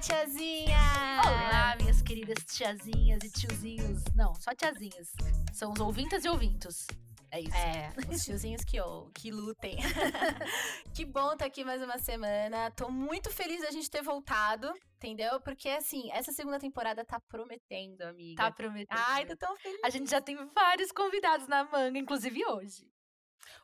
tiazinha! 0.00 0.78
Olá, 1.26 1.76
minhas 1.78 2.00
queridas 2.00 2.42
tiazinhas 2.46 3.22
e 3.22 3.30
tiozinhos. 3.30 4.02
Não, 4.14 4.34
só 4.34 4.54
tiazinhas. 4.54 5.12
São 5.52 5.72
os 5.72 5.80
ouvintas 5.80 6.24
e 6.24 6.28
ouvintos. 6.28 6.86
É 7.30 7.40
isso. 7.40 7.54
É, 7.54 7.92
os 8.08 8.24
tiozinhos 8.24 8.64
que, 8.64 8.78
que 9.14 9.30
lutem. 9.30 9.76
que 10.94 11.04
bom 11.04 11.32
estar 11.32 11.44
aqui 11.44 11.62
mais 11.64 11.82
uma 11.82 11.98
semana. 11.98 12.70
Tô 12.70 12.90
muito 12.90 13.30
feliz 13.30 13.60
da 13.60 13.70
gente 13.70 13.90
ter 13.90 14.02
voltado, 14.02 14.72
entendeu? 14.96 15.38
Porque, 15.40 15.68
assim, 15.68 16.10
essa 16.12 16.32
segunda 16.32 16.58
temporada 16.58 17.04
tá 17.04 17.20
prometendo, 17.20 18.00
amiga. 18.00 18.42
Tá 18.42 18.50
prometendo. 18.50 18.98
Ai, 18.98 19.26
tô 19.26 19.36
tão 19.36 19.54
feliz. 19.58 19.80
A 19.84 19.90
gente 19.90 20.10
já 20.10 20.20
tem 20.20 20.34
vários 20.54 20.90
convidados 20.92 21.46
na 21.46 21.64
manga, 21.64 21.98
inclusive 21.98 22.42
hoje. 22.46 22.90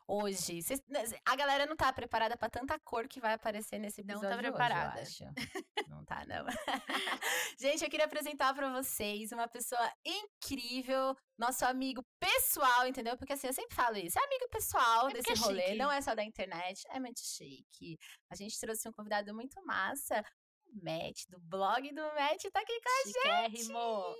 Hoje, 0.07 0.61
cês, 0.61 0.81
né, 0.87 1.03
a 1.25 1.35
galera 1.35 1.65
não 1.65 1.75
tá 1.75 1.91
preparada 1.91 2.37
para 2.37 2.49
tanta 2.49 2.79
cor 2.79 3.07
que 3.07 3.19
vai 3.19 3.33
aparecer 3.33 3.77
nesse 3.79 4.01
episódio. 4.01 4.29
Não 4.29 4.35
tá 4.35 4.41
preparada. 4.41 5.01
Hoje, 5.01 5.23
eu 5.23 5.29
acho. 5.29 5.35
não 5.89 6.05
tá, 6.05 6.23
não. 6.25 6.45
gente, 7.59 7.83
eu 7.83 7.89
queria 7.89 8.05
apresentar 8.05 8.53
para 8.53 8.71
vocês 8.71 9.31
uma 9.31 9.47
pessoa 9.47 9.91
incrível, 10.05 11.15
nosso 11.37 11.65
amigo 11.65 12.05
pessoal, 12.19 12.87
entendeu? 12.87 13.17
Porque 13.17 13.33
assim, 13.33 13.47
eu 13.47 13.53
sempre 13.53 13.75
falo 13.75 13.97
isso, 13.97 14.17
é 14.17 14.23
amigo 14.23 14.47
pessoal 14.49 15.09
É 15.09 15.13
desse 15.13 15.31
é 15.31 15.35
rolê, 15.35 15.61
chique. 15.67 15.77
não 15.77 15.91
é 15.91 16.01
só 16.01 16.15
da 16.15 16.23
internet, 16.23 16.83
é 16.89 16.99
muito 16.99 17.19
chique. 17.19 17.97
A 18.29 18.35
gente 18.35 18.59
trouxe 18.59 18.87
um 18.87 18.91
convidado 18.91 19.33
muito 19.33 19.63
massa, 19.65 20.23
o 20.67 20.83
Matt, 20.83 21.25
do 21.29 21.39
blog 21.39 21.91
do 21.93 22.01
Matt, 22.01 22.43
tá 22.51 22.59
aqui 22.61 22.79
com 22.81 22.89
a 22.89 23.03
gente. 23.05 23.63
Chiquérrimo. 23.63 24.15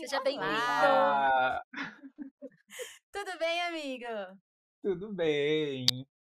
Seja 0.00 0.20
bem-vindo. 0.20 0.52
Tudo 3.12 3.38
bem, 3.38 3.60
amigo? 3.62 4.06
Tudo 4.82 5.12
bem. 5.12 5.86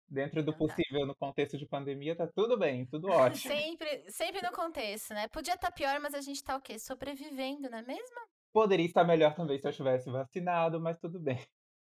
Dentro 0.08 0.42
do 0.42 0.50
Então 0.52 0.66
tá. 0.66 0.74
possível, 0.74 1.06
no 1.06 1.14
contexto 1.14 1.56
de 1.56 1.66
pandemia, 1.66 2.14
tá 2.14 2.28
tudo 2.34 2.58
bem, 2.58 2.84
tudo 2.86 3.08
ótimo. 3.08 3.50
Sempre, 3.54 4.10
sempre 4.10 4.42
no 4.42 4.52
contexto, 4.52 5.14
né? 5.14 5.26
Podia 5.28 5.54
estar 5.54 5.72
pior, 5.72 5.98
mas 6.00 6.12
a 6.12 6.20
gente 6.20 6.44
tá 6.44 6.54
o 6.56 6.60
quê? 6.60 6.78
Sobrevivendo, 6.78 7.70
não 7.70 7.78
é 7.78 7.82
mesmo? 7.82 8.16
Poderia 8.52 8.84
estar 8.84 9.04
melhor 9.04 9.34
também 9.34 9.58
se 9.58 9.66
eu 9.66 9.72
tivesse 9.72 10.10
vacinado, 10.10 10.78
mas 10.78 10.98
tudo 11.00 11.18
bem. 11.18 11.38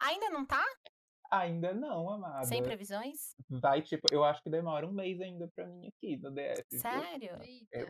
Ainda 0.00 0.30
não 0.30 0.46
tá? 0.46 0.64
Ainda 1.28 1.74
não, 1.74 2.08
amada. 2.08 2.44
Sem 2.44 2.62
previsões? 2.62 3.34
Vai, 3.50 3.83
tipo, 3.83 4.06
eu 4.12 4.22
acho 4.22 4.41
que 4.44 4.50
demora 4.50 4.86
um 4.86 4.92
mês 4.92 5.20
ainda 5.20 5.50
pra 5.56 5.66
mim 5.66 5.89
aqui 5.89 6.16
no 6.18 6.30
DF. 6.30 6.62
Sério? 6.78 7.30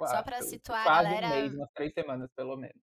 Só 0.08 0.22
pra 0.22 0.38
acho. 0.38 0.48
situar 0.48 0.80
a 0.80 0.84
Quase 0.84 1.04
galera- 1.10 1.26
um 1.26 1.30
mês, 1.40 1.54
umas 1.54 1.68
três 1.74 1.92
semanas 1.92 2.30
pelo 2.34 2.56
menos. 2.56 2.80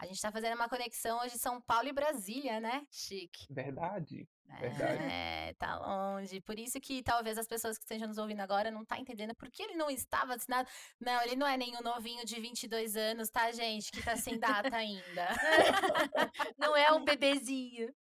A 0.00 0.06
gente 0.06 0.20
tá 0.20 0.32
fazendo 0.32 0.54
uma 0.54 0.66
conexão 0.66 1.20
hoje 1.20 1.36
São 1.36 1.60
Paulo 1.60 1.86
e 1.86 1.92
Brasília, 1.92 2.58
né? 2.58 2.86
Chique. 2.90 3.44
Verdade. 3.50 4.26
Verdade. 4.58 5.02
É, 5.02 5.52
tá 5.58 5.76
longe. 5.76 6.40
Por 6.40 6.58
isso 6.58 6.80
que 6.80 7.02
talvez 7.02 7.36
as 7.36 7.46
pessoas 7.46 7.76
que 7.76 7.84
estejam 7.84 8.08
nos 8.08 8.16
ouvindo 8.16 8.40
agora 8.40 8.70
não 8.70 8.82
tá 8.82 8.98
entendendo 8.98 9.34
por 9.34 9.50
que 9.50 9.62
ele 9.62 9.74
não 9.74 9.90
está 9.90 10.24
vacinado. 10.24 10.66
Não, 10.98 11.22
ele 11.22 11.36
não 11.36 11.46
é 11.46 11.58
nenhum 11.58 11.82
novinho 11.82 12.24
de 12.24 12.40
22 12.40 12.96
anos, 12.96 13.28
tá, 13.28 13.52
gente? 13.52 13.92
Que 13.92 14.02
tá 14.02 14.16
sem 14.16 14.38
data 14.38 14.74
ainda. 14.74 15.28
Não 16.58 16.74
é 16.74 16.90
um 16.92 17.04
bebezinho. 17.04 17.94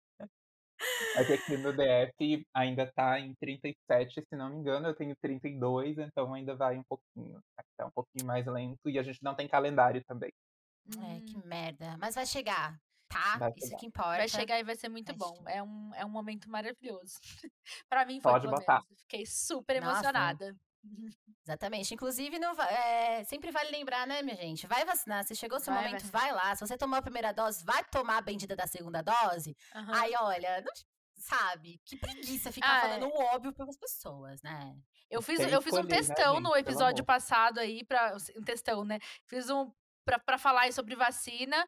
É 1.16 1.26
que 1.26 1.34
aqui 1.34 1.58
no 1.58 1.74
DF 1.74 2.46
ainda 2.54 2.86
tá 2.94 3.20
em 3.20 3.34
37, 3.36 4.22
se 4.22 4.36
não 4.36 4.50
me 4.50 4.58
engano, 4.58 4.88
eu 4.88 4.96
tenho 4.96 5.16
32, 5.16 5.98
então 5.98 6.32
ainda 6.34 6.56
vai 6.56 6.78
um 6.78 6.84
pouquinho. 6.84 7.40
Tá 7.76 7.88
um 7.88 7.92
pouquinho 7.92 8.28
mais 8.28 8.46
lento 8.46 8.88
e 8.88 9.00
a 9.00 9.04
gente 9.04 9.24
não 9.24 9.34
tem 9.34 9.48
calendário 9.48 10.04
também. 10.06 10.32
É, 10.96 11.22
que 11.22 11.38
Hum, 11.38 11.42
merda. 11.46 11.98
Mas 12.00 12.16
vai 12.16 12.26
chegar, 12.26 12.80
tá? 13.08 13.38
Vai 13.38 13.54
Isso 13.58 13.68
chegar. 13.68 13.80
que 13.80 13.86
importa. 13.86 14.18
Vai 14.18 14.28
chegar 14.30 14.60
e 14.60 14.64
vai 14.64 14.76
ser 14.76 14.90
muito 14.90 15.08
Vai 15.08 15.18
bom. 15.18 15.36
chegar. 15.36 15.52
É 15.52 15.64
um, 15.64 15.92
é 15.96 16.06
um 16.06 16.10
momento 16.10 16.50
maravilhoso. 16.50 17.20
pra 17.90 18.06
mim 18.06 18.20
foi, 18.22 18.32
Pode 18.32 18.48
botar. 18.48 18.84
menos. 18.84 19.02
Fiquei 19.02 19.26
super 19.26 19.82
Nossa. 19.82 19.92
emocionada. 19.94 20.56
Exatamente. 21.46 21.94
Inclusive, 21.94 22.40
não 22.40 22.52
é, 22.62 23.24
sempre 23.24 23.52
vale 23.52 23.72
lembrar, 23.72 24.06
né, 24.08 24.22
minha 24.22 24.36
gente? 24.36 24.68
Vai 24.68 24.84
vacinar. 24.86 25.24
Se 25.26 25.36
chegou 25.36 25.58
o 25.58 25.62
seu 25.62 25.74
Vai 25.74 25.84
momento, 25.86 26.02
vacinar. 26.04 26.22
vai 26.22 26.32
lá. 26.34 26.56
Se 26.56 26.66
você 26.68 26.78
tomou 26.78 26.98
a 26.98 27.02
primeira 27.02 27.32
dose, 27.34 27.64
vai 27.64 27.84
tomar 27.86 28.18
a 28.18 28.22
bendita 28.22 28.56
da 28.56 28.68
segunda 28.68 29.02
dose. 29.02 29.56
Aham. 29.74 29.94
Aí, 29.96 30.14
olha, 30.20 30.62
não- 30.62 30.74
sabe? 31.20 31.82
Que 31.86 31.98
preguiça 31.98 32.52
ficar 32.52 32.78
Ah, 32.78 32.82
falando 32.82 33.08
o 33.08 33.20
óbvio 33.34 33.52
para 33.54 33.66
as 33.66 33.78
pessoas, 33.78 34.42
né? 34.44 34.78
Eu 35.10 35.22
fiz, 35.22 35.40
Tem 35.40 35.50
eu 35.50 35.62
fiz 35.62 35.74
um 35.74 35.78
escolher, 35.80 35.96
né, 35.96 35.98
textão 36.06 36.36
gente? 36.36 36.44
no 36.44 36.56
episódio 36.56 37.04
passado 37.06 37.60
aí, 37.60 37.84
pra, 37.86 38.16
um 38.38 38.44
textão, 38.44 38.84
né? 38.86 39.00
Fiz 39.26 39.50
um 39.50 39.72
pra 40.20 40.38
falar 40.38 40.72
sobre 40.74 40.96
vacina. 40.96 41.66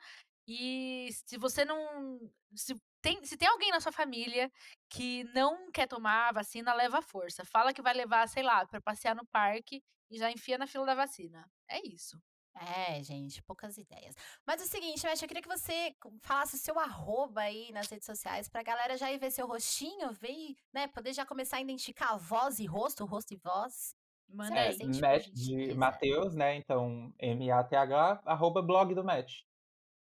E 0.48 1.10
se 1.28 1.38
você 1.38 1.64
não. 1.64 2.20
Se 2.56 2.76
tem, 3.02 3.24
se 3.24 3.38
tem 3.38 3.48
alguém 3.48 3.72
na 3.72 3.80
sua 3.80 3.92
família 3.92 4.52
que 4.90 5.24
não 5.26 5.72
quer 5.72 5.88
tomar 5.88 6.30
a 6.30 6.32
vacina, 6.34 6.74
leva 6.74 7.02
força. 7.02 7.46
Fala 7.46 7.74
que 7.74 7.82
vai 7.82 7.94
levar, 7.94 8.28
sei 8.28 8.44
lá, 8.44 8.66
pra 8.66 8.82
passear 8.82 9.16
no 9.16 9.26
parque 9.28 9.82
e 10.10 10.18
já 10.18 10.32
enfia 10.32 10.58
na 10.58 10.68
fila 10.68 10.86
da 10.86 10.96
vacina. 10.96 11.46
É 11.70 11.80
isso. 11.88 12.20
É, 12.56 13.02
gente, 13.04 13.42
poucas 13.44 13.78
ideias. 13.78 14.16
Mas 14.46 14.62
é 14.62 14.66
o 14.66 14.68
seguinte, 14.68 15.06
Matt, 15.06 15.22
eu 15.22 15.28
queria 15.28 15.42
que 15.42 15.48
você 15.48 15.96
falasse 16.22 16.56
o 16.56 16.60
seu 16.60 16.78
arroba 16.78 17.42
aí 17.42 17.72
nas 17.72 17.88
redes 17.88 18.06
sociais 18.06 18.50
pra 18.50 18.64
galera 18.64 18.98
já 18.98 19.12
ir 19.12 19.20
ver 19.20 19.32
seu 19.32 19.48
rostinho, 19.48 20.12
ver, 20.14 20.56
né, 20.74 20.88
poder 20.88 21.14
já 21.14 21.26
começar 21.26 21.58
a 21.58 21.62
identificar 21.62 22.10
a 22.10 22.18
voz 22.18 22.60
e 22.60 22.66
rosto, 22.66 23.06
rosto 23.06 23.34
e 23.34 23.38
voz. 23.38 23.96
Manda 24.32 24.56
É, 24.56 24.68
aí. 24.70 24.74
gente, 24.78 25.32
de. 25.32 25.74
Matheus, 25.74 26.36
né? 26.36 26.56
Então, 26.56 27.14
M-A-T-H, 27.20 28.22
arroba 28.26 28.62
blog 28.62 28.94
do 28.94 29.04
Match. 29.04 29.42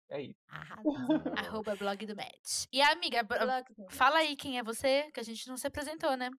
É 0.09 0.22
isso. 0.22 0.40
Arroba 1.38 1.75
blog 1.75 2.06
do 2.06 2.16
Match. 2.16 2.66
E 2.72 2.80
amiga, 2.81 3.24
do- 3.24 3.90
fala 3.90 4.18
aí 4.19 4.35
quem 4.35 4.59
é 4.59 4.64
você, 4.64 5.09
que 5.12 5.19
a 5.19 5.24
gente 5.24 5.47
não 5.47 5.58
se 5.58 5.66
apresentou, 5.66 6.16
né? 6.16 6.30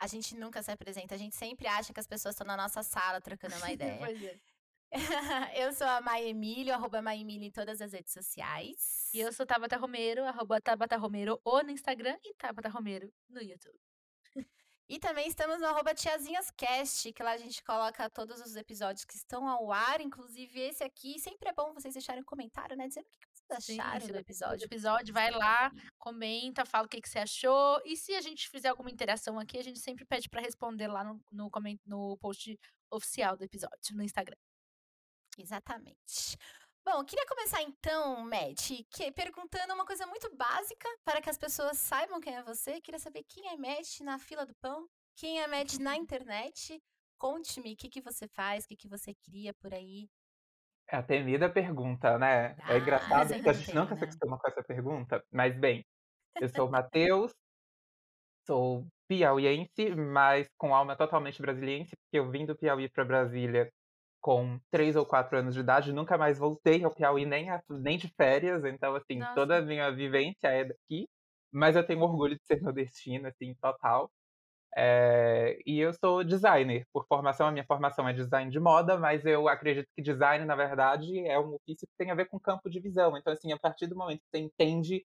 A 0.00 0.06
gente 0.06 0.36
nunca 0.36 0.62
se 0.62 0.70
apresenta, 0.70 1.14
a 1.14 1.18
gente 1.18 1.34
sempre 1.34 1.66
acha 1.66 1.92
que 1.92 1.98
as 2.00 2.06
pessoas 2.06 2.34
estão 2.34 2.46
na 2.46 2.56
nossa 2.56 2.82
sala 2.82 3.20
trocando 3.20 3.56
uma 3.56 3.70
ideia. 3.72 3.98
Pois 3.98 4.22
é. 4.22 4.38
eu 5.66 5.72
sou 5.72 5.86
a 5.88 6.00
Mai 6.00 6.24
Emílio, 6.28 6.72
arroba 6.72 7.02
Mai 7.02 7.18
Emílio 7.20 7.48
em 7.48 7.50
todas 7.50 7.80
as 7.80 7.92
redes 7.92 8.12
sociais. 8.12 9.10
E 9.12 9.18
eu 9.18 9.32
sou 9.32 9.44
Tabata 9.44 9.76
Romero, 9.76 10.24
arroba 10.24 10.60
Tabata 10.60 10.96
Romero 10.96 11.40
ou 11.44 11.64
no 11.64 11.70
Instagram 11.70 12.16
e 12.24 12.32
Tabata 12.34 12.68
Romero 12.68 13.12
no 13.28 13.40
YouTube. 13.42 13.76
E 14.86 14.98
também 14.98 15.26
estamos 15.26 15.60
no 15.60 15.66
arroba 15.66 15.94
TiazinhasCast, 15.94 17.12
que 17.12 17.22
lá 17.22 17.32
a 17.32 17.38
gente 17.38 17.62
coloca 17.64 18.10
todos 18.10 18.38
os 18.40 18.54
episódios 18.54 19.04
que 19.04 19.14
estão 19.14 19.48
ao 19.48 19.72
ar, 19.72 20.00
inclusive 20.00 20.60
esse 20.60 20.84
aqui. 20.84 21.18
Sempre 21.18 21.48
é 21.48 21.52
bom 21.54 21.72
vocês 21.72 21.94
deixarem 21.94 22.20
um 22.20 22.26
comentário, 22.26 22.76
né? 22.76 22.86
Dizendo 22.86 23.06
o 23.06 23.10
que 23.10 23.26
vocês 23.48 23.64
Sim, 23.64 23.80
acharam 23.80 24.06
do 24.06 24.18
episódio. 24.18 24.64
episódio, 24.66 25.14
vai 25.14 25.30
lá, 25.30 25.72
comenta, 25.98 26.66
fala 26.66 26.84
o 26.84 26.88
que, 26.88 27.00
que 27.00 27.08
você 27.08 27.20
achou. 27.20 27.80
E 27.86 27.96
se 27.96 28.14
a 28.14 28.20
gente 28.20 28.48
fizer 28.50 28.68
alguma 28.68 28.90
interação 28.90 29.38
aqui, 29.38 29.58
a 29.58 29.64
gente 29.64 29.78
sempre 29.78 30.04
pede 30.04 30.28
pra 30.28 30.42
responder 30.42 30.88
lá 30.88 31.02
no, 31.02 31.18
no, 31.32 31.50
no 31.86 32.18
post 32.18 32.58
oficial 32.90 33.38
do 33.38 33.44
episódio, 33.44 33.96
no 33.96 34.02
Instagram. 34.02 34.36
Exatamente. 35.38 36.36
Bom, 36.86 37.00
eu 37.00 37.04
queria 37.06 37.24
começar 37.26 37.62
então, 37.62 38.22
Matt, 38.24 38.70
que, 38.90 39.10
perguntando 39.12 39.72
uma 39.72 39.86
coisa 39.86 40.06
muito 40.06 40.28
básica 40.36 40.86
para 41.02 41.22
que 41.22 41.30
as 41.30 41.38
pessoas 41.38 41.78
saibam 41.78 42.20
quem 42.20 42.36
é 42.36 42.42
você. 42.42 42.78
Queria 42.78 42.98
saber 42.98 43.24
quem 43.24 43.48
é 43.48 43.56
Matt 43.56 44.00
na 44.00 44.18
fila 44.18 44.44
do 44.44 44.54
pão, 44.56 44.86
quem 45.16 45.40
é 45.40 45.46
Matt 45.46 45.78
na 45.78 45.96
internet. 45.96 46.78
Conte-me 47.16 47.72
o 47.72 47.76
que, 47.76 47.88
que 47.88 48.02
você 48.02 48.28
faz, 48.28 48.64
o 48.64 48.68
que, 48.68 48.76
que 48.76 48.88
você 48.88 49.14
cria 49.14 49.54
por 49.54 49.72
aí. 49.72 50.06
É 50.86 50.96
a 50.96 51.02
temida 51.02 51.50
pergunta, 51.50 52.18
né? 52.18 52.54
Ah, 52.60 52.74
É 52.74 52.76
engraçado 52.78 53.32
porque 53.32 53.48
a 53.48 53.52
gente 53.54 53.66
tem, 53.66 53.74
nunca 53.74 53.96
se 53.96 54.04
acostuma 54.04 54.38
com 54.38 54.48
essa 54.48 54.62
pergunta. 54.62 55.24
Mas, 55.32 55.58
bem, 55.58 55.82
eu 56.38 56.50
sou 56.50 56.68
o 56.68 56.70
Matheus, 56.70 57.32
sou 58.46 58.86
piauiense, 59.08 59.94
mas 59.96 60.46
com 60.58 60.74
alma 60.74 60.96
totalmente 60.96 61.40
brasiliense, 61.40 61.96
porque 61.96 62.18
eu 62.18 62.30
vim 62.30 62.44
do 62.44 62.56
Piauí 62.56 62.90
para 62.90 63.04
Brasília 63.04 63.70
com 64.24 64.58
três 64.70 64.96
ou 64.96 65.04
quatro 65.04 65.36
anos 65.38 65.52
de 65.54 65.60
idade, 65.60 65.92
nunca 65.92 66.16
mais 66.16 66.38
voltei 66.38 66.82
ao 66.82 66.90
Piauí 66.94 67.26
nem, 67.26 67.50
a- 67.50 67.62
nem 67.68 67.98
de 67.98 68.08
férias, 68.16 68.64
então, 68.64 68.94
assim, 68.96 69.18
Nossa. 69.18 69.34
toda 69.34 69.58
a 69.58 69.62
minha 69.62 69.90
vivência 69.92 70.48
é 70.48 70.64
daqui, 70.64 71.06
mas 71.52 71.76
eu 71.76 71.86
tenho 71.86 72.00
orgulho 72.00 72.34
de 72.34 72.46
ser 72.46 72.62
nordestino, 72.62 73.28
assim, 73.28 73.54
total. 73.60 74.10
É, 74.76 75.58
e 75.66 75.78
eu 75.80 75.92
sou 75.94 76.24
designer, 76.24 76.86
por 76.92 77.06
formação, 77.06 77.48
a 77.48 77.52
minha 77.52 77.66
formação 77.66 78.08
é 78.08 78.14
design 78.14 78.50
de 78.50 78.58
moda, 78.58 78.96
mas 78.98 79.26
eu 79.26 79.46
acredito 79.48 79.88
que 79.94 80.02
design, 80.02 80.46
na 80.46 80.56
verdade, 80.56 81.18
é 81.28 81.38
um 81.38 81.54
ofício 81.56 81.86
que 81.86 81.94
tem 81.98 82.10
a 82.10 82.14
ver 82.14 82.26
com 82.28 82.40
campo 82.40 82.70
de 82.70 82.80
visão. 82.80 83.16
Então, 83.18 83.32
assim, 83.34 83.52
a 83.52 83.58
partir 83.58 83.86
do 83.88 83.96
momento 83.96 84.20
que 84.20 84.28
você 84.38 84.38
entende, 84.38 85.04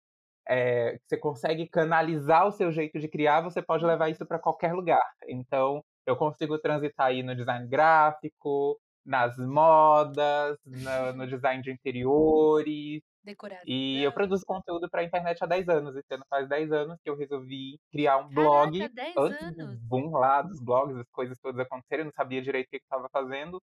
é, 0.48 0.94
que 0.98 1.04
você 1.08 1.16
consegue 1.18 1.68
canalizar 1.68 2.46
o 2.46 2.52
seu 2.52 2.72
jeito 2.72 2.98
de 3.00 3.08
criar, 3.08 3.40
você 3.42 3.62
pode 3.62 3.84
levar 3.86 4.10
isso 4.10 4.26
para 4.26 4.38
qualquer 4.38 4.74
lugar. 4.74 5.02
Então, 5.28 5.82
eu 6.06 6.16
consigo 6.16 6.58
transitar 6.58 7.08
aí 7.08 7.22
no 7.22 7.34
design 7.36 7.66
gráfico, 7.68 8.78
nas 9.06 9.36
modas, 9.38 10.58
no, 10.66 11.12
no 11.14 11.26
design 11.28 11.62
de 11.62 11.70
interiores, 11.70 13.00
Decorado. 13.24 13.62
e 13.66 14.02
eu 14.02 14.12
produzo 14.12 14.44
conteúdo 14.44 14.88
para 14.90 15.00
a 15.00 15.04
internet 15.04 15.42
há 15.42 15.46
10 15.46 15.68
anos. 15.68 15.96
Esse 15.96 16.12
ano 16.12 16.24
faz 16.28 16.48
10 16.48 16.72
anos 16.72 16.98
que 17.02 17.08
eu 17.08 17.16
resolvi 17.16 17.78
criar 17.92 18.18
um 18.18 18.28
blog. 18.28 18.76
Caraca, 18.78 18.94
10 18.94 19.16
Antes 19.16 19.56
do 19.56 19.62
anos. 19.62 19.78
boom 19.80 20.10
lá 20.10 20.42
dos 20.42 20.60
blogs, 20.60 20.96
as 20.98 21.08
coisas 21.10 21.38
todas 21.40 21.60
acontecerem, 21.60 22.00
eu 22.02 22.04
não 22.06 22.12
sabia 22.12 22.42
direito 22.42 22.66
o 22.66 22.70
que 22.70 22.76
estava 22.78 23.08
fazendo. 23.12 23.62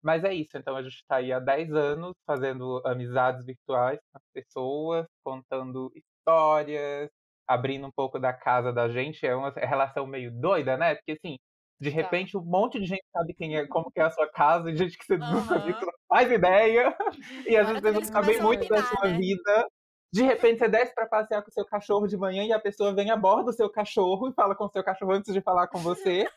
Mas 0.00 0.22
é 0.22 0.32
isso, 0.32 0.56
então 0.56 0.76
a 0.76 0.82
gente 0.82 0.94
está 0.94 1.16
aí 1.16 1.32
há 1.32 1.40
10 1.40 1.72
anos 1.74 2.14
fazendo 2.24 2.80
amizades 2.86 3.44
virtuais 3.44 3.98
com 4.12 4.18
as 4.18 4.24
pessoas, 4.32 5.06
contando 5.24 5.90
histórias, 5.94 7.10
abrindo 7.48 7.86
um 7.86 7.90
pouco 7.90 8.18
da 8.18 8.32
casa 8.32 8.72
da 8.72 8.88
gente. 8.88 9.26
É 9.26 9.34
uma 9.34 9.50
relação 9.50 10.06
meio 10.06 10.30
doida, 10.32 10.76
né? 10.76 10.94
Porque 10.94 11.12
assim, 11.12 11.36
De 11.80 11.90
Tá. 11.90 11.94
repente, 11.96 12.36
um 12.36 12.42
monte 12.42 12.80
de 12.80 12.86
gente 12.86 13.04
sabe 13.12 13.34
quem 13.34 13.56
é, 13.56 13.66
como 13.66 13.90
que 13.90 14.00
é 14.00 14.04
a 14.04 14.10
sua 14.10 14.28
casa, 14.30 14.70
e 14.70 14.76
gente 14.76 14.98
que 14.98 15.04
você 15.04 15.16
sabe, 15.18 15.74
Aham. 15.74 15.74
que 15.74 15.86
não 15.86 15.92
faz 16.08 16.30
ideia. 16.30 16.96
E 17.48 17.56
às 17.56 17.68
vezes 17.68 18.10
não 18.10 18.20
a 18.20 18.22
muito 18.42 18.66
da 18.68 18.76
opinar, 18.76 18.82
sua 18.82 19.08
né? 19.10 19.16
vida. 19.16 19.68
De 20.12 20.22
repente, 20.22 20.58
você 20.60 20.68
desce 20.68 20.94
pra 20.94 21.06
passear 21.06 21.42
com 21.42 21.50
o 21.50 21.52
seu 21.52 21.64
cachorro 21.66 22.06
de 22.06 22.16
manhã 22.16 22.44
e 22.44 22.52
a 22.52 22.58
pessoa 22.60 22.94
vem 22.94 23.10
aborda 23.10 23.50
o 23.50 23.52
seu 23.52 23.70
cachorro 23.70 24.28
e 24.28 24.34
fala 24.34 24.56
com 24.56 24.64
o 24.64 24.70
seu 24.70 24.82
cachorro 24.82 25.12
antes 25.12 25.32
de 25.32 25.40
falar 25.42 25.68
com 25.68 25.82
você. 25.82 26.28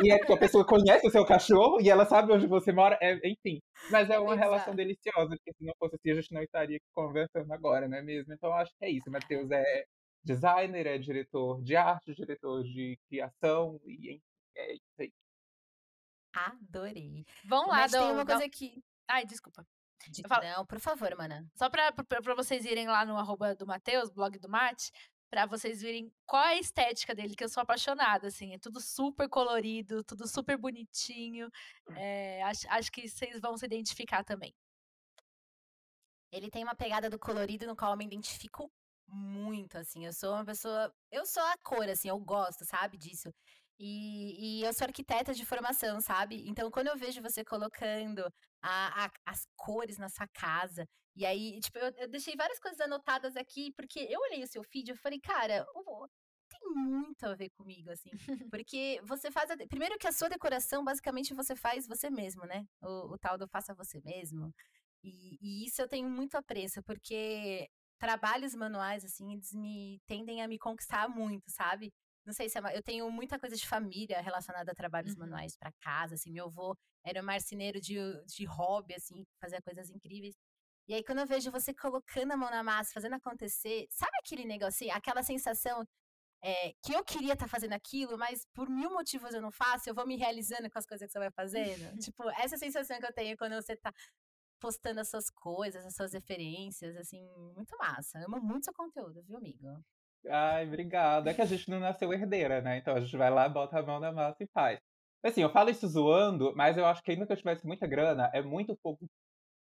E 0.00 0.12
é 0.12 0.18
porque 0.18 0.32
a 0.34 0.38
pessoa 0.38 0.64
conhece 0.66 1.06
o 1.06 1.10
seu 1.10 1.24
cachorro 1.26 1.80
e 1.80 1.90
ela 1.90 2.06
sabe 2.06 2.32
onde 2.32 2.46
você 2.46 2.72
mora, 2.72 2.98
é, 3.02 3.14
enfim. 3.28 3.60
Mas 3.88 4.10
é 4.10 4.18
uma 4.18 4.36
relação 4.36 4.74
Exato. 4.74 4.76
deliciosa, 4.76 5.30
porque 5.30 5.52
se 5.56 5.64
não 5.64 5.74
fosse 5.78 5.96
assim, 5.96 6.10
a 6.12 6.14
gente 6.14 6.32
não 6.34 6.42
estaria 6.42 6.78
conversando 6.94 7.52
agora, 7.52 7.88
não 7.88 7.98
é 7.98 8.02
mesmo? 8.02 8.32
Então, 8.34 8.52
acho 8.52 8.72
que 8.78 8.84
é 8.86 8.90
isso. 8.90 9.10
Matheus 9.10 9.50
é 9.50 9.84
designer, 10.24 10.86
é 10.86 10.98
diretor 10.98 11.62
de 11.62 11.74
arte, 11.76 12.14
diretor 12.14 12.62
de 12.64 12.98
criação, 13.08 13.80
e 13.86 14.14
enfim, 14.16 14.22
é 14.58 14.72
isso 14.74 14.82
aí. 15.00 15.12
Adorei. 16.34 17.24
O 17.44 17.48
lá, 17.48 17.66
Matt 17.68 17.90
tem 17.90 18.00
dão, 18.00 18.12
uma 18.12 18.26
coisa 18.26 18.44
aqui. 18.44 18.82
Ai, 19.08 19.24
desculpa. 19.24 19.66
de- 20.10 20.22
falo- 20.28 20.44
Não, 20.44 20.66
por 20.66 20.78
favor, 20.80 21.14
mana. 21.16 21.46
Só 21.56 21.68
pra, 21.68 21.90
pra, 21.92 22.22
pra 22.22 22.34
vocês 22.34 22.64
irem 22.64 22.86
lá 22.86 23.04
no 23.04 23.16
arroba 23.16 23.54
do 23.54 23.66
Matheus, 23.66 24.10
blog 24.10 24.38
do 24.38 24.48
Mate, 24.48 24.92
pra 25.30 25.44
vocês 25.46 25.80
verem 25.82 26.12
qual 26.26 26.42
é 26.44 26.50
a 26.54 26.58
estética 26.58 27.14
dele, 27.14 27.34
que 27.34 27.42
eu 27.44 27.48
sou 27.48 27.62
apaixonada, 27.62 28.28
assim. 28.28 28.54
É 28.54 28.58
tudo 28.58 28.80
super 28.80 29.28
colorido, 29.28 30.04
tudo 30.04 30.26
super 30.28 30.56
bonitinho. 30.56 31.50
É, 31.96 32.42
acho, 32.44 32.66
acho 32.70 32.92
que 32.92 33.08
vocês 33.08 33.40
vão 33.40 33.56
se 33.56 33.66
identificar 33.66 34.22
também. 34.22 34.54
Ele 36.30 36.50
tem 36.50 36.62
uma 36.62 36.74
pegada 36.74 37.08
do 37.10 37.18
colorido 37.18 37.66
no 37.66 37.74
qual 37.74 37.92
eu 37.92 37.96
me 37.96 38.04
identifico 38.04 38.70
muito, 39.08 39.78
assim. 39.78 40.04
Eu 40.04 40.12
sou 40.12 40.34
uma 40.34 40.44
pessoa. 40.44 40.94
Eu 41.10 41.24
sou 41.26 41.42
a 41.42 41.56
cor, 41.58 41.88
assim, 41.88 42.08
eu 42.08 42.18
gosto, 42.20 42.64
sabe, 42.64 42.96
disso. 42.98 43.32
E, 43.78 44.60
e 44.60 44.64
eu 44.64 44.72
sou 44.72 44.86
arquiteta 44.86 45.32
de 45.34 45.44
formação, 45.46 46.00
sabe? 46.00 46.44
Então, 46.48 46.70
quando 46.70 46.88
eu 46.88 46.96
vejo 46.96 47.22
você 47.22 47.44
colocando 47.44 48.24
a- 48.62 49.04
a- 49.06 49.10
as 49.26 49.46
cores 49.56 49.98
na 49.98 50.08
sua 50.08 50.26
casa, 50.28 50.86
e 51.16 51.24
aí, 51.26 51.60
tipo, 51.60 51.78
eu, 51.78 51.92
eu 51.98 52.08
deixei 52.08 52.34
várias 52.36 52.58
coisas 52.60 52.80
anotadas 52.80 53.36
aqui, 53.36 53.72
porque 53.76 54.00
eu 54.10 54.20
olhei 54.20 54.42
o 54.42 54.46
seu 54.48 54.62
feed 54.64 54.90
e 54.92 54.96
falei, 54.96 55.20
cara, 55.20 55.64
tem 56.48 56.60
muito 56.74 57.24
a 57.24 57.34
ver 57.34 57.50
comigo, 57.50 57.90
assim. 57.90 58.10
Porque 58.52 59.00
você 59.04 59.30
faz. 59.30 59.50
a 59.50 59.56
Primeiro 59.68 59.98
que 59.98 60.06
a 60.06 60.12
sua 60.12 60.28
decoração, 60.28 60.84
basicamente, 60.84 61.34
você 61.34 61.54
faz 61.56 61.86
você 61.86 62.10
mesmo, 62.10 62.44
né? 62.46 62.64
O, 62.82 63.14
o 63.14 63.18
tal 63.18 63.36
do 63.38 63.48
faça 63.48 63.74
você 63.74 64.00
mesmo. 64.00 64.52
E, 65.02 65.38
e 65.40 65.66
isso 65.66 65.80
eu 65.82 65.88
tenho 65.88 66.08
muito 66.10 66.36
apreço, 66.36 66.82
porque 66.82 67.68
trabalhos 67.98 68.54
manuais, 68.54 69.04
assim, 69.04 69.32
eles 69.34 69.52
me 69.52 70.00
tendem 70.06 70.42
a 70.42 70.48
me 70.48 70.58
conquistar 70.58 71.08
muito, 71.08 71.50
sabe? 71.50 71.92
Não 72.28 72.34
sei 72.34 72.46
se 72.46 72.58
é, 72.58 72.76
eu 72.76 72.82
tenho 72.82 73.10
muita 73.10 73.38
coisa 73.38 73.56
de 73.56 73.66
família 73.66 74.20
relacionada 74.20 74.70
a 74.70 74.74
trabalhos 74.74 75.14
Uhum. 75.14 75.20
manuais 75.20 75.56
pra 75.56 75.72
casa, 75.80 76.14
assim, 76.14 76.30
meu 76.30 76.44
avô 76.44 76.76
era 77.02 77.22
um 77.22 77.24
marceneiro 77.24 77.80
de, 77.80 77.96
de 78.26 78.44
hobby, 78.44 78.94
assim, 78.94 79.24
fazia 79.40 79.62
coisas 79.62 79.88
incríveis. 79.88 80.36
E 80.86 80.92
aí, 80.92 81.02
quando 81.02 81.20
eu 81.20 81.26
vejo 81.26 81.50
você 81.50 81.72
colocando 81.72 82.32
a 82.32 82.36
mão 82.36 82.50
na 82.50 82.62
massa, 82.62 82.92
fazendo 82.92 83.14
acontecer, 83.14 83.86
sabe 83.88 84.12
aquele 84.18 84.44
negocinho, 84.44 84.92
aquela 84.94 85.22
sensação 85.22 85.86
é, 86.42 86.74
que 86.82 86.92
eu 86.92 87.02
queria 87.02 87.32
estar 87.32 87.48
fazendo 87.48 87.72
aquilo, 87.72 88.18
mas 88.18 88.44
por 88.52 88.68
mil 88.68 88.90
motivos 88.90 89.32
eu 89.32 89.40
não 89.40 89.50
faço, 89.50 89.88
eu 89.88 89.94
vou 89.94 90.06
me 90.06 90.16
realizando 90.16 90.68
com 90.70 90.78
as 90.78 90.84
coisas 90.84 91.06
que 91.06 91.12
você 91.12 91.18
vai 91.18 91.30
fazendo? 91.30 91.96
tipo, 92.12 92.28
essa 92.32 92.58
sensação 92.58 93.00
que 93.00 93.06
eu 93.06 93.12
tenho 93.14 93.38
quando 93.38 93.54
você 93.54 93.74
tá 93.74 93.90
postando 94.60 95.00
as 95.00 95.08
suas 95.08 95.30
coisas, 95.30 95.86
as 95.86 95.94
suas 95.94 96.12
referências, 96.12 96.94
assim, 96.94 97.26
muito 97.56 97.74
massa. 97.78 98.18
Eu 98.18 98.26
amo 98.26 98.38
muito 98.42 98.64
seu 98.64 98.74
conteúdo, 98.74 99.22
viu, 99.22 99.38
amigo? 99.38 99.82
Ai, 100.26 100.66
obrigado. 100.66 101.28
É 101.28 101.34
que 101.34 101.40
a 101.40 101.44
gente 101.46 101.70
não 101.70 101.80
nasceu 101.80 102.12
herdeira, 102.12 102.60
né? 102.60 102.78
Então 102.78 102.94
a 102.94 103.00
gente 103.00 103.16
vai 103.16 103.30
lá, 103.30 103.48
bota 103.48 103.78
a 103.78 103.82
mão 103.82 104.00
na 104.00 104.12
massa 104.12 104.42
e 104.42 104.48
faz. 104.52 104.80
Assim, 105.22 105.42
eu 105.42 105.50
falo 105.50 105.70
isso 105.70 105.86
zoando, 105.88 106.54
mas 106.56 106.76
eu 106.76 106.86
acho 106.86 107.02
que 107.02 107.10
ainda 107.12 107.26
que 107.26 107.32
eu 107.32 107.36
tivesse 107.36 107.66
muita 107.66 107.86
grana, 107.86 108.30
é 108.32 108.42
muito 108.42 108.76
pouco 108.82 109.06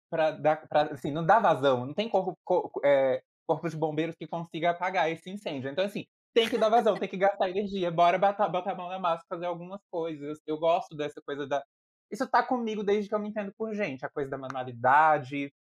pra 0.09 0.31
dar, 0.31 0.67
pra, 0.69 0.93
assim, 0.93 1.11
não 1.11 1.25
dá 1.25 1.39
vazão. 1.39 1.85
Não 1.87 1.93
tem 1.95 2.09
corpo, 2.09 2.37
co- 2.45 2.71
é, 2.85 3.21
corpo 3.47 3.69
de 3.69 3.77
bombeiros 3.77 4.15
que 4.17 4.27
consiga 4.27 4.71
apagar 4.71 5.11
esse 5.11 5.29
incêndio. 5.31 5.71
Então, 5.71 5.85
assim, 5.85 6.05
tem 6.33 6.49
que 6.49 6.57
dar 6.57 6.69
vazão, 6.69 6.97
tem 6.97 7.09
que 7.09 7.17
gastar 7.17 7.49
energia. 7.49 7.91
Bora 7.91 8.19
botar, 8.19 8.49
botar 8.49 8.73
a 8.73 8.75
mão 8.75 8.89
na 8.89 8.99
massa 8.99 9.25
fazer 9.29 9.47
algumas 9.47 9.81
coisas. 9.91 10.39
Eu 10.47 10.59
gosto 10.59 10.95
dessa 10.97 11.21
coisa 11.25 11.47
da. 11.47 11.63
Isso 12.11 12.29
tá 12.29 12.43
comigo 12.43 12.83
desde 12.83 13.09
que 13.09 13.15
eu 13.15 13.19
me 13.19 13.29
entendo 13.29 13.53
por 13.57 13.73
gente. 13.75 14.05
A 14.05 14.09
coisa 14.11 14.29
da 14.29 14.37
manualidade, 14.37 15.53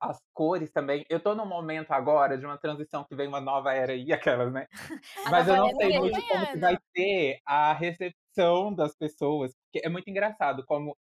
as 0.00 0.18
cores 0.34 0.72
também. 0.72 1.04
Eu 1.10 1.20
tô 1.20 1.34
num 1.34 1.46
momento 1.46 1.92
agora 1.92 2.38
de 2.38 2.46
uma 2.46 2.58
transição 2.58 3.04
que 3.04 3.16
vem 3.16 3.28
uma 3.28 3.40
nova 3.40 3.72
era 3.74 3.92
aí, 3.92 4.06
aquelas, 4.12 4.52
né? 4.52 4.66
Mas 5.26 5.48
eu 5.48 5.56
não 5.56 5.70
sei 5.70 5.90
muito 5.92 6.22
como 6.24 6.46
que 6.48 6.58
vai 6.58 6.76
ser 6.96 7.40
a 7.46 7.72
recepção 7.74 8.74
das 8.74 8.96
pessoas. 8.96 9.52
Porque 9.72 9.86
é 9.86 9.90
muito 9.90 10.08
engraçado 10.10 10.64
como. 10.66 10.96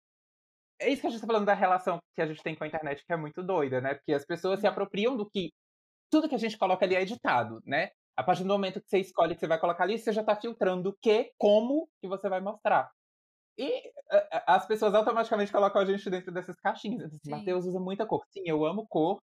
É 0.80 0.90
isso 0.90 1.02
que 1.02 1.08
a 1.08 1.10
gente 1.12 1.22
tá 1.22 1.28
falando 1.28 1.46
da 1.46 1.54
relação 1.54 2.00
que 2.16 2.22
a 2.22 2.26
gente 2.28 2.44
tem 2.44 2.56
com 2.56 2.64
a 2.64 2.68
internet, 2.68 3.04
que 3.06 3.14
é 3.14 3.18
muito 3.18 3.44
doida, 3.44 3.80
né? 3.82 3.96
Porque 3.96 4.14
as 4.14 4.26
pessoas 4.26 4.60
se 4.60 4.68
Uhum. 4.68 4.72
apropriam 4.72 5.16
do 5.18 5.30
que. 5.30 5.52
Tudo 6.12 6.30
que 6.30 6.36
a 6.36 6.40
gente 6.40 6.58
coloca 6.58 6.86
ali 6.86 6.96
é 6.96 7.02
editado, 7.04 7.62
né? 7.66 7.90
A 8.18 8.24
partir 8.24 8.44
do 8.44 8.50
momento 8.50 8.82
que 8.82 8.90
você 8.90 9.00
escolhe 9.00 9.36
que 9.36 9.42
você 9.42 9.48
vai 9.48 9.60
colocar 9.60 9.84
ali, 9.86 10.00
você 10.00 10.14
já 10.14 10.24
tá 10.24 10.36
filtrando 10.36 10.90
o 10.92 10.98
que, 11.02 11.32
como 11.38 11.90
que 12.02 12.08
você 12.10 12.30
vai 12.30 12.42
mostrar. 12.42 12.92
E 13.58 13.92
a- 14.32 14.56
as 14.56 14.66
pessoas 14.66 14.94
automaticamente 14.96 15.52
colocam 15.52 15.82
a 15.82 15.86
gente 15.86 16.10
dentro 16.10 16.32
dessas 16.32 16.56
caixinhas. 16.60 17.06
Assim, 17.14 17.20
Sim. 17.24 17.32
Matheus 17.32 17.66
usa 17.66 17.80
muita 17.80 18.06
cor. 18.06 18.24
Sim, 18.30 18.44
eu 18.46 18.66
amo 18.66 18.86
cor. 18.88 19.20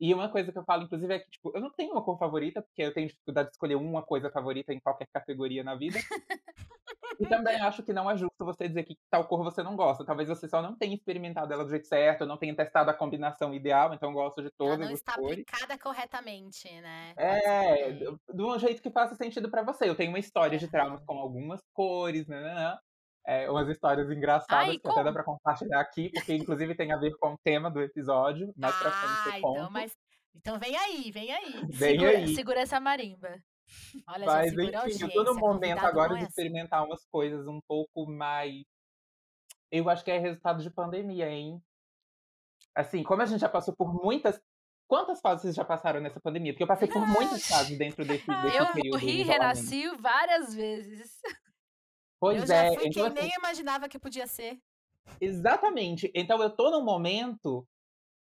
E 0.00 0.12
uma 0.12 0.28
coisa 0.28 0.50
que 0.50 0.58
eu 0.58 0.64
falo, 0.64 0.82
inclusive, 0.84 1.14
é 1.14 1.18
que, 1.20 1.30
tipo, 1.30 1.52
eu 1.54 1.60
não 1.60 1.70
tenho 1.70 1.92
uma 1.92 2.02
cor 2.02 2.18
favorita, 2.18 2.60
porque 2.62 2.82
eu 2.82 2.92
tenho 2.92 3.06
dificuldade 3.08 3.48
de 3.48 3.54
escolher 3.54 3.76
uma 3.76 4.02
coisa 4.02 4.30
favorita 4.30 4.72
em 4.72 4.80
qualquer 4.80 5.06
categoria 5.12 5.62
na 5.62 5.76
vida. 5.76 5.98
e 7.20 7.26
também 7.28 7.60
acho 7.60 7.82
que 7.82 7.92
não 7.92 8.10
é 8.10 8.16
justo 8.16 8.44
você 8.44 8.68
dizer 8.68 8.82
que 8.84 8.96
tal 9.08 9.26
cor 9.28 9.44
você 9.44 9.62
não 9.62 9.76
gosta. 9.76 10.04
Talvez 10.04 10.28
você 10.28 10.48
só 10.48 10.60
não 10.60 10.76
tenha 10.76 10.94
experimentado 10.94 11.52
ela 11.52 11.64
do 11.64 11.70
jeito 11.70 11.86
certo, 11.86 12.26
não 12.26 12.36
tenha 12.36 12.56
testado 12.56 12.90
a 12.90 12.94
combinação 12.94 13.54
ideal, 13.54 13.94
então 13.94 14.10
eu 14.10 14.14
gosto 14.14 14.42
de 14.42 14.48
Ela 14.48 14.54
todas 14.56 14.80
não 14.80 14.94
as 14.94 14.98
está 15.00 15.14
cores. 15.14 15.30
aplicada 15.32 15.78
corretamente, 15.78 16.68
né? 16.80 17.14
É, 17.16 17.92
de 17.92 18.42
um 18.42 18.58
jeito 18.58 18.82
que 18.82 18.90
faça 18.90 19.14
sentido 19.14 19.48
pra 19.50 19.62
você. 19.62 19.88
Eu 19.88 19.94
tenho 19.94 20.10
uma 20.10 20.18
história 20.18 20.58
de 20.58 20.68
traumas 20.68 21.04
com 21.04 21.16
algumas 21.18 21.60
cores, 21.72 22.26
né? 22.26 22.76
É, 23.26 23.50
umas 23.50 23.68
histórias 23.68 24.10
engraçadas 24.10 24.68
Ai, 24.68 24.78
que 24.78 24.86
até 24.86 24.96
dá 24.96 25.02
como? 25.04 25.12
pra 25.14 25.24
compartilhar 25.24 25.80
aqui, 25.80 26.10
porque 26.12 26.34
inclusive 26.34 26.74
tem 26.74 26.92
a 26.92 26.98
ver 26.98 27.16
com 27.18 27.32
o 27.32 27.38
tema 27.42 27.70
do 27.70 27.80
episódio. 27.80 28.52
Mais 28.56 28.74
pra 28.76 28.90
frente 28.90 29.12
Ah, 29.16 29.24
eu 29.30 29.38
então, 29.38 29.54
conto. 29.54 29.72
mas. 29.72 29.96
Então 30.34 30.58
vem 30.58 30.76
aí, 30.76 31.10
vem 31.10 31.32
aí. 31.32 31.52
Vem 31.70 31.98
Segura, 31.98 32.10
aí. 32.18 32.34
segura 32.34 32.60
essa 32.60 32.80
marimba. 32.80 33.38
Olha, 34.08 34.26
já 34.26 34.32
Mas 34.32 34.50
segura 34.50 34.82
a 34.82 34.88
enfim, 34.88 35.04
eu 35.04 35.10
tô 35.10 35.24
no 35.24 35.34
momento 35.40 35.78
agora 35.86 36.08
não 36.10 36.16
de 36.18 36.24
é 36.24 36.26
assim. 36.26 36.30
experimentar 36.30 36.84
umas 36.84 37.04
coisas 37.06 37.46
um 37.48 37.60
pouco 37.66 38.06
mais. 38.06 38.62
Eu 39.70 39.88
acho 39.88 40.04
que 40.04 40.10
é 40.10 40.18
resultado 40.18 40.62
de 40.62 40.70
pandemia, 40.70 41.30
hein? 41.30 41.62
Assim, 42.74 43.02
como 43.02 43.22
a 43.22 43.26
gente 43.26 43.40
já 43.40 43.48
passou 43.48 43.74
por 43.74 43.92
muitas. 44.04 44.38
Quantas 44.86 45.20
fases 45.20 45.42
vocês 45.42 45.54
já 45.54 45.64
passaram 45.64 45.98
nessa 46.00 46.20
pandemia? 46.20 46.52
Porque 46.52 46.62
eu 46.62 46.68
passei 46.68 46.88
por 46.88 47.06
muitas 47.06 47.46
fases 47.46 47.78
dentro 47.78 48.04
desse, 48.04 48.26
desse 48.42 48.56
Eu 48.58 48.66
período. 48.72 48.92
morri 49.00 49.06
de 49.06 49.12
e 49.12 49.20
isolamento. 49.22 49.42
renasci 49.42 49.96
várias 49.96 50.54
vezes. 50.54 51.18
Pois 52.24 52.40
Eu 52.40 52.46
já 52.46 52.64
é, 52.64 52.68
fui 52.74 52.86
então 52.86 53.04
quem 53.04 53.04
assim, 53.04 53.28
nem 53.28 53.34
imaginava 53.38 53.88
que 53.88 53.98
podia 53.98 54.26
ser. 54.26 54.58
Exatamente. 55.20 56.10
Então 56.14 56.42
eu 56.42 56.50
tô 56.50 56.70
num 56.70 56.84
momento 56.84 57.66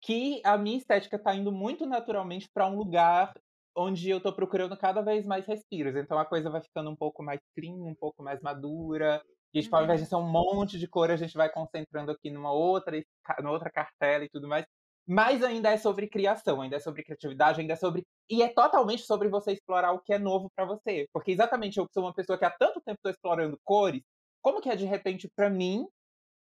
que 0.01 0.41
a 0.45 0.57
minha 0.57 0.77
estética 0.77 1.19
tá 1.19 1.35
indo 1.35 1.51
muito 1.51 1.85
naturalmente 1.85 2.49
pra 2.53 2.67
um 2.67 2.77
lugar 2.77 3.33
onde 3.75 4.09
eu 4.09 4.21
tô 4.21 4.33
procurando 4.33 4.77
cada 4.77 5.01
vez 5.01 5.25
mais 5.25 5.45
respiros. 5.47 5.95
Então 5.95 6.19
a 6.19 6.25
coisa 6.25 6.49
vai 6.49 6.61
ficando 6.61 6.89
um 6.91 6.95
pouco 6.95 7.23
mais 7.23 7.39
clean, 7.55 7.75
um 7.75 7.95
pouco 7.95 8.23
mais 8.23 8.41
madura. 8.41 9.21
E 9.53 9.61
tipo, 9.61 9.75
ao 9.75 9.83
invés 9.83 10.01
de 10.01 10.05
Uhum. 10.05 10.09
ser 10.09 10.15
um 10.17 10.29
monte 10.29 10.79
de 10.79 10.87
cor, 10.87 11.11
a 11.11 11.17
gente 11.17 11.35
vai 11.35 11.51
concentrando 11.51 12.11
aqui 12.11 12.31
numa 12.31 12.51
outra, 12.53 13.01
numa 13.39 13.51
outra 13.51 13.71
cartela 13.71 14.25
e 14.25 14.29
tudo 14.29 14.47
mais. 14.47 14.65
Mas 15.07 15.41
ainda 15.41 15.71
é 15.71 15.77
sobre 15.77 16.07
criação, 16.07 16.61
ainda 16.61 16.75
é 16.75 16.79
sobre 16.79 17.03
criatividade, 17.03 17.61
ainda 17.61 17.73
é 17.73 17.75
sobre. 17.77 18.03
E 18.29 18.43
é 18.43 18.49
totalmente 18.49 19.03
sobre 19.03 19.29
você 19.29 19.53
explorar 19.53 19.93
o 19.93 20.01
que 20.01 20.13
é 20.13 20.19
novo 20.19 20.49
pra 20.55 20.65
você. 20.65 21.07
Porque 21.13 21.31
exatamente 21.31 21.77
eu 21.77 21.87
que 21.87 21.93
sou 21.93 22.03
uma 22.03 22.13
pessoa 22.13 22.37
que 22.37 22.43
há 22.45 22.51
tanto 22.51 22.81
tempo 22.81 22.99
tô 23.01 23.09
explorando 23.09 23.57
cores, 23.63 24.01
como 24.41 24.61
que 24.61 24.69
é 24.69 24.75
de 24.75 24.85
repente 24.85 25.29
pra 25.35 25.49
mim 25.49 25.87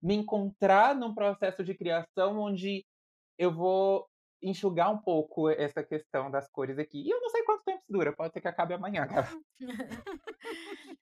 me 0.01 0.15
encontrar 0.15 0.95
num 0.95 1.13
processo 1.13 1.63
de 1.63 1.75
criação 1.75 2.39
onde 2.39 2.83
eu 3.37 3.53
vou 3.53 4.07
enxugar 4.41 4.91
um 4.91 4.97
pouco 4.99 5.49
essa 5.49 5.83
questão 5.83 6.31
das 6.31 6.47
cores 6.49 6.77
aqui. 6.79 7.01
E 7.01 7.09
eu 7.09 7.19
não 7.21 7.29
sei 7.29 7.43
quanto 7.43 7.63
tempo 7.63 7.79
isso 7.79 7.91
dura, 7.91 8.15
pode 8.15 8.33
ser 8.33 8.41
que 8.41 8.47
acabe 8.47 8.73
amanhã, 8.73 9.07
cara. 9.07 9.29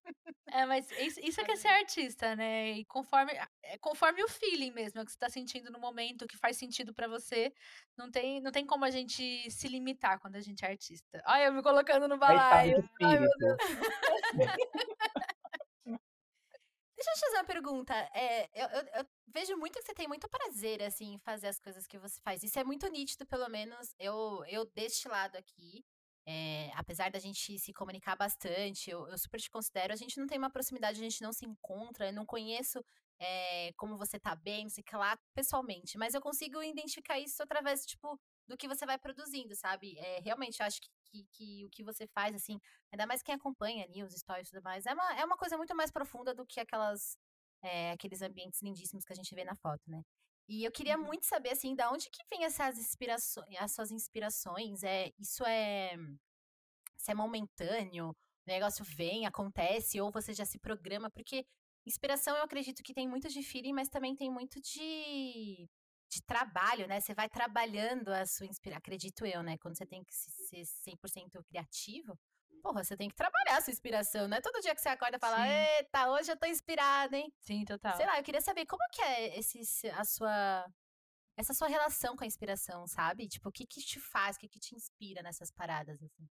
É, 0.56 0.66
mas 0.66 0.90
isso, 0.92 1.20
isso 1.20 1.42
é 1.42 1.44
que 1.44 1.52
é 1.52 1.56
ser 1.58 1.68
artista, 1.68 2.34
né? 2.34 2.72
E 2.72 2.86
conforme, 2.86 3.34
é 3.62 3.78
conforme 3.80 4.24
o 4.24 4.30
feeling 4.30 4.72
mesmo, 4.72 5.00
é 5.00 5.04
o 5.04 5.06
que 5.06 5.12
você 5.12 5.18
tá 5.18 5.30
sentindo 5.30 5.70
no 5.70 5.78
momento, 5.80 6.22
o 6.22 6.28
que 6.28 6.38
faz 6.38 6.56
sentido 6.56 6.94
pra 6.94 7.10
você. 7.10 7.54
Não 7.98 8.10
tem, 8.10 8.40
não 8.40 8.54
tem 8.54 8.66
como 8.66 8.86
a 8.86 8.90
gente 8.90 9.52
se 9.52 9.68
limitar 9.68 10.18
quando 10.18 10.38
a 10.38 10.42
gente 10.42 10.64
é 10.64 10.70
artista. 10.70 11.22
Olha, 11.28 11.48
eu 11.48 11.52
me 11.52 11.62
colocando 11.62 12.08
no 12.08 12.16
estado 12.16 12.38
balaio. 12.38 12.90
Ai, 13.04 13.20
meu 13.20 13.28
espírito. 13.28 14.16
Deixa 16.98 17.10
eu 17.10 17.14
te 17.16 17.20
fazer 17.20 17.36
uma 17.36 17.44
pergunta. 17.44 17.94
É, 18.14 18.50
eu, 18.54 18.68
eu- 18.70 18.88
eu 19.00 19.06
vejo 19.28 19.58
muito 19.58 19.78
que 19.78 19.84
você 19.84 19.94
tem 19.94 20.08
muito 20.08 20.30
prazer, 20.30 20.82
assim, 20.82 21.16
em 21.16 21.20
fazer 21.20 21.48
as 21.48 21.60
coisas 21.60 21.86
que 21.86 21.98
você 21.98 22.22
faz. 22.22 22.42
Isso 22.44 22.58
é 22.58 22.64
muito 22.64 22.88
nítido, 22.88 23.26
pelo 23.26 23.50
menos 23.50 23.94
eu, 24.00 24.42
eu 24.48 24.64
deste 24.74 25.10
lado 25.10 25.36
aqui. 25.36 25.84
É, 26.28 26.72
apesar 26.74 27.12
da 27.12 27.20
gente 27.20 27.60
se 27.60 27.72
comunicar 27.72 28.16
bastante, 28.16 28.90
eu, 28.90 29.08
eu, 29.08 29.18
super 29.18 29.40
te 29.40 29.50
considero, 29.50 29.94
a 29.94 29.96
gente 29.96 30.20
não 30.20 30.26
tem 30.26 30.40
uma 30.40 30.50
proximidade, 30.50 31.00
a 31.00 31.04
gente 31.04 31.22
não 31.22 31.32
se 31.32 31.46
encontra, 31.46 32.08
eu 32.08 32.14
não 32.14 32.26
conheço 32.26 32.84
é, 33.20 33.72
como 33.74 33.96
você 33.96 34.20
tá 34.20 34.36
bem, 34.36 34.64
não 34.64 34.70
sei 34.70 34.82
o 34.82 34.86
que 34.86 34.96
lá, 34.96 35.18
pessoalmente, 35.36 35.98
mas 36.00 36.16
eu 36.16 36.22
consigo 36.22 36.64
identificar 36.64 37.20
isso 37.20 37.44
através, 37.44 37.86
tipo, 37.86 38.20
do 38.48 38.58
que 38.58 38.68
você 38.68 38.86
vai 38.88 38.98
produzindo, 38.98 39.56
sabe? 39.56 39.98
É, 40.00 40.20
realmente, 40.20 40.60
eu 40.60 40.66
acho 40.66 40.82
que, 40.82 40.90
que, 41.06 41.28
que, 41.32 41.66
o 41.66 41.70
que 41.70 41.84
você 41.84 42.08
faz, 42.08 42.36
assim, 42.36 42.60
ainda 42.92 43.06
mais 43.06 43.22
quem 43.22 43.36
acompanha 43.36 43.86
ali 43.86 44.04
os 44.04 44.14
stories 44.14 44.48
e 44.48 44.52
tudo 44.52 44.64
mais, 44.64 44.86
é 44.88 44.94
uma, 44.94 45.20
é 45.20 45.26
uma 45.26 45.38
coisa 45.38 45.58
muito 45.58 45.76
mais 45.76 45.92
profunda 45.92 46.34
do 46.34 46.46
que 46.46 46.60
aquelas, 46.60 47.18
é, 47.62 47.92
aqueles 47.92 48.22
ambientes 48.24 48.62
lindíssimos 48.64 49.06
que 49.06 49.14
a 49.14 49.16
gente 49.16 49.34
vê 49.36 49.44
na 49.44 49.56
foto, 49.56 49.82
né? 49.88 50.02
E 50.48 50.64
eu 50.64 50.72
queria 50.72 50.98
uhum. 50.98 51.06
muito 51.06 51.26
saber, 51.26 51.52
assim, 51.52 51.76
da 51.76 51.92
onde 51.92 52.10
que 52.10 52.24
vem 52.30 52.46
essas 52.46 52.78
inspirações, 52.78 53.48
as 53.58 53.72
suas 53.72 53.92
inspirações? 53.92 54.84
É, 54.84 55.12
isso 55.20 55.44
é, 55.46 55.96
se 56.98 57.12
é 57.12 57.16
momentâneo? 57.16 58.10
O 58.10 58.16
negócio 58.52 58.86
vem, 58.86 59.26
acontece, 59.26 60.00
ou 60.00 60.12
você 60.12 60.34
já 60.34 60.46
se 60.46 60.60
programa? 60.60 61.10
Porque 61.10 61.46
inspiração 61.86 62.36
eu 62.38 62.44
acredito 62.44 62.84
que 62.84 62.94
tem 62.94 63.08
muito 63.08 63.28
de 63.28 63.42
feeling, 63.42 63.74
mas 63.74 63.90
também 63.90 64.16
tem 64.16 64.30
muito 64.30 64.62
de, 64.62 65.68
de 66.10 66.22
trabalho, 66.24 66.88
né? 66.88 67.00
Você 67.00 67.16
vai 67.16 67.28
trabalhando 67.28 68.10
a 68.10 68.26
sua 68.26 68.46
inspiração, 68.46 68.78
acredito 68.78 69.26
eu, 69.26 69.42
né? 69.42 69.58
Quando 69.58 69.76
você 69.78 69.86
tem 69.86 70.04
que 70.04 70.14
ser 70.14 70.64
100% 70.64 71.44
criativo, 71.48 72.18
porra, 72.66 72.84
você 72.84 72.98
tem 72.98 73.08
que 73.08 73.16
trabalhar 73.16 73.58
a 73.58 73.62
sua 73.62 73.72
inspiração, 73.72 74.28
não 74.28 74.38
é 74.38 74.42
todo 74.42 74.60
dia 74.60 74.74
que 74.74 74.82
você 74.82 74.90
acorda 74.90 75.18
e 75.18 75.20
fala, 75.20 75.38
Sim. 75.38 75.54
eita, 75.54 76.10
hoje 76.10 76.32
eu 76.32 76.38
tô 76.38 76.48
inspirada, 76.48 77.16
hein? 77.16 77.32
Sim, 77.38 77.64
total. 77.64 77.96
Sei 77.96 78.08
lá, 78.08 78.18
eu 78.18 78.24
queria 78.24 78.42
saber 78.42 78.66
como 78.66 78.82
que 78.92 79.04
é 79.04 79.38
esse, 79.38 79.60
a 79.92 80.04
sua, 80.04 80.66
essa 81.38 81.54
sua 81.54 81.68
relação 81.68 82.16
com 82.16 82.24
a 82.24 82.28
inspiração, 82.28 82.88
sabe? 82.88 83.28
Tipo, 83.28 83.50
o 83.50 83.52
que 83.52 83.68
que 83.68 83.82
te 83.82 84.00
faz, 84.00 84.36
o 84.36 84.40
que 84.40 84.50
que 84.50 84.60
te 84.60 84.74
inspira 84.74 85.22
nessas 85.22 85.52
paradas, 85.52 86.02
assim? 86.02 86.28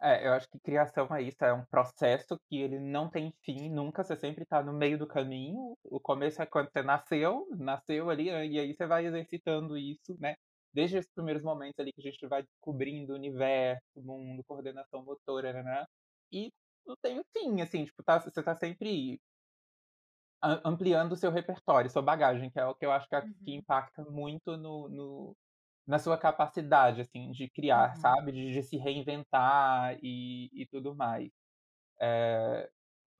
É, 0.00 0.24
eu 0.26 0.32
acho 0.32 0.48
que 0.48 0.60
criação 0.60 1.12
é 1.14 1.20
isso, 1.20 1.44
é 1.44 1.52
um 1.52 1.64
processo 1.66 2.40
que 2.48 2.56
ele 2.56 2.78
não 2.78 3.10
tem 3.10 3.34
fim 3.42 3.68
nunca, 3.68 4.04
você 4.04 4.16
sempre 4.16 4.46
tá 4.46 4.62
no 4.62 4.72
meio 4.72 4.96
do 4.96 5.06
caminho. 5.06 5.76
O 5.84 5.98
começo 5.98 6.40
é 6.40 6.46
quando 6.46 6.70
você 6.70 6.80
nasceu, 6.80 7.48
nasceu 7.58 8.08
ali, 8.08 8.28
e 8.28 8.58
aí 8.58 8.72
você 8.72 8.86
vai 8.86 9.04
exercitando 9.04 9.76
isso, 9.76 10.16
né? 10.20 10.36
Desde 10.72 10.98
os 10.98 11.06
primeiros 11.14 11.42
momentos 11.42 11.78
ali 11.78 11.92
que 11.92 12.00
a 12.00 12.10
gente 12.10 12.26
vai 12.26 12.42
descobrindo 12.42 13.12
o 13.12 13.16
universo, 13.16 13.82
o 13.94 14.02
mundo, 14.02 14.44
coordenação 14.44 15.04
motora, 15.04 15.62
né? 15.62 15.84
E 16.32 16.52
não 16.86 16.96
tem 17.02 17.18
o 17.18 17.24
fim, 17.32 17.60
assim, 17.60 17.84
tipo, 17.84 18.02
tá, 18.02 18.18
você 18.18 18.42
tá 18.42 18.54
sempre 18.56 19.20
ampliando 20.64 21.12
o 21.12 21.16
seu 21.16 21.30
repertório, 21.30 21.90
sua 21.90 22.02
bagagem, 22.02 22.50
que 22.50 22.58
é 22.58 22.64
o 22.64 22.74
que 22.74 22.86
eu 22.86 22.92
acho 22.92 23.06
que, 23.08 23.14
é, 23.14 23.20
uhum. 23.20 23.34
que 23.44 23.54
impacta 23.54 24.02
muito 24.04 24.56
no, 24.56 24.88
no, 24.88 25.36
na 25.86 25.98
sua 25.98 26.16
capacidade, 26.16 27.00
assim, 27.02 27.30
de 27.32 27.48
criar, 27.50 27.90
uhum. 27.90 27.96
sabe? 27.96 28.32
De, 28.32 28.52
de, 28.52 28.62
se 28.62 28.76
reinventar 28.78 29.98
e, 30.02 30.50
e 30.52 30.66
tudo 30.66 30.94
mais. 30.94 31.30
É, 32.00 32.70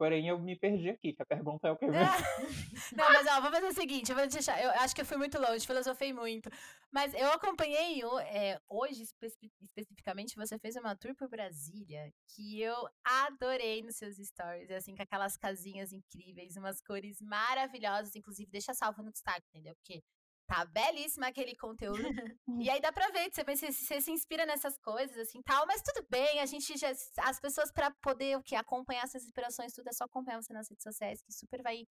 Porém, 0.01 0.27
eu 0.27 0.39
me 0.39 0.57
perdi 0.57 0.89
aqui, 0.89 1.13
que 1.13 1.21
a 1.21 1.27
pergunta 1.27 1.69
é 1.69 1.73
o 1.73 1.77
que 1.77 1.87
mesmo. 1.87 2.01
Não, 2.97 3.13
mas 3.13 3.27
ó, 3.27 3.39
vou 3.43 3.51
fazer 3.51 3.67
o 3.67 3.75
seguinte, 3.75 4.09
eu 4.09 4.17
vou 4.17 4.27
deixar. 4.27 4.59
Eu 4.59 4.71
acho 4.71 4.95
que 4.95 5.03
eu 5.03 5.05
fui 5.05 5.19
muito 5.19 5.39
longe, 5.39 5.67
filosofei 5.67 6.11
muito. 6.11 6.49
Mas 6.91 7.13
eu 7.13 7.31
acompanhei 7.31 8.01
é, 8.23 8.59
hoje, 8.67 9.03
espe 9.03 9.27
especificamente, 9.61 10.37
você 10.37 10.59
fez 10.59 10.75
uma 10.77 10.97
tour 10.97 11.15
por 11.15 11.29
Brasília 11.29 12.11
que 12.35 12.63
eu 12.63 12.89
adorei 13.05 13.83
nos 13.83 13.97
seus 13.97 14.17
stories. 14.17 14.71
Assim, 14.71 14.97
com 14.97 15.03
aquelas 15.03 15.37
casinhas 15.37 15.93
incríveis, 15.93 16.57
umas 16.57 16.81
cores 16.81 17.21
maravilhosas. 17.21 18.17
Inclusive, 18.17 18.51
deixa 18.51 18.73
salvo 18.73 19.03
no 19.03 19.13
destaque, 19.13 19.47
entendeu? 19.51 19.75
Porque 19.75 20.03
Tá 20.51 20.65
belíssimo 20.65 21.25
aquele 21.25 21.55
conteúdo. 21.55 22.03
e 22.61 22.69
aí 22.69 22.81
dá 22.81 22.91
pra 22.91 23.09
ver, 23.11 23.31
você, 23.33 23.45
você, 23.45 23.71
você 23.71 24.01
se 24.01 24.11
inspira 24.11 24.45
nessas 24.45 24.77
coisas, 24.79 25.17
assim, 25.17 25.41
tal. 25.43 25.65
Mas 25.65 25.81
tudo 25.81 26.05
bem, 26.11 26.41
a 26.41 26.47
gente 26.47 26.77
já... 26.77 26.91
As 27.21 27.39
pessoas 27.39 27.71
para 27.71 27.89
poder, 28.03 28.37
o 28.37 28.43
que? 28.43 28.57
Acompanhar 28.57 29.05
essas 29.05 29.23
inspirações, 29.23 29.73
tudo 29.73 29.89
é 29.89 29.93
só 29.93 30.05
acompanhar 30.05 30.43
você 30.43 30.53
nas 30.53 30.69
redes 30.69 30.83
sociais, 30.83 31.23
que 31.23 31.33
super 31.33 31.63
vai 31.63 31.87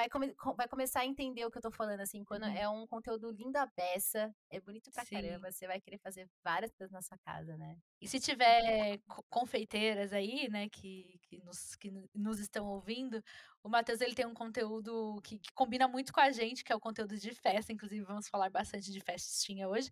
vai, 0.00 0.08
come, 0.08 0.34
vai 0.56 0.68
começar 0.68 1.00
a 1.00 1.06
entender 1.06 1.44
o 1.44 1.50
que 1.50 1.58
eu 1.58 1.62
tô 1.62 1.70
falando, 1.70 2.00
assim, 2.00 2.24
quando 2.24 2.44
uhum. 2.44 2.56
é 2.56 2.68
um 2.68 2.86
conteúdo 2.86 3.30
lindo 3.30 3.56
a 3.56 3.66
beça, 3.66 4.34
é 4.48 4.60
bonito 4.60 4.90
pra 4.90 5.04
Sim. 5.04 5.16
caramba, 5.16 5.52
você 5.52 5.66
vai 5.66 5.80
querer 5.80 5.98
fazer 5.98 6.28
várias 6.42 6.72
coisas 6.72 6.90
na 6.90 7.02
sua 7.02 7.18
casa, 7.18 7.56
né? 7.56 7.76
E 8.00 8.08
se 8.08 8.18
tiver 8.18 8.98
confeiteiras 9.28 10.12
aí, 10.12 10.48
né, 10.48 10.68
que, 10.70 11.18
que, 11.22 11.42
nos, 11.44 11.76
que 11.76 11.92
nos 12.14 12.38
estão 12.38 12.66
ouvindo, 12.66 13.22
o 13.62 13.68
Matheus, 13.68 14.00
ele 14.00 14.14
tem 14.14 14.26
um 14.26 14.34
conteúdo 14.34 15.20
que, 15.22 15.38
que 15.38 15.52
combina 15.52 15.86
muito 15.86 16.12
com 16.12 16.20
a 16.20 16.30
gente, 16.30 16.64
que 16.64 16.72
é 16.72 16.76
o 16.76 16.80
conteúdo 16.80 17.16
de 17.18 17.34
festa, 17.34 17.72
inclusive 17.72 18.04
vamos 18.04 18.28
falar 18.28 18.48
bastante 18.48 18.90
de 18.90 19.00
festinha 19.00 19.68
hoje, 19.68 19.90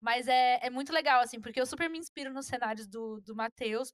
mas 0.00 0.28
é, 0.28 0.60
é 0.62 0.70
muito 0.70 0.92
legal, 0.92 1.20
assim, 1.20 1.40
porque 1.40 1.60
eu 1.60 1.66
super 1.66 1.90
me 1.90 1.98
inspiro 1.98 2.32
nos 2.32 2.46
cenários 2.46 2.86
do, 2.86 3.20
do 3.20 3.34
Matheus, 3.34 3.92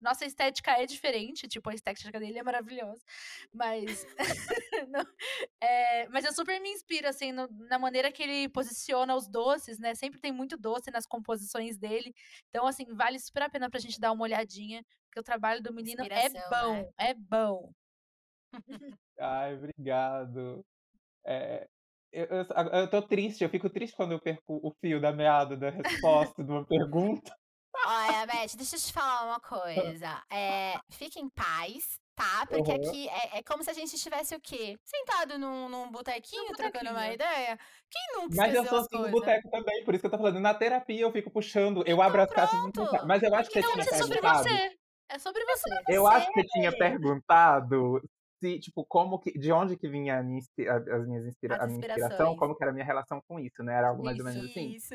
nossa 0.00 0.26
estética 0.26 0.72
é 0.72 0.86
diferente, 0.86 1.48
tipo, 1.48 1.70
a 1.70 1.74
estética 1.74 2.18
dele 2.18 2.38
é 2.38 2.42
maravilhosa, 2.42 3.02
mas 3.52 4.06
não, 4.90 5.04
é, 5.60 6.08
mas 6.08 6.24
eu 6.24 6.32
super 6.32 6.60
me 6.60 6.70
inspiro, 6.70 7.08
assim, 7.08 7.32
no, 7.32 7.46
na 7.68 7.78
maneira 7.78 8.10
que 8.12 8.22
ele 8.22 8.48
posiciona 8.48 9.14
os 9.14 9.28
doces, 9.28 9.78
né, 9.78 9.94
sempre 9.94 10.20
tem 10.20 10.32
muito 10.32 10.56
doce 10.56 10.90
nas 10.90 11.06
composições 11.06 11.76
dele, 11.76 12.14
então, 12.48 12.66
assim, 12.66 12.84
vale 12.94 13.18
super 13.18 13.42
a 13.42 13.50
pena 13.50 13.70
pra 13.70 13.80
gente 13.80 14.00
dar 14.00 14.12
uma 14.12 14.24
olhadinha, 14.24 14.84
porque 15.06 15.20
o 15.20 15.24
trabalho 15.24 15.62
do 15.62 15.72
menino 15.72 16.02
é 16.04 16.28
bom, 16.28 16.72
né? 16.74 16.90
é 16.98 17.14
bom. 17.14 17.72
Ai, 19.18 19.54
obrigado. 19.54 20.64
É, 21.24 21.66
eu, 22.12 22.26
eu, 22.26 22.44
eu 22.72 22.90
tô 22.90 23.00
triste, 23.02 23.42
eu 23.42 23.48
fico 23.48 23.70
triste 23.70 23.96
quando 23.96 24.12
eu 24.12 24.20
perco 24.20 24.60
o 24.62 24.70
fio 24.80 25.00
da 25.00 25.12
meada 25.12 25.56
da 25.56 25.70
resposta 25.70 26.44
de 26.44 26.50
uma 26.50 26.64
pergunta. 26.66 27.34
Olha, 27.86 28.26
Beth, 28.26 28.54
deixa 28.56 28.76
eu 28.76 28.80
te 28.80 28.92
falar 28.92 29.24
uma 29.24 29.40
coisa. 29.40 30.22
É, 30.30 30.78
fique 30.90 31.18
em 31.18 31.28
paz, 31.30 31.98
tá? 32.14 32.46
Porque 32.46 32.70
uhum. 32.70 32.76
aqui 32.76 33.08
é, 33.08 33.38
é, 33.38 33.42
como 33.42 33.62
se 33.62 33.70
a 33.70 33.72
gente 33.72 33.94
estivesse 33.94 34.34
o 34.34 34.40
quê? 34.40 34.78
Sentado 34.84 35.38
num, 35.38 35.68
num 35.68 35.90
botequinho, 35.90 36.52
trocando 36.54 36.90
uma 36.90 37.12
ideia. 37.12 37.58
Quem 37.90 38.02
nunca 38.14 38.36
Mas 38.36 38.54
eu 38.54 38.64
sou 38.64 38.78
assim 38.78 38.98
no 38.98 39.10
boteco 39.10 39.50
também, 39.50 39.84
por 39.84 39.94
isso 39.94 40.00
que 40.02 40.06
eu 40.06 40.10
tô 40.10 40.18
falando. 40.18 40.40
Na 40.40 40.54
terapia 40.54 41.02
eu 41.02 41.12
fico 41.12 41.30
puxando, 41.30 41.78
eu 41.78 41.94
então, 41.94 42.02
abro 42.02 42.22
as 42.22 42.30
caixas 42.30 42.60
Mas 43.06 43.22
eu 43.22 43.34
acho 43.34 43.50
que 43.50 43.62
você 43.62 43.72
tinha 43.72 43.84
é 43.84 43.98
sobre 43.98 44.20
você. 44.20 44.78
É 45.08 45.18
sobre 45.18 45.44
você. 45.44 45.68
Eu 45.88 46.06
acho 46.06 46.26
que 46.32 46.40
você 46.40 46.46
tinha 46.48 46.72
perguntado 46.76 48.00
se, 48.40 48.58
tipo, 48.58 48.84
como 48.84 49.20
que, 49.20 49.38
de 49.38 49.52
onde 49.52 49.76
que 49.76 49.88
vinha 49.88 50.18
a 50.18 50.22
minha, 50.22 50.40
as 50.68 51.06
minhas 51.06 51.26
inspira, 51.26 51.62
a 51.62 51.66
minha 51.66 51.78
inspiração, 51.78 52.34
como 52.34 52.56
que 52.56 52.64
era 52.64 52.72
a 52.72 52.74
minha 52.74 52.84
relação 52.84 53.22
com 53.28 53.38
isso, 53.38 53.62
né? 53.62 53.74
Era 53.74 53.90
algo 53.90 54.02
mais 54.02 54.18
ou 54.18 54.24
menos 54.24 54.44
assim. 54.44 54.70
Isso. 54.70 54.94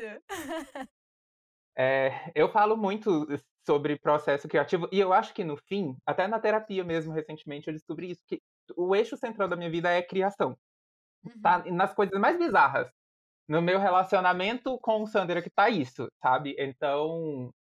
É, 1.80 2.32
eu 2.34 2.50
falo 2.50 2.76
muito 2.76 3.24
sobre 3.68 3.98
processo 3.98 4.48
criativo 4.48 4.88
e 4.90 4.98
eu 4.98 5.12
acho 5.12 5.34
que 5.34 5.44
no 5.44 5.58
fim, 5.58 5.94
até 6.06 6.26
na 6.26 6.40
terapia 6.40 6.82
mesmo 6.82 7.12
recentemente 7.12 7.68
eu 7.68 7.74
descobri 7.74 8.10
isso 8.10 8.24
que 8.26 8.40
o 8.74 8.96
eixo 8.96 9.14
central 9.14 9.46
da 9.46 9.56
minha 9.56 9.68
vida 9.68 9.90
é 9.90 10.00
criação. 10.00 10.56
Tá 11.42 11.62
uhum. 11.66 11.74
nas 11.74 11.92
coisas 11.92 12.18
mais 12.18 12.38
bizarras. 12.38 12.90
No 13.46 13.60
meu 13.60 13.78
relacionamento 13.78 14.78
com 14.78 15.02
o 15.02 15.06
Sander 15.06 15.42
que 15.42 15.50
tá 15.50 15.68
isso, 15.68 16.10
sabe? 16.22 16.56
Então, 16.58 17.52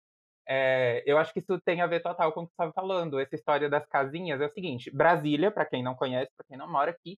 é, 0.47 1.03
eu 1.05 1.17
acho 1.17 1.33
que 1.33 1.39
isso 1.39 1.59
tem 1.59 1.81
a 1.81 1.87
ver 1.87 2.01
total 2.01 2.31
com 2.31 2.41
o 2.41 2.43
que 2.47 2.51
você 2.51 2.53
estava 2.53 2.71
falando. 2.71 3.19
Essa 3.19 3.35
história 3.35 3.69
das 3.69 3.85
casinhas 3.87 4.39
é 4.39 4.45
o 4.45 4.53
seguinte: 4.53 4.89
Brasília, 4.89 5.51
para 5.51 5.65
quem 5.65 5.83
não 5.83 5.95
conhece, 5.95 6.31
para 6.37 6.45
quem 6.47 6.57
não 6.57 6.71
mora 6.71 6.91
aqui, 6.91 7.17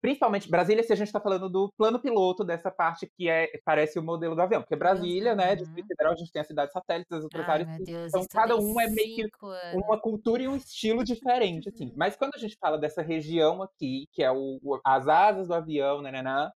Principalmente 0.00 0.48
Brasília, 0.48 0.82
se 0.82 0.92
a 0.92 0.96
gente 0.96 1.08
está 1.08 1.20
falando 1.20 1.48
do 1.48 1.72
plano 1.76 1.98
piloto 1.98 2.44
dessa 2.44 2.70
parte 2.70 3.10
que 3.16 3.28
é 3.28 3.50
parece 3.64 3.98
o 3.98 4.02
modelo 4.02 4.34
do 4.34 4.42
avião. 4.42 4.62
Porque 4.62 4.76
Brasília, 4.76 5.34
né, 5.34 5.56
Distrito 5.56 5.88
Federal, 5.88 6.12
a 6.12 6.16
gente 6.16 6.30
tem 6.30 6.40
a 6.40 6.44
cidade 6.44 6.72
satélite, 6.72 7.12
as 7.12 7.24
outras 7.24 7.48
áreas. 7.48 7.68
então, 7.80 8.24
cada 8.30 8.56
um 8.56 8.80
é 8.80 8.86
meio 8.88 9.28
que 9.28 9.46
uma 9.74 10.00
cultura 10.00 10.42
e 10.42 10.48
um 10.48 10.56
estilo 10.56 11.02
diferente, 11.02 11.68
assim. 11.68 11.92
Mas 11.96 12.16
quando 12.16 12.34
a 12.36 12.38
gente 12.38 12.56
fala 12.60 12.78
dessa 12.78 13.02
região 13.02 13.60
aqui, 13.60 14.06
que 14.12 14.22
é 14.22 14.30
o, 14.30 14.60
as 14.84 15.08
asas 15.08 15.48
do 15.48 15.54
avião, 15.54 16.00
né, 16.00 16.12
né, 16.12 16.22
né, 16.22 16.50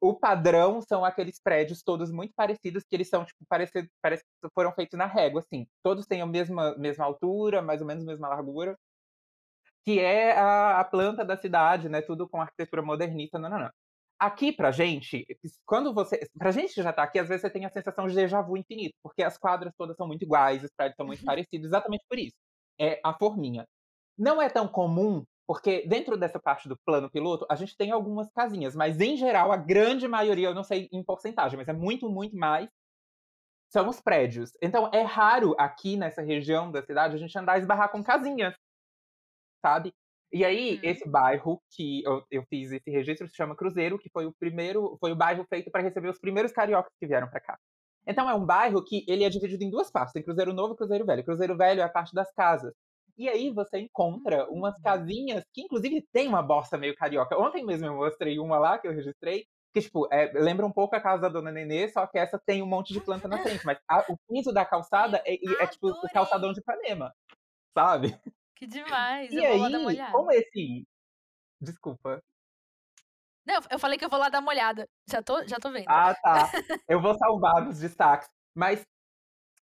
o 0.00 0.14
padrão 0.14 0.80
são 0.80 1.04
aqueles 1.04 1.40
prédios 1.40 1.82
todos 1.82 2.12
muito 2.12 2.32
parecidos, 2.36 2.84
que 2.84 2.94
eles 2.94 3.08
são, 3.08 3.24
tipo, 3.24 3.44
parece, 3.48 3.90
parece 4.00 4.22
que 4.22 4.48
foram 4.54 4.70
feitos 4.72 4.96
na 4.96 5.06
régua, 5.06 5.40
assim. 5.40 5.66
Todos 5.82 6.06
têm 6.06 6.20
a 6.20 6.26
mesma, 6.26 6.76
mesma 6.78 7.04
altura, 7.04 7.60
mais 7.60 7.80
ou 7.80 7.86
menos 7.86 8.04
a 8.04 8.06
mesma 8.06 8.28
largura 8.28 8.76
que 9.86 10.00
é 10.00 10.32
a, 10.36 10.80
a, 10.80 10.84
planta 10.84 11.24
da 11.24 11.36
cidade, 11.36 11.88
né? 11.88 12.02
Tudo 12.02 12.28
com 12.28 12.40
arquitetura 12.40 12.82
modernista, 12.82 13.38
não, 13.38 13.48
não, 13.48 13.60
não. 13.60 13.70
Aqui 14.18 14.52
pra 14.52 14.72
gente, 14.72 15.24
quando 15.64 15.94
você. 15.94 16.18
Pra 16.36 16.50
gente 16.50 16.74
que 16.74 16.82
já 16.82 16.92
tá 16.92 17.04
aqui, 17.04 17.18
às 17.20 17.28
vezes 17.28 17.42
você 17.42 17.50
tem 17.50 17.64
a 17.66 17.70
sensação 17.70 18.08
de 18.08 18.14
déjà 18.14 18.42
vu 18.42 18.56
infinito, 18.56 18.94
porque 19.02 19.22
as 19.22 19.38
quadras 19.38 19.72
todas 19.78 19.96
são 19.96 20.06
muito 20.08 20.22
iguais, 20.24 20.64
os 20.64 20.70
prédios 20.76 20.96
são 20.96 21.06
muito 21.06 21.24
parecidos, 21.24 21.66
exatamente 21.68 22.04
por 22.08 22.18
isso. 22.18 22.34
É 22.80 23.00
a 23.04 23.14
forminha. 23.14 23.64
Não 24.18 24.42
é 24.42 24.48
tão 24.48 24.66
comum, 24.68 25.24
porque 25.46 25.86
dentro 25.86 26.16
dessa 26.16 26.40
parte 26.40 26.68
do 26.68 26.76
plano 26.84 27.10
piloto, 27.10 27.46
a 27.50 27.54
gente 27.54 27.76
tem 27.76 27.92
algumas 27.92 28.28
casinhas, 28.32 28.74
mas 28.74 29.00
em 29.00 29.16
geral, 29.16 29.52
a 29.52 29.56
grande 29.56 30.08
maioria, 30.08 30.48
eu 30.48 30.54
não 30.54 30.64
sei 30.64 30.88
em 30.92 31.04
porcentagem, 31.04 31.56
mas 31.58 31.68
é 31.68 31.72
muito, 31.72 32.08
muito 32.10 32.36
mais, 32.36 32.68
são 33.70 33.88
os 33.88 34.00
prédios. 34.00 34.52
Então 34.62 34.90
é 34.92 35.02
raro 35.02 35.54
aqui 35.58 35.96
nessa 35.96 36.22
região 36.22 36.72
da 36.72 36.82
cidade 36.82 37.14
a 37.14 37.18
gente 37.18 37.38
andar 37.38 37.58
e 37.58 37.60
esbarrar 37.60 37.90
com 37.90 38.02
casinhas 38.02 38.54
sabe? 39.62 39.92
E 40.32 40.44
aí, 40.44 40.74
uhum. 40.74 40.80
esse 40.82 41.08
bairro 41.08 41.62
que 41.70 42.02
eu, 42.04 42.24
eu, 42.30 42.44
fiz 42.48 42.72
esse 42.72 42.90
registro 42.90 43.28
se 43.28 43.36
chama 43.36 43.56
Cruzeiro, 43.56 43.98
que 43.98 44.10
foi 44.10 44.26
o 44.26 44.34
primeiro, 44.38 44.96
foi 45.00 45.12
o 45.12 45.16
bairro 45.16 45.46
feito 45.48 45.70
para 45.70 45.82
receber 45.82 46.08
os 46.08 46.18
primeiros 46.18 46.52
cariocas 46.52 46.92
que 46.98 47.06
vieram 47.06 47.28
para 47.28 47.40
cá. 47.40 47.58
Então 48.06 48.28
é 48.28 48.34
um 48.34 48.44
bairro 48.44 48.84
que 48.84 49.04
ele 49.08 49.24
é 49.24 49.28
dividido 49.28 49.64
em 49.64 49.70
duas 49.70 49.90
partes, 49.90 50.12
tem 50.12 50.22
Cruzeiro 50.22 50.52
Novo 50.52 50.74
e 50.74 50.76
Cruzeiro 50.76 51.04
Velho. 51.06 51.24
Cruzeiro 51.24 51.56
Velho 51.56 51.80
é 51.80 51.84
a 51.84 51.88
parte 51.88 52.14
das 52.14 52.30
casas. 52.32 52.72
E 53.16 53.28
aí 53.28 53.50
você 53.50 53.78
encontra 53.78 54.48
umas 54.50 54.76
Hum. 54.78 54.82
casinhas 54.82 55.44
que, 55.52 55.62
inclusive, 55.62 56.06
tem 56.12 56.28
uma 56.28 56.42
bosta 56.42 56.76
meio 56.76 56.94
carioca. 56.94 57.38
Ontem 57.38 57.64
mesmo 57.64 57.86
eu 57.86 57.96
mostrei 57.96 58.38
uma 58.38 58.58
lá 58.58 58.78
que 58.78 58.86
eu 58.86 58.92
registrei, 58.92 59.46
que, 59.72 59.80
tipo, 59.80 60.06
é, 60.12 60.30
lembra 60.34 60.66
um 60.66 60.72
pouco 60.72 60.94
a 60.96 61.00
casa 61.00 61.22
da 61.22 61.28
Dona 61.28 61.50
Nenê, 61.50 61.88
só 61.88 62.06
que 62.06 62.18
essa 62.18 62.38
tem 62.44 62.62
um 62.62 62.66
monte 62.66 62.92
de 62.92 63.00
planta 63.00 63.26
na 63.28 63.38
frente. 63.38 63.64
Mas 63.64 63.78
a- 63.88 64.04
o 64.08 64.16
piso 64.28 64.52
da 64.52 64.64
calçada 64.64 65.22
é, 65.26 65.34
é, 65.34 65.66
tipo 65.66 65.88
o 65.88 66.08
calçadão 66.12 66.52
de 66.52 66.60
Ipanema, 66.60 67.12
sabe? 67.74 68.18
Que 68.56 68.66
demais. 68.66 69.30
E 69.30 69.36
eu 69.36 69.50
vou 69.50 69.58
lá 69.58 69.68
dar 69.68 69.78
uma 69.78 69.90
aí, 69.90 69.96
olhada. 69.96 70.12
como 70.12 70.32
esse... 70.32 70.86
Desculpa. 71.60 72.22
Não, 73.46 73.60
eu 73.70 73.78
falei 73.78 73.98
que 73.98 74.04
eu 74.04 74.08
vou 74.08 74.18
lá 74.18 74.28
dar 74.28 74.40
uma 74.40 74.50
olhada. 74.50 74.88
Já 75.08 75.22
tô, 75.22 75.46
já 75.46 75.58
tô 75.58 75.70
vendo. 75.70 75.86
Ah, 75.88 76.14
tá. 76.14 76.50
Eu 76.88 77.00
vou 77.00 77.14
salvar 77.14 77.64
nos 77.64 77.78
destaques. 77.78 78.28
Mas 78.52 78.84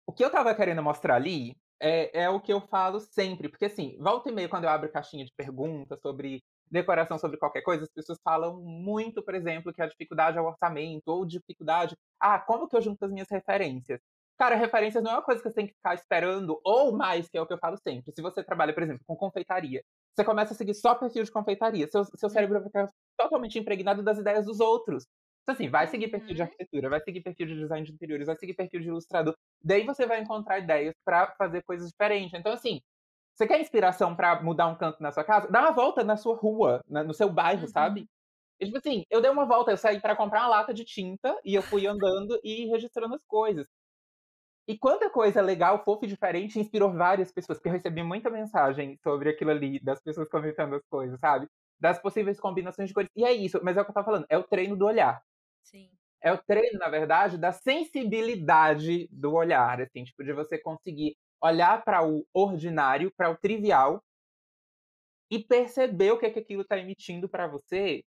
o 0.06 0.12
que 0.12 0.24
eu 0.24 0.30
tava 0.30 0.54
querendo 0.54 0.82
mostrar 0.82 1.16
ali 1.16 1.54
é, 1.78 2.22
é 2.22 2.30
o 2.30 2.40
que 2.40 2.50
eu 2.52 2.62
falo 2.62 2.98
sempre. 2.98 3.48
Porque, 3.48 3.66
assim, 3.66 3.98
volta 4.00 4.30
e 4.30 4.32
meia, 4.32 4.48
quando 4.48 4.64
eu 4.64 4.70
abro 4.70 4.90
caixinha 4.90 5.24
de 5.24 5.32
perguntas 5.36 6.00
sobre 6.00 6.42
decoração, 6.70 7.18
sobre 7.18 7.36
qualquer 7.36 7.62
coisa, 7.62 7.84
as 7.84 7.90
pessoas 7.90 8.18
falam 8.22 8.60
muito, 8.62 9.22
por 9.22 9.34
exemplo, 9.34 9.72
que 9.72 9.82
a 9.82 9.86
dificuldade 9.86 10.38
é 10.38 10.40
o 10.40 10.46
orçamento, 10.46 11.08
ou 11.08 11.26
dificuldade. 11.26 11.94
Ah, 12.18 12.38
como 12.38 12.68
que 12.68 12.76
eu 12.76 12.80
junto 12.80 13.04
as 13.04 13.10
minhas 13.10 13.28
referências? 13.30 14.00
Cara, 14.38 14.54
referências 14.56 15.02
não 15.02 15.10
é 15.10 15.14
uma 15.14 15.22
coisa 15.22 15.42
que 15.42 15.48
você 15.48 15.54
tem 15.54 15.66
que 15.66 15.74
ficar 15.74 15.94
esperando, 15.94 16.60
ou 16.64 16.96
mais, 16.96 17.28
que 17.28 17.36
é 17.36 17.40
o 17.42 17.46
que 17.46 17.52
eu 17.52 17.58
falo 17.58 17.76
sempre. 17.76 18.12
Se 18.12 18.22
você 18.22 18.42
trabalha, 18.44 18.72
por 18.72 18.82
exemplo, 18.82 19.02
com 19.06 19.16
confeitaria, 19.16 19.82
você 20.16 20.24
começa 20.24 20.52
a 20.54 20.56
seguir 20.56 20.74
só 20.74 20.94
perfil 20.94 21.24
de 21.24 21.32
confeitaria, 21.32 21.88
seu, 21.88 22.04
seu 22.04 22.30
cérebro 22.30 22.54
vai 22.60 22.64
ficar 22.68 22.88
totalmente 23.18 23.58
impregnado 23.58 24.02
das 24.02 24.18
ideias 24.18 24.46
dos 24.46 24.60
outros. 24.60 25.04
Então, 25.42 25.54
assim, 25.54 25.68
vai 25.68 25.86
seguir 25.88 26.08
perfil 26.08 26.36
de 26.36 26.42
Uhum. 26.42 26.42
arquitetura, 26.42 26.88
vai 26.90 27.00
seguir 27.00 27.22
perfil 27.22 27.46
de 27.46 27.54
design 27.56 27.84
de 27.86 27.92
interiores, 27.92 28.26
vai 28.26 28.36
seguir 28.36 28.54
perfil 28.54 28.80
de 28.80 28.88
ilustrador. 28.88 29.34
Daí 29.62 29.84
você 29.84 30.06
vai 30.06 30.20
encontrar 30.20 30.58
ideias 30.60 30.94
para 31.04 31.34
fazer 31.36 31.62
coisas 31.64 31.88
diferentes. 31.90 32.38
Então, 32.38 32.52
assim, 32.52 32.80
você 33.34 33.46
quer 33.46 33.60
inspiração 33.60 34.16
para 34.16 34.42
mudar 34.42 34.68
um 34.68 34.76
canto 34.76 35.02
na 35.02 35.12
sua 35.12 35.24
casa? 35.24 35.48
Dá 35.50 35.60
uma 35.62 35.72
volta 35.72 36.04
na 36.04 36.16
sua 36.16 36.36
rua, 36.36 36.80
na- 36.88 37.04
no 37.04 37.14
seu 37.14 37.30
bairro, 37.32 37.66
Uhum. 37.66 37.68
sabe? 37.68 38.06
E, 38.60 38.66
tipo 38.66 38.78
assim, 38.78 39.04
eu 39.10 39.20
dei 39.22 39.30
uma 39.30 39.46
volta, 39.46 39.70
eu 39.72 39.76
saí 39.78 40.00
para 40.00 40.16
comprar 40.16 40.40
uma 40.42 40.48
lata 40.48 40.74
de 40.74 40.84
tinta 40.84 41.36
e 41.44 41.54
eu 41.54 41.62
fui 41.64 41.86
andando 41.86 42.40
e 42.44 42.66
registrando 42.66 43.14
as 43.14 43.22
coisas. 43.26 43.68
E 44.68 44.76
quanta 44.76 45.08
coisa 45.08 45.40
legal, 45.40 45.82
fofa 45.82 46.04
e 46.04 46.08
diferente 46.08 46.60
inspirou 46.60 46.92
várias 46.92 47.32
pessoas, 47.32 47.56
porque 47.56 47.70
eu 47.70 47.72
recebi 47.72 48.02
muita 48.02 48.28
mensagem 48.28 48.98
sobre 49.02 49.30
aquilo 49.30 49.50
ali, 49.50 49.80
das 49.80 50.02
pessoas 50.02 50.28
comentando 50.28 50.74
as 50.74 50.84
coisas, 50.86 51.18
sabe? 51.18 51.48
Das 51.80 51.98
possíveis 51.98 52.38
combinações 52.38 52.88
de 52.88 52.94
cores. 52.94 53.08
E 53.16 53.24
é 53.24 53.32
isso, 53.32 53.58
mas 53.62 53.78
é 53.78 53.80
o 53.80 53.84
que 53.84 53.90
eu 53.90 53.94
tava 53.94 54.04
falando, 54.04 54.26
é 54.28 54.36
o 54.36 54.42
treino 54.42 54.76
do 54.76 54.84
olhar. 54.84 55.22
Sim. 55.62 55.90
É 56.20 56.30
o 56.30 56.36
treino, 56.36 56.78
na 56.78 56.90
verdade, 56.90 57.38
da 57.38 57.50
sensibilidade 57.50 59.08
do 59.10 59.32
olhar, 59.32 59.80
assim, 59.80 60.04
tipo, 60.04 60.22
de 60.22 60.34
você 60.34 60.58
conseguir 60.58 61.16
olhar 61.42 61.82
para 61.82 62.06
o 62.06 62.26
ordinário, 62.34 63.10
para 63.16 63.30
o 63.30 63.38
trivial 63.38 64.02
e 65.30 65.38
perceber 65.42 66.10
o 66.10 66.18
que, 66.18 66.26
é 66.26 66.30
que 66.30 66.40
aquilo 66.40 66.62
está 66.62 66.76
emitindo 66.76 67.26
para 67.26 67.46
você 67.46 68.04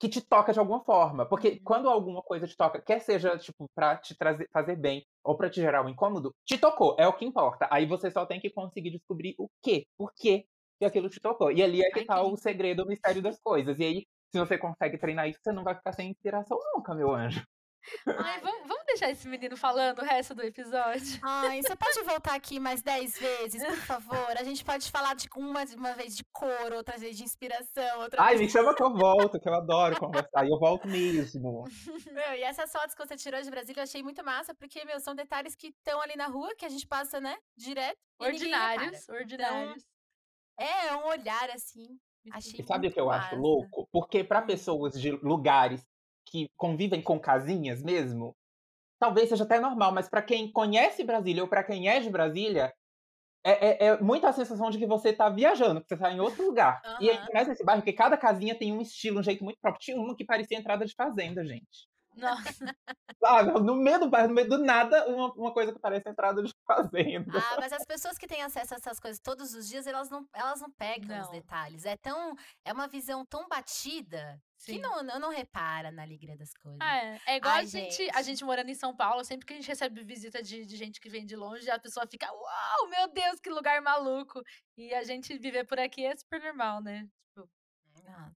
que 0.00 0.08
te 0.08 0.20
toca 0.22 0.52
de 0.52 0.58
alguma 0.58 0.82
forma. 0.84 1.26
Porque 1.28 1.60
Uhum. 1.60 1.64
quando 1.64 1.88
alguma 1.90 2.22
coisa 2.22 2.46
te 2.46 2.56
toca, 2.56 2.82
quer 2.82 3.00
seja, 3.00 3.38
tipo, 3.38 3.66
para 3.74 3.96
te 3.98 4.16
trazer, 4.16 4.48
fazer 4.52 4.76
bem 4.76 5.04
ou 5.24 5.36
para 5.36 5.50
te 5.50 5.60
gerar 5.60 5.84
um 5.84 5.88
incômodo, 5.90 6.34
te 6.46 6.58
tocou, 6.58 6.96
é 6.98 7.06
o 7.06 7.12
que 7.16 7.24
importa. 7.26 7.68
Aí 7.70 7.86
você 7.86 8.10
só 8.10 8.26
tem 8.26 8.40
que 8.40 8.50
conseguir 8.50 8.90
descobrir 8.92 9.34
o 9.38 9.48
quê, 9.62 9.86
por 9.98 10.12
quê 10.16 10.46
que 10.78 10.84
aquilo 10.86 11.08
te 11.10 11.20
tocou. 11.20 11.52
E 11.52 11.62
ali 11.62 11.82
é 11.84 11.90
que 11.92 12.00
Ai, 12.00 12.06
tá 12.06 12.22
que 12.22 12.24
o 12.24 12.36
segredo, 12.36 12.82
o 12.84 12.86
mistério 12.88 13.22
das 13.22 13.38
coisas. 13.40 13.78
E 13.78 13.84
aí, 13.84 14.06
se 14.32 14.38
você 14.38 14.56
consegue 14.58 14.98
treinar 14.98 15.28
isso, 15.28 15.40
você 15.42 15.52
não 15.52 15.64
vai 15.64 15.74
ficar 15.76 15.92
sem 15.92 16.10
inspiração 16.10 16.58
nunca, 16.74 16.94
meu 16.94 17.10
anjo. 17.14 17.44
Ai, 18.06 18.40
vamos, 18.40 18.68
vamos 18.68 18.84
deixar 18.86 19.10
esse 19.10 19.26
menino 19.26 19.56
falando 19.56 20.00
o 20.00 20.04
resto 20.04 20.34
do 20.34 20.42
episódio? 20.42 21.18
Ai, 21.22 21.62
você 21.62 21.74
pode 21.76 22.02
voltar 22.02 22.34
aqui 22.34 22.60
mais 22.60 22.82
dez 22.82 23.18
vezes, 23.18 23.62
por 23.64 23.76
favor? 23.76 24.30
A 24.38 24.42
gente 24.44 24.64
pode 24.64 24.90
falar 24.90 25.14
de 25.14 25.28
uma, 25.36 25.64
uma 25.76 25.92
vez 25.94 26.16
de 26.16 26.24
cor, 26.32 26.72
outra 26.72 26.98
vez 26.98 27.16
de 27.16 27.24
inspiração, 27.24 28.00
outra 28.00 28.22
Ai, 28.22 28.36
vez... 28.36 28.40
me 28.46 28.50
chama 28.50 28.74
que 28.74 28.82
eu 28.82 28.92
volto, 28.94 29.40
que 29.40 29.48
eu 29.48 29.54
adoro 29.54 29.98
conversar. 29.98 30.44
E 30.46 30.50
eu 30.50 30.58
volto 30.58 30.86
mesmo. 30.88 31.64
Meu, 32.12 32.34
e 32.34 32.42
essas 32.42 32.70
fotos 32.70 32.94
que 32.94 33.06
você 33.06 33.16
tirou 33.16 33.40
de 33.40 33.50
Brasília 33.50 33.80
eu 33.80 33.84
achei 33.84 34.02
muito 34.02 34.24
massa, 34.24 34.54
porque, 34.54 34.84
meu, 34.84 35.00
são 35.00 35.14
detalhes 35.14 35.54
que 35.54 35.68
estão 35.68 36.00
ali 36.00 36.16
na 36.16 36.26
rua, 36.26 36.54
que 36.56 36.64
a 36.64 36.68
gente 36.68 36.86
passa, 36.86 37.20
né, 37.20 37.36
direto. 37.56 37.98
Ordinários, 38.18 39.08
ordinários. 39.08 39.84
É, 40.58 40.88
é 40.88 40.96
um 40.96 41.06
olhar, 41.06 41.50
assim. 41.50 41.98
Achei 42.32 42.60
E 42.60 42.64
sabe 42.64 42.88
o 42.88 42.92
que 42.92 43.00
eu 43.00 43.10
acho 43.10 43.30
massa. 43.30 43.36
louco? 43.36 43.88
Porque 43.90 44.22
para 44.22 44.42
Hum. 44.42 44.46
pessoas 44.46 45.00
de 45.00 45.10
lugares 45.12 45.82
que 46.30 46.48
convivem 46.56 47.02
com 47.02 47.18
casinhas 47.20 47.82
mesmo, 47.82 48.34
talvez 49.00 49.28
seja 49.30 49.44
até 49.44 49.60
normal, 49.60 49.92
mas 49.92 50.08
para 50.08 50.22
quem 50.22 50.52
conhece 50.52 51.04
Brasília 51.04 51.42
ou 51.42 51.48
para 51.48 51.64
quem 51.64 51.88
é 51.88 52.00
de 52.00 52.10
Brasília, 52.10 52.72
é, 53.44 53.86
é, 53.86 53.86
é 53.88 54.00
muito 54.00 54.26
a 54.26 54.32
sensação 54.32 54.70
de 54.70 54.78
que 54.78 54.86
você 54.86 55.12
tá 55.12 55.28
viajando, 55.30 55.80
que 55.82 55.88
você 55.88 55.96
tá 55.98 56.12
em 56.12 56.20
outro 56.20 56.44
lugar. 56.44 56.82
E 56.98 57.10
Aham. 57.10 57.10
ainda 57.10 57.32
mais 57.32 57.48
nesse 57.48 57.64
bairro, 57.64 57.82
que 57.82 57.92
cada 57.92 58.16
casinha 58.18 58.58
tem 58.58 58.72
um 58.72 58.82
estilo, 58.82 59.20
um 59.20 59.22
jeito 59.22 59.44
muito 59.44 59.58
próprio. 59.60 59.80
Tinha 59.82 59.98
uma 59.98 60.16
que 60.16 60.24
parecia 60.24 60.58
entrada 60.58 60.84
de 60.86 60.94
fazenda, 60.94 61.44
gente. 61.44 61.88
Nossa, 62.16 62.66
Sabe? 63.22 63.52
No 63.60 63.74
meio 63.76 64.00
do 64.00 64.08
bairro, 64.10 64.28
no 64.28 64.34
meio 64.34 64.48
do 64.48 64.58
nada, 64.58 65.06
uma, 65.08 65.32
uma 65.34 65.52
coisa 65.52 65.72
que 65.72 65.78
parece 65.78 66.08
entrada 66.08 66.42
de 66.42 66.52
fazenda. 66.66 67.32
Ah, 67.32 67.56
mas 67.58 67.72
as 67.72 67.84
pessoas 67.84 68.18
que 68.18 68.26
têm 68.26 68.42
acesso 68.42 68.74
a 68.74 68.76
essas 68.76 68.98
coisas 68.98 69.20
todos 69.20 69.54
os 69.54 69.68
dias, 69.68 69.86
elas 69.86 70.10
não, 70.10 70.26
elas 70.34 70.60
não 70.60 70.70
pegam 70.70 71.18
os 71.20 71.28
Não. 71.28 71.30
detalhes. 71.30 71.84
É 71.84 71.96
tão. 71.96 72.34
É 72.64 72.72
uma 72.72 72.88
visão 72.88 73.24
tão 73.24 73.48
batida 73.48 74.42
sim. 74.64 74.78
não, 74.78 75.02
não, 75.02 75.18
não 75.18 75.30
repara 75.30 75.90
na 75.90 76.02
alegria 76.02 76.36
das 76.36 76.52
coisas. 76.54 76.78
Ah, 76.80 76.96
é. 76.98 77.20
É 77.26 77.36
igual 77.36 77.54
Ai, 77.54 77.62
a, 77.62 77.64
gente, 77.66 78.02
a 78.10 78.16
gente. 78.22 78.24
gente 78.24 78.44
morando 78.44 78.68
em 78.70 78.74
São 78.74 78.94
Paulo, 78.94 79.24
sempre 79.24 79.46
que 79.46 79.52
a 79.52 79.56
gente 79.56 79.68
recebe 79.68 80.02
visita 80.04 80.42
de, 80.42 80.64
de 80.64 80.76
gente 80.76 81.00
que 81.00 81.08
vem 81.08 81.24
de 81.26 81.34
longe, 81.36 81.68
a 81.70 81.78
pessoa 81.78 82.06
fica, 82.06 82.30
uau, 82.32 82.88
meu 82.88 83.08
Deus, 83.12 83.40
que 83.40 83.50
lugar 83.50 83.80
maluco. 83.82 84.42
E 84.76 84.94
a 84.94 85.02
gente 85.04 85.36
viver 85.38 85.64
por 85.66 85.78
aqui 85.78 86.04
é 86.04 86.16
super 86.16 86.40
normal, 86.42 86.80
né? 86.82 87.08
Tipo, 87.34 87.48
Ah. 88.06 88.30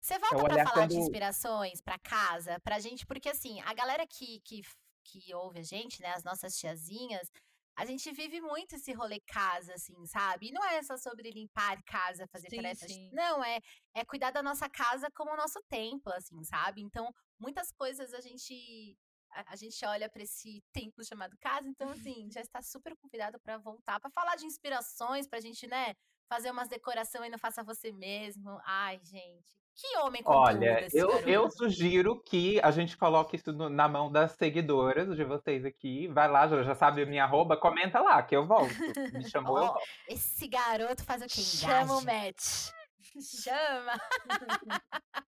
Você 0.00 0.18
volta 0.18 0.36
pra 0.44 0.54
olhar 0.54 0.66
falar 0.68 0.86
de 0.86 0.94
quando- 0.94 1.02
inspirações 1.02 1.80
pra 1.82 1.98
casa, 1.98 2.58
pra 2.60 2.78
gente, 2.78 3.04
porque 3.06 3.28
assim, 3.28 3.60
a 3.60 3.74
galera 3.74 4.06
que, 4.06 4.40
que, 4.40 4.62
que 5.04 5.34
ouve 5.34 5.58
a 5.58 5.62
gente, 5.62 6.00
né, 6.00 6.08
as 6.14 6.24
nossas 6.24 6.56
tiazinhas, 6.56 7.30
a 7.76 7.84
gente 7.84 8.12
vive 8.12 8.40
muito 8.40 8.74
esse 8.76 8.92
rolê 8.92 9.20
casa, 9.20 9.74
assim, 9.74 10.06
sabe? 10.06 10.48
E 10.48 10.52
não 10.52 10.64
é 10.64 10.82
só 10.82 10.96
sobre 10.96 11.30
limpar 11.30 11.82
casa, 11.84 12.26
fazer 12.28 12.50
Sim, 12.50 12.56
tarefas. 12.56 12.92
sim. 12.92 13.10
Não, 13.12 13.42
é, 13.42 13.60
é 13.94 14.04
cuidar 14.04 14.30
da 14.30 14.42
nossa 14.42 14.68
casa 14.68 15.10
como 15.12 15.32
o 15.32 15.36
nosso 15.36 15.60
templo, 15.68 16.12
assim, 16.12 16.42
sabe? 16.44 16.82
Então, 16.82 17.12
muitas 17.38 17.70
coisas 17.72 18.12
a 18.12 18.20
gente. 18.20 18.96
A, 19.32 19.52
a 19.52 19.56
gente 19.56 19.84
olha 19.86 20.10
pra 20.10 20.22
esse 20.22 20.62
templo 20.72 21.04
chamado 21.04 21.36
casa, 21.40 21.68
então, 21.68 21.88
assim, 22.14 22.30
já 22.30 22.40
está 22.40 22.60
super 22.62 22.96
convidado 22.96 23.38
pra 23.40 23.58
voltar, 23.58 24.00
pra 24.00 24.10
falar 24.10 24.36
de 24.36 24.44
inspirações, 24.44 25.28
pra 25.28 25.40
gente, 25.40 25.66
né, 25.68 25.94
fazer 26.28 26.50
umas 26.50 26.68
decoração 26.68 27.24
e 27.24 27.30
não 27.30 27.38
faça 27.38 27.62
você 27.62 27.92
mesmo. 27.92 28.60
Ai, 28.64 29.00
gente. 29.04 29.60
Que 29.80 29.96
homem 29.98 30.20
Olha, 30.26 30.84
esse 30.84 30.98
eu, 30.98 31.08
garoto. 31.08 31.28
eu 31.30 31.50
sugiro 31.50 32.20
que 32.22 32.60
a 32.60 32.70
gente 32.70 32.98
coloque 32.98 33.36
isso 33.36 33.50
no- 33.52 33.70
na 33.70 33.88
mão 33.88 34.12
das 34.12 34.32
seguidoras 34.32 35.16
de 35.16 35.24
vocês 35.24 35.64
aqui. 35.64 36.06
Vai 36.08 36.28
lá, 36.28 36.46
já, 36.46 36.62
já 36.62 36.74
sabe 36.74 37.02
a 37.02 37.06
minha 37.06 37.24
arroba, 37.24 37.56
comenta 37.56 37.98
lá, 38.00 38.22
que 38.22 38.36
eu 38.36 38.46
volto. 38.46 38.74
Me 39.12 39.24
chamou, 39.34 39.56
eu 39.58 39.64
Ó, 39.64 39.66
volto. 39.68 39.82
Esse 40.08 40.46
garoto 40.48 41.02
faz 41.04 41.22
o 41.22 41.26
quê? 41.26 41.40
chama 41.40 41.96
o 41.96 42.04
match. 42.04 42.70
Chama! 43.42 43.98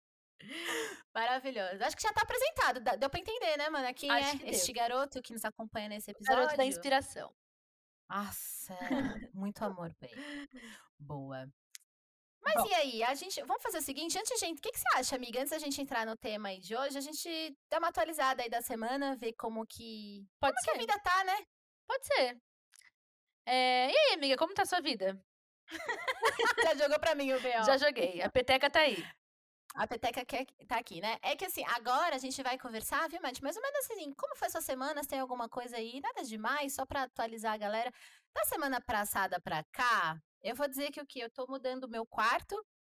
Maravilhoso. 1.15 1.83
Acho 1.83 1.97
que 1.97 2.03
já 2.03 2.13
tá 2.13 2.23
apresentado. 2.23 2.81
Deu 2.99 3.11
pra 3.11 3.21
entender, 3.21 3.57
né, 3.57 3.69
mano? 3.69 3.93
Quem 3.95 4.11
Acho 4.11 4.37
é 4.37 4.39
que 4.39 4.49
este 4.51 4.73
deu. 4.73 4.83
garoto 4.83 5.21
que 5.23 5.33
nos 5.33 5.45
acompanha 5.45 5.89
nesse 5.89 6.11
episódio? 6.11 6.37
Garoto 6.43 6.57
da 6.57 6.65
inspiração. 6.65 7.33
Nossa, 8.09 8.79
muito 9.35 9.63
amor 9.65 9.93
por 9.99 10.09
ele. 10.09 10.49
Boa. 10.99 11.49
Mas 12.47 12.63
Bom. 12.63 12.69
e 12.71 12.75
aí, 12.75 13.03
a 13.03 13.13
gente. 13.15 13.43
Vamos 13.43 13.61
fazer 13.61 13.79
o 13.79 13.83
seguinte, 13.83 14.17
antes, 14.17 14.39
gente, 14.39 14.59
o 14.59 14.63
que, 14.63 14.71
que 14.71 14.79
você 14.79 14.89
acha, 14.95 15.17
amiga? 15.17 15.41
Antes 15.41 15.51
da 15.51 15.59
gente 15.59 15.81
entrar 15.81 16.07
no 16.07 16.17
tema 16.17 16.49
aí 16.51 16.61
de 16.61 16.77
hoje, 16.77 16.97
a 16.97 17.01
gente 17.01 17.59
dá 17.69 17.79
uma 17.79 17.89
atualizada 17.89 18.41
aí 18.41 18.49
da 18.49 18.63
semana, 18.63 19.17
ver 19.17 19.33
como 19.33 19.67
que. 19.67 20.25
Pode 20.39 20.55
Como 20.55 20.65
que 20.65 20.71
a 20.71 20.73
ser. 20.75 20.79
vida 20.79 21.01
tá, 21.01 21.25
né? 21.25 21.45
Pode 21.89 22.07
ser. 22.07 22.41
É, 23.47 23.91
e 23.91 23.97
aí, 23.97 24.15
amiga, 24.15 24.37
como 24.37 24.55
tá 24.55 24.63
a 24.63 24.67
sua 24.67 24.81
vida? 24.81 25.21
Já 26.65 26.75
jogou 26.77 27.01
pra 27.01 27.17
mim 27.17 27.33
o 27.33 27.41
B.O. 27.41 27.65
Já 27.65 27.77
joguei. 27.77 28.23
A 28.23 28.31
peteca 28.31 28.71
tá 28.71 28.81
aí. 28.81 29.05
A 29.75 29.87
Peteca 29.87 30.25
quer, 30.25 30.47
tá 30.67 30.79
aqui, 30.79 31.03
né? 31.03 31.19
É 31.21 31.37
que 31.37 31.45
assim, 31.45 31.63
agora 31.67 32.17
a 32.17 32.19
gente 32.19 32.43
vai 32.43 32.59
conversar, 32.59 33.07
viu, 33.11 33.21
Mati? 33.21 33.43
Mais 33.43 33.57
ou 33.57 33.63
menos 33.63 33.79
assim, 33.91 34.11
como 34.15 34.35
foi 34.35 34.49
sua 34.49 34.63
semana? 34.63 35.03
Se 35.03 35.09
tem 35.09 35.21
alguma 35.21 35.51
coisa 35.51 35.77
aí? 35.77 36.01
Nada 36.01 36.23
demais, 36.23 36.75
só 36.75 36.87
pra 36.87 37.03
atualizar 37.03 37.53
a 37.53 37.59
galera. 37.59 37.93
Da 38.35 38.45
semana 38.47 38.81
passada 38.81 39.39
pra 39.39 39.63
cá, 39.73 40.19
eu 40.47 40.55
vou 40.55 40.69
dizer 40.69 40.91
que 40.91 41.01
o 41.01 41.07
que? 41.07 41.21
Eu 41.21 41.31
tô 41.31 41.47
mudando 41.49 41.85
o 41.85 41.91
meu 41.91 42.07
quarto. 42.07 42.55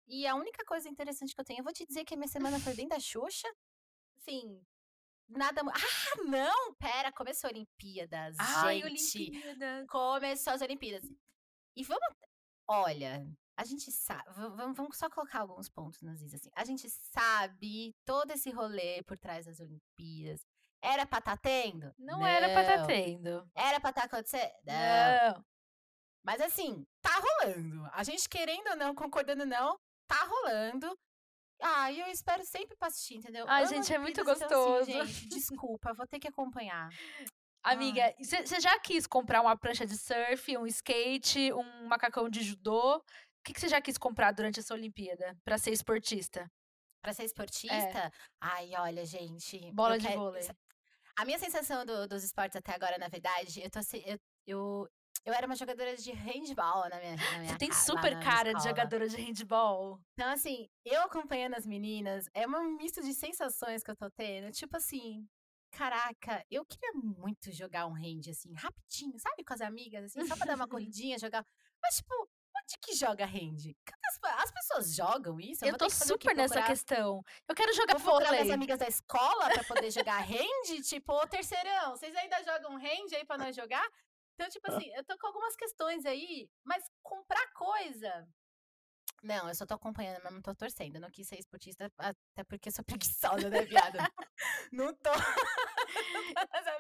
E 0.09 0.27
a 0.27 0.35
única 0.35 0.65
coisa 0.65 0.89
interessante 0.89 1.35
que 1.35 1.41
eu 1.41 1.45
tenho, 1.45 1.61
eu 1.61 1.65
vou 1.65 1.73
te 1.73 1.87
dizer 1.87 2.05
que 2.05 2.15
a 2.15 2.17
minha 2.17 2.29
semana 2.29 2.61
foi 2.61 2.75
bem 2.75 2.89
da 2.89 2.99
Xuxa. 3.01 3.49
Assim, 4.17 4.63
nada. 5.29 5.63
Ah, 5.63 6.23
não! 6.25 6.75
Pera, 6.75 7.13
começou 7.13 7.49
a 7.49 7.53
Olimpíadas. 7.53 8.37
Ai, 8.39 8.83
gente. 8.83 9.31
Olimpíadas. 9.31 9.87
Começou 9.89 10.53
as 10.53 10.63
Olimpíadas. 10.63 11.11
E 11.77 11.83
vamos. 11.83 12.07
Olha, 12.69 13.27
a 13.57 13.65
gente 13.65 13.91
sabe. 13.93 14.25
Vamos, 14.35 14.77
vamos 14.77 14.97
só 14.97 15.09
colocar 15.09 15.41
alguns 15.41 15.69
pontos 15.69 16.03
nos 16.03 16.23
is, 16.23 16.35
assim. 16.35 16.51
A 16.55 16.65
gente 16.65 16.89
sabe 16.89 17.95
todo 18.05 18.31
esse 18.31 18.51
rolê 18.51 19.03
por 19.05 19.19
trás 19.19 19.47
das 19.47 19.61
Olimpíadas. 19.61 20.45
Era 20.83 21.07
pra 21.07 21.21
tá 21.21 21.37
tendo? 21.37 21.93
Não, 21.99 22.25
era 22.25 22.49
pra 22.51 22.65
tá 22.65 22.87
tendo. 22.87 23.51
Era 23.55 23.81
pra 23.81 23.93
tá 23.93 24.05
acontecendo? 24.05 24.53
Não. 24.65 25.35
Não. 25.35 25.45
Mas 26.27 26.41
assim, 26.41 26.85
tá 27.01 27.11
rolando. 27.21 27.89
A 27.93 28.03
gente 28.03 28.29
querendo 28.29 28.67
ou 28.71 28.77
não, 28.77 28.95
concordando 28.95 29.43
ou 29.43 29.47
não, 29.49 29.79
tá 30.09 30.25
rolando. 30.25 30.99
Ah, 31.63 31.91
eu 31.93 32.07
espero 32.09 32.45
sempre 32.45 32.77
pra 32.77 32.89
assistir, 32.89 33.15
entendeu? 33.15 33.47
Ai, 33.49 33.63
Amo 33.63 33.73
gente, 33.75 33.95
é 33.95 33.99
muito 33.99 34.21
assim, 34.21 34.41
gostoso. 34.41 34.91
gente, 34.91 35.29
desculpa, 35.29 35.95
vou 35.95 36.07
ter 36.07 36.19
que 36.19 36.27
acompanhar. 36.29 36.89
Amiga, 37.63 38.13
você 38.21 38.61
já 38.61 38.79
quis 38.81 39.07
comprar 39.07 39.41
uma 39.41 39.57
prancha 39.57 39.87
de 39.87 39.97
surf, 39.97 40.57
um 40.57 40.67
skate, 40.67 41.53
um 41.53 41.87
macacão 41.87 42.29
de 42.29 42.43
judô? 42.43 42.97
O 42.99 43.03
que 43.45 43.59
você 43.59 43.69
já 43.69 43.81
quis 43.81 43.97
comprar 43.97 44.33
durante 44.33 44.59
essa 44.61 44.75
Olimpíada 44.75 45.37
pra 45.45 45.57
ser 45.59 45.71
esportista? 45.71 46.51
Pra 47.03 47.13
ser 47.15 47.25
esportista? 47.25 48.13
Ai, 48.41 48.73
olha, 48.79 49.05
gente. 49.07 49.65
É. 49.65 49.73
Bola 49.73 49.97
de 49.99 50.07
quero- 50.09 50.19
vôlei. 50.21 50.47
A 51.17 51.25
minha 51.25 51.39
sensação 51.39 51.87
do- 51.87 52.07
dos 52.09 52.23
esportes 52.25 52.57
até 52.57 52.75
agora, 52.75 52.99
na 52.99 53.09
verdade, 53.09 53.63
eu 53.63 53.71
tô 53.71 53.79
assim, 53.79 54.03
eu, 54.05 54.19
eu, 54.47 54.89
eu 55.27 55.35
era 55.35 55.45
uma 55.45 55.57
jogadora 55.57 55.97
de 55.97 56.13
handball 56.13 56.89
na 56.89 57.01
minha, 57.01 57.17
na 57.17 57.39
minha 57.41 57.53
Você 57.53 57.59
tem 57.59 57.73
super 57.73 58.19
cara 58.21 58.55
de 58.55 58.63
jogadora 58.63 59.09
de 59.09 59.17
handball. 59.17 60.01
Então, 60.13 60.31
assim, 60.33 60.69
eu 60.85 61.03
acompanhando 61.03 61.55
as 61.55 61.67
meninas, 61.67 62.29
é 62.33 62.47
um 62.47 62.77
misto 62.77 63.03
de 63.03 63.13
sensações 63.13 63.83
que 63.83 63.91
eu 63.91 63.97
tô 63.97 64.09
tendo. 64.09 64.53
Tipo 64.53 64.77
assim, 64.77 65.29
caraca, 65.73 66.45
eu 66.49 66.65
queria 66.65 66.93
muito 66.95 67.51
jogar 67.51 67.89
um 67.89 67.95
hand, 67.95 68.31
assim, 68.31 68.55
rapidinho, 68.55 69.19
sabe? 69.19 69.45
Com 69.45 69.53
as 69.53 69.61
amigas, 69.61 70.05
assim, 70.05 70.25
só 70.29 70.37
pra 70.37 70.47
dar 70.47 70.55
uma 70.55 70.69
corridinha, 70.69 71.19
jogar. 71.19 71.45
Mas, 71.83 71.97
tipo, 71.97 72.15
onde 72.15 72.79
que 72.81 72.95
joga 72.95 73.27
hand? 73.27 73.75
As, 74.05 74.43
as 74.45 74.51
pessoas 74.53 74.95
jogam 74.95 75.41
isso? 75.41 75.65
Eu 75.65 75.71
vou 75.71 75.79
tô 75.79 75.87
ter 75.87 75.91
que 75.93 76.07
super 76.07 76.37
nessa 76.37 76.63
questão. 76.63 77.21
Eu 77.49 77.55
quero 77.55 77.75
jogar 77.75 77.99
Vou 77.99 78.19
minhas 78.19 78.31
vôlei. 78.31 78.53
amigas 78.53 78.79
da 78.79 78.87
escola 78.87 79.51
pra 79.51 79.65
poder 79.65 79.91
jogar 79.91 80.21
hand? 80.21 80.83
Tipo, 80.85 81.15
ô 81.15 81.27
terceirão, 81.27 81.97
vocês 81.97 82.15
ainda 82.15 82.43
jogam 82.45 82.77
hand 82.77 83.13
aí 83.13 83.25
pra 83.25 83.37
nós 83.37 83.57
jogar? 83.57 83.87
Então, 84.37 84.51
tipo 84.51 84.71
assim, 84.71 84.87
eu 84.95 85.03
tô 85.05 85.17
com 85.19 85.27
algumas 85.29 85.57
questões 85.57 86.05
aí, 86.05 86.49
mas 86.63 86.85
comprar 87.03 87.51
coisa. 87.55 88.29
Não, 89.23 89.49
eu 89.49 89.55
só 89.55 89.65
tô 89.65 89.73
acompanhando, 89.75 90.21
mas 90.23 90.33
não 90.35 90.43
tô 90.43 90.55
torcendo. 90.55 90.97
Eu 90.97 91.01
não 91.01 91.11
quis 91.11 91.27
ser 91.27 91.39
esportista, 91.39 91.91
até 91.99 92.45
porque 92.47 92.69
eu 92.69 92.73
sou 92.73 92.85
preguiçosa, 93.01 93.49
né, 93.49 93.65
viado? 93.65 93.97
não 94.71 94.93
tô. 94.95 95.11
Essa 96.53 96.71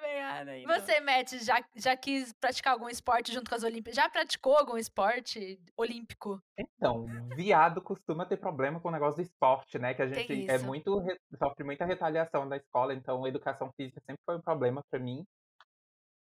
aí. 0.50 0.66
não. 0.66 0.74
Você, 0.74 1.00
Matt, 1.00 1.32
já, 1.36 1.64
já 1.74 1.96
quis 1.96 2.34
praticar 2.34 2.74
algum 2.74 2.90
esporte 2.90 3.32
junto 3.32 3.48
com 3.48 3.54
as 3.54 3.62
Olimpíadas? 3.62 3.96
Já 3.96 4.08
praticou 4.08 4.54
algum 4.56 4.76
esporte 4.76 5.58
olímpico? 5.78 6.42
Então, 6.58 7.06
viado 7.34 7.80
costuma 7.80 8.26
ter 8.26 8.36
problema 8.36 8.80
com 8.80 8.88
o 8.88 8.92
negócio 8.92 9.16
do 9.16 9.22
esporte, 9.26 9.78
né? 9.78 9.94
Que 9.94 10.02
a 10.02 10.06
gente 10.06 10.50
é 10.50 10.58
muito 10.58 10.98
re- 10.98 11.18
sofre 11.38 11.64
muita 11.64 11.86
retaliação 11.86 12.46
da 12.46 12.58
escola, 12.58 12.92
então 12.92 13.24
a 13.24 13.28
educação 13.28 13.72
física 13.72 14.00
sempre 14.00 14.22
foi 14.26 14.36
um 14.36 14.42
problema 14.42 14.84
pra 14.90 15.00
mim. 15.00 15.24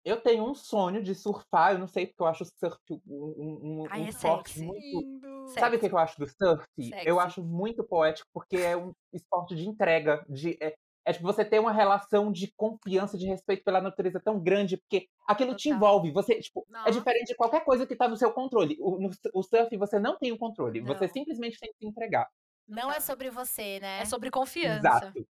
Eu 0.05 0.21
tenho 0.21 0.47
um 0.47 0.53
sonho 0.53 1.01
de 1.01 1.15
surfar, 1.15 1.73
eu 1.73 1.79
não 1.79 1.87
sei 1.87 2.05
porque 2.05 2.21
eu 2.21 2.27
acho 2.27 2.43
o 2.43 2.47
surf 2.47 2.77
um, 2.89 2.99
um, 3.07 3.81
um- 3.81 3.87
Ai, 3.89 4.01
um 4.01 4.05
é 4.05 4.09
esporte 4.09 4.49
sexy. 4.51 4.63
muito. 4.63 4.99
Lindo. 4.99 5.47
Sabe 5.47 5.77
o 5.77 5.79
que, 5.79 5.87
eu 5.87 5.97
acho 5.97 6.19
do 6.19 6.27
surf? 6.27 6.63
Sexy. 6.79 7.07
Eu 7.07 7.19
acho 7.19 7.43
muito 7.43 7.83
poético, 7.83 8.29
porque 8.31 8.57
é 8.57 8.77
um 8.77 8.93
esporte 9.11 9.55
de 9.55 9.67
entrega, 9.67 10.23
de 10.29 10.55
é, 10.61 10.75
é 11.05 11.11
tipo 11.13 11.25
você 11.25 11.43
ter 11.43 11.59
uma 11.59 11.71
relação 11.71 12.31
de 12.31 12.51
confiança, 12.55 13.17
de 13.17 13.25
respeito 13.25 13.63
pela 13.63 13.81
natureza 13.81 14.19
tão 14.19 14.39
grande, 14.39 14.77
porque 14.77 15.07
aquilo 15.27 15.55
te 15.55 15.69
Total. 15.69 15.75
envolve. 15.77 16.11
Você, 16.11 16.39
tipo, 16.39 16.67
é 16.85 16.91
diferente 16.91 17.29
de 17.29 17.35
qualquer 17.35 17.65
coisa 17.65 17.87
que 17.87 17.95
tá 17.95 18.07
no 18.07 18.15
seu 18.15 18.31
controle. 18.31 18.77
O, 18.79 18.99
no, 18.99 19.09
o 19.33 19.41
surf 19.41 19.75
você 19.75 19.97
não 19.97 20.17
tem 20.19 20.31
o 20.31 20.37
controle, 20.37 20.81
você 20.81 21.07
Não. 21.07 21.13
simplesmente 21.13 21.59
tem 21.59 21.71
que 21.71 21.79
se 21.79 21.85
entregar. 21.87 22.27
Não 22.67 22.91
é 22.91 22.99
sobre 22.99 23.29
você, 23.31 23.79
né? 23.79 24.01
É 24.01 24.05
sobre 24.05 24.29
confiança. 24.29 24.87
Exato. 24.87 25.27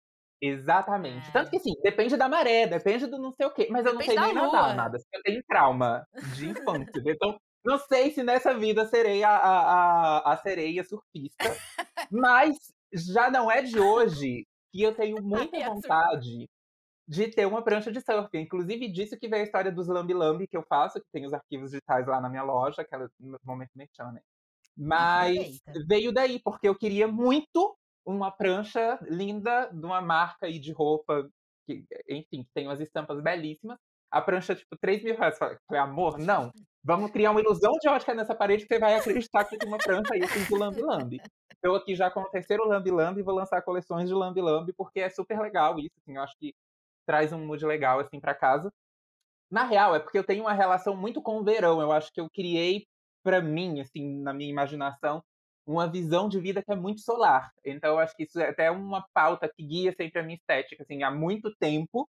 Exatamente. 0.40 1.28
É. 1.28 1.32
Tanto 1.32 1.50
que 1.50 1.56
assim, 1.56 1.72
depende 1.82 2.16
da 2.16 2.28
maré, 2.28 2.66
depende 2.66 3.06
do 3.06 3.18
não 3.18 3.32
sei 3.32 3.46
o 3.46 3.50
quê. 3.52 3.68
Mas 3.70 3.84
eu 3.86 3.92
não 3.94 4.00
Depende 4.00 4.04
sei 4.04 4.16
da 4.16 4.26
nem 4.26 4.34
nadar 4.34 4.64
lua. 4.66 4.74
nada. 4.74 4.98
Eu 5.12 5.22
tenho 5.22 5.42
trauma 5.46 6.06
de 6.36 6.48
infância. 6.48 7.02
então, 7.06 7.38
não 7.64 7.78
sei 7.78 8.10
se 8.12 8.22
nessa 8.22 8.56
vida 8.56 8.86
serei 8.86 9.24
a, 9.24 9.30
a, 9.36 10.18
a, 10.30 10.32
a 10.32 10.36
sereia 10.36 10.84
surfista. 10.84 11.56
mas 12.10 12.56
já 12.92 13.30
não 13.30 13.50
é 13.50 13.62
de 13.62 13.78
hoje 13.80 14.46
que 14.72 14.82
eu 14.82 14.94
tenho 14.94 15.16
muita 15.22 15.58
vontade 15.68 16.48
de 17.08 17.28
ter 17.28 17.46
uma 17.46 17.62
prancha 17.62 17.90
de 17.90 18.00
surf. 18.00 18.28
Inclusive, 18.38 18.88
disso 18.92 19.16
que 19.18 19.28
veio 19.28 19.42
a 19.42 19.44
história 19.46 19.72
dos 19.72 19.88
Lambi 19.88 20.14
Lambi 20.14 20.46
que 20.46 20.56
eu 20.56 20.62
faço, 20.68 21.00
que 21.00 21.06
tem 21.12 21.26
os 21.26 21.32
arquivos 21.32 21.70
digitais 21.70 22.06
lá 22.06 22.20
na 22.20 22.28
minha 22.28 22.42
loja, 22.42 22.82
aquela 22.82 23.08
no 23.18 23.38
momento 23.44 23.70
merchan, 23.74 24.12
né? 24.12 24.20
Mas 24.76 25.60
Aproveita. 25.66 25.86
veio 25.88 26.12
daí, 26.12 26.40
porque 26.42 26.68
eu 26.68 26.74
queria 26.76 27.08
muito 27.08 27.76
uma 28.14 28.30
prancha 28.30 28.98
linda 29.02 29.66
de 29.66 29.84
uma 29.84 30.00
marca 30.00 30.46
aí 30.46 30.58
de 30.58 30.72
roupa, 30.72 31.28
que, 31.66 31.84
enfim, 32.08 32.42
que 32.42 32.50
tem 32.54 32.66
umas 32.66 32.80
estampas 32.80 33.20
belíssimas. 33.20 33.78
A 34.10 34.22
prancha, 34.22 34.54
tipo, 34.54 34.76
3 34.80 35.02
mil 35.02 35.16
reais. 35.16 35.38
Eu 35.40 35.58
Falei, 35.68 35.82
amor, 35.82 36.18
não. 36.18 36.50
Vamos 36.82 37.10
criar 37.10 37.32
uma 37.32 37.40
ilusão 37.40 37.72
de 37.80 37.88
ótica 37.88 38.14
nessa 38.14 38.34
parede 38.34 38.62
que 38.66 38.74
você 38.74 38.80
vai 38.80 38.96
acreditar 38.96 39.44
que 39.44 39.58
tem 39.58 39.68
uma 39.68 39.76
prancha 39.76 40.14
aí 40.14 40.22
assim 40.22 40.42
do 40.44 40.56
Lambi 40.56 40.80
Lambi. 40.80 41.20
Eu 41.62 41.74
aqui 41.74 41.94
já 41.94 42.10
com 42.10 42.20
o 42.20 42.30
terceiro 42.30 42.66
Lambi 42.66 42.90
Lambi 42.90 43.20
vou 43.20 43.34
lançar 43.34 43.60
coleções 43.60 44.08
de 44.08 44.14
Lambi 44.14 44.40
Lambi, 44.40 44.72
porque 44.72 45.00
é 45.00 45.10
super 45.10 45.38
legal 45.40 45.78
isso, 45.78 45.90
assim, 46.00 46.16
eu 46.16 46.22
acho 46.22 46.34
que 46.38 46.54
traz 47.06 47.32
um 47.32 47.44
mood 47.44 47.64
legal, 47.66 48.00
assim, 48.00 48.18
pra 48.20 48.34
casa. 48.34 48.72
Na 49.50 49.64
real, 49.64 49.94
é 49.94 50.00
porque 50.00 50.18
eu 50.18 50.24
tenho 50.24 50.44
uma 50.44 50.52
relação 50.52 50.96
muito 50.96 51.20
com 51.20 51.38
o 51.38 51.44
verão. 51.44 51.80
Eu 51.80 51.92
acho 51.92 52.12
que 52.12 52.20
eu 52.20 52.28
criei 52.30 52.86
pra 53.22 53.42
mim, 53.42 53.80
assim, 53.80 54.22
na 54.22 54.32
minha 54.32 54.48
imaginação, 54.50 55.22
uma 55.68 55.86
visão 55.86 56.28
de 56.28 56.40
vida 56.40 56.62
que 56.62 56.72
é 56.72 56.76
muito 56.76 57.02
solar. 57.02 57.50
Então, 57.64 57.90
eu 57.90 57.98
acho 57.98 58.16
que 58.16 58.22
isso 58.24 58.40
é 58.40 58.48
até 58.48 58.70
uma 58.70 59.04
pauta 59.12 59.48
que 59.54 59.62
guia 59.62 59.92
sempre 59.92 60.18
a 60.20 60.22
minha 60.22 60.36
estética, 60.36 60.82
assim, 60.82 61.02
há 61.02 61.10
muito 61.10 61.54
tempo. 61.56 62.08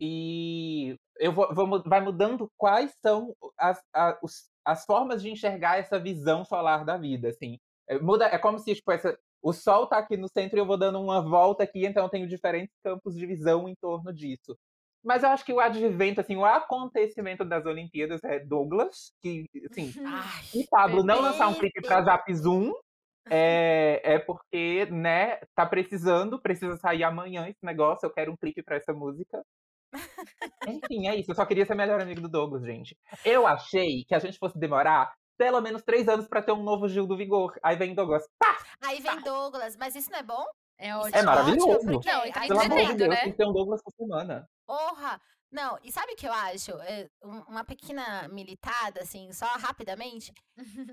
E 0.00 0.94
eu 1.18 1.32
vou, 1.32 1.52
vou 1.54 1.82
vai 1.84 2.00
mudando 2.00 2.50
quais 2.56 2.92
são 3.00 3.34
as, 3.56 3.82
a- 3.94 4.18
os- 4.22 4.48
as 4.64 4.84
formas 4.84 5.22
de 5.22 5.30
enxergar 5.30 5.78
essa 5.78 5.98
visão 5.98 6.44
solar 6.44 6.84
da 6.84 6.96
vida, 6.96 7.28
assim. 7.30 7.58
É, 7.88 7.98
Muda, 7.98 8.26
é 8.26 8.38
como 8.38 8.58
se, 8.58 8.74
tipo, 8.74 8.92
essa, 8.92 9.18
o 9.42 9.52
sol 9.52 9.86
tá 9.86 9.98
aqui 9.98 10.16
no 10.16 10.28
centro 10.28 10.58
e 10.58 10.60
eu 10.60 10.66
vou 10.66 10.76
dando 10.76 11.00
uma 11.00 11.22
volta 11.22 11.64
aqui, 11.64 11.86
então 11.86 12.04
eu 12.04 12.10
tenho 12.10 12.28
diferentes 12.28 12.74
campos 12.84 13.14
de 13.16 13.26
visão 13.26 13.68
em 13.68 13.74
torno 13.80 14.12
disso. 14.12 14.56
Mas 15.02 15.22
eu 15.22 15.30
acho 15.30 15.44
que 15.44 15.52
o 15.52 15.60
advento, 15.60 16.20
assim, 16.20 16.36
o 16.36 16.44
acontecimento 16.44 17.44
das 17.44 17.64
Olimpíadas 17.64 18.22
é 18.24 18.38
Douglas, 18.38 19.12
que, 19.22 19.46
assim, 19.70 19.92
Ai, 20.04 20.42
e 20.54 20.66
Pablo 20.68 21.02
não 21.02 21.16
bebê. 21.16 21.28
lançar 21.28 21.48
um 21.48 21.54
clipe 21.54 21.80
pra 21.80 22.02
Zap 22.02 22.34
Zoom 22.34 22.72
é, 23.30 24.00
é 24.14 24.18
porque, 24.18 24.86
né, 24.86 25.40
tá 25.54 25.66
precisando, 25.66 26.40
precisa 26.40 26.76
sair 26.76 27.04
amanhã 27.04 27.48
esse 27.48 27.64
negócio, 27.64 28.06
eu 28.06 28.12
quero 28.12 28.32
um 28.32 28.36
clipe 28.36 28.62
pra 28.62 28.76
essa 28.76 28.92
música. 28.92 29.42
Enfim, 30.66 31.08
é 31.08 31.16
isso, 31.16 31.30
eu 31.30 31.34
só 31.34 31.46
queria 31.46 31.64
ser 31.64 31.74
melhor 31.74 32.00
amigo 32.00 32.20
do 32.20 32.28
Douglas, 32.28 32.62
gente. 32.64 32.96
Eu 33.24 33.46
achei 33.46 34.04
que 34.04 34.14
a 34.14 34.18
gente 34.18 34.38
fosse 34.38 34.58
demorar 34.58 35.12
pelo 35.38 35.60
menos 35.60 35.82
três 35.82 36.08
anos 36.08 36.26
pra 36.26 36.42
ter 36.42 36.52
um 36.52 36.62
novo 36.62 36.88
Gil 36.88 37.06
do 37.06 37.16
Vigor. 37.16 37.56
Aí 37.62 37.76
vem 37.76 37.94
Douglas, 37.94 38.28
pá, 38.38 38.58
Aí 38.84 39.00
vem 39.00 39.20
Douglas, 39.22 39.76
mas 39.76 39.94
isso 39.94 40.10
não 40.10 40.18
é 40.18 40.22
bom? 40.22 40.44
É 40.76 40.94
ótimo. 40.96 41.16
É 41.16 41.22
maravilhoso. 41.22 41.70
ótimo, 41.70 41.92
porque 41.92 42.12
Não, 42.12 42.22
aí 42.22 42.32
também 42.32 42.48
pelo 42.48 42.60
amor 42.60 42.68
de 42.68 42.82
entretendo, 42.82 42.98
Deus, 42.98 43.10
né? 43.10 43.16
tem 43.22 43.32
que 43.32 43.38
ter 43.38 43.46
um 43.46 43.52
Douglas 43.52 43.82
por 43.82 43.92
semana. 43.92 44.48
Porra! 44.66 45.20
Não, 45.50 45.78
e 45.82 45.90
sabe 45.90 46.12
o 46.12 46.16
que 46.16 46.26
eu 46.26 46.32
acho? 46.32 46.72
É, 46.82 47.08
um- 47.22 47.40
uma 47.44 47.64
pequena 47.64 48.28
militada, 48.28 49.00
assim, 49.00 49.32
só 49.32 49.46
rapidamente. 49.56 50.32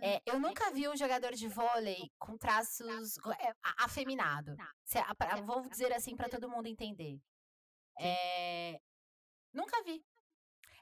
É, 0.02 0.22
eu 0.26 0.40
nunca 0.40 0.72
vi 0.72 0.88
um 0.88 0.96
jogador 0.96 1.34
de 1.34 1.48
vôlei 1.48 2.10
com 2.18 2.38
traços 2.38 3.18
é, 3.40 3.54
afeminado. 3.80 4.56
Se- 4.86 4.98
a- 4.98 5.14
pra- 5.16 5.42
vou 5.42 5.62
dizer 5.68 5.92
assim 5.94 6.16
pra 6.16 6.30
todo 6.30 6.50
mundo 6.50 6.68
entender. 6.68 7.20
É, 8.00 8.80
nunca 9.54 9.82
vi. 9.84 10.02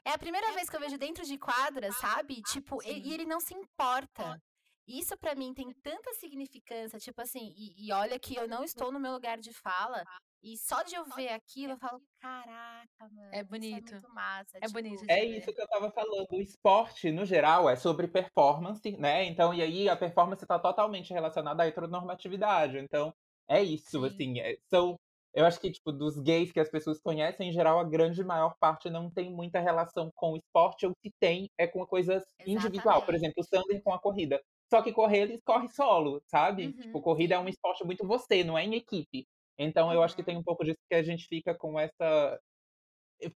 É 0.04 0.10
a 0.12 0.18
primeira 0.18 0.52
vez 0.52 0.68
que 0.68 0.76
eu 0.76 0.80
vejo 0.80 0.98
dentro 0.98 1.24
de 1.24 1.38
quadra, 1.38 1.90
sabe? 1.92 2.42
Tipo, 2.42 2.82
e, 2.82 3.08
e 3.08 3.12
ele 3.14 3.24
não 3.24 3.40
se 3.40 3.54
importa. 3.54 4.40
Isso 4.86 5.16
pra 5.16 5.34
mim 5.34 5.54
tem 5.54 5.72
tanta 5.82 6.12
significância, 6.14 6.98
tipo 6.98 7.20
assim, 7.22 7.54
e, 7.56 7.86
e 7.88 7.92
olha 7.92 8.20
que 8.20 8.36
eu 8.36 8.46
não 8.46 8.62
estou 8.62 8.92
no 8.92 9.00
meu 9.00 9.12
lugar 9.12 9.38
de 9.38 9.50
fala, 9.52 10.04
e 10.44 10.58
só 10.58 10.82
de 10.82 10.94
eu 10.94 11.04
ver 11.16 11.28
aquilo, 11.30 11.72
eu 11.72 11.78
falo, 11.78 12.02
caraca, 12.20 13.08
mano. 13.10 13.34
isso 13.34 13.44
bonito. 13.48 13.88
É 13.88 13.92
muito 13.92 14.14
massa. 14.14 14.58
É 14.58 14.60
tipo, 14.60 14.72
bonito 14.74 15.04
É 15.08 15.24
isso 15.24 15.50
que 15.50 15.60
eu 15.60 15.66
tava 15.68 15.90
falando. 15.90 16.26
O 16.30 16.40
esporte, 16.40 17.10
no 17.10 17.24
geral, 17.24 17.68
é 17.68 17.76
sobre 17.76 18.06
performance, 18.06 18.94
né? 18.98 19.24
Então, 19.24 19.54
e 19.54 19.62
aí 19.62 19.88
a 19.88 19.96
performance 19.96 20.44
está 20.44 20.58
totalmente 20.58 21.14
relacionada 21.14 21.62
à 21.62 21.66
heteronormatividade. 21.66 22.76
Então, 22.78 23.14
é 23.48 23.62
isso, 23.62 24.00
Sim. 24.00 24.06
assim. 24.06 24.40
é- 24.40 24.58
são. 24.68 24.96
Eu 25.32 25.44
acho 25.46 25.58
que, 25.58 25.72
tipo, 25.72 25.90
dos 25.90 26.16
gays 26.20 26.52
que 26.52 26.60
as 26.60 26.70
pessoas 26.70 27.00
conhecem, 27.00 27.48
em 27.48 27.52
geral, 27.52 27.80
a 27.80 27.84
grande 27.84 28.22
maior 28.22 28.54
parte 28.60 28.88
não 28.88 29.10
tem 29.10 29.32
muita 29.32 29.58
relação 29.58 30.08
com 30.14 30.32
o 30.32 30.36
esporte, 30.36 30.86
ou 30.86 30.92
se 31.02 31.10
tem, 31.18 31.48
é 31.58 31.66
com 31.66 31.84
coisas 31.86 32.22
individual. 32.46 33.02
Por 33.02 33.14
exemplo, 33.16 33.34
o 33.38 33.42
Sander 33.42 33.82
com 33.82 33.92
a 33.92 33.98
corrida. 33.98 34.40
Só 34.72 34.80
que 34.80 34.92
correr, 34.92 35.22
ele 35.22 35.40
corre 35.44 35.68
solo, 35.68 36.22
sabe? 36.26 36.66
Uhum, 36.66 36.72
tipo, 36.72 37.00
corrida 37.02 37.34
é 37.34 37.38
um 37.38 37.48
esporte 37.48 37.84
muito 37.84 38.06
você, 38.06 38.44
não 38.44 38.56
é 38.56 38.64
em 38.64 38.74
equipe. 38.74 39.26
Então, 39.58 39.92
eu 39.92 40.02
acho 40.02 40.16
que 40.16 40.22
tem 40.22 40.36
um 40.36 40.42
pouco 40.42 40.64
disso 40.64 40.78
que 40.88 40.94
a 40.94 41.02
gente 41.02 41.26
fica 41.28 41.54
com 41.54 41.78
essa 41.78 42.38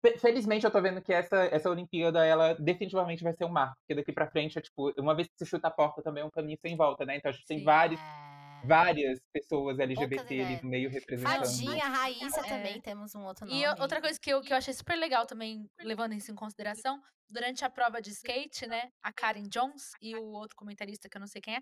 Fe- 0.01 0.17
Felizmente 0.17 0.65
eu 0.65 0.71
tô 0.71 0.81
vendo 0.81 1.01
que 1.01 1.13
essa, 1.13 1.45
essa 1.45 1.69
Olimpíada, 1.69 2.25
ela 2.25 2.53
definitivamente 2.55 3.23
vai 3.23 3.33
ser 3.33 3.45
um 3.45 3.49
marco. 3.49 3.77
Porque 3.81 3.95
daqui 3.95 4.11
pra 4.11 4.29
frente, 4.29 4.57
é 4.57 4.61
tipo, 4.61 4.91
uma 4.99 5.15
vez 5.15 5.27
que 5.27 5.33
você 5.37 5.45
chuta 5.45 5.67
a 5.67 5.71
porta 5.71 6.01
também 6.01 6.23
é 6.23 6.25
um 6.25 6.31
caminho 6.31 6.57
sem 6.59 6.75
volta, 6.75 7.05
né? 7.05 7.17
Então 7.17 7.29
a 7.29 7.31
gente 7.31 7.45
tem 7.45 7.59
Sim. 7.59 7.63
vários, 7.63 7.99
é, 7.99 8.67
várias 8.67 9.19
pessoas 9.31 9.79
LGBT 9.79 10.41
ali 10.41 10.59
no 10.61 10.69
meio 10.69 10.89
representando. 10.89 11.39
Fadinha, 11.39 11.87
Raíssa 11.87 12.41
É. 12.41 12.43
também, 12.43 12.81
temos 12.81 13.15
um 13.15 13.23
outro 13.23 13.45
nome. 13.45 13.61
E 13.61 13.67
outra 13.79 14.01
coisa 14.01 14.19
que 14.19 14.29
eu, 14.29 14.41
que 14.41 14.51
eu 14.51 14.57
achei 14.57 14.73
super 14.73 14.95
legal 14.97 15.25
também, 15.25 15.69
levando 15.79 16.13
isso 16.13 16.31
em 16.31 16.35
consideração, 16.35 16.99
durante 17.29 17.63
a 17.63 17.69
prova 17.69 18.01
de 18.01 18.09
skate, 18.09 18.67
né, 18.67 18.89
a 19.01 19.13
Karen 19.13 19.43
Jones 19.43 19.91
e 20.01 20.15
o 20.15 20.23
outro 20.31 20.55
comentarista, 20.55 21.07
que 21.09 21.17
eu 21.17 21.19
não 21.19 21.27
sei 21.27 21.41
quem 21.41 21.55
é, 21.55 21.61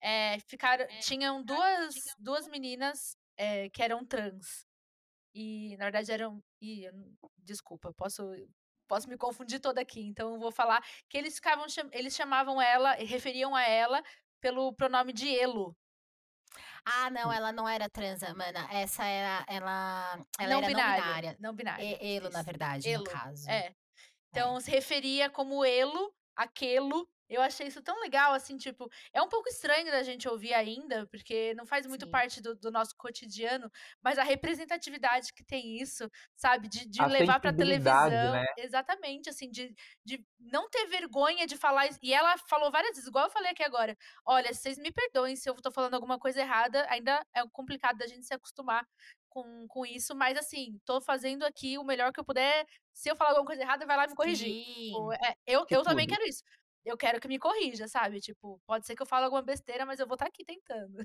é, 0.00 0.38
ficaram, 0.40 0.86
tinham 1.00 1.42
duas, 1.42 1.94
duas 2.18 2.46
meninas 2.48 3.16
é, 3.36 3.68
que 3.70 3.82
eram 3.82 4.04
trans. 4.04 4.66
E, 5.34 5.76
na 5.76 5.84
verdade, 5.84 6.10
eram. 6.12 6.42
Ih, 6.60 6.90
não- 6.92 7.14
desculpa, 7.38 7.92
posso, 7.94 8.22
posso 8.88 9.08
me 9.08 9.16
confundir 9.18 9.60
toda 9.60 9.80
aqui. 9.80 10.00
Então, 10.00 10.34
eu 10.34 10.40
vou 10.40 10.50
falar 10.50 10.82
que 11.08 11.16
eles 11.18 11.34
ficavam. 11.34 11.66
Eles 11.92 12.14
chamavam 12.14 12.60
ela, 12.60 12.94
referiam 12.94 13.54
a 13.54 13.62
ela 13.62 14.02
pelo 14.40 14.72
pronome 14.72 15.12
de 15.12 15.28
Elo. 15.36 15.76
Ah, 16.84 17.10
não, 17.10 17.32
ela 17.32 17.52
não 17.52 17.68
era 17.68 17.88
trans, 17.90 18.20
mana. 18.34 18.68
Essa 18.72 19.04
era. 19.04 19.44
Ela, 19.48 20.24
ela 20.38 20.50
não 20.54 20.58
era 20.58 20.66
binária. 20.68 20.96
não 20.96 21.04
binária. 21.04 21.36
Não 21.40 21.54
binária. 21.54 21.84
E- 21.84 22.16
Elo, 22.16 22.30
na 22.30 22.38
isso. 22.38 22.46
verdade, 22.46 22.88
Elo, 22.88 23.04
no 23.04 23.10
caso. 23.10 23.50
É. 23.50 23.74
Então, 24.30 24.60
se 24.60 24.70
referia 24.70 25.28
como 25.28 25.64
elo, 25.64 26.14
aquelo. 26.34 27.08
Eu 27.28 27.42
achei 27.42 27.66
isso 27.66 27.82
tão 27.82 28.00
legal, 28.00 28.32
assim, 28.32 28.56
tipo, 28.56 28.88
é 29.12 29.20
um 29.20 29.28
pouco 29.28 29.48
estranho 29.48 29.90
da 29.90 30.02
gente 30.02 30.28
ouvir 30.28 30.54
ainda, 30.54 31.06
porque 31.08 31.54
não 31.54 31.66
faz 31.66 31.86
muito 31.86 32.04
Sim. 32.04 32.10
parte 32.10 32.40
do, 32.40 32.54
do 32.54 32.70
nosso 32.70 32.94
cotidiano, 32.96 33.70
mas 34.02 34.18
a 34.18 34.22
representatividade 34.22 35.32
que 35.32 35.44
tem 35.44 35.80
isso, 35.80 36.08
sabe, 36.36 36.68
de, 36.68 36.86
de 36.86 37.04
levar 37.06 37.40
pra 37.40 37.52
televisão. 37.52 38.10
né? 38.10 38.46
Exatamente, 38.58 39.28
assim, 39.28 39.50
de, 39.50 39.74
de 40.04 40.24
não 40.38 40.68
ter 40.70 40.86
vergonha 40.86 41.46
de 41.46 41.56
falar 41.56 41.86
isso. 41.86 41.98
E 42.02 42.12
ela 42.12 42.36
falou 42.38 42.70
várias 42.70 42.92
vezes, 42.92 43.08
igual 43.08 43.26
eu 43.26 43.30
falei 43.30 43.50
aqui 43.50 43.62
agora: 43.62 43.96
olha, 44.24 44.52
vocês 44.52 44.78
me 44.78 44.92
perdoem 44.92 45.36
se 45.36 45.48
eu 45.48 45.54
tô 45.56 45.70
falando 45.70 45.94
alguma 45.94 46.18
coisa 46.18 46.40
errada, 46.40 46.86
ainda 46.88 47.24
é 47.34 47.42
complicado 47.52 47.98
da 47.98 48.06
gente 48.06 48.24
se 48.24 48.34
acostumar 48.34 48.86
com, 49.28 49.66
com 49.68 49.84
isso, 49.84 50.14
mas 50.14 50.38
assim, 50.38 50.80
tô 50.84 50.98
fazendo 50.98 51.44
aqui 51.44 51.76
o 51.76 51.84
melhor 51.84 52.10
que 52.10 52.18
eu 52.18 52.24
puder. 52.24 52.66
Se 52.94 53.10
eu 53.10 53.16
falar 53.16 53.30
alguma 53.30 53.46
coisa 53.46 53.60
errada, 53.60 53.84
vai 53.84 53.96
lá 53.96 54.06
me 54.06 54.14
corrigir. 54.14 54.46
Sim. 54.46 54.86
Tipo, 54.86 55.12
é, 55.12 55.34
eu, 55.46 55.66
Que 55.66 55.76
eu 55.76 55.82
também 55.82 56.06
quero 56.06 56.24
isso. 56.24 56.42
Eu 56.86 56.96
quero 56.96 57.20
que 57.20 57.26
me 57.26 57.36
corrija, 57.38 57.88
sabe? 57.88 58.20
Tipo, 58.20 58.60
pode 58.64 58.86
ser 58.86 58.94
que 58.94 59.02
eu 59.02 59.06
fale 59.06 59.24
alguma 59.24 59.42
besteira, 59.42 59.84
mas 59.84 59.98
eu 59.98 60.06
vou 60.06 60.14
estar 60.14 60.26
aqui 60.26 60.44
tentando. 60.44 61.04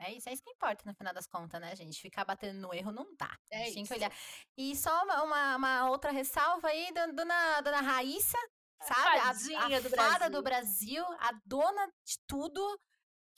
É 0.00 0.12
isso, 0.12 0.28
é 0.28 0.32
isso 0.32 0.42
que 0.42 0.50
importa 0.50 0.82
no 0.84 0.94
final 0.94 1.14
das 1.14 1.26
contas, 1.26 1.60
né, 1.60 1.74
gente? 1.76 2.00
Ficar 2.00 2.24
batendo 2.24 2.58
no 2.60 2.74
erro 2.74 2.90
não 2.92 3.14
dá. 3.16 3.36
A 3.52 3.56
É 3.56 3.64
tem 3.64 3.74
que 3.74 3.80
isso. 3.82 3.94
olhar. 3.94 4.12
E 4.56 4.74
só 4.76 5.04
uma, 5.04 5.22
uma, 5.22 5.56
uma 5.56 5.90
outra 5.90 6.10
ressalva 6.10 6.68
aí, 6.68 6.92
dona, 7.14 7.60
dona 7.60 7.80
Raíssa, 7.80 8.38
sabe? 8.82 9.18
A, 9.18 9.22
fadinha 9.22 9.76
a 9.76 9.80
do 9.80 9.90
fada 9.90 10.30
do 10.30 10.42
Brasil, 10.42 11.04
a 11.20 11.32
dona 11.44 11.86
de 12.04 12.18
tudo. 12.26 12.60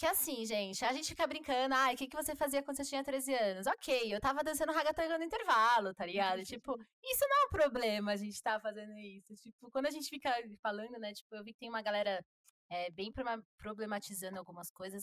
Que 0.01 0.07
assim, 0.07 0.47
gente, 0.47 0.83
a 0.83 0.95
gente 0.95 1.09
fica 1.09 1.27
brincando, 1.27 1.75
ai, 1.75 1.93
o 1.93 1.97
que, 1.99 2.09
que 2.09 2.17
você 2.17 2.35
fazia 2.35 2.63
quando 2.63 2.79
você 2.79 2.85
tinha 2.87 3.05
13 3.05 3.35
anos? 3.35 3.67
Ok, 3.67 4.15
eu 4.15 4.19
tava 4.19 4.43
dançando 4.43 4.73
ragatanga 4.73 5.19
no 5.19 5.25
intervalo, 5.25 5.93
tá 5.93 6.07
ligado? 6.07 6.43
tipo, 6.59 6.75
isso 7.05 7.27
não 7.29 7.43
é 7.43 7.45
um 7.45 7.51
problema 7.51 8.13
a 8.13 8.17
gente 8.17 8.43
tá 8.43 8.59
fazendo 8.59 8.97
isso. 8.97 9.35
Tipo, 9.37 9.71
quando 9.71 9.85
a 9.85 9.91
gente 9.91 10.09
fica 10.09 10.35
falando, 10.63 10.99
né, 10.99 11.13
tipo, 11.13 11.35
eu 11.35 11.45
vi 11.45 11.53
que 11.53 11.59
tem 11.59 11.69
uma 11.69 11.83
galera 11.83 12.25
é, 12.71 12.91
bem 12.93 13.13
problematizando 13.59 14.39
algumas 14.39 14.71
coisas. 14.71 15.03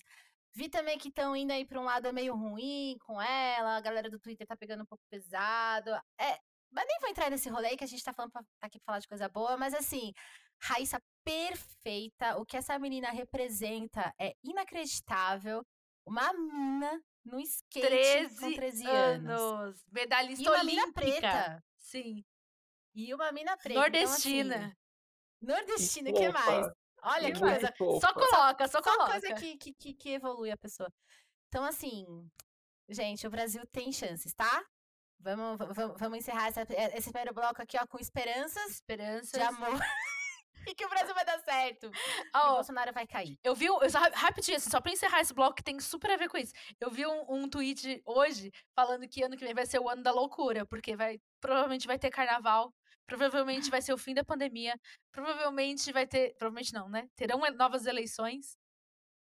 Vi 0.56 0.68
também 0.68 0.98
que 0.98 1.10
estão 1.10 1.36
indo 1.36 1.52
aí 1.52 1.64
pra 1.64 1.80
um 1.80 1.84
lado 1.84 2.12
meio 2.12 2.36
ruim 2.36 2.98
com 3.06 3.22
ela, 3.22 3.78
a 3.78 3.82
galera 3.82 4.10
do 4.10 4.20
Twitter 4.20 4.48
tá 4.48 4.58
pegando 4.58 4.82
um 4.82 4.88
pouco 4.88 5.04
pesado. 5.12 5.92
É, 6.20 6.40
mas 6.72 6.88
nem 6.88 7.00
vou 7.02 7.10
entrar 7.12 7.30
nesse 7.30 7.50
rolê 7.50 7.78
que 7.78 7.84
a 7.84 7.88
gente 7.88 8.04
tá 8.04 8.14
falando 8.14 8.32
pra, 8.32 8.42
tá 8.42 8.66
aqui 8.66 8.80
pra 8.80 8.94
falar 8.94 9.00
de 9.00 9.08
coisa 9.08 9.30
boa, 9.30 9.58
mas 9.58 9.76
assim, 9.76 10.12
Raíssa 10.60 11.00
perfeita, 11.32 12.38
o 12.38 12.46
que 12.46 12.58
essa 12.58 12.78
menina 12.80 13.10
representa 13.12 14.14
é 14.20 14.36
inacreditável. 14.44 15.66
Uma 16.06 16.32
mina 16.34 17.02
no 17.26 17.40
skate 17.40 17.86
13, 17.88 18.40
com 18.40 18.54
13 18.54 18.88
anos. 18.88 19.30
anos. 19.42 19.84
Medalhista 19.92 20.44
E 20.44 20.48
uma 20.48 20.64
mina 20.64 20.84
olímpica. 20.84 21.02
preta. 21.02 21.64
Sim. 21.78 22.24
E 22.96 23.14
uma 23.14 23.32
mina 23.32 23.58
preta. 23.58 23.80
Nordestina. 23.80 24.56
Então, 24.56 24.66
assim, 24.68 24.76
nordestina, 25.42 26.10
o 26.10 26.14
Que 26.14 26.20
que 26.20 26.30
mais? 26.32 26.68
Olha 27.04 27.32
que 27.32 27.40
Muito 27.40 27.60
coisa. 27.78 28.00
Só 28.02 28.14
coloca, 28.14 28.68
só, 28.68 28.82
Só 28.82 28.92
coloca. 28.92 29.12
coisa 29.12 29.34
que, 29.36 29.58
que, 29.58 29.74
que, 29.74 29.94
que 29.94 30.10
evolui 30.14 30.50
a 30.50 30.58
pessoa. 30.58 30.92
Então, 31.48 31.64
assim, 31.64 32.06
gente, 32.90 33.28
o 33.28 33.30
Brasil 33.30 33.62
tem 33.72 33.92
chances, 33.92 34.34
tá? 34.34 34.66
Vamos, 35.20 35.58
vamos, 35.58 36.00
vamos 36.00 36.18
encerrar 36.20 36.48
essa- 36.48 36.66
esse 36.96 37.12
primeiro 37.12 37.34
bloco 37.34 37.62
aqui, 37.62 37.78
ó, 37.78 37.86
com 37.88 37.98
esperanças 38.00 38.72
Esperanças. 38.72 39.32
de 39.32 39.42
amor. 39.42 39.80
E 40.66 40.74
que 40.74 40.86
o 40.86 40.90
Brasil 40.90 41.14
vai 41.14 41.26
dar 41.26 41.40
certo. 41.40 41.88
E 41.88 42.30
Ó, 42.34 42.52
o 42.52 42.56
Bolsonaro 42.56 42.94
vai 42.94 43.06
cair. 43.06 43.38
Eu 43.44 43.54
vi, 43.54 43.66
eu 43.66 43.90
só, 43.90 44.00
rapidinho, 44.14 44.58
assim, 44.58 44.70
só 44.70 44.82
pra 44.82 44.92
encerrar 44.92 45.22
esse 45.22 45.34
bloco 45.34 45.56
que 45.56 45.64
tem 45.64 45.80
super 45.80 46.12
a 46.12 46.18
ver 46.18 46.30
com 46.30 46.38
isso. 46.38 46.54
Eu 46.80 46.90
vi 46.90 47.06
um, 47.06 47.26
um 47.30 47.50
tweet 47.50 48.02
hoje 48.06 48.52
falando 48.76 49.08
que 49.08 49.24
ano 49.24 49.38
que 49.38 49.46
vem 49.46 49.54
vai 49.54 49.66
ser 49.66 49.80
o 49.80 49.90
ano 49.90 50.04
da 50.04 50.12
loucura, 50.12 50.66
porque 50.66 50.96
vai 50.96 51.20
provavelmente 51.40 51.88
vai 51.88 52.00
ter 52.00 52.10
carnaval, 52.10 52.74
provavelmente 53.06 53.70
vai 53.70 53.82
ser 53.82 53.94
o 53.94 53.98
fim 53.98 54.14
da 54.14 54.24
pandemia, 54.24 54.80
provavelmente 55.12 55.92
vai 55.92 56.08
ter, 56.08 56.36
provavelmente 56.38 56.74
não, 56.74 56.90
né? 56.90 57.08
Terão 57.16 57.40
novas 57.56 57.86
eleições 57.86 58.58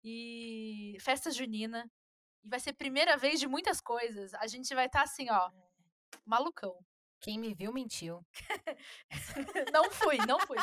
e 0.03 0.97
festa 1.01 1.31
junina. 1.31 1.89
E 2.43 2.49
vai 2.49 2.59
ser 2.59 2.71
a 2.71 2.75
primeira 2.75 3.17
vez 3.17 3.39
de 3.39 3.47
muitas 3.47 3.81
coisas. 3.81 4.33
A 4.35 4.47
gente 4.47 4.73
vai 4.73 4.85
estar 4.85 5.01
assim, 5.01 5.29
ó, 5.29 5.51
malucão. 6.25 6.77
Quem 7.21 7.39
me 7.39 7.53
viu 7.53 7.71
mentiu. 7.73 8.23
Não 9.73 9.89
fui, 9.91 10.17
não 10.27 10.39
fui. 10.41 10.57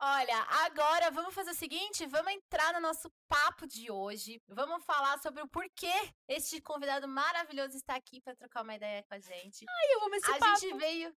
Olha, 0.00 0.36
agora 0.64 1.10
vamos 1.12 1.32
fazer 1.34 1.50
o 1.50 1.54
seguinte, 1.54 2.06
vamos 2.06 2.32
entrar 2.32 2.72
no 2.72 2.80
nosso 2.80 3.08
papo 3.28 3.66
de 3.66 3.90
hoje. 3.90 4.42
Vamos 4.48 4.84
falar 4.84 5.18
sobre 5.20 5.42
o 5.42 5.48
porquê 5.48 5.92
este 6.28 6.60
convidado 6.60 7.06
maravilhoso 7.06 7.76
está 7.76 7.94
aqui 7.94 8.20
para 8.20 8.34
trocar 8.34 8.62
uma 8.62 8.74
ideia 8.74 9.04
com 9.04 9.14
a 9.14 9.20
gente. 9.20 9.64
Ai, 9.68 9.86
eu 9.94 10.04
amo 10.04 10.14
esse 10.16 10.30
a 10.30 10.38
papo. 10.38 10.60
gente 10.60 10.76
veio. 10.76 11.16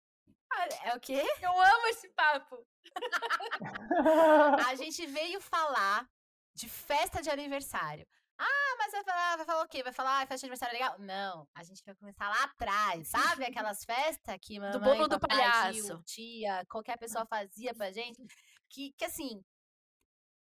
Ah, 0.52 0.66
É 0.90 0.96
o 0.96 1.00
quê? 1.00 1.22
Eu 1.40 1.60
amo 1.60 1.86
esse 1.86 2.08
papo. 2.10 2.66
A 4.68 4.74
gente 4.74 5.06
veio 5.06 5.40
falar 5.40 6.08
de 6.54 6.68
festa 6.68 7.22
de 7.22 7.30
aniversário. 7.30 8.06
Ah, 8.38 8.74
mas 8.78 8.92
vai 8.92 9.04
falar, 9.04 9.36
vai 9.36 9.46
falar 9.46 9.62
o 9.62 9.68
quê? 9.68 9.82
Vai 9.82 9.92
falar, 9.92 10.18
ah, 10.22 10.26
festa 10.26 10.38
de 10.38 10.44
aniversário 10.46 10.74
é 10.76 10.78
legal? 10.78 10.98
Não, 10.98 11.48
a 11.54 11.62
gente 11.62 11.82
vai 11.84 11.94
começar 11.94 12.28
lá 12.28 12.44
atrás, 12.44 13.08
sabe? 13.08 13.44
Aquelas 13.44 13.84
festas 13.84 14.36
que 14.40 14.58
mamãe, 14.58 14.80
bolo 14.80 15.08
do 15.08 15.20
papai, 15.20 15.38
palhaço. 15.38 15.80
tio, 15.80 16.02
tia, 16.04 16.66
qualquer 16.68 16.98
pessoa 16.98 17.24
fazia 17.26 17.74
pra 17.74 17.90
gente. 17.92 18.18
Que, 18.74 18.90
que 18.96 19.04
assim, 19.04 19.44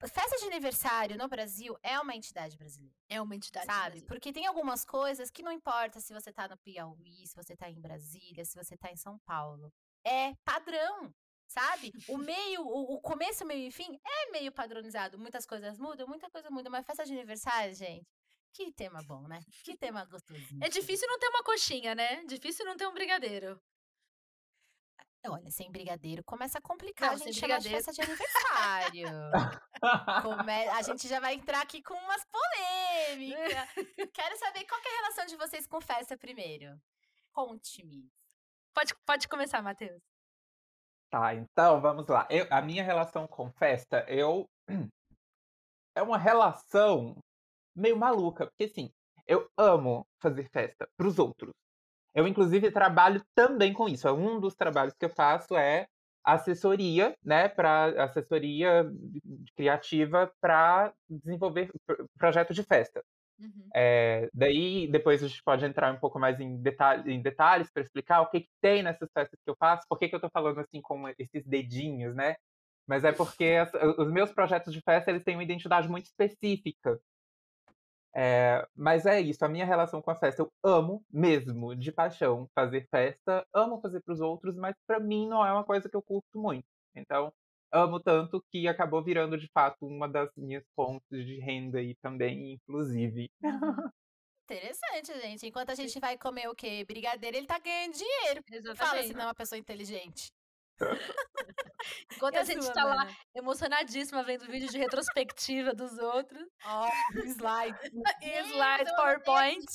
festa 0.07 0.37
de 0.37 0.45
aniversário 0.45 1.19
no 1.19 1.27
Brasil 1.29 1.77
é 1.83 1.99
uma 1.99 2.15
entidade 2.15 2.57
brasileira, 2.57 2.95
É 3.09 3.21
uma 3.21 3.35
entidade. 3.35 3.67
sabe? 3.67 3.81
brasileira. 3.81 4.07
Porque 4.07 4.33
tem 4.33 4.47
algumas 4.47 4.85
coisas 4.85 5.29
que 5.29 5.43
não 5.43 5.51
importa 5.51 5.99
se 5.99 6.13
você 6.15 6.33
tá 6.33 6.47
no 6.47 6.57
Piauí, 6.59 7.27
se 7.27 7.35
você 7.35 7.57
tá 7.57 7.69
em 7.69 7.81
Brasília, 7.81 8.45
se 8.45 8.55
você 8.57 8.77
tá 8.77 8.93
em 8.93 8.97
São 8.97 9.19
Paulo. 9.27 9.73
É 10.05 10.35
padrão, 10.45 11.13
sabe? 11.53 11.93
O 12.09 12.17
meio, 12.19 12.63
o, 12.63 12.95
o 12.95 13.01
começo, 13.01 13.45
meio 13.45 13.69
e 13.69 13.71
fim 13.71 13.99
é 14.05 14.31
meio 14.31 14.51
padronizado. 14.53 15.19
Muitas 15.19 15.45
coisas 15.47 15.79
mudam, 15.79 16.07
muita 16.09 16.31
coisa 16.31 16.51
muda, 16.51 16.69
mas 16.71 16.85
festa 16.87 17.05
de 17.05 17.13
aniversário, 17.13 17.75
gente, 17.75 18.07
que 18.53 18.73
tema 18.73 19.01
bom, 19.07 19.27
né? 19.29 19.41
Que 19.65 19.77
tema 19.77 20.05
gostosinho. 20.05 20.63
É 20.65 20.69
difícil 20.69 21.07
não 21.09 21.19
ter 21.19 21.29
uma 21.29 21.43
coxinha, 21.43 21.95
né? 21.95 22.25
Difícil 22.25 22.65
não 22.65 22.77
ter 22.77 22.87
um 22.87 22.93
brigadeiro. 22.95 23.61
Olha, 25.25 25.51
sem 25.53 25.71
brigadeiro 25.71 26.25
começa 26.25 26.59
a 26.59 26.61
complicar 26.61 27.11
Não, 27.11 27.15
a 27.15 27.19
gente 27.19 27.35
sem 27.35 27.41
chamar 27.49 27.59
de 27.61 27.69
festa 27.69 27.93
de 27.93 28.03
aniversário. 28.03 29.09
Come- 30.23 30.69
A 30.71 30.83
gente 30.83 31.07
já 31.07 31.21
vai 31.21 31.35
entrar 31.35 31.61
aqui 31.63 31.81
com 31.81 31.95
umas 31.95 32.25
polêmicas. 32.25 33.69
Quero 34.15 34.37
saber 34.37 34.65
qual 34.65 34.81
que 34.81 34.89
é 34.89 34.91
a 34.91 34.97
relação 35.03 35.27
de 35.27 35.37
vocês 35.37 35.65
com 35.67 35.81
festa 35.81 36.17
primeiro. 36.19 36.77
Conte-me. 37.33 38.11
Pode, 38.75 38.95
pode 39.07 39.29
começar, 39.29 39.63
Matheus. 39.63 40.03
Tá, 41.13 41.35
então 41.35 41.79
vamos 41.81 42.07
lá. 42.09 42.27
Eu- 42.31 42.47
a 42.51 42.63
minha 42.63 42.83
relação 42.83 43.27
com 43.27 43.51
festa, 43.53 44.05
eu. 44.09 44.47
É 45.95 46.01
uma 46.01 46.17
relação 46.17 47.19
meio 47.77 47.99
maluca, 47.99 48.47
porque 48.47 48.65
assim, 48.65 48.91
eu 49.27 49.47
amo 49.59 50.07
fazer 50.23 50.49
festa 50.51 50.89
pros 50.97 51.19
outros. 51.19 51.53
Eu, 52.15 52.27
inclusive, 52.27 52.71
trabalho 52.73 53.23
também 53.35 53.73
com 53.75 53.89
isso. 53.89 54.09
Um 54.15 54.41
dos 54.41 54.55
trabalhos 54.55 54.95
que 54.99 55.05
eu 55.07 55.11
faço 55.11 55.57
é 55.57 55.87
assessoria, 56.25 57.15
né, 57.25 57.49
para 57.49 58.05
assessoria 58.05 58.85
criativa 59.57 60.33
para 60.41 60.93
desenvolver 61.11 61.71
pro- 61.87 62.07
projeto 62.19 62.55
de 62.55 62.63
festa. 62.63 63.03
Uhum. 63.43 63.71
É, 63.75 64.29
daí, 64.35 64.87
depois 64.91 65.23
a 65.23 65.29
gente 65.29 65.43
pode 65.43 65.65
entrar 65.65 65.93
um 65.93 65.99
pouco 65.99 66.19
mais 66.19 66.39
em, 66.41 66.61
detalhe, 66.63 67.13
em 67.13 67.23
detalhes 67.23 67.71
para 67.73 67.83
explicar 67.83 68.21
o 68.21 68.31
que, 68.31 68.43
que 68.43 68.51
tem 68.61 68.83
nessas 68.83 69.11
festas 69.13 69.39
que 69.45 69.51
eu 69.51 69.57
faço, 69.59 69.87
por 69.89 69.99
que, 69.99 70.09
que 70.09 70.15
eu 70.15 70.19
estou 70.19 70.31
falando 70.33 70.61
assim 70.61 70.81
com 70.83 71.09
esses 71.09 71.45
dedinhos, 71.47 72.15
né? 72.15 72.37
Mas 72.87 73.05
é 73.05 73.13
porque 73.13 73.45
as- 73.61 73.73
os 73.99 74.11
meus 74.13 74.33
projetos 74.33 74.73
de 74.73 74.81
festa 74.83 75.11
eles 75.11 75.25
têm 75.25 75.37
uma 75.37 75.45
identidade 75.45 75.89
muito 75.89 76.07
específica. 76.07 77.01
É, 78.15 78.67
mas 78.77 79.07
é 79.07 79.21
isso, 79.21 79.43
a 79.45 79.49
minha 79.49 79.65
relação 79.65 80.03
com 80.03 80.11
a 80.11 80.15
festa, 80.15 80.43
eu 80.43 80.53
amo 80.63 81.03
mesmo, 81.11 81.75
de 81.75 81.91
paixão, 81.91 82.47
fazer 82.55 82.87
festa, 82.91 83.47
amo 83.55 83.81
fazer 83.81 84.03
para 84.03 84.13
os 84.13 84.21
outros, 84.21 84.55
mas 84.57 84.75
para 84.87 85.01
mim 85.01 85.27
não 85.29 85.45
é 85.45 85.51
uma 85.53 85.65
coisa 85.65 85.89
que 85.89 85.97
eu 85.97 86.03
curto 86.03 86.39
muito. 86.39 86.67
Então, 86.95 87.33
amo 87.73 87.99
tanto 88.01 88.45
que 88.51 88.69
acabou 88.69 89.03
virando 89.03 89.39
de 89.39 89.49
fato 89.49 89.87
uma 89.87 90.09
das 90.09 90.31
minhas 90.37 90.65
fontes 90.75 91.27
de 91.27 91.41
renda 91.41 91.79
aí 91.79 91.95
também, 91.97 92.53
inclusive. 92.53 93.31
Interessante, 94.45 95.21
gente. 95.21 95.47
Enquanto 95.47 95.71
a 95.71 95.75
gente 95.75 95.99
vai 95.99 96.19
comer 96.19 96.49
o 96.49 96.55
quê? 96.55 96.85
Brigadeiro, 96.85 97.37
ele 97.37 97.47
tá 97.47 97.59
ganhando 97.59 97.95
dinheiro. 97.95 98.45
Exatamente. 98.51 98.79
Fala 98.79 99.03
se 99.03 99.15
não 99.15 99.23
é 99.23 99.27
uma 99.27 99.35
pessoa 99.35 99.59
inteligente. 99.59 100.31
Enquanto 102.17 102.37
a, 102.37 102.41
a 102.41 102.45
gente 102.45 102.65
sua, 102.65 102.75
tá 102.75 102.85
lá 102.85 103.09
emocionadíssima 103.35 104.23
vendo 104.23 104.47
vídeo 104.47 104.69
de 104.69 104.79
retrospectiva 104.79 105.75
dos 105.75 105.99
outros. 105.99 106.47
Ó, 106.65 106.89
oh, 106.89 107.19
slides. 107.21 107.91
slides, 108.23 108.97
PowerPoint. 108.97 109.67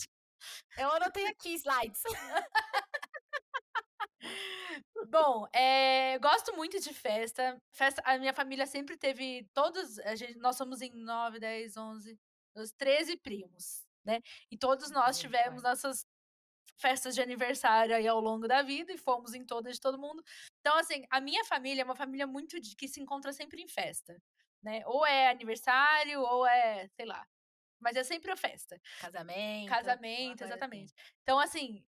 Eu 0.78 0.92
anotei 0.92 1.28
aqui 1.28 1.56
slides. 1.56 2.02
Bom, 5.10 5.48
é, 5.54 6.18
gosto 6.20 6.56
muito 6.56 6.80
de 6.80 6.94
festa. 6.94 7.62
Festa, 7.72 8.02
a 8.06 8.18
minha 8.18 8.34
família 8.34 8.66
sempre 8.66 8.98
teve 8.98 9.48
todos, 9.54 10.00
a 10.00 10.16
gente, 10.16 10.38
nós 10.38 10.56
somos 10.58 10.82
em 10.82 10.92
9, 10.92 11.40
10, 11.40 11.78
11, 11.78 12.20
12, 12.56 12.74
13 12.76 13.18
primos, 13.18 13.86
né? 14.04 14.22
E 14.52 14.58
todos 14.58 14.92
nós 14.92 15.20
tivemos 15.20 15.63
nossas 15.63 16.06
festas 16.78 17.16
de 17.16 17.22
aniversário 17.22 17.96
aí 17.96 18.08
ao 18.08 18.20
longo 18.20 18.48
da 18.48 18.62
vida 18.62 18.92
e 18.94 18.98
fomos 18.98 19.34
em 19.34 19.46
todas 19.46 19.76
de 19.76 19.82
todo 19.82 19.98
mundo. 19.98 20.24
Então, 20.60 20.78
assim, 20.78 21.06
a 21.10 21.20
minha 21.20 21.44
família 21.46 21.82
é 21.82 21.86
uma 21.86 21.96
família 21.96 22.28
muito 22.28 22.60
de, 22.60 22.76
que 22.76 22.88
se 22.88 23.02
encontra 23.02 23.34
sempre 23.34 23.62
em 23.62 23.68
festa, 23.68 24.22
né? 24.62 24.82
Ou 24.86 25.06
é 25.06 25.30
aniversário, 25.30 26.22
ou 26.22 26.46
é, 26.46 26.88
sei 26.96 27.06
lá. 27.06 27.26
Mas 27.80 27.96
é 27.96 28.04
sempre 28.04 28.32
a 28.32 28.38
festa. 28.38 28.80
Casamento. 29.00 29.70
Casamento, 29.70 30.44
exatamente. 30.44 30.94
Então, 31.22 31.40
assim, 31.40 31.84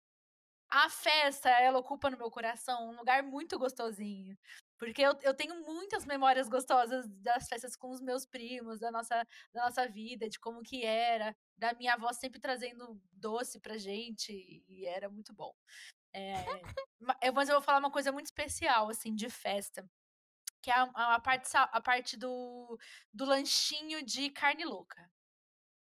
a 0.69 0.89
festa, 0.89 1.49
ela 1.51 1.79
ocupa 1.79 2.11
no 2.11 2.19
meu 2.19 2.31
coração 2.31 2.91
um 2.91 2.97
lugar 2.97 3.23
muito 3.23 3.59
gostosinho. 3.59 4.37
Porque 4.79 5.03
eu, 5.03 5.17
eu 5.23 5.33
tenho 5.33 5.65
muitas 5.65 6.05
memórias 6.05 6.49
gostosas 6.49 7.07
das 7.09 7.49
festas 7.49 7.77
com 7.77 7.91
os 7.91 8.01
meus 8.01 8.27
primos, 8.27 8.81
da 8.81 8.91
nossa, 8.91 9.25
da 9.53 9.65
nossa 9.65 9.89
vida, 9.89 10.29
de 10.29 10.39
como 10.39 10.63
que 10.63 10.85
era, 10.85 11.35
da 11.57 11.73
minha 11.75 11.95
avó 11.95 12.13
sempre 12.13 12.41
trazendo 12.41 13.01
doce 13.13 13.61
pra 13.61 13.79
gente, 13.79 14.33
e 14.69 14.87
era 14.87 15.09
muito 15.09 15.33
bom. 15.33 15.55
É, 16.13 16.35
mas 17.33 17.49
eu 17.49 17.57
vou 17.57 17.63
falar 17.63 17.79
uma 17.79 17.91
coisa 17.91 18.13
muito 18.13 18.27
especial, 18.27 18.89
assim, 18.89 19.15
de 19.15 19.31
festa. 19.31 19.89
Que 20.61 20.71
é 20.71 20.75
a, 20.75 21.15
a 21.15 21.21
parte, 21.21 21.49
a 21.55 21.81
parte 21.81 22.17
do, 22.17 22.79
do 23.13 23.25
lanchinho 23.25 24.03
de 24.03 24.31
carne 24.31 24.65
louca. 24.65 25.11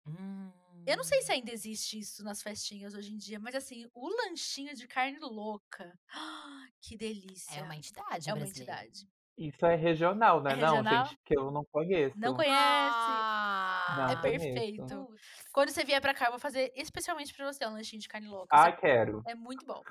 Hum. 0.07 0.58
Eu 0.91 0.97
não 0.97 1.05
sei 1.05 1.21
se 1.23 1.31
ainda 1.33 1.53
existe 1.53 1.99
isso 1.99 2.25
nas 2.25 2.43
festinhas 2.43 2.95
hoje 2.95 3.13
em 3.13 3.17
dia, 3.19 3.39
mas 3.39 3.55
assim, 3.55 3.87
o 3.95 4.09
lanchinho 4.09 4.75
de 4.75 4.87
carne 4.89 5.19
louca. 5.21 5.99
Que 6.81 6.97
delícia. 6.97 7.61
É 7.61 7.63
uma 7.63 7.75
entidade, 7.77 8.31
É 8.31 8.35
uma 8.35 8.47
entidade. 8.47 9.09
Isso 9.37 9.65
é 9.67 9.75
regional, 9.77 10.43
né? 10.43 10.53
É 10.53 10.57
não, 10.57 10.77
regional? 10.79 11.05
gente, 11.05 11.19
que 11.25 11.39
eu 11.39 11.51
não 11.51 11.65
conheço. 11.71 12.17
Não 12.19 12.35
conhece? 12.35 12.57
Ah, 12.57 13.97
Não 13.99 14.11
é 14.11 14.17
conheço. 14.17 14.41
perfeito. 14.41 15.09
Quando 15.53 15.71
você 15.71 15.85
vier 15.85 16.01
pra 16.01 16.15
cá, 16.15 16.27
eu 16.27 16.31
vou 16.33 16.41
fazer 16.41 16.73
especialmente 16.75 17.35
pra 17.35 17.53
você 17.53 17.67
um 17.67 17.73
lanchinho 17.73 18.01
de 18.03 18.09
carne 18.09 18.29
louca. 18.29 18.57
Ah, 18.57 18.71
Você- 18.71 18.77
quero. 18.81 19.23
É 19.27 19.35
muito 19.35 19.65
bom. 19.67 19.83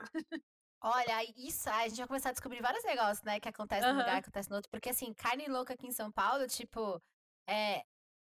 Olha, 0.81 1.23
isso, 1.37 1.69
a 1.69 1.87
gente 1.87 1.97
vai 1.97 2.07
começar 2.07 2.29
a 2.29 2.33
descobrir 2.33 2.61
vários 2.61 2.83
negócios, 2.83 3.23
né? 3.23 3.39
Que 3.39 3.49
acontece 3.49 3.83
num 3.83 3.93
Aham. 3.93 3.99
lugar, 3.99 4.17
acontece 4.19 4.49
no 4.49 4.55
outro. 4.57 4.69
Porque, 4.71 4.89
assim, 4.89 5.13
carne 5.13 5.47
louca 5.47 5.73
aqui 5.73 5.87
em 5.87 5.91
São 5.91 6.11
Paulo, 6.11 6.47
tipo, 6.47 7.01
é, 7.47 7.83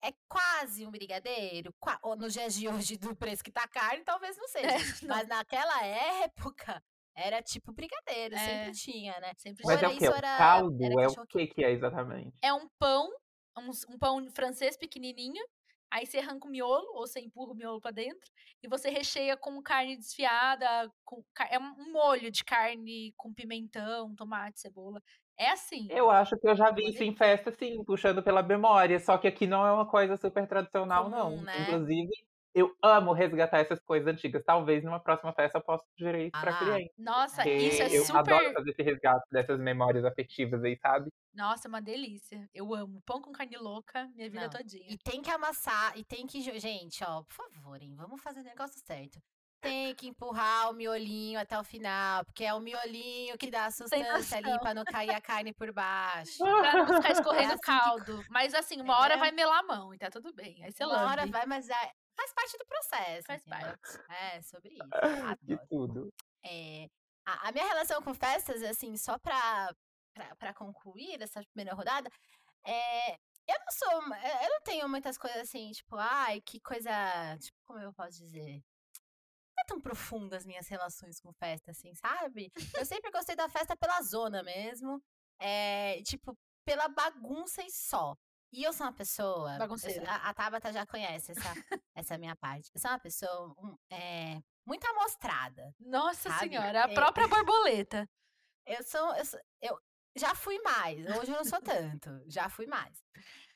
é 0.03 0.12
quase 0.27 0.86
um 0.86 0.91
brigadeiro. 0.91 1.73
qua- 1.79 1.99
ou 2.03 2.15
nos 2.15 2.34
dias 2.34 2.53
de 2.55 2.67
hoje, 2.67 2.97
do 2.97 3.15
preço 3.15 3.43
que 3.43 3.51
tá 3.51 3.63
a 3.63 3.67
carne, 3.67 4.03
talvez 4.03 4.38
não 4.38 4.47
seja. 4.47 4.67
É, 4.67 4.77
não. 5.10 5.15
Mas 5.15 5.27
naquela 5.27 5.84
época, 5.86 6.81
era 7.15 7.41
tipo 7.41 7.71
brigadeiro, 7.71 8.36
É. 8.36 8.38
sempre 8.39 8.71
tinha, 8.73 9.19
né? 9.19 9.31
Sempre 9.38 9.63
Mas 9.65 9.75
é 9.81 9.86
era 9.86 9.88
o 9.89 9.97
quê? 9.97 10.03
isso, 10.05 10.13
O 10.13 10.15
era- 10.15 10.38
caldo 10.38 10.84
era 10.84 11.01
é 11.03 11.08
o 11.08 11.25
que 11.27 11.47
que 11.47 11.63
é 11.63 11.71
exatamente? 11.71 12.36
É 12.41 12.53
um 12.53 12.67
pão, 12.77 13.10
um, 13.58 13.69
um 13.93 13.97
pão 13.97 14.29
francês 14.31 14.77
pequenininho. 14.77 15.43
Aí 15.91 16.05
você 16.05 16.17
arranca 16.17 16.45
o 16.45 16.51
miolo, 16.51 16.86
ou 16.95 17.08
você 17.08 17.21
empurra 17.21 17.53
o 17.53 17.55
miolo 17.55 17.79
pra 17.79 17.91
dentro. 17.91 18.29
E 18.62 18.67
você 18.67 18.89
recheia 18.89 19.38
com 19.38 19.62
carne 19.62 19.95
desfiada. 19.95 20.91
Com, 21.05 21.23
é 21.49 21.58
um 21.58 21.91
molho 21.93 22.29
de 22.31 22.43
carne 22.43 23.13
com 23.15 23.34
pimentão, 23.34 24.13
tomate, 24.15 24.60
cebola. 24.60 25.01
É 25.38 25.52
assim. 25.52 25.88
Eu 25.89 26.10
acho 26.10 26.38
que 26.38 26.48
eu 26.48 26.56
já 26.56 26.71
vi 26.71 26.89
isso 26.89 27.04
em 27.04 27.15
festa, 27.15 27.52
sim, 27.52 27.84
puxando 27.84 28.24
pela 28.24 28.41
memória. 28.41 29.00
Só 29.00 29.17
que 29.17 29.28
aqui 29.28 29.45
não 29.45 29.65
é 29.65 29.71
uma 29.71 29.86
coisa 29.86 30.15
super 30.17 30.48
tradicional, 30.48 31.10
não. 31.10 31.32
Comum, 31.32 31.41
né? 31.43 31.62
Inclusive, 31.62 32.12
eu 32.54 32.74
amo 32.82 33.12
resgatar 33.12 33.60
essas 33.60 33.82
coisas 33.82 34.08
antigas. 34.08 34.41
Talvez 34.45 34.82
numa 34.82 35.00
próxima 35.00 35.34
festa 35.34 35.58
eu 35.58 35.62
possa 35.62 35.84
sugerir 35.98 36.28
isso 36.28 36.32
Ah 36.36 36.41
pra 36.41 36.58
cliente. 36.58 36.93
Nossa, 36.98 37.50
isso 37.50 37.82
é 37.82 37.88
eu 37.98 38.17
adoro 38.17 38.45
super. 38.45 38.54
fazer 38.54 38.71
esse 38.71 38.82
resgate 38.82 39.26
dessas 39.30 39.60
memórias 39.60 40.06
afetivas 40.06 40.63
aí, 40.63 40.78
sabe? 40.82 41.10
Nossa, 41.34 41.67
é 41.67 41.69
uma 41.69 41.82
delícia. 41.82 42.50
Eu 42.54 42.74
amo. 42.74 43.02
Pão 43.06 43.21
com 43.21 43.34
carne 43.34 43.58
louca, 43.58 44.10
minha 44.15 44.30
vida 44.30 44.43
Não, 44.43 44.50
todinha. 44.50 44.86
E 44.88 44.98
tem 44.98 45.21
que 45.21 45.30
amassar, 45.30 45.98
e 45.98 46.06
tem 46.06 46.26
que. 46.26 46.41
Gente, 46.58 47.04
ó, 47.04 47.24
por 47.24 47.34
favor, 47.34 47.82
hein? 47.82 47.93
Vamos 47.98 48.21
fazer 48.21 48.39
o 48.39 48.43
negócio 48.43 48.80
certo. 48.86 49.19
Tem 49.69 49.95
que 49.95 50.08
empurrar 50.08 50.69
o 50.69 50.73
miolinho 50.73 51.39
até 51.39 51.60
o 51.60 51.63
final, 51.63 52.23
porque 52.25 52.43
é 52.43 52.54
o 52.54 52.60
miolinho 52.60 53.38
que 53.38 53.49
dá 53.49 53.65
a 53.65 53.71
sustância 53.71 54.38
ali 54.38 54.60
pra 54.60 54.73
não 54.73 54.84
cair 54.86 55.10
a 55.12 55.21
carne 55.21 55.54
por 55.54 55.71
baixo. 55.73 56.38
Pra 56.73 56.73
não 56.86 56.95
ficar 57.01 57.12
escorrendo 57.12 57.54
assim 57.54 57.60
que- 57.62 57.65
caldo. 57.65 58.25
Mas 58.30 58.54
assim, 58.54 58.82
uma 58.82 58.97
hora 58.99 59.15
É. 59.15 59.17
vai 59.17 59.32
melar 59.32 59.60
a 59.60 59.63
mão 59.63 59.93
e 59.93 59.97
tá 59.97 60.10
tudo 60.10 60.34
bem. 60.34 60.63
Aí 60.63 60.71
você 60.71 60.84
Uma 60.86 61.06
hora 61.06 61.25
vai, 61.28 61.45
mas 61.45 61.69
é- 61.69 61.91
faz 62.15 62.34
parte 62.34 62.58
do 62.58 62.65
processo. 62.65 63.23
Faz 63.28 63.41
entendeu? 63.45 63.75
É, 64.10 64.41
sobre 64.41 64.69
isso. 64.73 64.89
De 65.41 65.58
tudo. 65.67 66.13
É, 66.43 66.88
a, 67.25 67.49
a 67.49 67.51
minha 67.51 67.65
relação 67.67 68.01
com 68.01 68.13
festas, 68.13 68.62
assim, 68.63 68.95
só 68.97 69.17
pra, 69.19 69.73
pra, 70.13 70.36
pra 70.36 70.54
concluir 70.54 71.21
essa 71.21 71.41
primeira 71.54 71.73
rodada, 71.75 72.10
é, 72.65 73.13
eu 73.47 73.60
não 73.60 73.71
sou. 73.71 73.91
eu 73.91 74.49
não 74.49 74.62
tenho 74.63 74.88
muitas 74.89 75.17
coisas 75.17 75.41
assim, 75.41 75.71
tipo, 75.71 75.95
ai, 75.97 76.41
que 76.41 76.60
coisa. 76.62 76.91
Tipo, 77.39 77.58
como 77.65 77.80
eu 77.80 77.93
posso 77.93 78.17
dizer? 78.19 78.62
Não 79.57 79.61
é 79.61 79.65
tão 79.67 79.79
profunda 79.79 80.35
as 80.37 80.45
minhas 80.45 80.67
relações 80.67 81.19
com 81.19 81.31
festa, 81.33 81.71
assim, 81.71 81.93
sabe? 81.95 82.51
Eu 82.77 82.85
sempre 82.85 83.09
gostei 83.11 83.35
da 83.35 83.47
festa 83.49 83.75
pela 83.75 84.01
zona 84.01 84.43
mesmo. 84.43 85.01
É, 85.39 86.01
tipo, 86.03 86.37
pela 86.65 86.87
bagunça 86.87 87.61
e 87.63 87.71
só. 87.71 88.15
E 88.51 88.63
eu 88.63 88.71
sou 88.73 88.85
uma 88.85 88.93
pessoa. 88.93 89.53
eu- 89.53 89.59
Bagunceira. 89.59 90.09
A, 90.09 90.29
a 90.29 90.33
Tabata 90.33 90.71
já 90.71 90.85
conhece 90.85 91.31
essa, 91.31 91.53
essa 91.95 92.17
minha 92.17 92.35
parte. 92.35 92.69
Eu 92.73 92.79
sou 92.79 92.91
uma 92.91 92.99
pessoa 92.99 93.53
um, 93.57 93.75
é, 93.91 94.39
muito 94.65 94.85
amostrada. 94.87 95.73
Nossa 95.79 96.29
Sabe? 96.29 96.49
senhora, 96.49 96.85
a 96.85 96.89
É. 96.91 96.93
própria 96.93 97.27
borboleta. 97.27 98.09
Eu 98.65 98.83
sou, 98.83 99.15
eu 99.15 99.25
sou- 99.25 99.39
eu 99.61 99.79
já 100.17 100.33
fui 100.33 100.57
mais, 100.61 101.05
hoje 101.17 101.31
eu 101.31 101.37
não 101.37 101.43
sou 101.45 101.61
tanto, 101.61 102.09
já 102.27 102.49
fui 102.49 102.65
mais. 102.65 102.97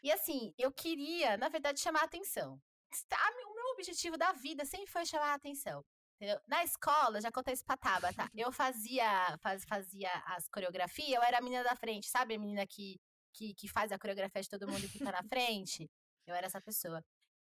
E 0.03 0.11
assim, 0.11 0.53
eu 0.57 0.71
queria, 0.71 1.37
na 1.37 1.47
verdade, 1.49 1.79
chamar 1.79 2.01
a 2.01 2.05
atenção. 2.05 2.61
O 2.91 3.55
meu 3.55 3.71
objetivo 3.73 4.17
da 4.17 4.31
vida 4.33 4.65
sempre 4.65 4.87
foi 4.87 5.05
chamar 5.05 5.31
a 5.31 5.33
atenção. 5.35 5.83
entendeu? 6.15 6.39
Na 6.47 6.63
escola, 6.63 7.21
já 7.21 7.31
contei 7.31 7.53
isso 7.53 7.63
pra 7.65 7.77
Tabata, 7.77 8.29
eu 8.35 8.51
fazia, 8.51 9.37
faz- 9.41 9.63
fazia 9.65 10.11
as 10.27 10.47
coreografias, 10.49 11.09
eu 11.13 11.21
era 11.23 11.37
a 11.37 11.41
menina 11.41 11.63
da 11.63 11.75
frente, 11.75 12.07
sabe? 12.09 12.35
A 12.35 12.39
menina 12.39 12.65
que, 12.67 12.99
que, 13.33 13.53
que 13.53 13.67
faz 13.67 13.91
a 13.91 13.99
coreografia 13.99 14.41
de 14.41 14.49
todo 14.49 14.67
mundo 14.67 14.83
e 14.83 14.87
fica 14.87 15.11
na 15.11 15.23
frente. 15.23 15.89
Eu 16.27 16.35
era 16.35 16.47
essa 16.47 16.61
pessoa. 16.61 17.03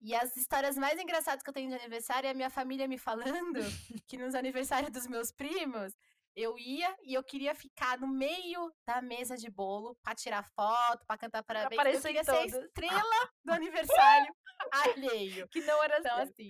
E 0.01 0.15
as 0.15 0.37
histórias 0.37 0.77
mais 0.77 0.99
engraçadas 1.01 1.43
que 1.43 1.49
eu 1.49 1.55
tenho 1.55 1.69
de 1.69 1.75
aniversário 1.77 2.27
é 2.27 2.31
a 2.31 2.35
minha 2.35 2.51
família 2.51 2.87
me 2.89 2.99
falando 2.99 3.25
que 4.07 4.17
nos 4.19 4.35
aniversários 4.35 4.91
dos 4.93 5.07
meus 5.07 5.31
primos, 5.33 5.95
eu 6.37 6.59
ia 6.59 6.95
e 7.03 7.15
eu 7.15 7.23
queria 7.23 7.55
ficar 7.55 7.99
no 7.99 8.09
meio 8.09 8.73
da 8.87 9.01
mesa 9.01 9.37
de 9.37 9.51
bolo 9.51 9.97
pra 10.03 10.15
tirar 10.15 10.45
foto, 10.55 11.05
pra 11.07 11.17
cantar 11.19 11.43
parabéns. 11.43 11.73
Eu 11.73 11.81
aparecer 11.81 12.11
em 12.11 12.15
queria 12.15 12.25
ser 12.25 12.37
a 12.37 12.47
estrela 12.47 13.31
do 13.45 13.53
aniversário 13.53 14.35
alheio. 14.71 15.49
Que 15.49 15.61
não 15.61 15.83
era 15.83 15.99
Então, 15.99 16.19
assim, 16.19 16.49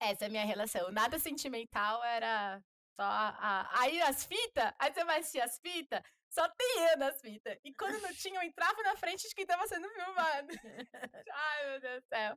essa 0.00 0.24
é 0.24 0.26
a 0.26 0.30
minha 0.30 0.44
relação. 0.44 0.90
Nada 0.90 1.18
sentimental 1.18 2.02
era 2.04 2.62
só 2.98 3.04
a. 3.04 3.68
Aí 3.80 4.00
as 4.00 4.24
fitas, 4.24 4.72
aí 4.78 4.92
você 4.92 5.04
vai 5.04 5.20
assistir 5.20 5.40
as 5.40 5.58
fitas, 5.58 6.00
só 6.36 6.46
tem 6.50 6.90
eu 6.90 6.98
nas 6.98 7.18
fitas. 7.18 7.58
E 7.64 7.72
quando 7.72 7.98
não 8.02 8.12
tinha, 8.12 8.38
eu 8.38 8.42
entrava 8.42 8.82
na 8.82 8.94
frente 8.94 9.26
de 9.26 9.34
quem 9.34 9.46
tava 9.46 9.66
sendo 9.66 9.88
filmado. 9.88 10.48
Ai, 11.32 11.70
meu 11.70 11.80
Deus 11.80 12.02
do 12.02 12.06
céu. 12.08 12.36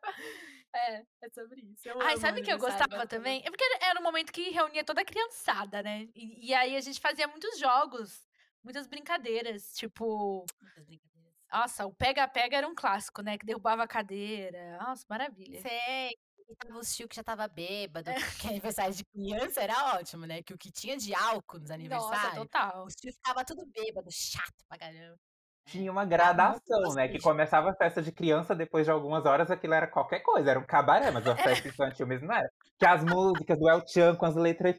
É, 0.73 1.03
é 1.21 1.29
sobre 1.33 1.61
isso. 1.61 1.89
Eu 1.89 2.01
Ai, 2.01 2.15
sabe 2.15 2.39
o 2.39 2.43
que 2.43 2.51
eu 2.51 2.57
gostava 2.57 3.05
também? 3.05 3.43
É 3.45 3.49
porque 3.49 3.65
era 3.81 3.99
um 3.99 4.03
momento 4.03 4.31
que 4.31 4.51
reunia 4.51 4.85
toda 4.85 5.01
a 5.01 5.05
criançada, 5.05 5.83
né? 5.83 6.07
E, 6.15 6.47
e 6.47 6.53
aí 6.53 6.77
a 6.77 6.79
gente 6.79 7.01
fazia 7.01 7.27
muitos 7.27 7.59
jogos, 7.59 8.25
muitas 8.63 8.87
brincadeiras. 8.87 9.73
Tipo, 9.73 10.45
Muitas 10.61 10.85
brincadeiras. 10.85 11.37
nossa, 11.51 11.85
o 11.85 11.93
pega-pega 11.93 12.55
era 12.55 12.67
um 12.69 12.75
clássico, 12.75 13.21
né? 13.21 13.37
Que 13.37 13.45
derrubava 13.45 13.83
a 13.83 13.87
cadeira. 13.87 14.77
Nossa, 14.77 15.05
maravilha. 15.09 15.59
Sei. 15.59 16.17
E 16.49 16.55
tava 16.55 16.79
os 16.79 16.95
tio 16.95 17.07
que 17.07 17.15
já 17.15 17.23
tava 17.23 17.47
bêbado, 17.47 18.09
porque 18.11 18.47
aniversário 18.47 18.93
de 18.93 19.05
criança 19.05 19.61
era 19.61 19.95
ótimo, 19.95 20.25
né? 20.25 20.41
Que 20.41 20.53
o 20.53 20.57
que 20.57 20.71
tinha 20.71 20.97
de 20.97 21.13
álcool 21.13 21.59
nos 21.59 21.69
Nossa, 21.69 21.73
aniversários, 21.75 22.33
total. 22.33 22.85
os 22.85 22.95
tios 22.95 23.15
ficavam 23.15 23.45
tudo 23.45 23.65
bêbado, 23.67 24.09
chato 24.11 24.65
pra 24.67 24.77
caramba. 24.79 25.19
Tinha 25.65 25.91
uma 25.91 26.03
gradação, 26.03 26.95
né? 26.95 27.07
Que 27.07 27.19
começava 27.19 27.69
a 27.69 27.75
festa 27.75 28.01
de 28.01 28.11
criança, 28.11 28.55
depois 28.55 28.85
de 28.85 28.91
algumas 28.91 29.25
horas 29.25 29.51
aquilo 29.51 29.75
era 29.75 29.87
qualquer 29.87 30.21
coisa, 30.21 30.49
era 30.49 30.59
um 30.59 30.65
cabaré, 30.65 31.11
mas 31.11 31.27
a 31.27 31.35
festa 31.37 31.67
infantil 31.67 32.07
mesmo 32.07 32.27
não 32.27 32.35
era. 32.35 32.49
Que 32.79 32.85
as 32.85 33.03
músicas 33.03 33.59
do 33.59 33.69
El 33.69 33.87
Chan 33.87 34.15
com 34.15 34.25
as 34.25 34.35
letras 34.35 34.75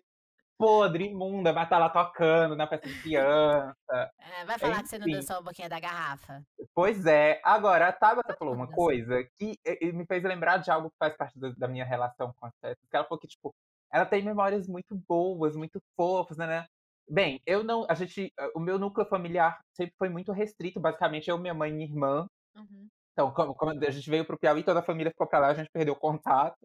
podre, 0.60 1.06
imunda, 1.06 1.52
vai 1.54 1.64
estar 1.64 1.78
lá 1.78 1.88
tocando 1.88 2.54
na 2.54 2.66
festa 2.68 2.86
de 2.86 3.00
criança. 3.02 3.74
É, 4.18 4.44
vai 4.44 4.58
falar 4.58 4.82
que 4.82 4.88
você 4.88 4.98
não 4.98 5.08
Enfim. 5.08 5.16
dançou 5.16 5.40
um 5.40 5.44
pouquinho 5.44 5.70
da 5.70 5.80
garrafa. 5.80 6.42
Pois 6.74 7.06
é. 7.06 7.40
Agora, 7.42 7.88
a 7.88 7.92
Tabata 7.92 8.36
falou 8.38 8.54
uma 8.54 8.70
coisa 8.70 9.24
que 9.38 9.58
me 9.94 10.04
fez 10.04 10.22
lembrar 10.22 10.58
de 10.58 10.70
algo 10.70 10.90
que 10.90 10.96
faz 10.98 11.16
parte 11.16 11.38
da, 11.56 11.66
minha 11.66 11.84
relação 11.84 12.32
com 12.38 12.46
as 12.46 12.52
festas. 12.60 12.86
Que 12.90 12.96
ela 12.96 13.06
falou 13.06 13.18
que, 13.18 13.26
tipo, 13.26 13.54
ela 13.90 14.04
tem 14.04 14.22
memórias 14.22 14.68
muito 14.68 14.94
boas, 15.08 15.56
muito 15.56 15.80
fofas, 15.96 16.36
né? 16.36 16.46
né? 16.46 16.66
Bem, 17.08 17.40
eu 17.46 17.64
não. 17.64 17.86
A 17.88 17.94
gente. 17.94 18.32
eh, 18.38 18.50
O 18.54 18.60
meu 18.60 18.78
núcleo 18.78 19.06
familiar 19.06 19.58
sempre 19.74 19.94
foi 19.98 20.08
muito 20.08 20.30
restrito. 20.30 20.78
Basicamente, 20.78 21.28
eu, 21.30 21.38
minha 21.38 21.54
mãe 21.54 21.70
e 21.70 21.74
minha 21.74 21.88
irmã. 21.88 22.26
Uhum. 22.54 22.86
Então, 23.12 23.32
como, 23.32 23.54
como 23.54 23.72
a 23.72 23.90
gente 23.90 24.08
veio 24.08 24.24
pro 24.24 24.38
Piauí, 24.38 24.62
toda 24.62 24.80
a 24.80 24.84
família 24.84 25.10
ficou 25.10 25.26
pra 25.26 25.40
lá, 25.40 25.48
a 25.48 25.54
gente 25.54 25.70
perdeu 25.72 25.94
o 25.94 25.98
contato. 25.98 26.56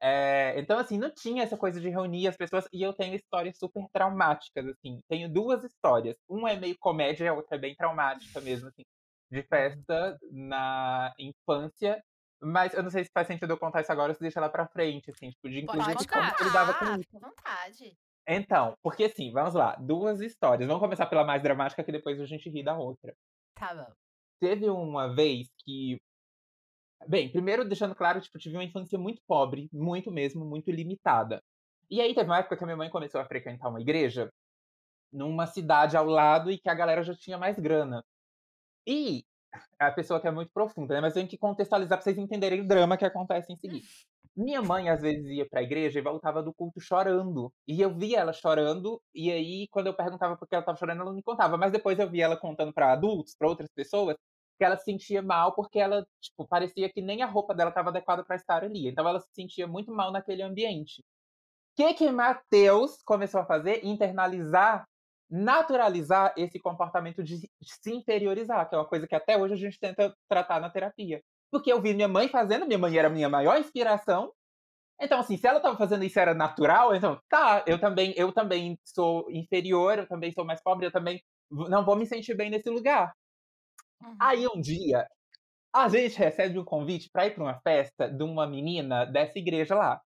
É, 0.00 0.58
então, 0.58 0.78
assim, 0.78 0.98
não 0.98 1.10
tinha 1.10 1.42
essa 1.42 1.56
coisa 1.56 1.80
de 1.80 1.88
reunir 1.88 2.28
as 2.28 2.36
pessoas. 2.36 2.66
E 2.72 2.82
eu 2.82 2.92
tenho 2.92 3.14
histórias 3.14 3.56
super 3.58 3.84
traumáticas, 3.92 4.66
assim. 4.66 5.00
Tenho 5.08 5.28
duas 5.32 5.64
histórias. 5.64 6.16
Uma 6.28 6.52
é 6.52 6.56
meio 6.56 6.76
comédia, 6.78 7.30
a 7.30 7.34
outra 7.34 7.56
é 7.56 7.60
bem 7.60 7.74
traumática 7.74 8.40
mesmo, 8.40 8.68
assim. 8.68 8.82
De 9.30 9.42
festa 9.42 10.18
na 10.30 11.12
infância. 11.18 12.02
Mas 12.40 12.74
eu 12.74 12.82
não 12.82 12.90
sei 12.90 13.04
se 13.04 13.10
faz 13.12 13.26
sentido 13.26 13.50
eu 13.52 13.58
contar 13.58 13.80
isso 13.80 13.90
agora 13.92 14.10
ou 14.10 14.14
se 14.14 14.20
deixa 14.20 14.40
lá 14.40 14.48
pra 14.48 14.68
frente, 14.68 15.10
assim. 15.10 15.30
Tipo, 15.30 15.48
de 15.48 15.62
Pode 15.64 15.78
inclusive 15.80 16.06
contar. 16.06 16.32
como 16.36 16.40
eu 16.40 16.46
lidava 16.46 16.74
com 16.74 16.78
contar, 16.80 16.94
isso. 17.00 17.08
fica 17.10 17.16
à 17.16 17.28
vontade. 17.30 17.96
Então, 18.28 18.74
porque 18.82 19.04
assim, 19.04 19.32
vamos 19.32 19.54
lá. 19.54 19.76
Duas 19.76 20.20
histórias. 20.20 20.66
Vamos 20.66 20.82
começar 20.82 21.06
pela 21.06 21.24
mais 21.24 21.42
dramática, 21.42 21.82
que 21.82 21.92
depois 21.92 22.20
a 22.20 22.26
gente 22.26 22.50
ri 22.50 22.62
da 22.62 22.76
outra. 22.76 23.14
Tá 23.54 23.74
bom. 23.74 23.92
Teve 24.40 24.68
uma 24.68 25.14
vez 25.14 25.48
que. 25.64 25.96
Bem, 27.04 27.30
primeiro 27.30 27.64
deixando 27.64 27.94
claro, 27.94 28.20
tipo, 28.20 28.38
tive 28.38 28.56
uma 28.56 28.64
infância 28.64 28.98
muito 28.98 29.20
pobre, 29.26 29.68
muito 29.72 30.10
mesmo, 30.10 30.44
muito 30.44 30.70
limitada. 30.70 31.42
E 31.90 32.00
aí 32.00 32.14
teve 32.14 32.28
uma 32.28 32.38
época 32.38 32.56
que 32.56 32.64
a 32.64 32.66
minha 32.66 32.76
mãe 32.76 32.90
começou 32.90 33.20
a 33.20 33.24
frequentar 33.26 33.68
uma 33.68 33.80
igreja 33.80 34.30
numa 35.12 35.46
cidade 35.46 35.96
ao 35.96 36.06
lado 36.06 36.50
e 36.50 36.58
que 36.58 36.68
a 36.68 36.74
galera 36.74 37.02
já 37.02 37.14
tinha 37.14 37.38
mais 37.38 37.58
grana. 37.58 38.02
E 38.86 39.24
a 39.78 39.90
pessoa 39.92 40.20
que 40.20 40.28
é 40.28 40.30
muito 40.30 40.52
profunda, 40.52 40.94
né? 40.94 41.00
Mas 41.00 41.14
eu 41.16 41.20
tenho 41.20 41.28
que 41.28 41.38
contextualizar 41.38 41.98
pra 41.98 42.04
vocês 42.04 42.18
entenderem 42.18 42.62
o 42.62 42.68
drama 42.68 42.96
que 42.96 43.04
acontece 43.04 43.52
em 43.52 43.56
seguida. 43.56 43.86
Minha 44.36 44.62
mãe, 44.62 44.90
às 44.90 45.00
vezes, 45.02 45.26
ia 45.26 45.48
pra 45.48 45.62
igreja 45.62 45.98
e 45.98 46.02
voltava 46.02 46.42
do 46.42 46.54
culto 46.54 46.80
chorando. 46.80 47.52
E 47.66 47.80
eu 47.80 47.94
via 47.96 48.20
ela 48.20 48.32
chorando, 48.34 49.00
e 49.14 49.32
aí, 49.32 49.66
quando 49.70 49.88
eu 49.88 49.94
perguntava 49.96 50.36
por 50.36 50.46
que 50.48 50.54
ela 50.54 50.64
tava 50.64 50.78
chorando, 50.78 50.98
ela 51.00 51.10
não 51.10 51.16
me 51.16 51.22
contava. 51.22 51.56
Mas 51.56 51.72
depois 51.72 51.98
eu 51.98 52.10
via 52.10 52.24
ela 52.26 52.36
contando 52.38 52.72
pra 52.72 52.92
adultos, 52.92 53.34
pra 53.38 53.48
outras 53.48 53.70
pessoas, 53.74 54.16
que 54.56 54.64
ela 54.64 54.76
se 54.76 54.84
sentia 54.84 55.22
mal 55.22 55.54
porque 55.54 55.78
ela, 55.78 56.06
tipo, 56.20 56.46
parecia 56.46 56.90
que 56.90 57.02
nem 57.02 57.22
a 57.22 57.26
roupa 57.26 57.54
dela 57.54 57.70
estava 57.70 57.90
adequada 57.90 58.24
para 58.24 58.36
estar 58.36 58.64
ali. 58.64 58.88
Então 58.88 59.06
ela 59.08 59.20
se 59.20 59.28
sentia 59.32 59.66
muito 59.66 59.92
mal 59.92 60.10
naquele 60.12 60.42
ambiente. 60.42 61.00
O 61.00 61.76
que 61.76 61.94
que 61.94 62.10
Mateus 62.10 63.02
começou 63.04 63.40
a 63.40 63.46
fazer? 63.46 63.84
Internalizar, 63.84 64.86
naturalizar 65.28 66.32
esse 66.36 66.58
comportamento 66.58 67.22
de 67.22 67.50
se 67.62 67.92
inferiorizar, 67.92 68.68
que 68.68 68.74
é 68.74 68.78
uma 68.78 68.88
coisa 68.88 69.06
que 69.06 69.14
até 69.14 69.36
hoje 69.36 69.54
a 69.54 69.58
gente 69.58 69.78
tenta 69.78 70.14
tratar 70.28 70.60
na 70.60 70.70
terapia. 70.70 71.22
Porque 71.50 71.72
eu 71.72 71.80
vi 71.80 71.94
minha 71.94 72.08
mãe 72.08 72.28
fazendo, 72.28 72.66
minha 72.66 72.78
mãe 72.78 72.96
era 72.96 73.10
minha 73.10 73.28
maior 73.28 73.58
inspiração. 73.58 74.32
Então, 75.00 75.20
assim, 75.20 75.36
se 75.36 75.46
ela 75.46 75.58
estava 75.58 75.76
fazendo 75.76 76.04
isso 76.04 76.18
era 76.18 76.32
natural, 76.32 76.94
então, 76.94 77.20
tá, 77.28 77.62
eu 77.66 77.78
também, 77.78 78.14
eu 78.16 78.32
também 78.32 78.78
sou 78.82 79.30
inferior, 79.30 79.98
eu 79.98 80.08
também 80.08 80.32
sou 80.32 80.44
mais 80.44 80.62
pobre, 80.62 80.86
eu 80.86 80.92
também 80.92 81.22
não 81.50 81.84
vou 81.84 81.96
me 81.96 82.06
sentir 82.06 82.34
bem 82.34 82.48
nesse 82.50 82.70
lugar. 82.70 83.12
Uhum. 84.02 84.16
Aí 84.20 84.46
um 84.46 84.60
dia, 84.60 85.06
a 85.74 85.88
gente 85.88 86.18
recebe 86.18 86.58
um 86.58 86.64
convite 86.64 87.08
para 87.12 87.26
ir 87.26 87.34
para 87.34 87.44
uma 87.44 87.60
festa 87.60 88.08
de 88.10 88.22
uma 88.22 88.46
menina 88.46 89.04
dessa 89.04 89.38
igreja 89.38 89.74
lá. 89.74 90.00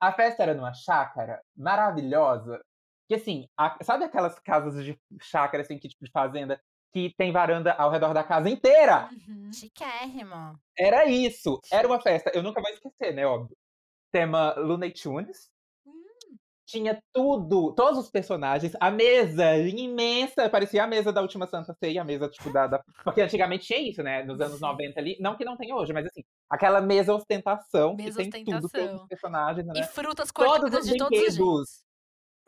A 0.00 0.12
festa 0.12 0.42
era 0.42 0.54
numa 0.54 0.74
chácara 0.74 1.40
maravilhosa. 1.56 2.60
Que 3.08 3.14
assim, 3.16 3.46
a- 3.56 3.76
sabe 3.82 4.04
aquelas 4.04 4.38
casas 4.40 4.84
de 4.84 4.98
chácara, 5.20 5.62
assim, 5.62 5.78
que 5.78 5.88
tipo 5.88 6.04
de 6.04 6.10
fazenda, 6.10 6.60
que 6.92 7.12
tem 7.16 7.32
varanda 7.32 7.72
ao 7.74 7.90
redor 7.90 8.12
da 8.14 8.24
casa 8.24 8.48
inteira? 8.50 9.08
Uhum. 9.28 9.52
Chiquérrimo. 9.52 10.58
Era 10.78 11.04
isso. 11.06 11.60
Era 11.70 11.86
uma 11.86 12.00
festa. 12.00 12.30
Eu 12.34 12.42
nunca 12.42 12.60
vou 12.60 12.70
esquecer, 12.70 13.14
né? 13.14 13.26
Óbvio. 13.26 13.56
Tema 14.12 14.54
Looney 14.58 14.92
Tunes. 14.92 15.51
Tinha 16.72 16.98
tudo, 17.12 17.72
todos 17.74 17.98
os 17.98 18.10
personagens, 18.10 18.72
a 18.80 18.90
mesa 18.90 19.56
imensa, 19.58 20.48
parecia 20.48 20.82
a 20.84 20.86
mesa 20.86 21.12
da 21.12 21.20
última 21.20 21.46
Santa 21.46 21.74
Ceia, 21.74 22.00
a 22.00 22.04
mesa, 22.04 22.28
tipo, 22.28 22.50
da, 22.52 22.66
da- 22.66 22.82
Porque 23.04 23.20
antigamente 23.20 23.66
tinha 23.66 23.78
isso, 23.78 24.02
né? 24.02 24.22
Nos 24.24 24.40
anos 24.40 24.54
Sim. 24.58 24.62
90 24.66 24.98
ali. 25.00 25.16
Não 25.20 25.36
que 25.36 25.44
não 25.44 25.56
tenha 25.56 25.74
hoje, 25.76 25.92
mas 25.92 26.06
assim, 26.06 26.22
aquela 26.50 26.80
mesa 26.80 27.14
ostentação, 27.14 27.94
Mesa 27.94 28.22
que 28.24 28.30
tem 28.30 28.44
tudo, 28.44 28.52
todos 28.60 28.64
ostentação. 28.66 28.96
os 29.02 29.06
personagens, 29.08 29.66
né? 29.66 29.72
E 29.76 29.82
frutas 29.84 30.30
cortadas 30.30 30.86
de 30.86 30.96
todos 30.96 31.18
os 31.18 31.18
brinquedos. 31.18 31.34
jeitos. 31.36 31.92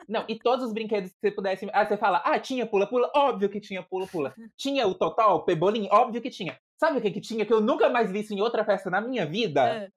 Não, 0.09 0.25
e 0.27 0.37
todos 0.37 0.65
os 0.65 0.73
brinquedos 0.73 1.11
que 1.11 1.17
você 1.21 1.31
pudesse. 1.31 1.67
Ah, 1.71 1.85
você 1.85 1.95
fala, 1.97 2.17
ah, 2.25 2.37
tinha 2.37 2.65
pula-pula? 2.67 3.09
Óbvio 3.15 3.49
que 3.49 3.61
tinha 3.61 3.81
pula-pula. 3.81 4.33
Tinha 4.57 4.85
o 4.87 4.93
Totó, 4.93 5.35
o 5.35 5.43
Pebolim? 5.43 5.87
Óbvio 5.91 6.21
que 6.21 6.29
tinha. 6.29 6.57
Sabe 6.77 6.97
o 6.97 7.01
que 7.01 7.09
que 7.11 7.21
tinha 7.21 7.45
que 7.45 7.53
eu 7.53 7.61
nunca 7.61 7.89
mais 7.89 8.11
vi 8.11 8.19
isso 8.19 8.33
em 8.33 8.41
outra 8.41 8.65
festa 8.65 8.89
na 8.89 8.99
minha 8.99 9.25
vida? 9.25 9.61
É. 9.67 9.89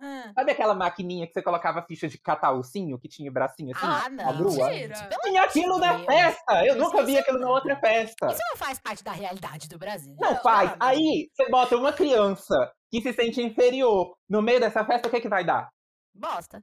Ah, 0.00 0.30
Sabe 0.34 0.52
aquela 0.52 0.74
maquininha 0.74 1.26
que 1.26 1.32
você 1.32 1.40
colocava 1.42 1.82
ficha 1.82 2.06
de 2.06 2.18
catar 2.18 2.52
ursinho, 2.52 2.98
que 2.98 3.08
tinha 3.08 3.30
bracinho 3.32 3.74
assim? 3.74 3.86
Ah, 3.86 4.04
a 4.06 4.08
não. 4.10 4.36
grua? 4.36 4.68
Mentira. 4.68 4.94
gente, 4.96 5.08
pelo 5.08 5.20
Tinha 5.22 5.42
aquilo 5.42 5.78
na 5.78 5.98
festa! 6.04 6.66
Eu 6.66 6.74
Isso- 6.74 6.78
nunca 6.84 7.02
vi 7.02 7.12
isso 7.12 7.20
aquilo 7.22 7.38
na 7.38 7.46
não. 7.46 7.52
outra 7.52 7.76
festa. 7.80 8.26
Isso 8.26 8.42
não 8.50 8.56
faz 8.56 8.78
parte 8.78 9.02
da 9.02 9.12
realidade 9.12 9.68
do 9.68 9.78
Brasil. 9.78 10.14
Não 10.18 10.32
Não, 10.34 10.42
faz. 10.42 10.70
de 10.70 10.76
Aí, 10.80 11.30
você 11.34 11.50
bota 11.50 11.76
uma 11.76 11.92
criança 11.92 12.72
que 12.90 13.00
se 13.00 13.12
sente 13.12 13.40
inferior 13.42 14.14
no 14.28 14.42
meio 14.42 14.60
dessa 14.60 14.84
festa, 14.84 15.08
o 15.08 15.10
que 15.10 15.20
que 15.20 15.28
vai 15.28 15.44
dar? 15.44 15.68
Bosta. 16.14 16.62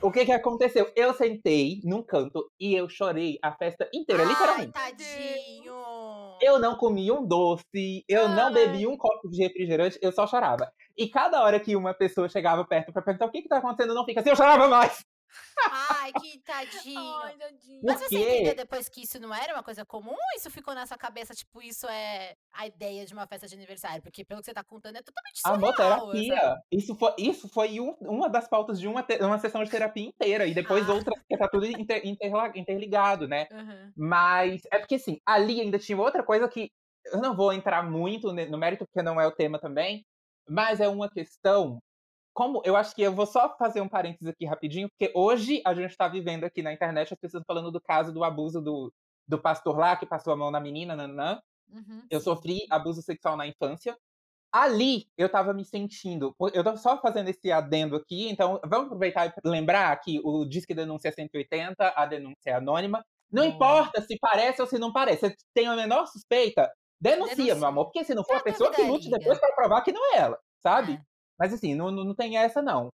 O 0.00 0.10
que 0.12 0.24
que 0.24 0.30
aconteceu? 0.32 0.90
Eu 0.94 1.12
sentei 1.14 1.80
num 1.82 2.00
canto 2.02 2.48
e 2.60 2.74
eu 2.74 2.88
chorei 2.88 3.38
a 3.42 3.52
festa 3.52 3.88
inteira, 3.92 4.22
Ai, 4.22 4.28
literalmente. 4.28 4.72
tadinho. 4.72 5.74
Eu 6.40 6.58
não 6.58 6.76
comi 6.76 7.10
um 7.12 7.26
doce, 7.26 8.04
eu 8.08 8.28
não 8.28 8.46
Ai. 8.46 8.54
bebi 8.54 8.86
um 8.86 8.96
copo 8.96 9.28
de 9.28 9.42
refrigerante, 9.42 9.98
eu 10.00 10.10
só 10.10 10.26
chorava. 10.26 10.72
E 10.96 11.08
cada 11.08 11.42
hora 11.42 11.60
que 11.60 11.76
uma 11.76 11.94
pessoa 11.94 12.28
chegava 12.28 12.64
perto 12.64 12.92
pra 12.92 13.02
perguntar 13.02 13.26
o 13.26 13.30
que 13.30 13.42
que 13.42 13.48
tá 13.48 13.58
acontecendo, 13.58 13.94
não 13.94 14.04
fica 14.04 14.20
assim, 14.20 14.30
eu 14.30 14.36
chorava 14.36 14.68
mais. 14.68 15.04
Ai, 15.70 16.12
que 16.12 16.38
tadinho. 16.40 17.00
Ai, 17.18 17.36
tadinho. 17.36 17.80
Mas 17.84 18.00
você 18.00 18.16
entendeu 18.18 18.54
depois 18.56 18.88
que 18.88 19.02
isso 19.02 19.20
não 19.20 19.34
era 19.34 19.54
uma 19.54 19.62
coisa 19.62 19.84
comum? 19.84 20.10
Ou 20.12 20.36
isso 20.36 20.50
ficou 20.50 20.74
na 20.74 20.86
sua 20.86 20.96
cabeça, 20.96 21.34
tipo, 21.34 21.62
isso 21.62 21.86
é 21.88 22.34
a 22.52 22.66
ideia 22.66 23.04
de 23.06 23.12
uma 23.12 23.26
festa 23.26 23.46
de 23.46 23.54
aniversário? 23.54 24.02
Porque 24.02 24.24
pelo 24.24 24.40
que 24.40 24.46
você 24.46 24.54
tá 24.54 24.64
contando 24.64 24.96
é 24.96 25.02
totalmente 25.02 25.40
Amor, 25.44 25.74
surreal. 25.76 26.10
terapia. 26.10 26.34
essa- 26.34 26.62
Isso 26.72 26.94
foi, 26.96 27.14
isso 27.18 27.48
foi 27.48 27.80
um- 27.80 27.96
uma 28.00 28.28
das 28.28 28.48
pautas 28.48 28.80
de 28.80 28.88
uma, 28.88 29.06
uma 29.20 29.38
sessão 29.38 29.62
de 29.62 29.70
terapia 29.70 30.04
inteira. 30.06 30.46
E 30.46 30.54
depois 30.54 30.88
Ah. 30.88 30.92
outra, 30.94 31.14
porque 31.14 31.36
tá 31.36 31.48
tudo 31.48 31.66
inter- 31.66 32.02
interligado, 32.56 33.28
né? 33.28 33.46
Uhum. 33.50 33.92
Mas 33.96 34.62
é 34.72 34.78
porque, 34.78 34.94
assim, 34.96 35.18
ali 35.26 35.60
ainda 35.60 35.78
tinha 35.78 35.98
outra 35.98 36.22
coisa 36.22 36.48
que 36.48 36.70
eu 37.06 37.20
não 37.20 37.34
vou 37.34 37.52
entrar 37.52 37.82
muito 37.82 38.32
no 38.32 38.58
mérito, 38.58 38.84
porque 38.86 39.02
não 39.02 39.20
é 39.20 39.26
o 39.26 39.32
tema 39.32 39.58
também, 39.58 40.04
mas 40.48 40.80
é 40.80 40.88
uma 40.88 41.08
questão. 41.10 41.78
Como 42.32 42.62
eu 42.64 42.76
acho 42.76 42.94
que 42.94 43.02
eu 43.02 43.12
vou 43.12 43.26
só 43.26 43.56
fazer 43.56 43.80
um 43.80 43.88
parênteses 43.88 44.28
aqui 44.28 44.46
rapidinho, 44.46 44.88
porque 44.88 45.12
hoje 45.14 45.60
a 45.64 45.74
gente 45.74 45.90
está 45.90 46.08
vivendo 46.08 46.44
aqui 46.44 46.62
na 46.62 46.72
internet 46.72 47.12
as 47.12 47.18
pessoas 47.18 47.44
falando 47.46 47.70
do 47.70 47.80
caso 47.80 48.12
do 48.12 48.22
abuso 48.22 48.60
do, 48.60 48.92
do 49.26 49.38
pastor 49.38 49.76
lá 49.76 49.96
que 49.96 50.06
passou 50.06 50.32
a 50.32 50.36
mão 50.36 50.50
na 50.50 50.60
menina, 50.60 50.96
nanã. 50.96 51.40
Uhum. 51.68 52.02
Eu 52.10 52.20
sofri 52.20 52.60
abuso 52.70 53.02
sexual 53.02 53.36
na 53.36 53.46
infância. 53.46 53.96
Ali 54.52 55.06
eu 55.16 55.28
tava 55.28 55.54
me 55.54 55.64
sentindo. 55.64 56.34
Eu 56.52 56.64
tô 56.64 56.76
só 56.76 57.00
fazendo 57.00 57.28
esse 57.28 57.52
adendo 57.52 57.94
aqui, 57.94 58.28
então 58.28 58.60
vamos 58.64 58.86
aproveitar 58.86 59.28
e 59.28 59.48
lembrar 59.48 59.96
que 60.00 60.20
o 60.24 60.44
Disque 60.44 60.74
Denúncia 60.74 61.08
é 61.08 61.12
180, 61.12 61.92
a 61.94 62.06
denúncia 62.06 62.50
é 62.50 62.52
anônima. 62.54 63.04
Não 63.30 63.44
importa 63.44 64.02
se 64.02 64.18
parece 64.18 64.60
ou 64.60 64.66
se 64.66 64.76
não 64.76 64.92
parece. 64.92 65.28
Você 65.28 65.36
tem 65.54 65.68
a 65.68 65.76
menor 65.76 66.06
suspeita, 66.06 66.68
denuncia, 67.00 67.36
Denuncia. 67.36 67.54
meu 67.54 67.68
amor. 67.68 67.84
Porque 67.86 68.04
se 68.04 68.14
não 68.14 68.24
for 68.24 68.36
a 68.36 68.42
pessoa 68.42 68.72
que 68.72 68.82
lute 68.82 69.08
depois 69.08 69.38
pra 69.38 69.54
provar 69.54 69.82
que 69.82 69.92
não 69.92 70.14
é 70.14 70.18
ela, 70.18 70.38
sabe? 70.60 70.94
É. 70.94 71.09
Mas 71.40 71.54
assim, 71.54 71.74
não, 71.76 71.90
não, 71.90 72.14
tem 72.14 72.38
essa, 72.38 72.62
não. 72.62 72.90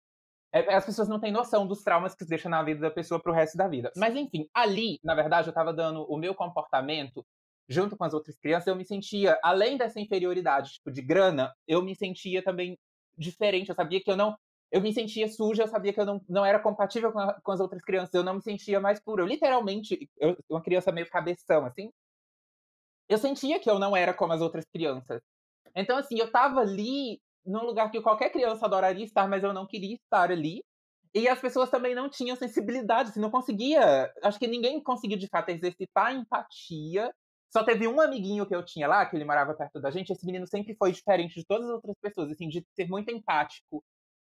É, 0.53 0.73
as 0.75 0.85
pessoas 0.85 1.07
não 1.07 1.19
têm 1.19 1.31
noção 1.31 1.67
dos 1.67 1.83
traumas 1.83 2.15
que 2.15 2.25
deixam 2.25 2.51
na 2.51 2.63
vida 2.63 2.81
da 2.81 2.91
pessoa 2.91 3.21
pro 3.21 3.33
resto 3.33 3.57
da 3.57 3.67
vida. 3.67 3.91
Mas 3.95 4.15
enfim, 4.15 4.47
ali, 4.53 4.99
na 5.03 5.15
verdade, 5.15 5.49
eu 5.49 5.53
tava 5.53 5.73
dando 5.73 6.03
o 6.09 6.17
meu 6.17 6.35
comportamento 6.35 7.25
junto 7.69 7.95
com 7.97 8.03
as 8.03 8.13
outras 8.13 8.37
crianças, 8.37 8.67
eu 8.67 8.75
me 8.75 8.85
sentia, 8.85 9.39
além 9.43 9.77
dessa 9.77 9.99
inferioridade, 9.99 10.73
tipo, 10.73 10.91
de 10.91 11.01
grana, 11.01 11.53
eu 11.67 11.81
me 11.81 11.95
sentia 11.95 12.43
também 12.43 12.77
diferente. 13.17 13.69
Eu 13.69 13.75
sabia 13.75 14.01
que 14.03 14.11
eu 14.11 14.17
não. 14.17 14.35
Eu 14.71 14.81
me 14.81 14.93
sentia 14.93 15.27
suja, 15.29 15.63
eu 15.63 15.67
sabia 15.67 15.93
que 15.93 15.99
eu 16.01 16.05
não, 16.05 16.21
não 16.29 16.45
era 16.45 16.59
compatível 16.59 17.11
com, 17.11 17.19
a- 17.19 17.39
com 17.41 17.51
as 17.51 17.59
outras 17.59 17.81
crianças, 17.83 18.13
eu 18.13 18.23
não 18.23 18.35
me 18.35 18.41
sentia 18.41 18.79
mais 18.79 18.99
pura. 19.01 19.21
Eu 19.23 19.27
literalmente, 19.27 20.09
eu, 20.17 20.35
uma 20.49 20.61
criança 20.61 20.91
meio 20.91 21.09
cabeção, 21.09 21.65
assim, 21.65 21.89
eu 23.09 23.17
sentia 23.17 23.59
que 23.59 23.69
eu 23.69 23.79
não 23.79 23.95
era 23.95 24.13
como 24.13 24.33
as 24.33 24.41
outras 24.41 24.65
crianças. 24.71 25.21
Então, 25.75 25.97
assim, 25.97 26.19
eu 26.19 26.31
tava 26.31 26.61
ali 26.61 27.19
num 27.45 27.65
lugar 27.65 27.91
que 27.91 28.01
qualquer 28.01 28.29
criança 28.31 28.65
adoraria 28.65 29.05
estar, 29.05 29.27
mas 29.27 29.43
eu 29.43 29.53
não 29.53 29.67
queria 29.67 29.95
estar 29.95 30.31
ali. 30.31 30.63
E 31.13 31.27
as 31.27 31.39
pessoas 31.39 31.69
também 31.69 31.93
não 31.95 32.09
tinham 32.09 32.35
sensibilidade, 32.37 33.09
assim, 33.09 33.19
não 33.19 33.31
conseguia. 33.31 34.11
Acho 34.23 34.39
que 34.39 34.47
ninguém 34.47 34.81
conseguiu 34.81 35.17
de 35.17 35.27
fato 35.27 35.49
exercitar 35.49 36.07
a 36.07 36.13
empatia. 36.13 37.13
Só 37.51 37.63
teve 37.63 37.87
um 37.87 37.99
amiguinho 37.99 38.45
que 38.45 38.55
eu 38.55 38.63
tinha 38.63 38.87
lá, 38.87 39.05
que 39.05 39.15
ele 39.17 39.25
morava 39.25 39.53
perto 39.53 39.81
da 39.81 39.91
gente. 39.91 40.11
Esse 40.11 40.25
menino 40.25 40.47
sempre 40.47 40.75
foi 40.75 40.91
diferente 40.93 41.35
de 41.35 41.45
todas 41.45 41.67
as 41.67 41.73
outras 41.75 41.95
pessoas, 42.01 42.31
assim, 42.31 42.47
de 42.47 42.65
ser 42.75 42.87
muito 42.87 43.11
empático. 43.11 43.83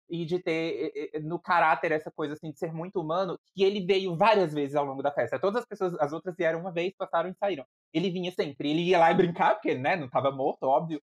e 0.08 0.24
de 0.24 0.38
ter 0.40 0.92
no 1.22 1.38
caráter 1.40 1.90
essa 1.92 2.10
coisa 2.12 2.34
assim 2.34 2.52
de 2.52 2.58
ser 2.58 2.72
muito 2.72 3.00
humano, 3.00 3.38
que 3.54 3.64
ele 3.64 3.84
veio 3.84 4.16
várias 4.16 4.52
vezes 4.54 4.76
ao 4.76 4.84
longo 4.84 5.02
da 5.02 5.12
festa. 5.12 5.38
Todas 5.38 5.62
as 5.62 5.66
pessoas, 5.66 5.94
as 5.98 6.12
outras 6.12 6.36
vieram 6.36 6.60
uma 6.60 6.72
vez, 6.72 6.94
passaram 6.96 7.28
e 7.30 7.34
saíram. 7.34 7.64
Ele 7.92 8.10
vinha 8.10 8.30
sempre, 8.32 8.70
ele 8.70 8.82
ia 8.82 8.98
lá 8.98 9.10
e 9.10 9.14
brincar, 9.16 9.54
porque 9.54 9.74
né, 9.74 9.96
não 9.96 10.06
estava 10.06 10.30
morto, 10.30 10.64
óbvio. 10.64 11.02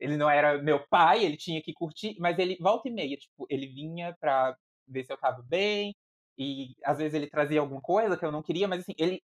Ele 0.00 0.16
não 0.16 0.28
era 0.30 0.62
meu 0.62 0.84
pai, 0.88 1.24
ele 1.24 1.36
tinha 1.36 1.62
que 1.62 1.72
curtir, 1.74 2.16
mas 2.18 2.38
ele 2.38 2.56
volta 2.60 2.88
e 2.88 2.92
meia, 2.92 3.16
tipo, 3.16 3.46
ele 3.50 3.66
vinha 3.68 4.16
pra 4.20 4.56
ver 4.88 5.04
se 5.04 5.12
eu 5.12 5.18
tava 5.18 5.42
bem, 5.42 5.94
e 6.38 6.74
às 6.84 6.98
vezes 6.98 7.14
ele 7.14 7.28
trazia 7.28 7.60
alguma 7.60 7.80
coisa 7.82 8.16
que 8.16 8.24
eu 8.24 8.32
não 8.32 8.42
queria, 8.42 8.66
mas 8.68 8.80
assim, 8.80 8.94
ele 8.98 9.20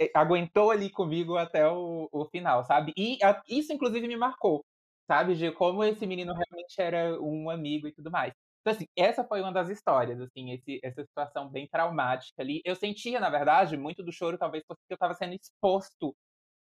eh, 0.00 0.10
aguentou 0.14 0.70
ali 0.70 0.90
comigo 0.90 1.36
até 1.36 1.66
o, 1.68 2.08
o 2.12 2.26
final, 2.26 2.64
sabe? 2.64 2.92
E 2.96 3.18
a, 3.22 3.40
isso, 3.48 3.72
inclusive, 3.72 4.06
me 4.08 4.16
marcou, 4.16 4.64
sabe? 5.06 5.34
De 5.36 5.50
como 5.52 5.82
esse 5.84 6.06
menino 6.06 6.32
realmente 6.32 6.74
era 6.80 7.20
um 7.22 7.48
amigo 7.50 7.88
e 7.88 7.92
tudo 7.92 8.10
mais. 8.10 8.32
Então, 8.60 8.72
assim, 8.74 8.86
essa 8.96 9.24
foi 9.24 9.40
uma 9.40 9.52
das 9.52 9.68
histórias, 9.70 10.20
assim, 10.20 10.50
esse, 10.52 10.80
essa 10.82 11.02
situação 11.04 11.48
bem 11.50 11.66
traumática 11.68 12.42
ali. 12.42 12.60
Eu 12.64 12.76
sentia, 12.76 13.18
na 13.20 13.30
verdade, 13.30 13.76
muito 13.76 14.02
do 14.02 14.12
choro, 14.12 14.36
talvez 14.38 14.62
porque 14.66 14.82
eu 14.90 14.94
estava 14.94 15.14
sendo 15.14 15.34
exposto. 15.34 16.14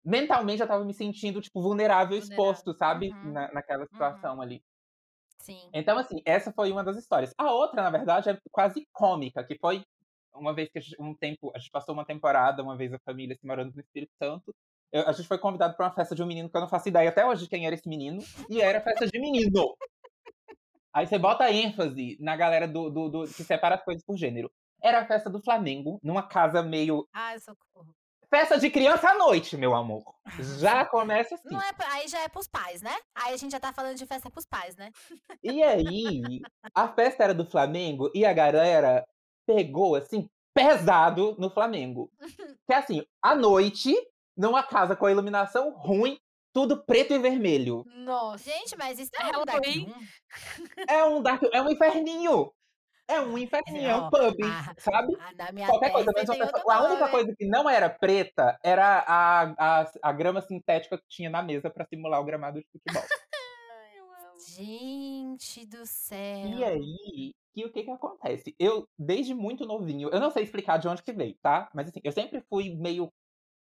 Mentalmente, 0.06 0.60
eu 0.60 0.66
estava 0.66 0.84
me 0.84 0.94
sentindo, 0.94 1.40
tipo, 1.40 1.60
vulnerável, 1.60 2.20
vulnerável. 2.20 2.32
exposto, 2.32 2.72
sabe? 2.78 3.10
Uhum. 3.10 3.32
Na, 3.32 3.52
naquela 3.52 3.82
uhum. 3.82 3.88
situação 3.88 4.36
uhum. 4.36 4.42
ali. 4.42 4.62
Sim. 5.40 5.68
Então, 5.72 5.98
assim, 5.98 6.22
essa 6.24 6.52
foi 6.52 6.70
uma 6.70 6.84
das 6.84 6.96
histórias. 6.96 7.34
A 7.36 7.52
outra, 7.52 7.82
na 7.82 7.90
verdade, 7.90 8.30
é 8.30 8.38
quase 8.52 8.86
cômica, 8.92 9.42
que 9.42 9.58
foi 9.58 9.84
uma 10.32 10.54
vez 10.54 10.68
que 10.70 10.78
a 10.78 10.80
gente, 10.80 10.96
um 11.00 11.12
tempo, 11.12 11.50
a 11.54 11.58
gente 11.58 11.70
passou 11.70 11.92
uma 11.92 12.04
temporada, 12.04 12.62
uma 12.62 12.76
vez 12.76 12.92
a 12.92 13.00
família 13.00 13.36
se 13.36 13.44
morando 13.44 13.74
no 13.74 13.80
Espírito 13.80 14.12
Santo. 14.16 14.54
Eu, 14.92 15.08
a 15.08 15.12
gente 15.12 15.26
foi 15.26 15.38
convidado 15.38 15.76
para 15.76 15.86
uma 15.86 15.94
festa 15.94 16.14
de 16.14 16.22
um 16.22 16.26
menino 16.26 16.48
que 16.48 16.56
eu 16.56 16.60
não 16.60 16.68
faço 16.68 16.88
ideia 16.88 17.08
até 17.08 17.26
hoje 17.26 17.42
de 17.42 17.48
quem 17.48 17.66
era 17.66 17.74
esse 17.74 17.88
menino, 17.88 18.22
e 18.48 18.60
era 18.60 18.80
festa 18.80 19.06
de 19.06 19.18
menino. 19.18 19.76
Aí 20.94 21.06
você 21.06 21.18
bota 21.18 21.50
ênfase 21.50 22.16
na 22.20 22.36
galera 22.36 22.68
do, 22.68 22.88
do, 22.90 23.08
do, 23.08 23.24
que 23.24 23.42
separa 23.42 23.74
as 23.74 23.84
coisas 23.84 24.04
por 24.04 24.16
gênero. 24.16 24.50
Era 24.80 25.00
a 25.00 25.06
festa 25.06 25.28
do 25.28 25.42
Flamengo, 25.42 25.98
numa 26.02 26.22
casa 26.22 26.62
meio. 26.62 27.06
Ai, 27.12 27.38
socorro. 27.40 27.92
Festa 28.28 28.58
de 28.58 28.68
criança 28.70 29.10
à 29.10 29.14
noite, 29.14 29.56
meu 29.56 29.74
amor. 29.74 30.02
Já 30.58 30.84
começa 30.84 31.36
assim. 31.36 31.48
Não 31.48 31.60
é, 31.60 31.70
aí 31.92 32.08
já 32.08 32.20
é 32.20 32.28
pros 32.28 32.48
pais, 32.48 32.82
né? 32.82 32.94
Aí 33.14 33.32
a 33.32 33.36
gente 33.36 33.52
já 33.52 33.60
tá 33.60 33.72
falando 33.72 33.96
de 33.96 34.06
festa 34.06 34.28
pros 34.30 34.46
pais, 34.46 34.76
né? 34.76 34.90
E 35.42 35.62
aí, 35.62 36.40
a 36.74 36.88
festa 36.88 37.24
era 37.24 37.34
do 37.34 37.48
Flamengo 37.48 38.10
e 38.14 38.26
a 38.26 38.32
galera 38.32 39.04
pegou, 39.46 39.94
assim, 39.94 40.28
pesado 40.52 41.36
no 41.38 41.50
Flamengo. 41.50 42.10
Que 42.66 42.72
é 42.72 42.76
assim, 42.76 43.04
à 43.22 43.34
noite, 43.34 43.94
numa 44.36 44.62
casa 44.62 44.96
com 44.96 45.06
a 45.06 45.12
iluminação 45.12 45.70
ruim, 45.70 46.18
tudo 46.52 46.82
preto 46.84 47.12
e 47.12 47.18
vermelho. 47.18 47.84
Nossa. 47.94 48.50
Gente, 48.50 48.76
mas 48.76 48.98
isso 48.98 49.10
é, 49.14 49.30
é 49.30 49.38
um 49.38 49.44
Dark 49.44 49.64
É 50.88 51.04
um 51.04 51.22
Dark 51.22 51.42
É 51.52 51.62
um 51.62 51.70
inferninho. 51.70 52.52
É 53.08 53.20
um 53.20 53.38
inferninho, 53.38 53.88
é 53.88 53.96
um 53.96 54.10
pub, 54.10 54.36
a, 54.42 54.74
sabe? 54.78 55.14
A 55.14 55.66
Qualquer 55.66 55.92
coisa. 55.92 56.10
a 56.68 56.84
única 56.84 57.08
coisa 57.08 57.34
que 57.36 57.46
não 57.46 57.70
era 57.70 57.88
preta 57.88 58.58
era 58.64 59.04
a, 59.06 59.54
a, 59.56 59.92
a 60.02 60.12
grama 60.12 60.40
sintética 60.40 60.98
que 60.98 61.04
tinha 61.08 61.30
na 61.30 61.40
mesa 61.40 61.70
para 61.70 61.86
simular 61.86 62.20
o 62.20 62.24
gramado 62.24 62.60
de 62.60 62.66
futebol. 62.66 63.02
Gente 64.48 65.66
do 65.66 65.86
céu. 65.86 66.46
E 66.46 66.64
aí, 66.64 67.34
que 67.54 67.64
o 67.64 67.72
que 67.72 67.84
que 67.84 67.90
acontece? 67.90 68.54
Eu, 68.58 68.86
desde 68.98 69.34
muito 69.34 69.64
novinho, 69.64 70.10
eu 70.10 70.20
não 70.20 70.30
sei 70.30 70.42
explicar 70.42 70.76
de 70.78 70.88
onde 70.88 71.02
que 71.02 71.12
veio, 71.12 71.36
tá? 71.42 71.70
Mas 71.74 71.88
assim, 71.88 72.00
eu 72.02 72.12
sempre 72.12 72.42
fui 72.48 72.74
meio 72.74 73.10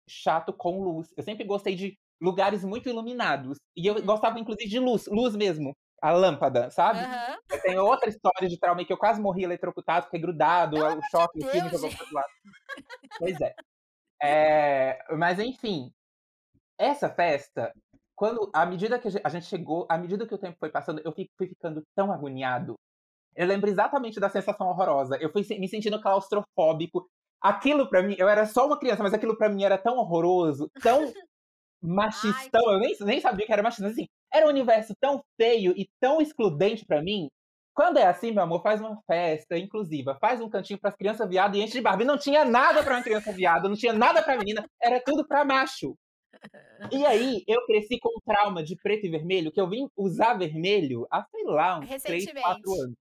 chato 0.08 0.52
com 0.52 0.82
luz. 0.82 1.12
Eu 1.16 1.22
sempre 1.22 1.44
gostei 1.44 1.74
de 1.74 1.98
lugares 2.20 2.64
muito 2.64 2.88
iluminados. 2.88 3.58
E 3.76 3.86
eu 3.86 3.96
uhum. 3.96 4.06
gostava, 4.06 4.38
inclusive, 4.38 4.70
de 4.70 4.78
luz, 4.78 5.06
luz 5.06 5.36
mesmo. 5.36 5.74
A 6.02 6.10
lâmpada, 6.10 6.70
sabe? 6.70 7.00
Uhum. 7.00 7.60
Tenho 7.62 7.84
outra 7.84 8.08
história 8.08 8.48
de 8.48 8.58
trauma 8.58 8.84
que 8.84 8.92
eu 8.92 8.98
quase 8.98 9.20
morri 9.20 9.44
eletrocutado, 9.44 10.04
fiquei 10.06 10.20
grudado, 10.20 10.76
o 10.76 11.02
choque, 11.10 11.38
o 11.44 11.48
filme 11.48 11.70
jogou 11.70 11.90
pro 11.90 12.14
lado. 12.14 12.28
Pois 13.18 13.40
é. 13.40 13.54
é. 14.22 14.98
Mas 15.16 15.38
enfim, 15.38 15.90
essa 16.78 17.08
festa, 17.08 17.72
quando, 18.14 18.50
à 18.52 18.66
medida 18.66 18.98
que 18.98 19.08
a 19.22 19.28
gente 19.28 19.46
chegou, 19.46 19.86
à 19.88 19.96
medida 19.96 20.26
que 20.26 20.34
o 20.34 20.38
tempo 20.38 20.56
foi 20.58 20.70
passando, 20.70 21.00
eu 21.04 21.12
fui 21.12 21.28
ficando 21.38 21.82
tão 21.94 22.12
agoniado. 22.12 22.74
Eu 23.34 23.46
lembro 23.46 23.68
exatamente 23.68 24.20
da 24.20 24.28
sensação 24.28 24.68
horrorosa. 24.68 25.16
Eu 25.20 25.30
fui 25.30 25.44
me 25.58 25.68
sentindo 25.68 26.00
claustrofóbico. 26.00 27.08
Aquilo 27.40 27.88
para 27.88 28.02
mim, 28.02 28.14
eu 28.18 28.28
era 28.28 28.46
só 28.46 28.66
uma 28.66 28.78
criança, 28.78 29.02
mas 29.02 29.12
aquilo 29.12 29.36
para 29.36 29.48
mim 29.48 29.64
era 29.64 29.76
tão 29.76 29.98
horroroso, 29.98 30.70
tão 30.80 31.12
machistão, 31.84 32.68
Ai, 32.68 32.74
eu 32.74 32.80
nem, 32.80 32.96
nem 33.00 33.20
sabia 33.20 33.44
que 33.46 33.52
era 33.52 33.62
machista, 33.62 33.86
assim, 33.86 34.06
era 34.32 34.46
um 34.46 34.50
universo 34.50 34.94
tão 34.98 35.22
feio 35.36 35.74
e 35.76 35.86
tão 36.00 36.20
excludente 36.20 36.84
para 36.84 37.02
mim. 37.02 37.28
Quando 37.74 37.98
é 37.98 38.06
assim, 38.06 38.30
meu 38.30 38.42
amor, 38.42 38.62
faz 38.62 38.80
uma 38.80 38.98
festa 39.06 39.58
inclusiva, 39.58 40.16
faz 40.20 40.40
um 40.40 40.48
cantinho 40.48 40.78
para 40.78 40.90
as 40.90 40.96
crianças 40.96 41.28
viadas 41.28 41.56
e 41.58 41.60
enche 41.60 41.72
de 41.72 41.80
Barbie. 41.80 42.04
Não 42.04 42.16
tinha 42.16 42.44
nada 42.44 42.82
para 42.82 42.94
uma 42.94 43.02
criança 43.02 43.32
viada, 43.32 43.68
não 43.68 43.76
tinha 43.76 43.92
nada 43.92 44.22
para 44.22 44.38
menina, 44.38 44.64
era 44.80 45.00
tudo 45.00 45.26
para 45.26 45.44
macho. 45.44 45.96
E 46.92 47.04
aí, 47.04 47.42
eu 47.48 47.64
cresci 47.66 47.98
com 47.98 48.10
um 48.10 48.20
trauma 48.24 48.62
de 48.62 48.76
preto 48.76 49.06
e 49.06 49.10
vermelho, 49.10 49.50
que 49.50 49.60
eu 49.60 49.68
vim 49.68 49.88
usar 49.96 50.34
vermelho 50.34 51.06
há, 51.10 51.24
sei 51.24 51.44
lá, 51.44 51.80
uns 51.80 52.02
3, 52.02 52.32
4 52.32 52.72
anos. 52.72 52.96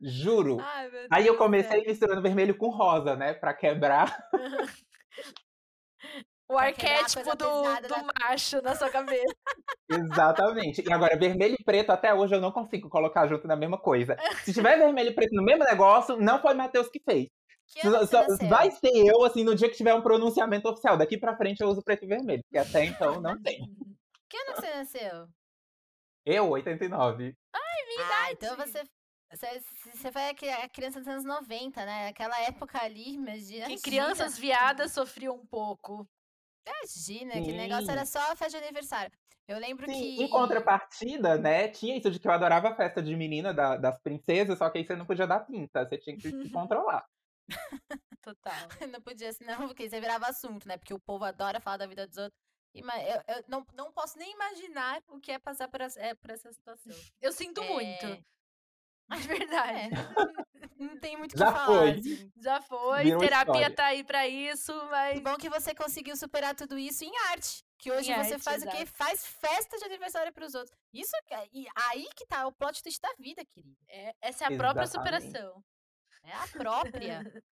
Juro. 0.00 0.58
Ai, 0.60 0.90
aí 1.10 1.26
eu 1.26 1.36
comecei 1.36 1.82
misturando 1.84 2.22
vermelho 2.22 2.56
com 2.56 2.68
rosa, 2.68 3.16
né? 3.16 3.34
Pra 3.34 3.54
quebrar. 3.54 4.16
O 6.48 6.58
arquétipo 6.58 7.36
do, 7.36 7.62
do 7.62 7.94
macho 8.20 8.60
na 8.60 8.74
sua 8.74 8.90
cabeça. 8.90 9.34
Exatamente. 9.88 10.86
E 10.86 10.92
agora, 10.92 11.16
vermelho 11.16 11.56
e 11.58 11.64
preto, 11.64 11.90
até 11.90 12.12
hoje 12.12 12.34
eu 12.34 12.40
não 12.40 12.52
consigo 12.52 12.88
colocar 12.88 13.26
junto 13.26 13.46
na 13.46 13.56
mesma 13.56 13.78
coisa. 13.78 14.16
Se 14.44 14.52
tiver 14.52 14.76
vermelho 14.76 15.10
e 15.10 15.14
preto 15.14 15.34
no 15.34 15.42
mesmo 15.42 15.64
negócio, 15.64 16.16
não 16.16 16.40
foi 16.40 16.54
Matheus 16.54 16.88
que 16.88 17.00
fez. 17.00 17.28
Que 17.66 17.80
Só, 18.06 18.26
vai 18.46 18.70
ser 18.70 18.92
eu, 18.92 19.24
assim, 19.24 19.42
no 19.42 19.54
dia 19.54 19.70
que 19.70 19.76
tiver 19.76 19.94
um 19.94 20.02
pronunciamento 20.02 20.68
oficial. 20.68 20.98
Daqui 20.98 21.16
pra 21.16 21.36
frente 21.36 21.62
eu 21.62 21.68
uso 21.68 21.82
preto 21.82 22.04
e 22.04 22.08
vermelho, 22.08 22.42
porque 22.44 22.58
até 22.58 22.84
então 22.84 23.20
não 23.20 23.34
tem. 23.42 23.58
Que 24.28 24.36
ano 24.36 24.54
você 24.54 24.74
nasceu? 24.74 25.28
Eu, 26.26 26.50
89. 26.50 27.34
Ai, 27.52 27.86
minha 27.88 28.22
ah, 28.22 28.32
então 28.32 28.56
você 28.56 28.82
você, 29.30 29.60
você 29.92 30.12
foi 30.12 30.22
a 30.28 30.68
criança 30.68 31.00
dos 31.00 31.08
anos 31.08 31.24
90, 31.24 31.84
né? 31.84 32.08
Aquela 32.08 32.40
época 32.42 32.80
ali, 32.80 33.14
imagina. 33.14 33.66
Que 33.66 33.80
crianças 33.80 34.38
viadas 34.38 34.92
sofriam 34.92 35.34
um 35.34 35.46
pouco. 35.46 36.08
Imagina, 36.66 37.34
que 37.34 37.52
negócio 37.52 37.90
era 37.90 38.06
só 38.06 38.18
a 38.32 38.36
festa 38.36 38.58
de 38.58 38.64
aniversário. 38.64 39.12
Eu 39.46 39.58
lembro 39.58 39.86
Sim, 39.86 39.92
que. 39.92 40.22
Em 40.22 40.28
contrapartida, 40.28 41.36
né? 41.36 41.68
Tinha 41.68 41.96
isso 41.96 42.10
de 42.10 42.18
que 42.18 42.26
eu 42.26 42.32
adorava 42.32 42.70
a 42.70 42.74
festa 42.74 43.02
de 43.02 43.14
menina 43.14 43.52
da, 43.52 43.76
das 43.76 43.98
princesas, 44.00 44.56
só 44.56 44.70
que 44.70 44.78
aí 44.78 44.86
você 44.86 44.96
não 44.96 45.04
podia 45.04 45.26
dar 45.26 45.40
pinta, 45.40 45.86
você 45.86 45.98
tinha 45.98 46.16
que 46.16 46.30
se 46.30 46.30
controlar. 46.50 47.04
Total. 48.22 48.54
não 48.90 49.02
podia, 49.02 49.32
senão, 49.32 49.68
porque 49.68 49.88
você 49.88 50.00
virava 50.00 50.26
assunto, 50.28 50.66
né? 50.66 50.78
Porque 50.78 50.94
o 50.94 50.98
povo 50.98 51.24
adora 51.24 51.60
falar 51.60 51.76
da 51.76 51.86
vida 51.86 52.06
dos 52.06 52.16
outros. 52.16 52.40
Eu, 52.74 52.82
eu 53.36 53.44
não, 53.46 53.66
não 53.74 53.92
posso 53.92 54.18
nem 54.18 54.32
imaginar 54.32 55.00
o 55.08 55.20
que 55.20 55.30
é 55.30 55.38
passar 55.38 55.68
por, 55.68 55.80
é, 55.80 56.14
por 56.14 56.30
essa 56.30 56.50
situação. 56.52 56.92
Eu 57.20 57.30
sinto 57.30 57.62
é... 57.62 57.68
muito. 57.72 58.24
Mas 59.06 59.26
verdade. 59.26 59.78
É. 59.78 60.53
Não 60.78 60.98
tem 60.98 61.16
muito 61.16 61.32
o 61.32 61.34
que 61.34 61.44
falar. 61.44 61.66
Foi. 61.66 61.90
Assim. 61.90 62.32
Já 62.36 62.60
foi. 62.60 63.04
Virou 63.04 63.20
Terapia 63.20 63.52
história. 63.52 63.76
tá 63.76 63.86
aí 63.86 64.04
pra 64.04 64.26
isso, 64.28 64.72
mas. 64.90 65.20
bom 65.20 65.36
que 65.36 65.48
você 65.48 65.74
conseguiu 65.74 66.16
superar 66.16 66.54
tudo 66.54 66.78
isso 66.78 67.04
em 67.04 67.12
arte. 67.30 67.64
Que 67.78 67.92
hoje 67.92 68.10
em 68.10 68.14
você 68.14 68.34
arte, 68.34 68.42
faz 68.42 68.62
exato. 68.62 68.76
o 68.76 68.78
quê? 68.78 68.86
Faz 68.86 69.26
festa 69.26 69.76
de 69.78 69.84
aniversário 69.84 70.32
pros 70.32 70.54
outros. 70.54 70.76
Isso 70.92 71.12
e 71.52 71.66
aí 71.90 72.06
que 72.16 72.26
tá 72.26 72.46
o 72.46 72.52
plot 72.52 72.82
twist 72.82 73.00
da 73.00 73.12
vida, 73.18 73.44
querida. 73.44 73.76
É, 73.88 74.14
essa 74.20 74.44
é 74.44 74.48
a 74.48 74.50
Exatamente. 74.50 74.58
própria 74.58 74.86
superação. 74.86 75.64
É 76.22 76.32
a 76.32 76.48
própria. 76.48 77.20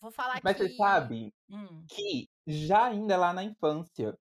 Vou 0.00 0.10
falar 0.10 0.40
Mas 0.42 0.56
que... 0.56 0.68
você 0.68 0.74
sabe 0.74 1.32
hum. 1.48 1.84
que 1.88 2.28
já 2.44 2.86
ainda 2.86 3.16
lá 3.16 3.32
na 3.32 3.44
infância, 3.44 4.18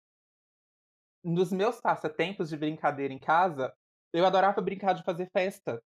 nos 1.21 1.51
meus 1.51 1.81
passatempos 1.81 2.49
de 2.49 2.55
brincadeira 2.55 3.13
em 3.13 3.19
casa, 3.19 3.75
eu 4.13 4.25
adorava 4.25 4.61
brincar 4.61 4.93
de 4.93 5.03
fazer 5.03 5.29
festa. 5.31 5.83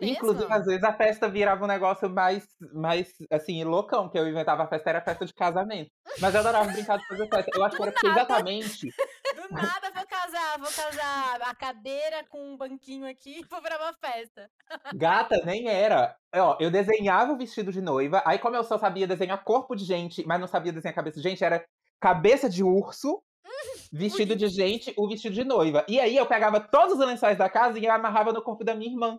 É 0.00 0.06
Inclusive, 0.06 0.52
às 0.52 0.64
vezes 0.64 0.82
a 0.82 0.92
festa 0.92 1.28
virava 1.28 1.64
um 1.64 1.68
negócio 1.68 2.08
mais, 2.10 2.46
mais 2.72 3.12
assim, 3.30 3.62
loucão, 3.64 4.08
que 4.08 4.18
eu 4.18 4.28
inventava 4.28 4.64
a 4.64 4.68
festa, 4.68 4.90
era 4.90 5.00
festa 5.00 5.24
de 5.24 5.34
casamento. 5.34 5.90
Mas 6.20 6.34
eu 6.34 6.40
adorava 6.40 6.72
brincar 6.72 6.98
de 6.98 7.06
fazer 7.06 7.28
festa. 7.28 7.50
Eu 7.54 7.64
acho 7.64 7.76
que 7.76 7.82
era 7.82 7.94
exatamente. 8.04 8.86
Do 9.34 9.54
nada 9.54 9.90
vou 9.94 10.06
casar, 10.06 10.58
vou 10.58 10.70
casar 10.70 11.42
a 11.42 11.54
cadeira 11.54 12.24
com 12.28 12.54
um 12.54 12.56
banquinho 12.56 13.08
aqui 13.08 13.44
vou 13.48 13.60
pra 13.60 13.76
uma 13.78 13.92
festa. 13.94 14.50
Gata, 14.94 15.40
nem 15.44 15.68
era. 15.68 16.16
Ó, 16.34 16.56
eu 16.60 16.70
desenhava 16.70 17.32
o 17.32 17.38
vestido 17.38 17.72
de 17.72 17.80
noiva, 17.80 18.22
aí 18.26 18.38
como 18.38 18.56
eu 18.56 18.64
só 18.64 18.78
sabia 18.78 19.06
desenhar 19.06 19.42
corpo 19.44 19.74
de 19.74 19.84
gente, 19.84 20.26
mas 20.26 20.40
não 20.40 20.46
sabia 20.46 20.72
desenhar 20.72 20.94
cabeça 20.94 21.20
de 21.20 21.28
gente, 21.28 21.44
era 21.44 21.64
cabeça 22.00 22.48
de 22.48 22.62
urso, 22.62 23.22
vestido 23.92 24.34
de 24.34 24.48
gente, 24.48 24.92
o 24.96 25.08
vestido 25.08 25.34
de 25.34 25.44
noiva. 25.44 25.84
E 25.88 26.00
aí 26.00 26.16
eu 26.16 26.26
pegava 26.26 26.60
todos 26.60 26.98
os 26.98 27.06
lençóis 27.06 27.38
da 27.38 27.48
casa 27.48 27.78
e 27.78 27.86
amarrava 27.86 28.32
no 28.32 28.42
corpo 28.42 28.64
da 28.64 28.74
minha 28.74 28.90
irmã. 28.90 29.18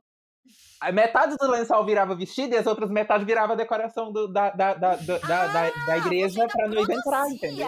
A 0.82 0.91
metade 0.91 1.36
do 1.38 1.47
lençol 1.49 1.86
virava 1.86 2.15
vestido 2.15 2.53
e 2.53 2.57
as 2.57 2.67
outras 2.67 2.89
metades 2.89 3.26
virava 3.26 3.55
decoração 3.55 4.11
do, 4.11 4.28
da, 4.28 4.49
da, 4.51 4.73
da, 4.73 4.95
da, 4.95 5.15
ah, 5.15 5.47
da, 5.47 5.69
da, 5.69 5.97
igreja 5.97 6.47
pra 6.47 6.67
noiva 6.67 6.93
entrar, 6.93 7.30
entendeu? 7.30 7.67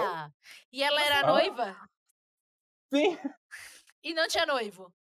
E 0.72 0.84
ela 0.84 1.02
era 1.02 1.28
noiva? 1.28 1.76
Sim. 2.94 3.18
E 4.04 4.14
não 4.14 4.28
tinha 4.28 4.46
noivo? 4.46 4.94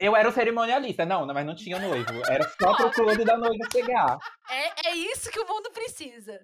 Eu 0.00 0.16
era 0.16 0.26
o 0.26 0.32
cerimonialista. 0.32 1.04
Não, 1.04 1.26
mas 1.26 1.44
não 1.44 1.54
tinha 1.54 1.78
noivo. 1.78 2.22
Era 2.26 2.48
só 2.58 2.74
pro 2.74 2.90
clube 2.90 3.22
da 3.22 3.36
noiva 3.36 3.62
chegar. 3.70 4.16
É, 4.48 4.88
é 4.88 4.96
isso 4.96 5.30
que 5.30 5.38
o 5.38 5.46
mundo 5.46 5.70
precisa. 5.72 6.40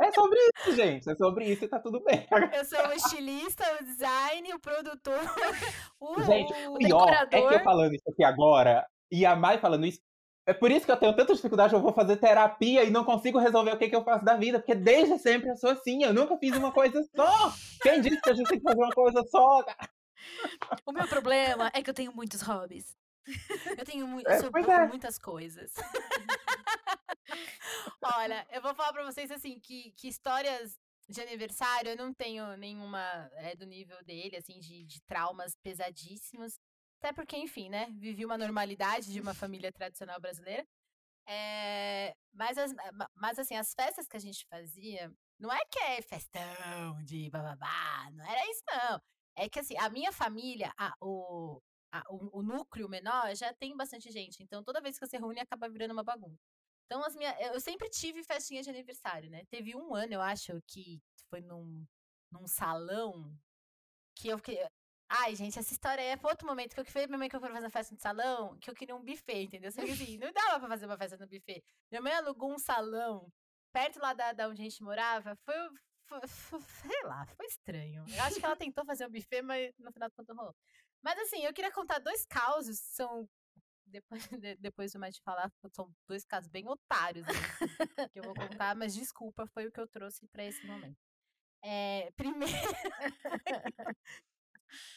É 0.00 0.12
sobre 0.12 0.38
isso, 0.38 0.76
gente. 0.76 1.10
É 1.10 1.16
sobre 1.16 1.44
isso 1.46 1.64
e 1.64 1.68
tá 1.68 1.80
tudo 1.80 2.00
bem. 2.04 2.24
Eu 2.52 2.64
sou 2.64 2.86
o 2.86 2.92
estilista, 2.92 3.64
o 3.80 3.84
design, 3.84 4.54
o 4.54 4.60
produtor, 4.60 5.18
o, 5.98 6.22
Gente, 6.22 6.52
o 6.68 6.74
pior 6.74 7.08
é 7.08 7.16
que 7.26 7.26
decorador. 7.26 7.52
eu 7.52 7.64
falando 7.64 7.94
isso 7.94 8.08
aqui 8.08 8.22
agora, 8.22 8.86
e 9.10 9.24
a 9.26 9.34
Mai 9.36 9.58
falando 9.58 9.86
isso, 9.86 10.00
é 10.46 10.54
por 10.54 10.70
isso 10.70 10.86
que 10.86 10.92
eu 10.92 10.96
tenho 10.96 11.14
tanta 11.16 11.34
dificuldade, 11.34 11.74
eu 11.74 11.80
vou 11.80 11.92
fazer 11.92 12.16
terapia 12.18 12.84
e 12.84 12.90
não 12.90 13.04
consigo 13.04 13.38
resolver 13.38 13.72
o 13.72 13.78
que, 13.78 13.88
que 13.88 13.96
eu 13.96 14.04
faço 14.04 14.24
da 14.24 14.36
vida, 14.36 14.60
porque 14.60 14.74
desde 14.76 15.18
sempre 15.18 15.50
eu 15.50 15.56
sou 15.56 15.70
assim, 15.70 16.04
eu 16.04 16.14
nunca 16.14 16.36
fiz 16.38 16.56
uma 16.56 16.72
coisa 16.72 17.02
só. 17.14 17.52
Quem 17.82 18.00
disse 18.00 18.20
que 18.20 18.30
a 18.30 18.34
gente 18.34 18.48
tem 18.48 18.58
que 18.58 18.64
fazer 18.64 18.80
uma 18.80 18.92
coisa 18.92 19.24
só? 19.28 19.64
O 20.84 20.92
meu 20.92 21.06
problema 21.08 21.70
é 21.74 21.82
que 21.82 21.90
eu 21.90 21.94
tenho 21.94 22.12
muitos 22.12 22.42
hobbies. 22.42 22.96
Eu 23.76 23.84
tenho 23.84 24.06
mu- 24.06 24.22
É, 24.24 24.38
sou 24.38 24.50
é. 24.70 24.86
muitas 24.86 25.18
coisas. 25.18 25.72
Olha, 28.00 28.46
eu 28.52 28.62
vou 28.62 28.74
falar 28.74 28.92
pra 28.92 29.04
vocês 29.04 29.30
assim 29.32 29.58
que, 29.58 29.92
que 29.96 30.06
histórias 30.08 30.78
de 31.08 31.20
aniversário 31.20 31.90
eu 31.90 31.96
não 31.96 32.12
tenho 32.14 32.56
nenhuma 32.56 33.00
é, 33.34 33.56
do 33.56 33.66
nível 33.66 33.96
dele, 34.04 34.36
assim, 34.36 34.58
de, 34.60 34.84
de 34.84 35.00
traumas 35.02 35.56
pesadíssimos. 35.62 36.58
Até 36.98 37.12
porque, 37.12 37.36
enfim, 37.36 37.68
né? 37.68 37.86
Vivi 37.98 38.24
uma 38.24 38.38
normalidade 38.38 39.12
de 39.12 39.20
uma 39.20 39.34
família 39.34 39.72
tradicional 39.72 40.20
brasileira. 40.20 40.66
É, 41.28 42.14
mas, 42.34 42.58
as, 42.58 42.72
ma- 42.74 43.10
mas 43.14 43.38
assim, 43.38 43.56
as 43.56 43.74
festas 43.74 44.08
que 44.08 44.16
a 44.16 44.20
gente 44.20 44.46
fazia, 44.48 45.12
não 45.38 45.52
é 45.52 45.60
que 45.70 45.78
é 45.80 46.02
festão 46.02 47.02
de 47.04 47.30
bababá, 47.30 48.10
não 48.12 48.24
era 48.26 48.50
isso, 48.50 48.62
não. 48.68 49.00
É 49.36 49.48
que 49.48 49.58
assim, 49.60 49.76
a 49.78 49.90
minha 49.90 50.12
família, 50.12 50.72
a- 50.78 50.94
o, 51.00 51.60
a- 51.92 52.04
o, 52.10 52.40
o 52.40 52.42
núcleo 52.42 52.88
menor 52.88 53.34
já 53.36 53.52
tem 53.54 53.76
bastante 53.76 54.10
gente. 54.12 54.42
Então, 54.42 54.62
toda 54.64 54.80
vez 54.80 54.98
que 54.98 55.06
você 55.06 55.18
reúne, 55.18 55.40
acaba 55.40 55.68
virando 55.68 55.92
uma 55.92 56.04
bagunça. 56.04 56.40
Então, 56.86 57.04
as 57.04 57.16
minhas, 57.16 57.34
eu 57.54 57.60
sempre 57.60 57.88
tive 57.90 58.22
festinha 58.24 58.62
de 58.62 58.70
aniversário, 58.70 59.30
né? 59.30 59.44
Teve 59.50 59.74
um 59.76 59.94
ano, 59.94 60.14
eu 60.14 60.22
acho, 60.22 60.60
que 60.66 61.00
foi 61.30 61.40
num, 61.40 61.84
num 62.30 62.46
salão 62.48 63.36
que 64.14 64.28
eu 64.28 64.38
fiquei. 64.38 64.58
Ai, 65.08 65.36
gente, 65.36 65.58
essa 65.58 65.72
história 65.72 66.02
é 66.02 66.16
pra 66.16 66.30
outro 66.30 66.46
momento 66.46 66.74
que 66.74 66.80
eu 66.80 66.84
falei 66.84 67.06
pra 67.06 67.10
minha 67.16 67.18
mãe 67.18 67.28
que 67.28 67.36
eu 67.36 67.40
fui 67.40 67.48
fazer 67.48 67.62
uma 67.64 67.70
festa 67.70 67.94
no 67.94 68.00
salão, 68.00 68.58
que 68.58 68.68
eu 68.68 68.74
queria 68.74 68.96
um 68.96 69.04
buffet, 69.04 69.44
entendeu? 69.44 69.70
Só 69.70 69.84
que 69.84 69.90
assim, 69.92 70.18
não 70.18 70.32
dava 70.32 70.58
pra 70.58 70.68
fazer 70.68 70.86
uma 70.86 70.96
festa 70.98 71.16
no 71.16 71.26
buffet. 71.28 71.62
Minha 71.90 72.02
mãe 72.02 72.12
alugou 72.12 72.52
um 72.52 72.58
salão 72.58 73.32
perto 73.72 74.00
lá 74.00 74.12
da, 74.14 74.32
da 74.32 74.48
onde 74.48 74.60
a 74.62 74.64
gente 74.64 74.82
morava. 74.82 75.36
Foi, 75.36 75.54
foi, 76.08 76.26
foi- 76.26 76.60
sei 76.60 77.02
lá, 77.04 77.24
foi 77.26 77.46
estranho. 77.46 78.04
Eu 78.08 78.22
acho 78.24 78.40
que 78.40 78.44
ela 78.44 78.56
tentou 78.56 78.84
fazer 78.84 79.06
um 79.06 79.10
buffet, 79.10 79.42
mas 79.42 79.72
no 79.78 79.92
final 79.92 80.08
do 80.08 80.14
conto 80.14 80.28
não 80.28 80.36
rolou. 80.36 80.56
Mas 81.02 81.18
assim, 81.20 81.44
eu 81.44 81.52
queria 81.54 81.70
contar 81.70 81.98
dois 82.00 82.24
causos, 82.26 82.78
são. 82.80 83.28
Depois, 83.88 84.20
de- 84.42 84.56
depois 84.56 84.92
do 84.92 84.98
mais 84.98 85.16
falar, 85.18 85.48
são 85.72 85.88
dois 86.08 86.24
casos 86.24 86.48
bem 86.50 86.68
otários 86.68 87.24
assim, 87.28 88.08
que 88.12 88.18
eu 88.18 88.24
vou 88.24 88.34
contar, 88.34 88.74
mas 88.74 88.92
desculpa, 88.92 89.46
foi 89.46 89.68
o 89.68 89.70
que 89.72 89.78
eu 89.78 89.86
trouxe 89.86 90.26
pra 90.26 90.42
esse 90.44 90.66
momento. 90.66 90.98
É, 91.62 92.10
primeiro. 92.16 92.52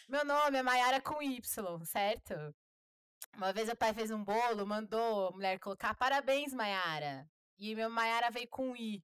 Meu 0.07 0.25
nome 0.25 0.57
é 0.57 0.63
Maiara 0.63 1.01
com 1.01 1.21
Y, 1.21 1.85
certo? 1.85 2.33
Uma 3.35 3.53
vez 3.53 3.67
meu 3.67 3.75
pai 3.75 3.93
fez 3.93 4.11
um 4.11 4.23
bolo, 4.23 4.65
mandou 4.65 5.27
a 5.27 5.31
mulher 5.31 5.59
colocar 5.59 5.93
parabéns, 5.95 6.53
Maiara. 6.53 7.29
E 7.57 7.75
meu 7.75 7.89
Maiara 7.89 8.31
veio 8.31 8.47
com 8.49 8.75
I. 8.75 9.03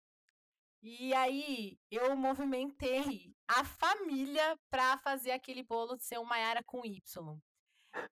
E 0.82 1.14
aí 1.14 1.80
eu 1.90 2.16
movimentei 2.16 3.36
a 3.48 3.64
família 3.64 4.58
pra 4.70 4.98
fazer 5.00 5.32
aquele 5.32 5.64
bolo 5.64 5.98
ser 5.98 6.20
um 6.20 6.26
Maiara 6.26 6.64
com 6.64 6.86
Y. 6.86 7.40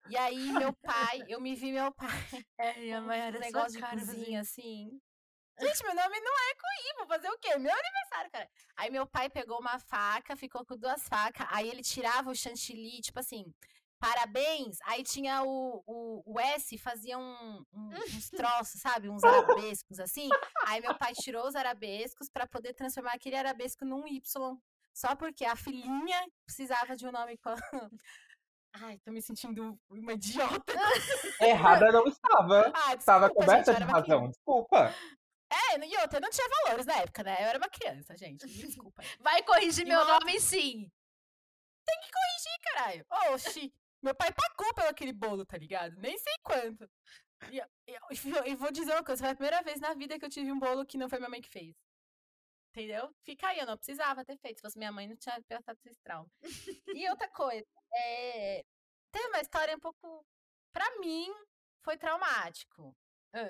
E 0.09 0.17
aí 0.17 0.53
meu 0.53 0.73
pai, 0.75 1.25
eu 1.29 1.41
me 1.41 1.55
vi 1.55 1.73
meu 1.73 1.93
pai 1.93 2.09
É, 2.59 2.93
a 2.93 3.01
com 3.01 3.07
Maiara, 3.07 3.39
um 3.39 3.41
sua 3.41 3.47
negócio 3.47 3.81
de 3.81 3.87
cozinha 3.87 4.41
assim. 4.41 5.01
Gente, 5.63 5.85
meu 5.85 5.95
nome 5.95 6.21
não 6.21 6.33
é 6.51 6.55
com 6.55 6.67
I, 6.91 6.95
vou 6.99 7.07
fazer 7.07 7.29
o 7.29 7.39
quê? 7.39 7.57
Meu 7.59 7.73
aniversário, 7.73 8.31
cara. 8.31 8.49
Aí 8.77 8.91
meu 8.91 9.07
pai 9.07 9.29
pegou 9.31 9.59
uma 9.61 9.79
faca, 9.79 10.37
ficou 10.37 10.65
com 10.65 10.77
duas 10.77 11.07
facas, 11.09 11.47
aí 11.51 11.69
ele 11.69 11.83
tirava 11.83 12.31
o 12.31 12.35
chantilly, 12.35 13.01
tipo 13.01 13.19
assim, 13.21 13.45
parabéns. 13.99 14.79
Aí 14.85 15.03
tinha 15.05 15.43
o, 15.45 15.83
o, 15.87 16.23
o 16.35 16.41
S, 16.41 16.77
fazia 16.79 17.17
um, 17.19 17.65
um- 17.73 17.91
uns 17.95 18.31
troços, 18.31 18.81
sabe? 18.81 19.09
Uns 19.09 19.23
arabescos 19.23 20.01
assim. 20.01 20.29
Aí 20.67 20.81
meu 20.81 20.95
pai 20.97 21.13
tirou 21.15 21.47
os 21.47 21.55
arabescos 21.55 22.29
pra 22.29 22.47
poder 22.47 22.75
transformar 22.75 23.13
aquele 23.15 23.37
arabesco 23.37 23.85
num 23.85 24.07
Y. 24.07 24.57
Só 24.95 25.15
porque 25.17 25.45
a 25.45 25.57
filhinha 25.57 26.27
precisava 26.45 26.95
de 26.97 27.07
um 27.07 27.13
nome 27.13 27.39
com. 27.39 27.55
Ai, 28.75 28.99
tô 29.05 29.11
me 29.13 29.21
sentindo 29.21 29.79
uma 29.91 30.15
idiota. 30.15 30.73
Errada 31.41 31.93
não 31.93 32.07
estava. 32.07 32.73
Ah, 32.75 32.95
Estava 32.95 33.27
desculpa, 33.29 33.47
coberta 33.47 33.73
gente, 33.75 33.85
de 33.87 33.93
razão. 33.93 34.29
Desculpa. 34.29 34.95
É, 35.53 35.85
e 35.87 35.97
outra, 35.99 36.17
eu 36.17 36.23
não 36.23 36.31
tinha 36.31 36.49
valores 36.65 36.87
na 36.87 36.95
época, 36.99 37.23
né? 37.23 37.35
Eu 37.41 37.47
era 37.49 37.59
uma 37.59 37.69
criança, 37.69 38.17
gente. 38.17 38.47
Me 38.47 38.53
desculpa. 38.53 39.03
Vai 39.21 39.43
corrigir 39.43 39.85
E 39.85 39.89
meu 39.89 40.01
uma- 40.01 40.19
nome 40.21 40.41
sim. 40.41 40.91
Caralho. 42.75 43.05
Oxi. 43.33 43.73
Meu 44.03 44.15
pai 44.15 44.31
pagou 44.33 44.73
pelo 44.75 44.89
aquele 44.89 45.13
bolo, 45.13 45.45
tá 45.45 45.57
ligado? 45.59 45.95
Nem 45.97 46.17
sei 46.19 46.33
quanto. 46.43 46.89
E, 47.51 47.59
e- 47.59 47.93
e- 47.93 48.51
e 48.51 48.55
vou 48.57 48.73
dizer 48.73 48.93
uma 48.93 49.05
coisa, 49.05 49.23
foi 49.23 49.31
a 49.31 49.35
primeira 49.35 49.63
vez 49.63 49.79
na 49.81 49.93
vida 49.95 50.19
que 50.19 50.25
eu 50.25 50.31
tive 50.31 50.51
um 50.51 50.59
bolo 50.59 50.87
que 50.87 50.97
não 50.97 51.09
foi 51.09 51.19
minha 51.19 51.29
mãe 51.29 51.41
que 51.43 51.51
fez. 51.51 51.75
Entendeu? 52.71 53.15
Fica 53.25 53.49
aí, 53.49 53.59
eu 53.59 53.67
não 53.67 53.77
precisava 53.77 54.25
ter 54.25 54.39
feito. 54.39 54.57
Se 54.59 54.63
fosse 54.63 54.79
minha 54.79 54.91
mãe, 54.91 55.07
não 55.07 55.17
tinha 55.17 55.41
passado 55.43 55.77
por 55.83 55.91
esse 55.91 56.01
trauma. 56.03 56.31
E 56.95 57.09
outra 57.11 57.29
coisa, 57.29 57.67
é... 57.95 58.65
tem 59.13 59.27
uma 59.29 59.41
história 59.41 59.77
um 59.77 59.81
pouco. 59.81 60.25
Pra 60.73 60.99
mim, 60.99 61.31
foi 61.85 61.99
traumático. 61.99 62.97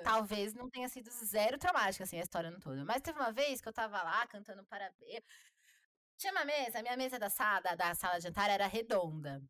Talvez 0.03 0.53
não 0.53 0.69
tenha 0.69 0.87
sido 0.89 1.09
zero 1.11 1.57
traumática, 1.57 2.03
assim, 2.03 2.17
a 2.19 2.23
história 2.23 2.49
no 2.51 2.59
todo. 2.59 2.85
Mas 2.85 3.01
teve 3.01 3.19
uma 3.19 3.31
vez 3.31 3.61
que 3.61 3.67
eu 3.67 3.73
tava 3.73 4.01
lá 4.01 4.25
cantando 4.27 4.63
parabéns. 4.65 5.21
Tinha 6.17 6.31
uma 6.31 6.45
mesa, 6.45 6.79
a 6.79 6.81
minha 6.81 6.97
mesa 6.97 7.19
da 7.19 7.29
sala, 7.29 7.75
da, 7.75 7.93
sala 7.95 8.17
de 8.17 8.23
jantar 8.23 8.49
era 8.49 8.67
redonda. 8.67 9.41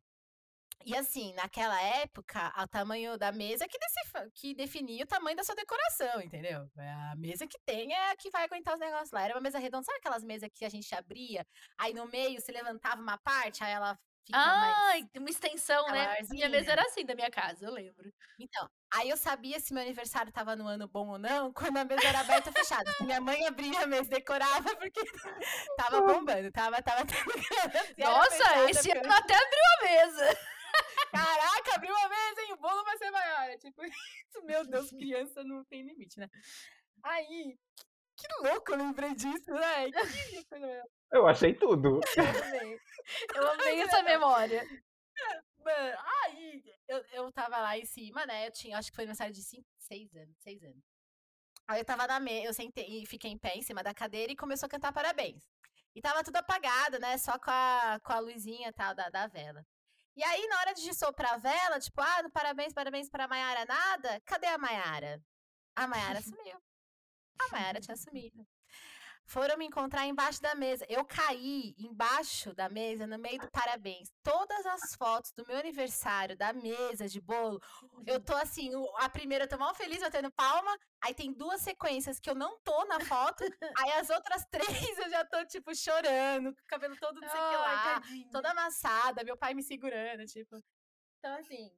E 0.85 0.95
assim, 0.97 1.33
naquela 1.33 1.81
época, 1.81 2.51
o 2.61 2.67
tamanho 2.67 3.17
da 3.17 3.31
mesa 3.31 3.67
que, 3.67 3.77
deci- 3.79 4.31
que 4.33 4.53
definia 4.55 5.03
o 5.03 5.07
tamanho 5.07 5.37
da 5.37 5.43
sua 5.43 5.55
decoração, 5.55 6.21
entendeu? 6.21 6.69
É 6.77 6.91
A 6.91 7.15
mesa 7.15 7.47
que 7.47 7.57
tem 7.65 7.93
é 7.93 8.11
a 8.11 8.17
que 8.17 8.29
vai 8.29 8.43
aguentar 8.43 8.73
os 8.73 8.79
negócios 8.79 9.11
lá. 9.11 9.21
Era 9.23 9.35
uma 9.35 9.41
mesa 9.41 9.59
redonda, 9.59 9.85
sabe 9.85 9.99
aquelas 9.99 10.23
mesas 10.23 10.49
que 10.53 10.65
a 10.65 10.69
gente 10.69 10.93
abria, 10.93 11.45
aí 11.77 11.93
no 11.93 12.05
meio 12.07 12.41
você 12.41 12.51
levantava 12.51 13.01
uma 13.01 13.17
parte, 13.19 13.63
aí 13.63 13.71
ela 13.71 13.97
fica 14.25 14.37
mais. 14.37 14.77
Ai, 14.77 15.03
tem 15.11 15.19
uma 15.21 15.29
extensão, 15.29 15.85
né? 15.87 16.17
Minha 16.29 16.49
mesa 16.49 16.71
era 16.71 16.81
assim 16.83 17.05
da 17.05 17.15
minha 17.15 17.29
casa, 17.29 17.65
eu 17.65 17.71
lembro. 17.71 18.11
Então, 18.39 18.69
aí 18.93 19.09
eu 19.09 19.17
sabia 19.17 19.59
se 19.59 19.73
meu 19.73 19.83
aniversário 19.83 20.31
tava 20.31 20.55
no 20.55 20.67
ano 20.67 20.87
bom 20.87 21.07
ou 21.09 21.17
não, 21.17 21.51
quando 21.53 21.77
a 21.77 21.85
mesa 21.85 22.07
era 22.07 22.19
aberta 22.19 22.49
ou 22.49 22.53
fechada. 22.55 22.91
Se 22.93 23.03
minha 23.03 23.21
mãe 23.21 23.45
abria 23.47 23.81
a 23.83 23.87
mesa, 23.87 24.09
decorava, 24.09 24.63
porque 24.77 25.01
tava 25.77 26.01
bombando, 26.01 26.51
tava, 26.51 26.81
tava 26.81 27.01
era 27.97 28.09
Nossa, 28.09 28.31
fechada, 28.31 28.71
esse 28.71 28.89
porque- 28.89 29.05
ano 29.05 29.13
até 29.13 29.35
abriu 29.35 29.59
a 29.79 29.83
mesa. 29.83 30.39
Caraca, 31.11 31.75
abriu 31.75 31.93
uma 31.93 32.09
mesa, 32.09 32.41
hein? 32.41 32.53
O 32.53 32.57
bolo 32.57 32.83
vai 32.83 32.97
ser 32.97 33.11
maior. 33.11 33.49
É 33.49 33.57
tipo 33.57 33.81
meu 34.45 34.65
Deus, 34.65 34.89
criança 34.97 35.43
não 35.43 35.63
tem 35.65 35.83
limite, 35.83 36.19
né? 36.19 36.27
Aí, 37.03 37.55
que 38.23 38.47
louco 38.47 38.71
eu 38.71 38.77
lembrei 38.77 39.13
disso, 39.13 39.51
né? 39.51 39.91
Que 39.91 40.45
coisa. 40.45 40.83
Eu 41.11 41.27
achei 41.27 41.53
tudo. 41.53 41.99
Eu 43.35 43.47
amei 43.51 43.81
essa 43.81 44.01
memória. 44.03 44.63
Mano, 45.57 45.97
aí 46.23 46.63
eu, 46.87 47.03
eu 47.11 47.31
tava 47.31 47.57
lá 47.57 47.77
em 47.77 47.85
cima, 47.85 48.25
né? 48.25 48.47
Eu 48.47 48.51
tinha, 48.51 48.77
acho 48.77 48.89
que 48.89 48.95
foi 48.95 49.03
aniversário 49.03 49.33
de 49.33 49.43
5, 49.43 49.63
6 49.77 50.15
anos, 50.15 50.35
6 50.39 50.63
anos. 50.63 50.83
Aí 51.67 51.79
eu 51.79 51.85
tava 51.85 52.07
na 52.07 52.19
mesa, 52.19 52.47
eu 52.47 52.53
sentei 52.53 53.03
e 53.03 53.05
fiquei 53.05 53.31
em 53.31 53.37
pé 53.37 53.55
em 53.55 53.61
cima 53.61 53.81
da 53.83 53.93
cadeira 53.93 54.31
e 54.31 54.35
começou 54.35 54.67
a 54.67 54.69
cantar 54.69 54.91
parabéns. 54.91 55.43
E 55.95 56.01
tava 56.01 56.23
tudo 56.23 56.37
apagado, 56.37 56.99
né? 56.99 57.17
Só 57.17 57.37
com 57.37 57.51
a, 57.51 57.99
com 58.03 58.13
a 58.13 58.19
luzinha 58.19 58.69
e 58.69 58.73
tal 58.73 58.95
da, 58.95 59.09
da 59.09 59.27
vela. 59.27 59.65
E 60.15 60.23
aí, 60.23 60.47
na 60.47 60.59
hora 60.59 60.73
de 60.73 60.93
soprar 60.93 61.33
a 61.33 61.37
vela, 61.37 61.79
tipo, 61.79 62.01
ah, 62.01 62.29
parabéns, 62.31 62.73
parabéns 62.73 63.09
pra 63.09 63.27
Maiara, 63.27 63.65
nada. 63.65 64.21
Cadê 64.25 64.47
a 64.47 64.57
Maiara? 64.57 65.21
A 65.75 65.87
Maiara 65.87 66.21
sumiu. 66.21 66.61
A 67.39 67.51
Maiara 67.51 67.79
tinha 67.79 67.95
sumido. 67.95 68.45
Foram 69.25 69.57
me 69.57 69.65
encontrar 69.65 70.05
embaixo 70.05 70.41
da 70.41 70.53
mesa. 70.53 70.85
Eu 70.89 71.05
caí 71.05 71.73
embaixo 71.77 72.53
da 72.53 72.67
mesa, 72.67 73.07
no 73.07 73.17
meio 73.17 73.39
do 73.39 73.49
parabéns. 73.49 74.11
Todas 74.21 74.65
as 74.65 74.95
fotos 74.95 75.31
do 75.31 75.45
meu 75.47 75.57
aniversário, 75.57 76.35
da 76.35 76.51
mesa 76.51 77.07
de 77.07 77.21
bolo, 77.21 77.61
eu 78.05 78.19
tô 78.19 78.35
assim, 78.35 78.69
a 78.97 79.09
primeira 79.09 79.45
eu 79.45 79.49
tô 79.49 79.57
mal 79.57 79.73
feliz, 79.73 80.01
batendo 80.01 80.31
palma. 80.31 80.77
Aí 81.01 81.13
tem 81.13 81.31
duas 81.31 81.61
sequências 81.61 82.19
que 82.19 82.29
eu 82.29 82.35
não 82.35 82.59
tô 82.59 82.85
na 82.85 82.99
foto. 82.99 83.43
aí 83.79 83.91
as 83.93 84.09
outras 84.09 84.45
três 84.51 84.97
eu 84.97 85.09
já 85.09 85.25
tô, 85.25 85.45
tipo, 85.45 85.73
chorando, 85.73 86.53
com 86.53 86.61
o 86.61 86.67
cabelo 86.67 86.95
todo 86.97 87.21
não 87.21 87.29
sei 87.29 87.39
o 87.39 87.49
que 87.49 87.55
lá, 87.55 88.01
toda 88.31 88.51
amassada, 88.51 89.23
meu 89.23 89.37
pai 89.37 89.53
me 89.53 89.63
segurando, 89.63 90.25
tipo. 90.25 90.61
Então, 91.19 91.39
assim, 91.39 91.71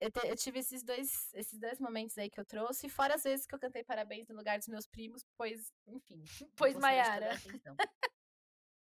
eu, 0.00 0.10
te- 0.10 0.26
eu 0.26 0.36
tive 0.36 0.58
esses 0.60 0.82
dois, 0.82 1.32
esses 1.34 1.58
dois 1.58 1.78
momentos 1.80 2.16
aí 2.18 2.30
que 2.30 2.40
eu 2.40 2.44
trouxe, 2.44 2.88
fora 2.88 3.14
as 3.14 3.22
vezes 3.24 3.46
que 3.46 3.54
eu 3.54 3.58
cantei 3.58 3.84
parabéns 3.84 4.28
no 4.28 4.36
lugar 4.36 4.58
dos 4.58 4.68
meus 4.68 4.86
primos, 4.86 5.24
pois, 5.36 5.72
enfim. 5.86 6.22
Pois, 6.56 6.76
Maiara. 6.76 7.32
atenção. 7.32 7.78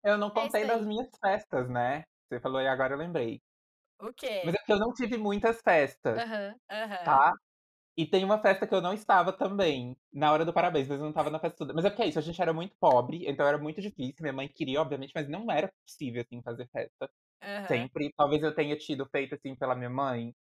Eu 0.02 0.18
não 0.18 0.30
É 0.34 0.40
contei 0.40 0.64
das 0.64 0.84
aí. 0.84 0.84
minhas 0.84 1.08
festas, 1.20 1.68
né? 1.70 2.04
Você 2.28 2.40
falou 2.40 2.60
e 2.60 2.66
agora 2.68 2.94
eu 2.94 2.98
lembrei. 2.98 3.40
O 4.00 4.12
quê? 4.12 4.38
Mas 4.42 4.54
é 4.54 4.58
porque 4.58 4.72
eu 4.72 4.78
não 4.78 4.92
tive 4.94 5.16
muitas 5.18 5.60
festas, 5.60 6.22
Aham. 6.22 6.54
Aham. 6.70 6.98
tá? 7.04 7.34
E 7.96 8.06
tem 8.06 8.24
uma 8.24 8.40
festa 8.42 8.66
que 8.66 8.74
eu 8.74 8.80
não 8.82 8.94
estava 8.94 9.32
também, 9.32 9.96
na 10.12 10.32
hora 10.32 10.44
do 10.44 10.52
parabéns, 10.54 10.88
mas 10.88 10.98
eu 10.98 11.04
não 11.04 11.10
estava 11.10 11.30
na 11.30 11.40
festa 11.40 11.58
toda. 11.58 11.74
Mas 11.74 11.84
é 11.84 11.90
porque 11.90 12.02
é 12.04 12.08
isso, 12.08 12.18
a 12.18 12.22
gente 12.22 12.40
era 12.42 12.52
muito 12.54 12.76
pobre, 12.80 13.26
então 13.28 13.46
era 13.46 13.58
muito 13.58 13.80
difícil. 13.82 14.16
Minha 14.22 14.32
mãe 14.34 14.48
queria, 14.48 14.80
obviamente, 14.82 15.12
mas 15.14 15.28
não 15.28 15.50
era 15.50 15.72
possível, 15.86 16.22
assim, 16.22 16.42
fazer 16.42 16.68
festa 16.70 17.10
Aham. 17.42 17.88
sempre. 17.88 18.12
Talvez 18.16 18.42
eu 18.42 18.54
tenha 18.54 18.76
tido 18.78 19.06
feito, 19.10 19.34
assim, 19.36 19.56
pela 19.56 19.74
minha 19.76 19.90
mãe. 19.90 20.34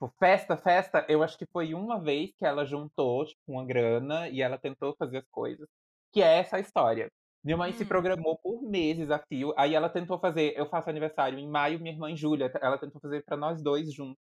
Tipo, 0.00 0.12
festa, 0.18 0.56
festa, 0.56 1.06
eu 1.08 1.22
acho 1.22 1.38
que 1.38 1.46
foi 1.52 1.72
uma 1.74 2.00
vez 2.02 2.30
que 2.36 2.44
ela 2.44 2.64
juntou, 2.64 3.24
tipo, 3.24 3.40
uma 3.48 3.64
grana 3.64 4.28
e 4.28 4.40
ela 4.42 4.58
tentou 4.58 4.94
fazer 4.98 5.18
as 5.18 5.28
coisas. 5.30 5.66
Que 6.12 6.22
é 6.22 6.38
essa 6.38 6.58
história. 6.58 7.08
Minha 7.44 7.56
mãe 7.56 7.72
se 7.72 7.84
Hum. 7.84 7.86
programou 7.86 8.38
por 8.42 8.62
meses 8.62 9.10
a 9.10 9.18
fio, 9.18 9.52
aí 9.56 9.74
ela 9.74 9.88
tentou 9.90 10.18
fazer, 10.18 10.54
eu 10.56 10.66
faço 10.68 10.88
aniversário 10.90 11.38
em 11.38 11.48
maio, 11.48 11.78
minha 11.78 11.92
irmã 11.94 12.10
em 12.10 12.16
julho, 12.16 12.48
ela 12.60 12.78
tentou 12.78 13.00
fazer 13.00 13.22
pra 13.24 13.36
nós 13.36 13.62
dois 13.62 13.92
juntos. 13.92 14.16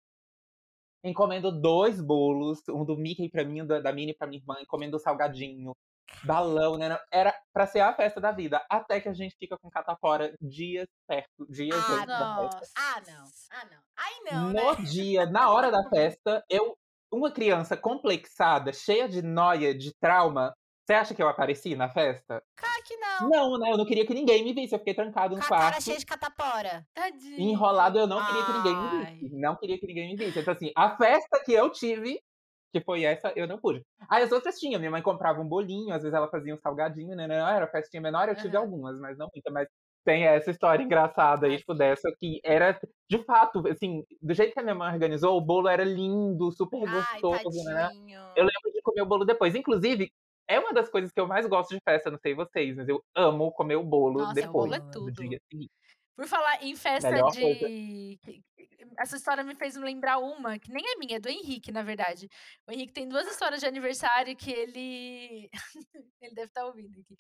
Encomendo 1.05 1.53
dois 1.61 2.01
bolos, 2.01 2.61
um 2.69 2.85
do 2.85 2.97
Mickey 2.97 3.29
pra 3.31 3.45
mim, 3.45 3.63
um 3.63 3.67
da 3.67 3.81
da 3.81 3.93
Minnie 3.93 4.17
pra 4.17 4.27
minha 4.27 4.41
irmã, 4.41 4.57
encomendo 4.61 4.99
salgadinho, 4.99 5.73
balão, 6.25 6.77
né, 6.77 6.99
era 7.13 7.35
pra 7.53 7.67
ser 7.67 7.81
a 7.81 7.95
festa 7.95 8.21
da 8.21 8.33
vida, 8.33 8.65
até 8.71 9.01
que 9.01 9.09
a 9.09 9.15
gente 9.15 9.37
fica 9.39 9.57
com 9.59 9.71
catapora 9.71 10.35
dias 10.41 10.87
perto, 11.07 11.47
dias 11.49 11.77
Ah, 11.77 11.93
antes 11.95 12.07
da 12.07 12.51
festa. 12.51 12.73
Ah, 12.77 13.03
não. 13.07 13.25
Ah, 13.51 13.65
não. 13.71 13.79
Aí 13.97 14.33
não, 14.33 14.53
né? 14.53 14.63
No 14.77 14.85
dia, 14.85 15.27
na 15.27 15.51
hora 15.51 15.71
da 15.71 15.89
festa, 15.89 16.45
eu 16.49 16.77
uma 17.11 17.33
criança 17.33 17.77
complexada, 17.77 18.73
cheia 18.73 19.09
de 19.09 19.23
noia, 19.23 19.75
de 19.75 19.95
trauma, 19.99 20.55
você 20.89 20.95
acha 20.95 21.15
que 21.15 21.23
eu 21.23 21.29
apareci 21.29 21.77
na 21.77 21.89
festa? 21.91 22.43
Claro 22.57 22.83
que 22.83 22.97
não. 22.97 23.29
Não, 23.29 23.59
né, 23.59 23.73
eu 23.73 23.77
não 23.77 23.85
queria 23.85 24.07
que 24.07 24.15
ninguém 24.15 24.43
me 24.43 24.55
visse, 24.55 24.75
eu 24.75 24.79
fiquei 24.79 24.95
trancado 24.95 25.35
Com 25.35 25.37
no 25.37 25.45
a 25.45 25.49
cara 25.49 25.61
quarto, 25.61 25.83
cheia 25.83 25.99
de 25.99 26.07
catapora. 26.07 26.87
Tadinho. 26.95 27.39
enrolado, 27.39 27.99
eu 27.99 28.07
não 28.07 28.25
queria 28.25 28.45
que 28.45 28.53
ninguém 28.53 28.77
me 28.77 29.05
Ai. 29.05 29.15
visse, 29.17 29.37
não 29.37 29.57
queria 29.57 29.79
que 29.79 29.87
ninguém 29.87 30.09
me 30.09 30.17
visse. 30.17 30.39
Então 30.39 30.55
assim, 30.55 30.73
a 30.75 30.97
festa 30.97 31.43
que 31.45 31.53
eu 31.53 31.71
tive, 31.71 32.19
que 32.73 32.81
foi 32.83 33.05
essa, 33.05 33.33
eu 33.37 33.47
não 33.47 33.59
pude. 33.59 33.83
Aí 34.11 34.23
as 34.23 34.33
outras 34.33 34.59
tinham, 34.59 34.79
minha 34.79 34.91
mãe 34.91 35.03
comprava 35.03 35.41
um 35.41 35.49
bolinho, 35.49 35.95
às 35.95 36.03
vezes 36.03 36.15
ela 36.15 36.29
fazia 36.31 36.55
um 36.55 36.59
salgadinho, 36.59 37.15
né, 37.17 37.27
não 37.27 37.49
era 37.49 37.67
festinha 37.69 38.01
menor, 38.03 38.29
eu 38.29 38.37
tive 38.37 38.57
Aham. 38.57 38.59
algumas, 38.59 38.99
mas 38.99 39.17
não 39.19 39.29
muita, 39.35 39.51
mas 39.51 39.69
tem 40.05 40.25
essa 40.25 40.51
história 40.51 40.83
engraçada 40.83 41.47
aí, 41.47 41.59
tipo, 41.59 41.75
dessa 41.75 42.11
que 42.19 42.41
era, 42.45 42.79
de 43.11 43.23
fato, 43.25 43.63
assim, 43.69 44.03
do 44.23 44.33
jeito 44.35 44.53
que 44.55 44.61
a 44.61 44.63
minha 44.63 44.75
mãe 44.75 44.93
organizou, 44.93 45.37
o 45.37 45.41
bolo 45.41 45.69
era 45.69 45.85
lindo, 45.85 46.51
super 46.53 46.87
Ai, 46.87 47.25
gostoso, 47.27 47.63
né? 47.65 47.89
Eu 48.35 48.45
lembro 48.45 48.73
de 48.73 48.81
comer 48.83 49.03
o 49.03 49.07
bolo 49.07 49.25
depois. 49.25 49.55
Inclusive, 49.55 50.11
é 50.49 50.59
uma 50.59 50.73
das 50.73 50.89
coisas 50.89 51.13
que 51.13 51.21
eu 51.21 51.27
mais 51.27 51.47
gosto 51.47 51.75
de 51.75 51.81
festa, 51.87 52.11
não 52.11 52.19
sei 52.19 52.35
vocês, 52.35 52.77
mas 52.77 52.89
eu 52.89 53.03
amo 53.15 53.53
comer 53.53 53.77
o 53.77 53.85
bolo 53.85 54.27
Nossa, 54.27 54.51
o 54.51 54.55
depois. 54.55 54.55
bolo 54.55 54.75
é 54.75 54.81
tudo. 54.93 55.23
Por 56.19 56.27
falar 56.27 56.65
em 56.65 56.75
festa 56.75 57.13
Melhor 57.13 57.31
de. 57.31 57.41
coisa. 57.41 58.43
Essa 58.99 59.15
história 59.17 59.45
me 59.45 59.55
fez 59.55 59.77
lembrar 59.77 60.19
uma, 60.19 60.59
que 60.59 60.69
nem 60.73 60.83
é 60.85 60.97
minha, 60.97 61.19
é 61.19 61.21
do 61.21 61.29
Henrique, 61.29 61.71
na 61.71 61.85
verdade. 61.85 62.29
O 62.67 62.73
Henrique 62.73 62.93
tem 62.93 63.09
duas 63.09 63.29
histórias 63.29 63.61
de 63.61 63.67
aniversário 63.69 64.35
que 64.35 64.51
ele. 64.51 65.49
ele 66.21 66.35
deve 66.35 66.49
estar 66.49 66.67
ouvindo 66.67 66.99
aqui. 66.99 67.15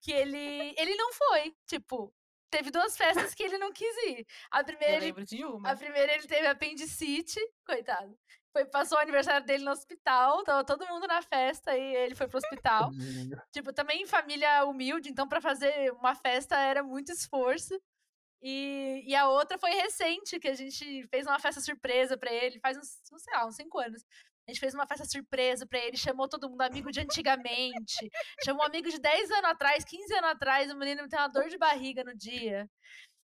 Que 0.00 0.12
ele. 0.12 0.74
Ele 0.78 0.94
não 0.96 1.12
foi. 1.12 1.54
Tipo, 1.66 2.10
teve 2.50 2.70
duas 2.70 2.96
festas 2.96 3.34
que 3.34 3.42
ele 3.42 3.58
não 3.58 3.70
quis 3.70 3.94
ir. 4.06 4.26
A 4.50 4.64
primeira, 4.64 4.94
Eu 4.94 4.96
ele 4.96 5.06
lembro 5.08 5.26
de 5.26 5.42
A 5.42 5.48
uma. 5.50 5.76
primeira 5.76 6.14
ele 6.14 6.26
teve 6.26 6.46
apendicite, 6.46 7.38
coitado. 7.66 8.18
Foi, 8.50 8.64
passou 8.64 8.96
o 8.96 9.00
aniversário 9.02 9.46
dele 9.46 9.62
no 9.62 9.72
hospital, 9.72 10.42
tava 10.42 10.64
todo 10.64 10.88
mundo 10.88 11.06
na 11.06 11.20
festa 11.20 11.76
e 11.76 11.96
ele 11.96 12.14
foi 12.14 12.26
pro 12.26 12.38
hospital. 12.38 12.88
Tipo, 13.52 13.74
também 13.74 14.06
família 14.06 14.64
humilde, 14.64 15.10
então 15.10 15.28
pra 15.28 15.38
fazer 15.38 15.92
uma 15.92 16.14
festa 16.14 16.58
era 16.58 16.82
muito 16.82 17.12
esforço. 17.12 17.78
E, 18.42 19.02
e 19.06 19.14
a 19.16 19.28
outra 19.28 19.58
foi 19.58 19.70
recente, 19.70 20.38
que 20.38 20.48
a 20.48 20.54
gente 20.54 21.06
fez 21.08 21.26
uma 21.26 21.38
festa 21.40 21.60
surpresa 21.60 22.16
pra 22.16 22.32
ele, 22.32 22.60
faz 22.60 22.76
uns, 22.78 23.00
não 23.10 23.18
sei 23.18 23.34
lá, 23.34 23.46
uns 23.46 23.56
cinco 23.56 23.78
anos. 23.78 24.04
A 24.46 24.50
gente 24.50 24.60
fez 24.60 24.72
uma 24.72 24.86
festa 24.86 25.04
surpresa 25.04 25.66
pra 25.66 25.78
ele, 25.78 25.96
chamou 25.96 26.26
todo 26.28 26.48
mundo, 26.48 26.62
amigo 26.62 26.90
de 26.90 27.00
antigamente, 27.00 28.08
chamou 28.42 28.64
amigo 28.64 28.88
de 28.88 28.98
10 28.98 29.30
anos 29.30 29.50
atrás, 29.50 29.84
15 29.84 30.14
anos 30.14 30.30
atrás, 30.30 30.70
o 30.72 30.76
menino 30.76 31.06
tem 31.08 31.18
uma 31.18 31.28
dor 31.28 31.48
de 31.48 31.58
barriga 31.58 32.02
no 32.02 32.16
dia. 32.16 32.66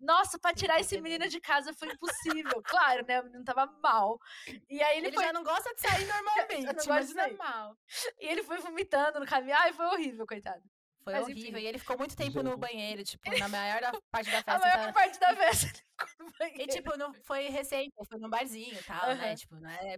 Nossa, 0.01 0.39
pra 0.39 0.53
tirar 0.55 0.81
esse 0.81 1.01
menino 1.01 1.29
de 1.29 1.39
casa 1.41 1.73
foi 1.75 1.89
impossível. 1.89 2.61
Claro, 2.65 3.05
né? 3.07 3.21
O 3.21 3.25
menino 3.25 3.45
tava 3.45 3.67
mal. 3.83 4.19
E 4.69 4.83
aí 4.83 4.99
ele, 4.99 5.09
Ele 5.09 5.17
foi. 5.17 5.25
já 5.25 5.33
não 5.33 5.45
gosta 5.45 5.73
de 5.75 5.81
sair 5.81 6.07
normalmente, 6.11 6.67
não 6.67 6.75
gosta 6.75 7.05
de 7.05 7.13
sair. 7.13 7.37
mal. 7.37 7.77
E 8.19 8.27
ele 8.27 8.43
foi 8.43 8.59
vomitando 8.59 9.21
no 9.21 9.27
caminho. 9.27 9.55
Ai, 9.57 9.73
foi 9.73 9.87
horrível, 9.87 10.27
coitado. 10.27 10.63
Foi 11.05 11.13
Mas, 11.15 11.23
horrível. 11.25 11.51
enfim. 11.51 11.59
E 11.59 11.67
ele 11.67 11.79
ficou 11.79 11.99
muito 11.99 12.17
tempo 12.17 12.43
no 12.43 12.51
Gente. 12.51 12.61
banheiro, 12.61 13.03
tipo, 13.05 13.39
na 13.39 13.49
maior 13.49 13.81
da- 13.81 13.93
parte 14.11 14.31
da 14.31 14.39
A 14.39 14.43
festa. 14.43 14.59
maior 14.59 14.79
tava- 14.79 14.93
parte 14.93 15.19
da 15.19 15.37
festa 15.37 15.67
ele 15.67 15.77
ficou 16.07 16.27
no 16.27 16.33
banheiro. 16.39 16.63
E, 16.63 16.67
tipo, 16.69 16.97
não 16.99 17.13
foi 17.15 17.49
recente, 17.49 17.93
foi 18.09 18.19
num 18.19 18.31
barzinho 18.31 18.75
e 18.79 18.83
tal, 18.85 19.15
né? 19.15 19.27
Aham. 19.27 19.35
Tipo, 19.35 19.57
não 19.57 19.71
é. 19.71 19.97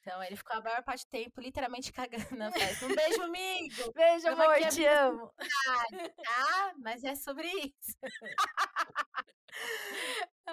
Então 0.00 0.20
ele 0.24 0.34
ficou 0.36 0.56
a 0.56 0.60
maior 0.60 0.82
parte 0.82 1.04
do 1.06 1.10
tempo 1.10 1.40
literalmente 1.40 1.92
cagando 1.92 2.36
na 2.36 2.50
festa. 2.50 2.86
Um 2.86 2.94
beijo, 2.94 3.22
amigo! 3.22 3.92
Beijo, 3.94 4.28
amor, 4.28 4.58
te 4.68 4.84
amo. 4.84 5.32
Tá? 6.24 6.72
Mas 6.78 7.04
é 7.04 7.14
sobre 7.14 7.46
isso. 7.48 7.96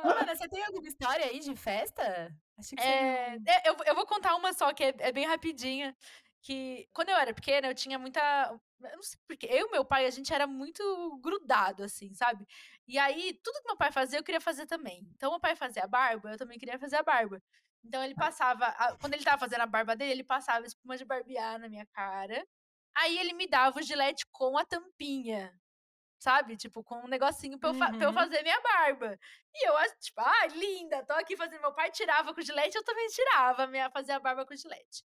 Mano, 0.03 0.25
você 0.35 0.47
tem 0.47 0.63
alguma 0.63 0.87
história 0.87 1.25
aí 1.25 1.39
de 1.39 1.55
festa? 1.55 2.31
Acho 2.57 2.75
que 2.75 2.81
É, 2.81 3.37
você 3.39 3.49
é, 3.49 3.69
eu, 3.69 3.75
eu 3.87 3.95
vou 3.95 4.05
contar 4.05 4.35
uma 4.35 4.53
só, 4.53 4.71
que 4.73 4.83
é, 4.83 4.93
é 4.99 5.11
bem 5.11 5.25
rapidinha. 5.25 5.95
Que 6.41 6.87
quando 6.93 7.09
eu 7.09 7.17
era 7.17 7.33
pequena, 7.33 7.67
eu 7.67 7.75
tinha 7.75 7.97
muita. 7.99 8.21
Eu 8.81 8.95
não 8.95 9.03
sei 9.03 9.19
porquê. 9.27 9.47
Eu 9.49 9.67
e 9.67 9.71
meu 9.71 9.83
pai, 9.85 10.05
a 10.05 10.09
gente 10.09 10.33
era 10.33 10.47
muito 10.47 11.19
grudado, 11.21 11.83
assim, 11.83 12.13
sabe? 12.13 12.45
E 12.87 12.97
aí, 12.97 13.33
tudo 13.43 13.59
que 13.61 13.67
meu 13.67 13.77
pai 13.77 13.91
fazia, 13.91 14.17
eu 14.19 14.23
queria 14.23 14.39
fazer 14.41 14.65
também. 14.65 15.05
Então, 15.15 15.31
meu 15.31 15.39
pai 15.39 15.55
fazia 15.55 15.83
a 15.83 15.87
barba, 15.87 16.31
eu 16.31 16.37
também 16.37 16.57
queria 16.57 16.79
fazer 16.79 16.95
a 16.97 17.03
barba. 17.03 17.41
Então, 17.83 18.03
ele 18.03 18.15
passava. 18.15 18.65
a- 18.67 18.97
quando 18.97 19.13
ele 19.13 19.23
tava 19.23 19.37
fazendo 19.39 19.61
a 19.61 19.65
barba 19.65 19.95
dele, 19.95 20.11
ele 20.11 20.23
passava 20.23 20.65
espuma 20.65 20.97
de 20.97 21.05
barbear 21.05 21.59
na 21.59 21.67
minha 21.69 21.85
cara. 21.87 22.45
Aí, 22.95 23.17
ele 23.19 23.33
me 23.33 23.47
dava 23.47 23.79
o 23.79 23.81
gilete 23.83 24.25
com 24.31 24.57
a 24.57 24.65
tampinha. 24.65 25.53
Sabe? 26.21 26.57
Tipo, 26.57 26.83
com 26.83 26.99
um 26.99 27.07
negocinho 27.07 27.57
pra 27.57 27.69
eu, 27.69 27.73
fa- 27.73 27.87
pra 27.93 28.03
eu 28.03 28.09
Uhum. 28.09 28.13
fazer 28.13 28.41
minha 28.43 28.59
barba. 28.59 29.17
E 29.55 29.67
eu, 29.69 29.73
tipo, 30.01 30.19
ah, 30.19 30.47
linda, 30.47 31.05
tô 31.05 31.13
aqui 31.13 31.37
fazendo. 31.37 31.61
Meu 31.61 31.73
pai 31.73 31.91
tirava 31.91 32.33
com 32.33 32.41
gilete, 32.41 32.75
eu 32.77 32.83
também 32.83 33.07
tirava, 33.07 33.65
minha, 33.67 33.89
fazia 33.89 34.17
a 34.17 34.19
barba 34.19 34.45
com 34.45 34.53
gilete. 34.55 35.05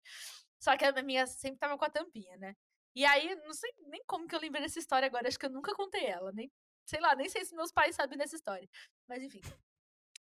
Só 0.60 0.76
que 0.76 0.84
a 0.86 0.92
minha 1.04 1.28
sempre 1.28 1.60
tava 1.60 1.78
com 1.78 1.86
a 1.86 1.90
tampinha, 1.90 2.36
né? 2.38 2.56
E 2.96 3.06
aí, 3.06 3.36
não 3.36 3.54
sei 3.54 3.72
nem 3.88 4.04
como 4.06 4.28
que 4.28 4.36
eu 4.36 4.40
lembrei 4.40 4.62
dessa 4.64 4.80
história 4.80 5.08
agora, 5.08 5.28
acho 5.28 5.40
que 5.40 5.46
eu 5.46 5.50
nunca 5.50 5.74
contei 5.74 6.06
ela, 6.06 6.32
nem, 6.32 6.52
sei 6.86 7.00
lá, 7.00 7.16
nem 7.16 7.30
sei 7.30 7.44
se 7.46 7.56
meus 7.56 7.72
pais 7.72 7.96
sabem 7.96 8.18
dessa 8.18 8.36
história. 8.36 8.70
Mas 9.08 9.24
enfim. 9.24 9.42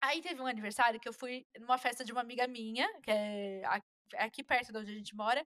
Aí 0.01 0.21
teve 0.21 0.41
um 0.41 0.47
aniversário 0.47 0.99
que 0.99 1.07
eu 1.09 1.13
fui 1.13 1.45
numa 1.59 1.77
festa 1.77 2.03
de 2.03 2.11
uma 2.11 2.21
amiga 2.21 2.47
minha, 2.47 2.87
que 3.01 3.11
é 3.11 3.61
é 4.13 4.23
aqui 4.23 4.43
perto 4.43 4.71
de 4.71 4.77
onde 4.77 4.91
a 4.91 4.95
gente 4.95 5.15
mora. 5.15 5.45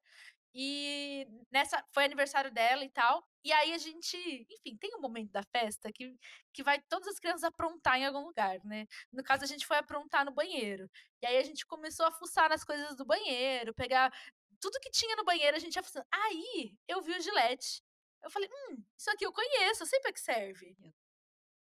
E 0.54 1.28
nessa 1.52 1.84
foi 1.94 2.06
aniversário 2.06 2.52
dela 2.52 2.84
e 2.84 2.90
tal. 2.90 3.24
E 3.44 3.54
aí 3.54 3.72
a 3.72 3.78
gente, 3.78 4.18
enfim, 4.50 4.76
tem 4.78 4.96
um 4.96 5.02
momento 5.02 5.32
da 5.32 5.44
festa 5.44 5.92
que, 5.94 6.18
que 6.52 6.64
vai 6.64 6.82
todas 6.90 7.08
as 7.08 7.20
crianças 7.20 7.44
aprontar 7.44 7.98
em 7.98 8.06
algum 8.06 8.26
lugar, 8.26 8.60
né? 8.66 8.88
No 9.14 9.24
caso, 9.24 9.44
a 9.44 9.48
gente 9.48 9.66
foi 9.66 9.78
aprontar 9.78 10.26
no 10.26 10.34
banheiro. 10.34 10.90
E 11.22 11.28
aí 11.28 11.38
a 11.38 11.44
gente 11.44 11.66
começou 11.66 12.06
a 12.06 12.12
fuçar 12.12 12.50
nas 12.50 12.64
coisas 12.64 12.96
do 12.96 13.06
banheiro, 13.06 13.74
pegar 13.76 14.12
tudo 14.60 14.80
que 14.80 14.90
tinha 14.92 15.16
no 15.16 15.24
banheiro, 15.24 15.56
a 15.56 15.60
gente 15.60 15.76
ia 15.76 15.84
fuçando. 15.84 16.06
Aí 16.12 16.74
eu 16.88 17.02
vi 17.02 17.14
o 17.14 17.22
gilete. 17.22 17.82
Eu 18.22 18.30
falei, 18.30 18.50
hum, 18.52 18.84
isso 18.98 19.10
aqui 19.12 19.26
eu 19.26 19.32
conheço, 19.34 19.84
eu 19.84 19.88
sei 19.88 20.00
pra 20.02 20.12
que 20.12 20.20
serve. 20.20 20.76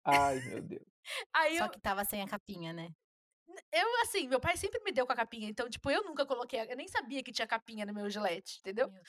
Ai, 0.04 0.40
meu 0.40 0.60
Deus. 0.62 0.82
Aí 1.32 1.56
Só 1.58 1.64
eu, 1.66 1.70
que 1.70 1.80
tava 1.80 2.04
sem 2.04 2.22
a 2.22 2.28
capinha, 2.28 2.72
né? 2.72 2.90
eu, 3.72 4.00
assim, 4.02 4.26
meu 4.28 4.40
pai 4.40 4.56
sempre 4.56 4.80
me 4.82 4.90
deu 4.92 5.06
com 5.06 5.12
a 5.12 5.16
capinha, 5.16 5.48
então, 5.48 5.68
tipo, 5.68 5.90
eu 5.90 6.02
nunca 6.04 6.26
coloquei, 6.26 6.60
eu 6.60 6.76
nem 6.76 6.88
sabia 6.88 7.22
que 7.22 7.32
tinha 7.32 7.46
capinha 7.46 7.86
no 7.86 7.94
meu 7.94 8.10
gilete, 8.10 8.58
entendeu? 8.58 8.90
Meu. 8.90 9.02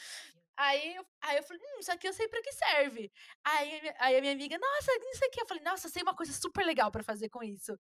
Aí 0.57 0.95
eu, 0.95 1.05
aí 1.21 1.38
eu 1.38 1.43
falei, 1.43 1.61
hum, 1.61 1.80
isso 1.80 1.91
aqui 1.91 2.07
eu 2.07 2.13
sei 2.13 2.28
pra 2.30 2.41
que 2.41 2.51
serve. 2.53 3.11
Aí, 3.43 3.78
a 3.78 3.82
minha- 3.82 3.95
aí 3.99 4.17
a 4.17 4.21
minha 4.21 4.34
amiga, 4.34 4.57
nossa, 4.57 4.91
isso 5.11 5.26
aqui. 5.26 5.41
Eu 5.41 5.45
falei, 5.47 5.63
nossa, 5.63 5.89
sei 5.89 6.01
uma 6.01 6.15
coisa 6.15 6.32
super 6.32 6.65
legal 6.65 6.89
pra 6.91 7.03
fazer 7.03 7.28
com 7.30 7.43
isso. 7.43 7.78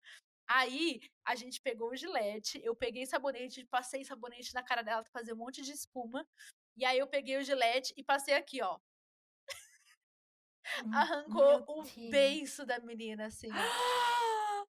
Aí 0.48 1.00
a 1.24 1.34
gente 1.34 1.60
pegou 1.60 1.90
o 1.90 1.96
gilete, 1.96 2.60
eu 2.62 2.74
peguei 2.76 3.06
sabonete, 3.06 3.64
passei 3.66 4.04
sabonete 4.04 4.52
na 4.54 4.62
cara 4.62 4.82
dela 4.82 5.02
pra 5.02 5.10
fazer 5.12 5.32
um 5.32 5.36
monte 5.36 5.62
de 5.62 5.72
espuma. 5.72 6.26
E 6.76 6.84
aí 6.84 6.98
eu 6.98 7.06
peguei 7.06 7.36
o 7.38 7.42
gilete 7.42 7.94
e 7.96 8.02
passei 8.04 8.34
aqui, 8.34 8.60
ó. 8.62 8.78
Arrancou 10.92 11.44
Meu 11.44 11.64
o 11.68 11.82
Deus. 11.82 12.10
beiço 12.10 12.66
da 12.66 12.78
menina, 12.80 13.26
assim. 13.26 13.48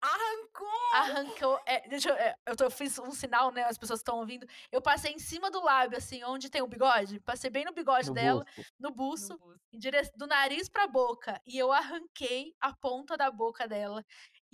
Arrancou! 0.00 0.68
Arrancou. 0.92 1.60
é, 1.64 1.88
deixa 1.88 2.10
eu. 2.10 2.14
é, 2.14 2.36
eu, 2.46 2.54
tô- 2.54 2.64
eu 2.64 2.70
fiz 2.70 2.98
um 2.98 3.10
sinal, 3.10 3.50
né? 3.50 3.62
As 3.64 3.78
pessoas 3.78 4.00
estão 4.00 4.18
ouvindo. 4.18 4.46
Eu 4.70 4.82
passei 4.82 5.12
em 5.12 5.18
cima 5.18 5.50
do 5.50 5.62
lábio, 5.64 5.96
assim, 5.96 6.22
onde 6.24 6.50
tem 6.50 6.60
o 6.60 6.66
bigode. 6.66 7.20
Passei 7.20 7.48
bem 7.48 7.64
no 7.64 7.72
bigode 7.72 8.08
No 8.08 8.14
dela, 8.14 8.44
busto. 8.54 8.72
no 8.78 8.90
buço. 8.90 9.38
No 9.38 9.58
em 9.72 9.78
dire- 9.78 10.10
do 10.14 10.26
nariz 10.26 10.68
pra 10.68 10.86
boca. 10.86 11.40
E 11.46 11.56
eu 11.58 11.72
arranquei 11.72 12.54
a 12.60 12.74
ponta 12.76 13.16
da 13.16 13.30
boca 13.30 13.66
dela. 13.66 14.04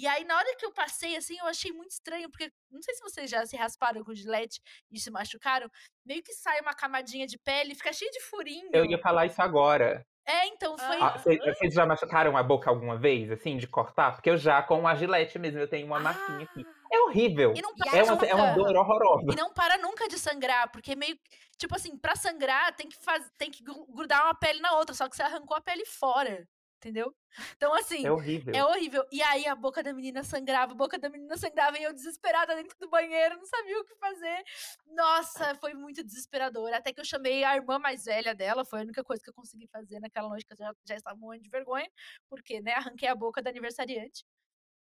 E 0.00 0.06
aí, 0.06 0.24
na 0.24 0.34
hora 0.34 0.56
que 0.56 0.64
eu 0.64 0.72
passei, 0.72 1.14
assim, 1.14 1.36
eu 1.38 1.46
achei 1.46 1.70
muito 1.72 1.90
estranho, 1.90 2.30
porque 2.30 2.50
não 2.70 2.80
sei 2.80 2.94
se 2.94 3.02
vocês 3.02 3.28
já 3.30 3.44
se 3.44 3.54
rasparam 3.54 4.02
com 4.02 4.14
gilete 4.14 4.58
e 4.90 4.98
se 4.98 5.10
machucaram. 5.10 5.68
Meio 6.06 6.22
que 6.22 6.32
sai 6.32 6.58
uma 6.62 6.72
camadinha 6.72 7.26
de 7.26 7.36
pele, 7.38 7.74
fica 7.74 7.92
cheio 7.92 8.10
de 8.10 8.20
furinho. 8.22 8.70
Eu 8.72 8.86
ia 8.86 8.98
falar 8.98 9.26
isso 9.26 9.42
agora. 9.42 10.02
É, 10.24 10.46
então, 10.46 10.78
foi. 10.78 10.96
Ah, 11.02 11.18
cê- 11.18 11.36
vocês 11.38 11.74
já 11.74 11.84
machucaram 11.84 12.34
a 12.34 12.42
boca 12.42 12.70
alguma 12.70 12.96
vez, 12.96 13.30
assim, 13.30 13.58
de 13.58 13.66
cortar? 13.66 14.12
Porque 14.12 14.30
eu 14.30 14.38
já, 14.38 14.62
com 14.62 14.88
a 14.88 14.94
gilete 14.94 15.38
mesmo, 15.38 15.58
eu 15.60 15.68
tenho 15.68 15.86
uma 15.86 16.00
marquinha 16.00 16.44
aqui. 16.44 16.64
É 16.90 17.00
horrível. 17.00 17.52
Não 17.62 17.74
para 17.74 17.98
É 17.98 18.02
uma, 18.02 18.12
nunca. 18.14 18.26
é 18.26 18.34
uma 18.34 18.52
dor 18.54 18.74
horrorosa. 18.76 19.32
E 19.32 19.36
não 19.36 19.52
para 19.52 19.76
nunca 19.76 20.08
de 20.08 20.18
sangrar, 20.18 20.72
porque 20.72 20.96
meio. 20.96 21.18
Tipo 21.58 21.74
assim, 21.76 21.94
pra 21.98 22.16
sangrar 22.16 22.74
tem 22.74 22.88
que, 22.88 22.96
faz, 23.04 23.30
tem 23.36 23.50
que 23.50 23.62
gru- 23.62 23.86
grudar 23.92 24.24
uma 24.24 24.34
pele 24.34 24.60
na 24.60 24.72
outra, 24.78 24.94
só 24.94 25.06
que 25.10 25.14
você 25.14 25.22
arrancou 25.22 25.54
a 25.56 25.60
pele 25.60 25.84
fora. 25.84 26.48
Entendeu? 26.80 27.14
Então, 27.56 27.74
assim, 27.74 28.06
É 28.06 28.10
horrível. 28.10 28.54
é 28.54 28.64
horrível. 28.64 29.04
E 29.12 29.22
aí 29.22 29.46
a 29.46 29.54
boca 29.54 29.82
da 29.82 29.92
menina 29.92 30.24
sangrava, 30.24 30.72
a 30.72 30.74
boca 30.74 30.98
da 30.98 31.10
menina 31.10 31.36
sangrava 31.36 31.78
e 31.78 31.82
eu 31.82 31.92
desesperada 31.92 32.54
dentro 32.56 32.74
do 32.80 32.88
banheiro, 32.88 33.36
não 33.36 33.44
sabia 33.44 33.78
o 33.78 33.84
que 33.84 33.94
fazer. 33.96 34.42
Nossa, 34.86 35.54
foi 35.56 35.74
muito 35.74 36.02
desesperador. 36.02 36.72
Até 36.72 36.90
que 36.92 37.00
eu 37.00 37.04
chamei 37.04 37.44
a 37.44 37.54
irmã 37.56 37.78
mais 37.78 38.04
velha 38.06 38.34
dela, 38.34 38.64
foi 38.64 38.78
a 38.80 38.82
única 38.82 39.04
coisa 39.04 39.22
que 39.22 39.28
eu 39.28 39.34
consegui 39.34 39.68
fazer 39.68 40.00
naquela 40.00 40.28
noite 40.30 40.46
que 40.46 40.54
eu 40.54 40.56
já, 40.56 40.72
já 40.86 40.94
estava 40.96 41.16
morrendo 41.18 41.42
de 41.44 41.50
vergonha, 41.50 41.88
porque, 42.30 42.60
né, 42.62 42.72
arranquei 42.72 43.08
a 43.08 43.14
boca 43.14 43.42
da 43.42 43.50
aniversariante. 43.50 44.24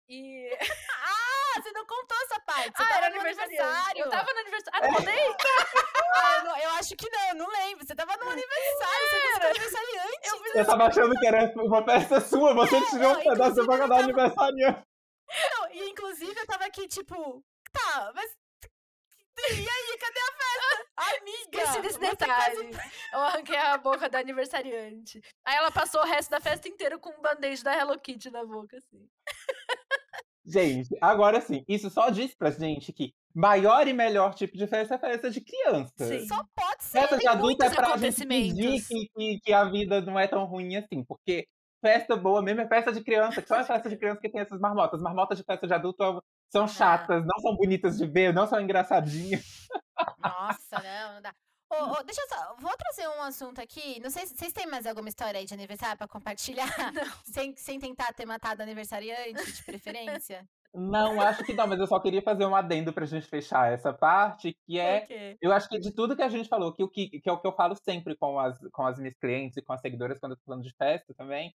E. 0.09 0.49
Ah, 1.57 1.61
você 1.61 1.71
não 1.71 1.85
contou 1.85 2.17
essa 2.23 2.39
parte. 2.41 2.77
Você 2.77 2.83
Ah, 2.83 2.87
tava 2.87 3.05
era 3.05 3.09
no 3.15 3.21
aniversário. 3.21 3.99
Eu 4.01 4.09
tava 4.09 4.33
no 4.33 4.39
aniversário. 4.39 4.79
Ah, 4.79 4.87
não 4.87 4.93
contei? 4.95 5.35
Ah, 6.17 6.37
eu, 6.37 6.43
não- 6.45 6.57
eu 6.57 6.69
acho 6.71 6.95
que 6.95 7.09
não, 7.09 7.27
eu 7.29 7.35
não 7.35 7.47
lembro. 7.49 7.85
Você 7.85 7.93
tava 7.93 8.15
no 8.17 8.29
aniversário, 8.29 9.07
você 9.09 9.21
fez 9.21 9.37
com 9.39 9.45
aniversariante. 9.47 10.19
Eu 10.29 10.43
fiz 10.43 10.55
Eu 10.55 10.65
tava 10.65 10.85
achando 10.87 11.19
que 11.19 11.27
era 11.27 11.53
uma 11.55 11.83
festa 11.83 12.21
sua, 12.21 12.53
você 12.53 12.81
tirou 12.85 13.11
um 13.11 13.13
não, 13.13 13.21
pedaço 13.21 13.37
da 13.37 13.61
inclusive, 13.63 13.67
boca 13.67 13.83
eu 13.83 13.87
da 13.87 13.95
tava- 13.95 14.03
aniversariante. 14.03 14.83
Não, 15.51 15.71
e 15.71 15.89
inclusive 15.89 16.39
eu 16.39 16.47
tava 16.47 16.65
aqui, 16.65 16.87
tipo, 16.87 17.43
tá, 17.73 18.11
mas. 18.15 18.31
E 19.49 19.69
aí, 19.69 19.97
cadê 19.99 20.19
a 20.19 20.31
festa? 20.33 20.87
Amiga! 20.97 21.61
Esqueci 21.61 21.81
desse 21.81 21.99
detalhe. 21.99 22.71
Eu 23.13 23.19
arranquei 23.19 23.55
a 23.55 23.77
boca 23.77 24.09
da 24.09 24.17
aniversariante. 24.19 25.21
Aí 25.45 25.55
ela 25.55 25.69
passou 25.69 26.01
o 26.01 26.05
resto 26.05 26.29
da 26.31 26.39
festa 26.41 26.67
inteira 26.67 26.97
com 26.97 27.11
um 27.11 27.21
band-aid 27.21 27.63
da 27.63 27.75
Hello 27.77 27.99
Kitty 27.99 28.31
na 28.31 28.43
boca, 28.43 28.77
assim. 28.77 29.07
Gente, 30.47 30.97
agora 31.01 31.41
sim, 31.41 31.65
isso 31.67 31.89
só 31.89 32.09
diz 32.09 32.33
pra 32.33 32.49
gente 32.49 32.93
que 32.93 33.13
maior 33.35 33.85
e 33.85 33.91
melhor 33.91 34.33
tipo 34.33 34.57
de 34.57 34.65
festa 34.65 34.95
é 34.95 34.97
festa 34.97 35.29
de 35.29 35.41
criança. 35.41 35.93
Sim. 35.97 36.25
Só 36.25 36.41
pode 36.55 36.83
ser. 36.85 37.01
Festa 37.01 37.17
de 37.17 37.27
adulto 37.27 37.65
é 37.65 37.69
pra 37.69 37.83
gente 37.83 37.91
acontecimentos. 37.91 38.87
que, 38.87 39.09
que, 39.13 39.39
que 39.41 39.53
a 39.53 39.65
vida 39.65 39.99
não 39.99 40.17
é 40.17 40.25
tão 40.25 40.45
ruim 40.45 40.77
assim, 40.77 41.03
porque 41.03 41.45
festa 41.81 42.15
boa 42.15 42.41
mesmo 42.41 42.61
é 42.61 42.67
festa 42.67 42.93
de 42.93 43.03
criança, 43.03 43.41
que 43.41 43.47
só 43.49 43.57
é 43.57 43.63
festa 43.65 43.89
de 43.89 43.97
criança 43.97 44.21
que 44.21 44.29
tem 44.29 44.39
essas 44.39 44.59
marmotas. 44.59 45.01
Marmotas 45.01 45.37
de 45.37 45.43
festa 45.43 45.67
de 45.67 45.73
adulto 45.73 46.23
são 46.49 46.65
chatas, 46.65 47.25
não 47.25 47.39
são 47.39 47.53
bonitas 47.57 47.97
de 47.97 48.07
ver, 48.07 48.33
não 48.33 48.47
são 48.47 48.61
engraçadinhas. 48.61 49.67
Nossa, 50.17 50.81
não, 50.81 51.15
não 51.15 51.21
dá. 51.21 51.33
Ô, 51.69 51.99
ô, 51.99 52.03
deixa 52.03 52.21
eu 52.21 52.27
só. 52.27 52.55
Vou 52.59 52.75
trazer 52.77 53.07
um 53.09 53.21
assunto 53.21 53.59
aqui. 53.59 53.99
Não 53.99 54.09
sei 54.09 54.25
se 54.25 54.35
vocês 54.35 54.53
têm 54.53 54.67
mais 54.67 54.85
alguma 54.85 55.09
história 55.09 55.39
aí 55.39 55.45
de 55.45 55.53
aniversário 55.53 55.97
pra 55.97 56.07
compartilhar? 56.07 56.67
Sem, 57.25 57.55
sem 57.55 57.79
tentar 57.79 58.13
ter 58.13 58.25
matado 58.25 58.63
aniversariante, 58.63 59.51
de 59.51 59.63
preferência? 59.63 60.47
Não, 60.73 61.19
acho 61.19 61.43
que 61.43 61.53
não, 61.53 61.65
mas 61.65 61.79
eu 61.79 61.87
só 61.87 61.99
queria 61.99 62.21
fazer 62.21 62.45
um 62.45 62.55
adendo 62.55 62.93
pra 62.93 63.05
gente 63.05 63.25
fechar 63.25 63.71
essa 63.71 63.91
parte, 63.93 64.55
que 64.65 64.77
é 64.77 65.01
quê? 65.01 65.37
Eu 65.41 65.51
acho 65.51 65.67
que 65.67 65.79
de 65.79 65.91
tudo 65.91 66.15
que 66.15 66.21
a 66.21 66.29
gente 66.29 66.47
falou, 66.47 66.73
que, 66.73 66.87
que, 66.89 67.19
que 67.21 67.29
é 67.29 67.31
o 67.31 67.39
que 67.39 67.47
eu 67.47 67.53
falo 67.53 67.75
sempre 67.75 68.15
com 68.15 68.39
as, 68.39 68.59
com 68.71 68.85
as 68.85 68.99
minhas 68.99 69.15
clientes 69.15 69.57
e 69.57 69.61
com 69.61 69.73
as 69.73 69.81
seguidoras 69.81 70.19
quando 70.19 70.33
eu 70.33 70.37
tô 70.37 70.43
falando 70.45 70.63
de 70.63 70.73
festa 70.75 71.13
também, 71.15 71.53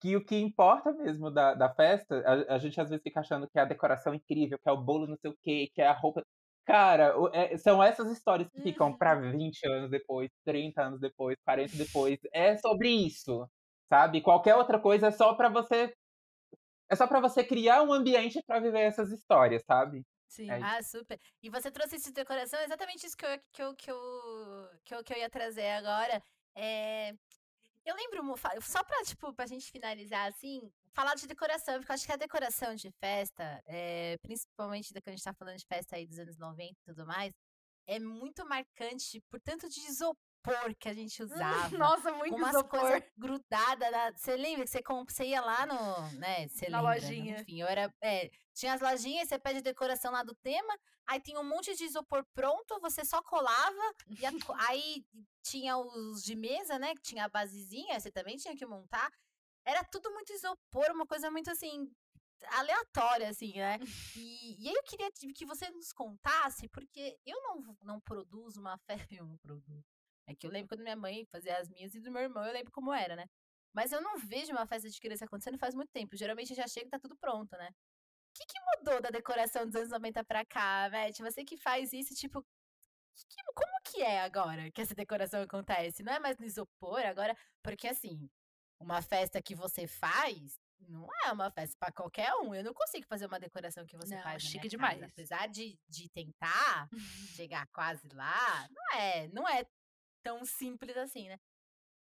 que 0.00 0.16
o 0.16 0.24
que 0.24 0.36
importa 0.36 0.92
mesmo 0.92 1.30
da, 1.30 1.54
da 1.54 1.72
festa, 1.72 2.22
a, 2.26 2.54
a 2.54 2.58
gente 2.58 2.80
às 2.80 2.90
vezes 2.90 3.02
fica 3.02 3.20
achando 3.20 3.48
que 3.48 3.58
é 3.58 3.62
a 3.62 3.66
decoração 3.66 4.12
incrível, 4.14 4.58
que 4.58 4.68
é 4.68 4.72
o 4.72 4.80
bolo 4.80 5.06
não 5.06 5.16
sei 5.16 5.30
o 5.30 5.36
quê, 5.42 5.70
que 5.72 5.80
é 5.80 5.86
a 5.86 5.92
roupa. 5.92 6.24
Cara, 6.66 7.14
é- 7.34 7.56
são 7.58 7.82
essas 7.82 8.10
histórias 8.10 8.48
que 8.50 8.60
ficam 8.62 8.90
Uhum. 8.90 8.96
pra 8.96 9.14
20 9.16 9.62
anos 9.66 9.90
depois, 9.90 10.30
30 10.44 10.82
anos 10.82 10.98
depois, 11.00 11.36
40 11.44 11.76
depois. 11.76 12.18
É 12.32 12.56
sobre 12.56 12.88
isso, 12.90 13.46
sabe? 13.92 14.22
Qualquer 14.22 14.56
outra 14.56 14.78
coisa 14.80 15.08
é 15.08 15.10
só 15.10 15.34
pra 15.34 15.48
você. 15.50 15.94
É 16.90 16.96
só 16.96 17.06
pra 17.06 17.20
você 17.20 17.44
criar 17.44 17.82
um 17.82 17.92
ambiente 17.92 18.42
pra 18.46 18.60
viver 18.60 18.80
essas 18.82 19.12
histórias, 19.12 19.62
sabe? 19.66 20.02
Sim. 20.30 20.50
É. 20.50 20.58
Ah, 20.60 20.82
super. 20.82 21.18
E 21.42 21.50
você 21.50 21.70
trouxe 21.70 21.96
isso 21.96 22.06
de 22.08 22.12
decoração, 22.14 22.60
exatamente 22.60 23.06
isso 23.06 23.16
que 23.16 23.24
eu, 23.26 23.38
que 23.52 23.62
eu, 23.62 23.74
que 23.76 23.90
eu, 23.90 24.68
que 24.84 24.94
eu, 24.94 25.04
que 25.04 25.12
eu 25.12 25.18
ia 25.18 25.30
trazer 25.30 25.68
agora. 25.70 26.22
É, 26.56 27.12
Eu 27.84 27.94
lembro, 27.96 28.34
só 28.62 28.82
pra, 28.82 29.02
tipo, 29.04 29.32
pra 29.34 29.46
gente 29.46 29.70
finalizar, 29.70 30.30
assim, 30.30 30.72
falar 30.92 31.14
de 31.14 31.26
decoração, 31.26 31.74
porque 31.78 31.92
eu 31.92 31.94
acho 31.94 32.06
que 32.06 32.12
a 32.12 32.16
decoração 32.16 32.74
de 32.74 32.90
festa, 32.92 33.62
é, 33.66 34.16
principalmente 34.22 34.92
da 34.94 35.02
que 35.02 35.10
a 35.10 35.12
gente 35.12 35.22
tá 35.22 35.34
falando 35.34 35.58
de 35.58 35.66
festa 35.66 35.96
aí 35.96 36.06
dos 36.06 36.18
anos 36.18 36.38
90 36.38 36.70
e 36.70 36.84
tudo 36.84 37.06
mais, 37.06 37.34
é 37.86 37.98
muito 37.98 38.46
marcante 38.46 39.20
por 39.30 39.38
tanto 39.40 39.68
de 39.68 39.80
isopor 39.80 40.16
que 40.78 40.88
a 40.88 40.94
gente 40.94 41.22
usava. 41.22 41.76
Nossa, 41.78 42.12
muito 42.12 42.32
com 42.32 42.38
umas 42.38 42.50
isopor. 42.54 42.80
coisas 42.80 43.02
grudadas. 43.16 44.20
Você 44.20 44.36
lembra 44.36 44.64
que 44.64 44.70
você, 44.70 44.82
comp- 44.82 45.10
você 45.10 45.24
ia 45.26 45.40
lá 45.40 45.64
no. 45.66 46.10
Né, 46.18 46.48
você 46.48 46.68
Na 46.68 46.80
lembra, 46.80 46.94
né? 46.94 47.00
lojinha. 47.06 47.40
Enfim, 47.40 47.60
eu 47.60 47.66
era. 47.66 47.92
é, 48.02 48.30
tinha 48.52 48.74
as 48.74 48.80
lojinhas, 48.80 49.28
você 49.28 49.38
pede 49.38 49.60
decoração 49.62 50.12
lá 50.12 50.22
do 50.22 50.34
tema, 50.36 50.78
aí 51.06 51.20
tinha 51.20 51.40
um 51.40 51.44
monte 51.48 51.74
de 51.74 51.84
isopor 51.84 52.24
pronto, 52.34 52.78
você 52.80 53.04
só 53.04 53.20
colava, 53.22 53.94
e 54.08 54.24
a 54.24 54.30
aí 54.68 55.04
tinha 55.42 55.76
os 55.76 56.22
de 56.22 56.36
mesa, 56.36 56.78
né? 56.78 56.94
Que 56.94 57.02
tinha 57.02 57.24
a 57.24 57.28
basezinha, 57.28 57.98
você 57.98 58.10
também 58.12 58.36
tinha 58.36 58.54
que 58.56 58.64
montar. 58.66 59.10
Era 59.66 59.82
tudo 59.84 60.10
muito 60.12 60.32
isopor, 60.32 60.90
uma 60.92 61.06
coisa 61.06 61.30
muito 61.30 61.50
assim. 61.50 61.90
aleatória, 62.48 63.28
assim, 63.30 63.54
né? 63.56 63.78
E, 64.14 64.62
e 64.62 64.68
aí 64.68 64.74
eu 64.74 64.82
queria 64.84 65.10
que 65.10 65.32
que 65.32 65.46
você 65.46 65.70
nos 65.70 65.90
contasse, 65.92 66.68
porque 66.68 67.18
eu 67.24 67.40
não, 67.42 67.76
não 67.82 68.00
produzo 68.00 68.60
uma 68.60 68.76
festa. 68.86 69.14
Eu 69.14 69.24
não 69.26 69.36
produzo. 69.38 69.82
É 70.26 70.34
que 70.34 70.46
eu 70.46 70.50
lembro 70.50 70.68
quando 70.68 70.82
minha 70.82 70.96
mãe 70.96 71.24
fazia 71.26 71.56
as 71.58 71.68
minhas 71.68 71.94
e 71.94 72.00
do 72.00 72.10
meu 72.10 72.22
irmão, 72.22 72.44
eu 72.44 72.52
lembro 72.52 72.72
como 72.72 72.92
era, 72.92 73.14
né? 73.16 73.26
Mas 73.74 73.92
eu 73.92 74.00
não 74.00 74.18
vejo 74.18 74.52
uma 74.52 74.66
festa 74.66 74.88
de 74.88 75.00
criança 75.00 75.24
acontecendo 75.24 75.58
faz 75.58 75.74
muito 75.74 75.90
tempo. 75.90 76.16
Geralmente 76.16 76.54
já 76.54 76.66
chega 76.66 76.86
e 76.86 76.90
tá 76.90 76.98
tudo 76.98 77.16
pronto, 77.16 77.50
né? 77.56 77.68
O 77.70 78.36
que, 78.38 78.46
que 78.46 78.60
mudou 78.78 79.00
da 79.00 79.10
decoração 79.10 79.66
dos 79.66 79.74
anos 79.76 79.90
90 79.90 80.24
pra 80.24 80.44
cá, 80.44 80.88
Beth? 80.88 81.18
Você 81.20 81.44
que 81.44 81.56
faz 81.56 81.92
isso, 81.92 82.14
tipo. 82.14 82.42
que- 82.42 83.42
como 83.54 83.72
que 83.84 84.02
é 84.02 84.22
agora 84.22 84.70
que 84.72 84.80
essa 84.80 84.94
decoração 84.94 85.42
acontece? 85.42 86.02
Não 86.02 86.12
é 86.12 86.18
mais 86.18 86.38
no 86.38 86.44
isopor 86.46 87.00
agora? 87.04 87.36
Porque 87.62 87.86
assim, 87.86 88.28
uma 88.80 89.02
festa 89.02 89.42
que 89.42 89.54
você 89.54 89.86
faz 89.86 90.58
não 90.80 91.06
é 91.24 91.32
uma 91.32 91.50
festa 91.50 91.76
pra 91.78 91.92
qualquer 91.92 92.32
um. 92.34 92.54
Eu 92.54 92.64
não 92.64 92.74
consigo 92.74 93.06
fazer 93.06 93.26
uma 93.26 93.38
decoração 93.38 93.86
que 93.86 93.96
você 93.96 94.16
Não, 94.16 94.22
faz. 94.22 94.42
chique 94.42 94.68
demais. 94.68 95.00
Casa. 95.00 95.12
Apesar 95.12 95.46
de, 95.48 95.78
de 95.88 96.08
tentar 96.10 96.88
chegar 97.36 97.66
quase 97.72 98.08
lá, 98.08 98.68
não 98.70 98.98
é, 98.98 99.28
não 99.28 99.48
é 99.48 99.64
tão 100.24 100.44
simples 100.44 100.96
assim, 100.96 101.28
né? 101.28 101.38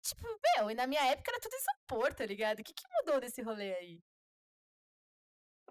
Tipo, 0.02 0.26
meu, 0.56 0.70
e 0.70 0.74
na 0.74 0.86
minha 0.86 1.04
época 1.06 1.30
era 1.30 1.40
tudo 1.40 1.54
isopor, 1.54 2.14
tá 2.14 2.26
ligado? 2.26 2.60
O 2.60 2.64
que, 2.64 2.74
que 2.74 2.84
mudou 2.98 3.20
desse 3.20 3.40
rolê 3.42 3.74
aí? 3.74 4.00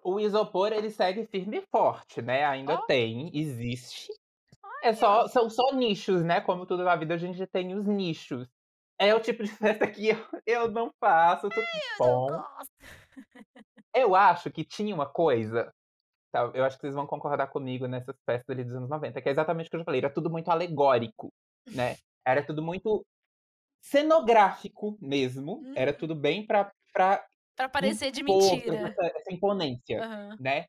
O 0.04 0.20
isopor, 0.20 0.72
ele 0.72 0.90
segue 0.90 1.26
firme 1.28 1.58
e 1.58 1.66
forte, 1.70 2.22
né? 2.22 2.46
Ainda 2.46 2.76
Ó. 2.76 2.86
tem, 2.86 3.30
existe. 3.38 4.12
É 4.84 4.94
só, 4.94 5.28
são 5.28 5.50
só 5.50 5.74
nichos, 5.74 6.24
né? 6.24 6.40
Como 6.40 6.66
tudo 6.66 6.84
na 6.84 6.96
vida, 6.96 7.16
a 7.16 7.18
gente 7.18 7.46
tem 7.48 7.74
os 7.76 7.86
nichos. 7.86 8.48
É 9.00 9.14
o 9.14 9.20
tipo 9.20 9.44
de 9.44 9.50
festa 9.86 9.90
que 9.90 10.10
eu, 10.10 10.18
eu 10.46 10.72
não 10.72 10.92
faço, 11.00 11.50
tudo 11.50 11.62
Eu 11.62 11.98
bom. 12.00 12.28
gosto. 12.28 12.72
Eu 13.94 14.16
acho 14.16 14.52
que 14.52 14.64
tinha 14.64 14.94
uma 14.94 15.08
coisa, 15.12 15.74
tá, 16.32 16.52
eu 16.54 16.64
acho 16.64 16.78
que 16.78 16.82
vocês 16.82 16.94
vão 16.94 17.08
concordar 17.08 17.48
comigo 17.48 17.88
nessas 17.88 18.16
festas 18.26 18.50
ali 18.50 18.64
dos 18.64 18.76
anos 18.76 18.90
90, 18.90 19.22
que 19.22 19.28
é 19.30 19.32
exatamente 19.32 19.68
o 19.68 19.70
que 19.72 19.76
eu 19.76 19.80
já 19.80 19.86
falei, 19.86 20.02
era 20.02 20.14
tudo 20.14 20.30
muito 20.30 20.50
alegórico, 20.50 21.34
né? 21.74 21.96
Era 22.28 22.44
tudo 22.46 22.62
muito 22.62 23.06
cenográfico 23.82 24.98
mesmo, 25.02 25.68
era 25.76 25.92
Uhum. 25.92 25.94
tudo 25.94 26.16
bem 26.16 26.46
pra, 26.48 26.72
pra 26.94 27.26
Pra 27.58 27.68
parecer 27.68 28.12
de 28.12 28.22
mentira. 28.24 28.94
essa, 28.98 29.08
essa 29.18 29.34
imponência 29.34 30.06
Aham. 30.06 30.40
né? 30.40 30.66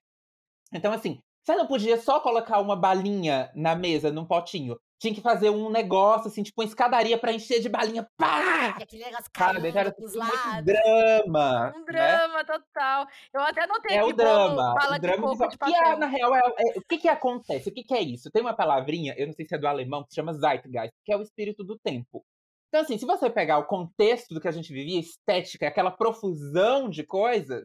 Então, 0.72 0.92
assim, 0.92 1.20
você 1.44 1.56
não 1.56 1.66
podia 1.68 1.98
só 1.98 2.20
colocar 2.20 2.61
uma 2.61 2.76
balinha 2.76 3.50
na 3.54 3.74
mesa, 3.76 4.12
num 4.12 4.26
potinho. 4.26 4.78
Tinha 5.01 5.14
que 5.14 5.20
fazer 5.20 5.49
um 5.51 5.70
negócio, 5.70 6.26
assim, 6.28 6.42
tipo 6.42 6.61
uma 6.61 6.66
escadaria 6.66 7.16
pra 7.16 7.32
encher 7.32 7.61
de 7.61 7.68
balinha. 7.68 8.09
Pá! 8.16 8.76
E 8.80 8.82
aquele 8.82 9.05
negócio 9.05 9.30
Cara, 9.32 9.61
caindo 9.61 9.78
era 9.78 9.92
pros 9.92 10.12
muito 10.14 10.26
lados. 10.26 10.64
drama. 10.64 11.72
Um 11.76 11.78
né? 11.78 11.84
drama 11.86 12.44
total. 12.44 13.07
Eu 13.32 13.40
até 13.42 13.62
anotei 13.62 13.96
É 13.96 14.01
aqui 14.01 14.11
o 14.11 14.16
drama. 14.16 14.74
bala 14.74 14.90
o 14.90 14.94
de 14.94 15.01
drama 15.01 15.22
coco 15.22 15.32
visual. 15.36 15.51
de 15.51 15.59
Que 15.59 15.74
é, 15.74 15.96
na 15.96 16.07
real, 16.07 16.34
é, 16.34 16.40
é- 16.40 16.78
o 16.78 16.82
que 16.88 16.99
que 16.99 17.09
acontece? 17.09 17.68
O 17.68 17.72
que 17.72 17.84
que 17.84 17.94
é 17.94 18.01
isso? 18.03 18.28
Tem 18.32 18.42
uma 18.42 18.57
palavrinha, 18.57 19.14
eu 19.16 19.26
não 19.28 19.32
sei 19.34 19.46
se 19.46 19.55
é 19.55 19.59
do 19.59 19.68
alemão, 19.68 20.03
que 20.03 20.11
se 20.11 20.16
chama 20.16 20.32
Zeitgeist, 20.34 20.92
que 21.05 21.12
é 21.12 21.16
o 21.16 21.22
espírito 21.22 21.62
do 21.62 21.78
tempo. 21.78 22.24
Então, 22.68 22.80
assim, 22.82 22.99
se 22.99 23.07
você 23.07 23.30
pegar 23.30 23.59
o 23.59 23.66
contexto 23.66 24.34
do 24.34 24.40
que 24.40 24.49
a 24.49 24.53
gente 24.53 24.72
vivia, 24.72 24.99
estética, 25.01 25.68
aquela 25.68 25.90
profusão 25.92 26.90
de 26.90 27.03
coisas, 27.05 27.64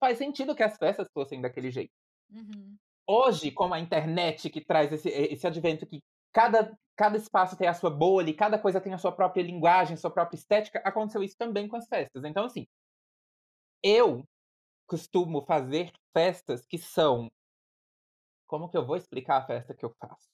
faz 0.00 0.18
sentido 0.18 0.54
que 0.54 0.62
as 0.64 0.76
festas 0.76 1.06
fossem 1.14 1.40
daquele 1.40 1.70
jeito. 1.70 1.92
Uhum. 2.30 2.76
hoje, 3.08 3.50
como 3.50 3.74
a 3.74 3.78
internet 3.78 4.48
que 4.50 4.64
traz 4.64 4.90
esse, 4.90 5.08
esse 5.10 5.46
advento 5.46 5.86
que 5.86 6.00
cada, 6.34 6.76
cada 6.96 7.16
espaço 7.16 7.56
tem 7.56 7.68
a 7.68 7.74
sua 7.74 7.90
bolha, 7.90 8.34
cada 8.36 8.58
coisa 8.58 8.80
tem 8.80 8.92
a 8.92 8.98
sua 8.98 9.12
própria 9.12 9.42
linguagem, 9.42 9.96
sua 9.96 10.10
própria 10.10 10.36
estética, 10.36 10.82
aconteceu 10.84 11.22
isso 11.22 11.36
também 11.38 11.68
com 11.68 11.76
as 11.76 11.86
festas. 11.88 12.24
Então, 12.24 12.44
assim, 12.44 12.66
eu 13.82 14.26
costumo 14.86 15.44
fazer 15.46 15.92
festas 16.12 16.66
que 16.66 16.76
são. 16.76 17.30
Como 18.46 18.68
que 18.68 18.76
eu 18.76 18.84
vou 18.84 18.96
explicar 18.96 19.38
a 19.38 19.46
festa 19.46 19.74
que 19.74 19.84
eu 19.84 19.94
faço? 19.98 20.28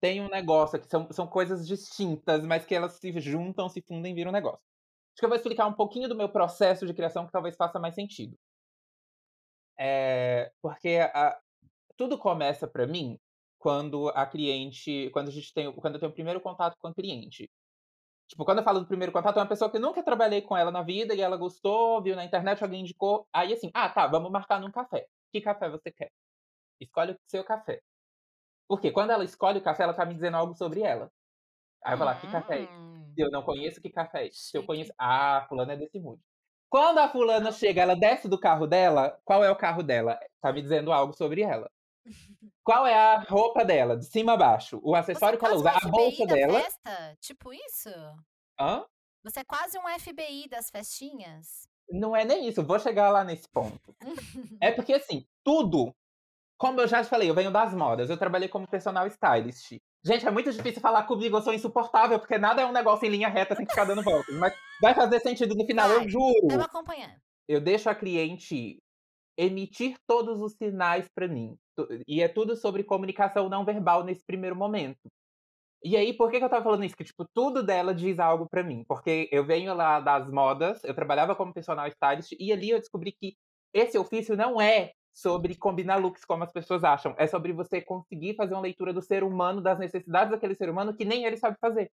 Tem 0.00 0.20
um 0.20 0.28
negócio 0.28 0.80
que 0.80 0.88
são, 0.88 1.10
são 1.12 1.26
coisas 1.26 1.66
distintas, 1.66 2.44
mas 2.44 2.64
que 2.64 2.74
elas 2.74 2.94
se 2.94 3.20
juntam, 3.20 3.68
se 3.68 3.82
fundem 3.82 4.14
viram 4.14 4.30
um 4.30 4.34
negócio. 4.34 4.60
Acho 5.12 5.20
que 5.20 5.24
eu 5.24 5.28
vou 5.28 5.36
explicar 5.36 5.66
um 5.66 5.74
pouquinho 5.74 6.08
do 6.08 6.16
meu 6.16 6.28
processo 6.28 6.86
de 6.86 6.94
criação 6.94 7.26
que 7.26 7.32
talvez 7.32 7.56
faça 7.56 7.78
mais 7.78 7.94
sentido. 7.94 8.36
É, 9.78 10.52
porque 10.60 10.98
a, 11.12 11.38
tudo 11.96 12.18
começa 12.18 12.66
para 12.66 12.86
mim 12.86 13.18
quando 13.62 14.08
a 14.08 14.26
cliente, 14.26 15.08
quando 15.12 15.28
a 15.28 15.30
gente 15.30 15.54
tem, 15.54 15.72
quando 15.72 15.94
eu 15.94 16.00
tenho 16.00 16.10
o 16.10 16.14
primeiro 16.14 16.40
contato 16.40 16.76
com 16.78 16.88
a 16.88 16.94
cliente. 16.94 17.48
Tipo, 18.28 18.44
quando 18.44 18.58
eu 18.58 18.64
falo 18.64 18.80
do 18.80 18.86
primeiro 18.88 19.12
contato, 19.12 19.36
é 19.38 19.40
uma 19.40 19.48
pessoa 19.48 19.70
que 19.70 19.78
nunca 19.78 20.02
trabalhei 20.02 20.42
com 20.42 20.56
ela 20.56 20.72
na 20.72 20.82
vida 20.82 21.14
e 21.14 21.20
ela 21.20 21.36
gostou, 21.36 22.02
viu 22.02 22.16
na 22.16 22.24
internet, 22.24 22.62
alguém 22.62 22.80
indicou. 22.80 23.24
Aí 23.32 23.52
assim, 23.52 23.70
ah, 23.72 23.88
tá, 23.88 24.08
vamos 24.08 24.32
marcar 24.32 24.60
num 24.60 24.70
café. 24.72 25.06
Que 25.32 25.40
café 25.40 25.68
você 25.70 25.92
quer? 25.92 26.10
Escolhe 26.80 27.12
o 27.12 27.16
seu 27.28 27.44
café. 27.44 27.80
Porque 28.68 28.90
quando 28.90 29.10
ela 29.10 29.24
escolhe 29.24 29.58
o 29.58 29.62
café, 29.62 29.84
ela 29.84 29.94
tá 29.94 30.04
me 30.04 30.14
dizendo 30.14 30.36
algo 30.36 30.54
sobre 30.56 30.82
ela. 30.82 31.08
Aí 31.84 31.94
eu 31.94 31.98
vou 31.98 32.06
lá, 32.06 32.16
que 32.16 32.26
café 32.32 32.58
é 32.58 32.62
esse? 32.64 33.14
Se 33.14 33.20
eu 33.20 33.30
não 33.30 33.42
conheço, 33.44 33.80
que 33.80 33.90
café 33.90 34.24
é 34.24 34.26
esse? 34.28 34.38
Se 34.50 34.56
eu 34.58 34.66
conheço, 34.66 34.92
ah, 34.98 35.46
fulana 35.48 35.74
é 35.74 35.76
desse 35.76 36.00
mood. 36.00 36.20
Quando 36.68 36.98
a 36.98 37.08
fulana 37.08 37.52
chega, 37.52 37.82
ela 37.82 37.94
desce 37.94 38.28
do 38.28 38.40
carro 38.40 38.66
dela, 38.66 39.20
qual 39.24 39.44
é 39.44 39.50
o 39.50 39.56
carro 39.56 39.84
dela? 39.84 40.18
Tá 40.40 40.52
me 40.52 40.62
dizendo 40.62 40.92
algo 40.92 41.12
sobre 41.12 41.42
ela. 41.42 41.70
Qual 42.64 42.86
é 42.86 42.94
a 42.94 43.20
roupa 43.20 43.64
dela, 43.64 43.96
de 43.96 44.04
cima 44.04 44.34
a 44.34 44.36
baixo? 44.36 44.80
O 44.82 44.96
é 44.96 45.00
acessório 45.00 45.38
que 45.38 45.44
ela 45.44 45.54
usa, 45.56 45.70
a 45.70 45.88
bolsa 45.88 46.26
dela. 46.26 46.60
festa? 46.60 47.16
Tipo 47.20 47.52
isso? 47.52 47.90
Hã? 48.58 48.84
Você 49.24 49.40
é 49.40 49.44
quase 49.44 49.78
um 49.78 49.88
FBI 49.98 50.48
das 50.48 50.70
festinhas? 50.70 51.68
Não 51.90 52.14
é 52.16 52.24
nem 52.24 52.48
isso, 52.48 52.62
vou 52.64 52.78
chegar 52.78 53.10
lá 53.10 53.22
nesse 53.24 53.48
ponto. 53.48 53.94
É 54.60 54.70
porque, 54.72 54.94
assim, 54.94 55.26
tudo. 55.44 55.94
Como 56.58 56.80
eu 56.80 56.86
já 56.86 57.02
te 57.02 57.10
falei, 57.10 57.28
eu 57.28 57.34
venho 57.34 57.50
das 57.50 57.74
modas, 57.74 58.08
eu 58.08 58.16
trabalhei 58.16 58.48
como 58.48 58.68
personal 58.68 59.06
stylist. 59.08 59.78
Gente, 60.04 60.26
é 60.26 60.30
muito 60.30 60.52
difícil 60.52 60.80
falar 60.80 61.04
comigo, 61.04 61.36
eu 61.36 61.42
sou 61.42 61.52
insuportável, 61.52 62.18
porque 62.20 62.38
nada 62.38 62.62
é 62.62 62.66
um 62.66 62.72
negócio 62.72 63.04
em 63.06 63.10
linha 63.10 63.28
reta, 63.28 63.56
tem 63.56 63.66
que 63.66 63.72
ficar 63.72 63.84
dando 63.84 64.02
voltas. 64.02 64.34
Mas 64.36 64.54
vai 64.80 64.94
fazer 64.94 65.20
sentido 65.20 65.56
no 65.56 65.66
final, 65.66 65.88
eu 65.90 66.00
Vai. 66.00 66.08
juro. 66.08 66.40
Estamos 66.42 66.64
acompanhando. 66.64 67.14
eu 67.48 67.60
deixo 67.60 67.90
a 67.90 67.94
cliente 67.94 68.78
emitir 69.36 69.96
todos 70.06 70.40
os 70.40 70.52
sinais 70.54 71.08
para 71.14 71.26
mim. 71.26 71.56
E 72.06 72.22
é 72.22 72.28
tudo 72.28 72.56
sobre 72.56 72.84
comunicação 72.84 73.48
não 73.48 73.64
verbal 73.64 74.04
nesse 74.04 74.24
primeiro 74.24 74.56
momento. 74.56 75.10
E 75.84 75.96
aí, 75.96 76.12
por 76.12 76.30
que, 76.30 76.38
que 76.38 76.44
eu 76.44 76.48
tava 76.50 76.62
falando 76.62 76.84
isso? 76.84 76.96
Que, 76.96 77.04
tipo, 77.04 77.26
tudo 77.34 77.62
dela 77.62 77.94
diz 77.94 78.18
algo 78.20 78.48
para 78.48 78.62
mim. 78.62 78.84
Porque 78.86 79.28
eu 79.32 79.44
venho 79.44 79.74
lá 79.74 79.98
das 79.98 80.30
modas, 80.30 80.84
eu 80.84 80.94
trabalhava 80.94 81.34
como 81.34 81.52
personal 81.52 81.88
stylist, 81.88 82.32
e 82.38 82.52
ali 82.52 82.70
eu 82.70 82.78
descobri 82.78 83.12
que 83.12 83.36
esse 83.74 83.98
ofício 83.98 84.36
não 84.36 84.60
é 84.60 84.92
sobre 85.12 85.56
combinar 85.56 85.96
looks 85.96 86.24
como 86.24 86.44
as 86.44 86.52
pessoas 86.52 86.84
acham. 86.84 87.14
É 87.18 87.26
sobre 87.26 87.52
você 87.52 87.80
conseguir 87.80 88.34
fazer 88.34 88.54
uma 88.54 88.62
leitura 88.62 88.92
do 88.92 89.02
ser 89.02 89.24
humano, 89.24 89.60
das 89.60 89.78
necessidades 89.78 90.30
daquele 90.30 90.54
ser 90.54 90.70
humano, 90.70 90.94
que 90.94 91.04
nem 91.04 91.24
ele 91.24 91.36
sabe 91.36 91.56
fazer. 91.60 91.90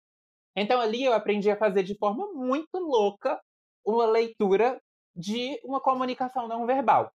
Então 0.57 0.81
ali 0.81 1.05
eu 1.05 1.13
aprendi 1.13 1.51
a 1.51 1.57
fazer 1.57 1.83
de 1.83 1.97
forma 1.97 2.33
muito 2.33 2.79
louca 2.79 3.41
uma 3.85 4.07
leitura 4.07 4.81
de 5.15 5.61
uma 5.65 5.81
comunicação 5.81 6.49
não 6.49 6.67
verbal. 6.67 7.13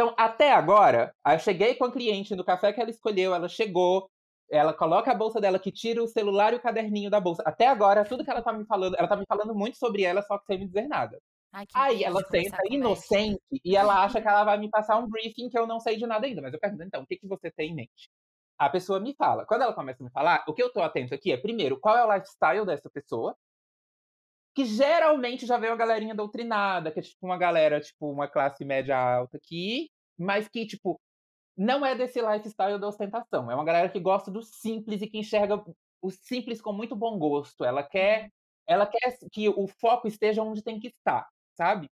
Então, 0.00 0.14
até 0.16 0.52
agora, 0.52 1.12
eu 1.26 1.38
cheguei 1.40 1.74
com 1.74 1.84
a 1.84 1.90
cliente 1.90 2.36
no 2.36 2.44
café 2.44 2.72
que 2.72 2.80
ela 2.80 2.88
escolheu, 2.88 3.34
ela 3.34 3.48
chegou, 3.48 4.08
ela 4.48 4.72
coloca 4.72 5.10
a 5.10 5.14
bolsa 5.14 5.40
dela, 5.40 5.58
que 5.58 5.72
tira 5.72 6.00
o 6.00 6.06
celular 6.06 6.52
e 6.52 6.56
o 6.56 6.62
caderninho 6.62 7.10
da 7.10 7.18
bolsa. 7.18 7.42
Até 7.44 7.66
agora, 7.66 8.04
tudo 8.04 8.24
que 8.24 8.30
ela 8.30 8.40
tá 8.40 8.52
me 8.52 8.64
falando, 8.64 8.94
ela 8.96 9.08
tá 9.08 9.16
me 9.16 9.24
falando 9.26 9.56
muito 9.56 9.76
sobre 9.76 10.04
ela, 10.04 10.22
só 10.22 10.38
que 10.38 10.46
sem 10.46 10.60
me 10.60 10.66
dizer 10.66 10.86
nada. 10.86 11.18
Ai, 11.52 11.66
Aí 11.74 12.04
ela 12.04 12.22
senta 12.30 12.58
inocente 12.70 13.42
e 13.64 13.76
ela 13.76 14.04
acha 14.04 14.22
que 14.22 14.28
ela 14.28 14.44
vai 14.44 14.56
me 14.56 14.70
passar 14.70 14.98
um 14.98 15.08
briefing 15.08 15.48
que 15.48 15.58
eu 15.58 15.66
não 15.66 15.80
sei 15.80 15.96
de 15.96 16.06
nada 16.06 16.24
ainda. 16.24 16.42
Mas 16.42 16.54
eu 16.54 16.60
pergunto, 16.60 16.84
então, 16.84 17.02
o 17.02 17.06
que, 17.06 17.16
que 17.16 17.26
você 17.26 17.50
tem 17.50 17.72
em 17.72 17.74
mente? 17.74 18.08
A 18.56 18.70
pessoa 18.70 19.00
me 19.00 19.16
fala. 19.16 19.44
Quando 19.46 19.62
ela 19.62 19.74
começa 19.74 20.00
a 20.00 20.06
me 20.06 20.12
falar, 20.12 20.44
o 20.46 20.54
que 20.54 20.62
eu 20.62 20.72
tô 20.72 20.80
atento 20.80 21.12
aqui 21.12 21.32
é, 21.32 21.36
primeiro, 21.36 21.76
qual 21.80 21.96
é 21.96 22.04
o 22.04 22.14
lifestyle 22.14 22.64
dessa 22.64 22.88
pessoa? 22.88 23.34
Que 24.58 24.66
geralmente 24.66 25.46
já 25.46 25.56
vem 25.58 25.70
uma 25.70 25.76
galerinha 25.76 26.14
doutrinada, 26.16 26.92
que 26.92 26.98
é 27.00 27.02
tipo 27.02 27.24
uma 27.26 27.38
galera, 27.38 27.80
tipo, 27.80 28.10
uma 28.10 28.28
classe 28.28 28.64
média 28.64 28.98
alta 28.98 29.36
aqui, 29.38 29.88
mas 30.18 30.48
que, 30.48 30.66
tipo, 30.66 31.00
não 31.56 31.86
é 31.86 31.94
desse 31.96 32.20
lifestyle 32.22 32.78
da 32.80 32.88
ostentação. 32.88 33.50
É 33.50 33.54
uma 33.56 33.64
galera 33.64 33.90
que 33.90 34.00
gosta 34.00 34.30
do 34.30 34.42
simples 34.42 35.02
e 35.02 35.08
que 35.08 35.18
enxerga 35.18 35.62
o 36.02 36.10
simples 36.10 36.60
com 36.62 36.72
muito 36.72 36.96
bom 36.96 37.18
gosto. 37.18 37.64
Ela 37.64 37.82
quer, 37.84 38.30
ela 38.66 38.86
quer 38.86 39.18
que 39.32 39.48
o 39.48 39.68
foco 39.68 40.08
esteja 40.08 40.42
onde 40.42 40.62
tem 40.64 40.80
que 40.80 40.88
estar, 40.88 41.28
sabe? 41.56 41.88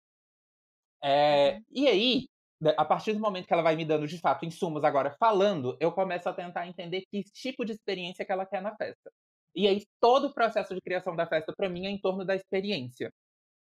É, 1.04 1.60
Uhum. 1.60 1.66
E 1.72 1.88
aí, 1.88 2.28
né, 2.62 2.74
a 2.78 2.86
partir 2.86 3.14
do 3.14 3.20
momento 3.20 3.48
que 3.48 3.54
ela 3.54 3.62
vai 3.64 3.76
me 3.76 3.86
dando 3.86 4.08
de 4.08 4.20
fato 4.20 4.46
insumos 4.46 4.84
agora 4.84 5.12
falando, 5.20 5.78
eu 5.80 5.92
começo 5.92 6.28
a 6.30 6.34
tentar 6.34 6.68
entender 6.68 7.04
que 7.12 7.24
tipo 7.24 7.66
de 7.66 7.74
experiência 7.74 8.26
que 8.26 8.32
ela 8.32 8.46
quer 8.46 8.62
na 8.62 8.76
festa. 8.76 9.12
E 9.56 9.68
aí 9.68 9.84
todo 10.02 10.28
o 10.28 10.34
processo 10.34 10.74
de 10.76 10.82
criação 10.82 11.16
da 11.16 11.28
festa 11.28 11.54
para 11.56 11.70
mim 11.70 11.86
é 11.86 11.90
em 11.90 12.00
torno 12.00 12.26
da 12.26 12.36
experiência, 12.36 13.10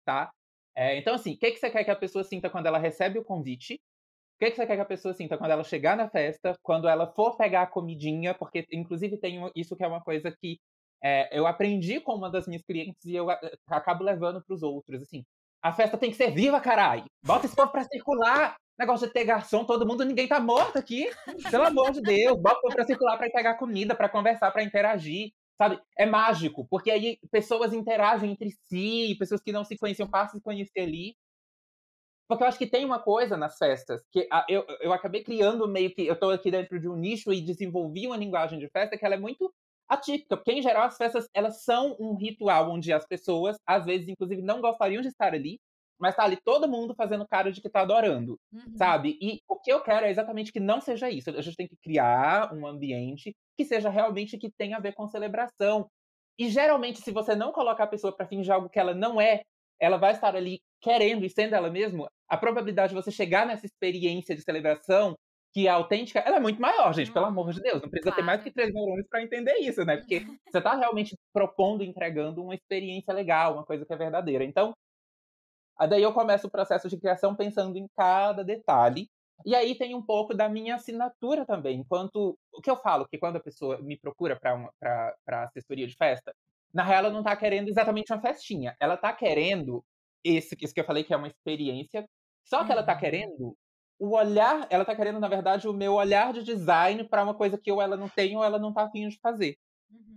tá? 0.05 0.31
É, 0.77 0.97
então 0.99 1.15
assim, 1.15 1.35
o 1.35 1.39
que, 1.39 1.53
que 1.53 1.59
você 1.59 1.71
quer 1.71 1.85
que 1.85 1.91
a 1.91 1.97
pessoa 1.97 2.25
sinta 2.25 2.51
quando 2.51 2.67
ela 2.67 2.79
recebe 2.79 3.19
o 3.19 3.25
convite? 3.25 3.75
O 3.75 4.45
que, 4.45 4.51
que 4.51 4.57
você 4.57 4.67
quer 4.67 4.77
que 4.77 4.83
a 4.83 4.87
pessoa 4.87 5.15
sinta 5.15 5.39
quando 5.39 5.53
ela 5.53 5.65
chegar 5.65 5.97
na 5.97 6.09
festa? 6.11 6.55
Quando 6.63 6.89
ela 6.89 7.07
for 7.15 7.37
pegar 7.37 7.63
a 7.63 7.67
comidinha? 7.67 8.35
Porque 8.35 8.65
inclusive 8.73 9.19
tem 9.19 9.39
isso 9.55 9.77
que 9.77 9.85
é 9.85 9.89
uma 9.89 10.03
coisa 10.03 10.35
que 10.43 10.59
é, 11.03 11.29
eu 11.39 11.47
aprendi 11.47 12.01
com 12.01 12.15
uma 12.15 12.31
das 12.31 12.47
minhas 12.47 12.63
clientes 12.63 13.05
e 13.05 13.15
eu 13.15 13.31
a- 13.31 13.41
acabo 13.69 14.03
levando 14.05 14.43
para 14.45 14.55
os 14.55 14.63
outros, 14.63 15.03
assim. 15.03 15.23
A 15.63 15.73
festa 15.73 15.97
tem 15.99 16.11
que 16.11 16.17
ser 16.17 16.31
viva, 16.33 16.61
carai! 16.61 17.05
Bota 17.25 17.47
esse 17.47 17.55
povo 17.57 17.71
pra 17.71 17.85
circular! 17.85 18.57
Negócio 18.79 19.07
de 19.07 19.13
ter 19.13 19.25
garçom, 19.25 19.65
todo 19.65 19.87
mundo, 19.87 20.05
ninguém 20.05 20.27
tá 20.27 20.41
morto 20.41 20.77
aqui. 20.79 21.09
Pelo 21.51 21.65
amor 21.65 21.93
de 21.93 22.03
Deus, 22.03 22.37
bota 22.41 22.59
o 22.59 22.63
povo 22.63 22.75
pra 22.75 22.85
circular 22.85 23.17
pra 23.17 23.31
pegar 23.31 23.55
comida, 23.55 23.95
pra 23.95 24.09
conversar, 24.09 24.51
pra 24.51 24.65
interagir. 24.65 25.31
Sabe? 25.57 25.81
É 25.97 26.05
mágico, 26.05 26.67
porque 26.69 26.91
aí 26.91 27.19
pessoas 27.31 27.73
interagem 27.73 28.33
entre 28.33 28.51
si, 28.51 29.15
pessoas 29.19 29.41
que 29.41 29.53
não 29.53 29.65
se 29.65 29.77
conheciam 29.79 30.09
passam 30.09 30.37
a 30.37 30.39
se 30.39 30.43
conhecer 30.43 30.81
ali. 30.81 31.17
Porque 32.29 32.43
eu 32.43 32.49
acho 32.49 32.59
que 32.59 32.67
tem 32.67 32.85
uma 32.85 32.99
coisa 32.99 33.37
nas 33.37 33.57
festas 33.59 34.03
que 34.11 34.27
eu, 34.49 34.65
eu 34.81 34.93
acabei 34.93 35.23
criando 35.23 35.69
meio 35.69 35.95
que. 35.95 36.07
Eu 36.07 36.19
tô 36.19 36.31
aqui 36.31 36.51
dentro 36.51 36.81
de 36.81 36.89
um 36.89 36.97
nicho 36.97 37.33
e 37.33 37.41
desenvolvi 37.41 38.07
uma 38.07 38.17
linguagem 38.17 38.59
de 38.59 38.69
festa 38.69 38.97
que 38.97 39.05
ela 39.05 39.15
é 39.15 39.19
muito 39.19 39.53
atípica, 39.89 40.37
porque 40.37 40.53
em 40.53 40.63
geral 40.63 40.85
as 40.85 40.97
festas 40.97 41.29
elas 41.35 41.63
são 41.63 41.95
um 42.01 42.15
ritual 42.17 42.71
onde 42.71 42.93
as 42.93 43.07
pessoas, 43.07 43.57
às 43.67 43.85
vezes, 43.85 44.09
inclusive, 44.09 44.41
não 44.43 44.61
gostariam 44.61 45.03
de 45.03 45.09
estar 45.09 45.35
ali, 45.35 45.61
mas 46.05 46.15
tá 46.17 46.23
ali 46.25 46.37
todo 46.45 46.69
mundo 46.69 46.95
fazendo 46.95 47.27
cara 47.27 47.51
de 47.51 47.61
que 47.63 47.71
tá 47.71 47.81
adorando, 47.81 48.39
Uhum. 48.53 48.77
sabe? 48.77 49.19
E 49.21 49.41
o 49.49 49.59
que 49.59 49.73
eu 49.73 49.81
quero 49.83 50.07
é 50.07 50.11
exatamente 50.11 50.53
que 50.53 50.61
não 50.61 50.81
seja 50.81 51.09
isso. 51.11 51.31
A 51.31 51.41
gente 51.43 51.57
tem 51.57 51.67
que 51.69 51.77
criar 51.83 52.53
um 52.55 52.67
ambiente 52.67 53.33
que 53.59 53.65
seja 53.65 53.89
realmente 53.91 54.39
que 54.39 54.51
tenha 54.59 54.77
a 54.77 54.81
ver 54.81 54.95
com 54.95 55.09
celebração. 55.09 55.87
E 56.39 56.49
geralmente, 56.49 57.01
se 57.01 57.13
você 57.13 57.35
não 57.35 57.53
coloca 57.53 57.83
a 57.85 57.87
pessoa 57.87 58.15
pra 58.17 58.27
fingir 58.27 58.53
algo 58.53 58.69
que 58.69 58.79
ela 58.79 58.95
não 58.95 59.21
é, 59.21 59.41
ela 59.81 59.97
vai 59.97 60.13
estar 60.13 60.35
ali 60.37 60.59
querendo 60.83 61.25
e 61.25 61.31
sendo 61.31 61.55
ela 61.55 61.71
mesma, 61.71 62.09
a 62.29 62.37
probabilidade 62.37 62.91
de 62.95 63.01
você 63.03 63.11
chegar 63.11 63.47
nessa 63.47 63.67
experiência 63.67 64.35
de 64.35 64.43
celebração 64.43 65.15
que 65.55 65.69
é 65.69 65.71
autêntica, 65.71 66.19
ela 66.19 66.39
é 66.39 66.41
muito 66.41 66.61
maior, 66.61 66.93
gente, 66.93 67.13
pelo 67.13 67.27
amor 67.27 67.53
de 67.53 67.61
Deus. 67.63 67.81
Não 67.81 67.89
precisa 67.89 68.13
ter 68.15 68.23
mais 68.23 68.39
Claro. 68.41 68.43
que 68.43 68.51
três 68.53 68.75
neurônios 68.75 69.07
pra 69.09 69.23
entender 69.23 69.55
isso, 69.61 69.85
né? 69.85 69.97
Porque 69.99 70.17
você 70.53 70.61
tá 70.61 70.75
realmente 70.75 71.15
propondo, 71.33 71.85
entregando 71.85 72.43
uma 72.43 72.57
experiência 72.57 73.15
legal, 73.15 73.55
uma 73.55 73.65
coisa 73.65 73.87
que 73.87 73.93
é 73.93 73.97
verdadeira. 73.97 74.43
Então, 74.45 74.75
daí 75.89 76.03
eu 76.03 76.13
começo 76.13 76.47
o 76.47 76.51
processo 76.51 76.89
de 76.89 76.99
criação 76.99 77.35
pensando 77.37 77.77
em 77.79 77.87
cada 77.97 78.45
detalhe. 78.45 79.09
E 79.45 79.55
aí 79.55 79.77
tem 79.77 79.95
um 79.95 80.03
pouco 80.05 80.35
da 80.35 80.49
minha 80.49 80.77
assinatura 80.77 81.45
também. 81.47 81.81
Enquanto. 81.81 82.39
O 82.53 82.61
que 82.63 82.71
eu 82.71 82.77
falo, 82.77 83.07
que 83.09 83.19
quando 83.19 83.37
a 83.37 83.41
pessoa 83.43 83.81
me 83.83 83.99
procura 83.99 84.39
para 84.41 85.45
assessoria 85.45 85.87
de 85.87 85.97
festa, 85.97 86.35
na 86.73 86.83
real 86.85 87.01
ela 87.07 87.11
não 87.11 87.23
tá 87.23 87.37
querendo 87.37 87.69
exatamente 87.69 88.13
uma 88.13 88.21
festinha. 88.21 88.77
Ela 88.81 88.97
tá 88.97 89.13
querendo 89.13 89.85
esse, 90.25 90.57
isso 90.61 90.73
que 90.75 90.81
eu 90.81 90.85
falei 90.85 91.05
que 91.05 91.13
é 91.15 91.17
uma 91.17 91.29
experiência. 91.29 92.07
Só 92.45 92.65
que 92.65 92.73
ela 92.73 92.83
tá 92.85 92.95
Uhum. 92.95 92.99
querendo 92.99 93.57
o 93.99 94.17
olhar, 94.17 94.67
ela 94.71 94.85
tá 94.85 94.95
querendo, 94.97 95.21
na 95.21 95.29
verdade, 95.29 95.69
o 95.69 95.73
meu 95.73 95.95
olhar 95.95 96.33
de 96.33 96.43
design 96.43 97.09
para 97.09 97.23
uma 97.25 97.35
coisa 97.37 97.59
que 97.59 97.71
ou 97.73 97.81
ela 97.83 97.97
não 97.97 98.09
tem 98.09 98.37
ou 98.37 98.45
ela 98.45 98.59
não 98.59 98.73
tá 98.73 98.85
afim 98.85 99.09
de 99.09 99.19
fazer. 99.21 99.57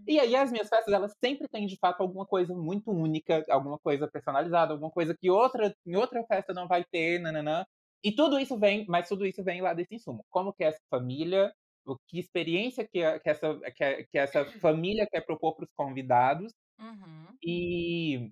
E 0.08 0.20
aí 0.20 0.36
as 0.36 0.52
minhas 0.52 0.70
festas, 0.70 0.94
elas 0.94 1.14
sempre 1.24 1.48
têm, 1.50 1.68
de 1.68 1.78
fato, 1.80 2.02
alguma 2.02 2.26
coisa 2.26 2.54
muito 2.56 2.92
única, 2.92 3.44
alguma 3.50 3.78
coisa 3.80 4.10
personalizada, 4.10 4.74
alguma 4.74 4.92
coisa 4.92 5.16
que 5.20 5.30
outra, 5.30 5.74
em 5.86 5.96
outra 5.96 6.24
festa 6.26 6.54
não 6.54 6.68
vai 6.68 6.84
ter, 6.86 7.20
nananã. 7.20 7.66
E 8.04 8.14
tudo 8.16 8.40
isso 8.40 8.58
vem, 8.60 8.86
mas 8.88 9.10
tudo 9.10 9.26
isso 9.26 9.44
vem 9.44 9.62
lá 9.62 9.74
desse 9.74 9.96
insumo. 9.96 10.24
Como 10.30 10.54
que 10.54 10.64
é 10.64 10.68
essa 10.68 10.80
família, 10.90 11.52
o 11.86 11.98
que 12.08 12.20
experiência 12.20 12.88
que, 12.88 13.04
a- 13.04 13.20
que, 13.20 13.30
essa, 13.30 13.60
que, 13.76 13.84
a- 13.84 14.06
que 14.08 14.18
essa 14.18 14.46
família 14.62 15.08
quer 15.12 15.22
propor 15.26 15.56
para 15.56 15.66
os 15.66 15.72
convidados. 15.76 16.54
Uhum. 16.80 17.40
E 17.44 18.32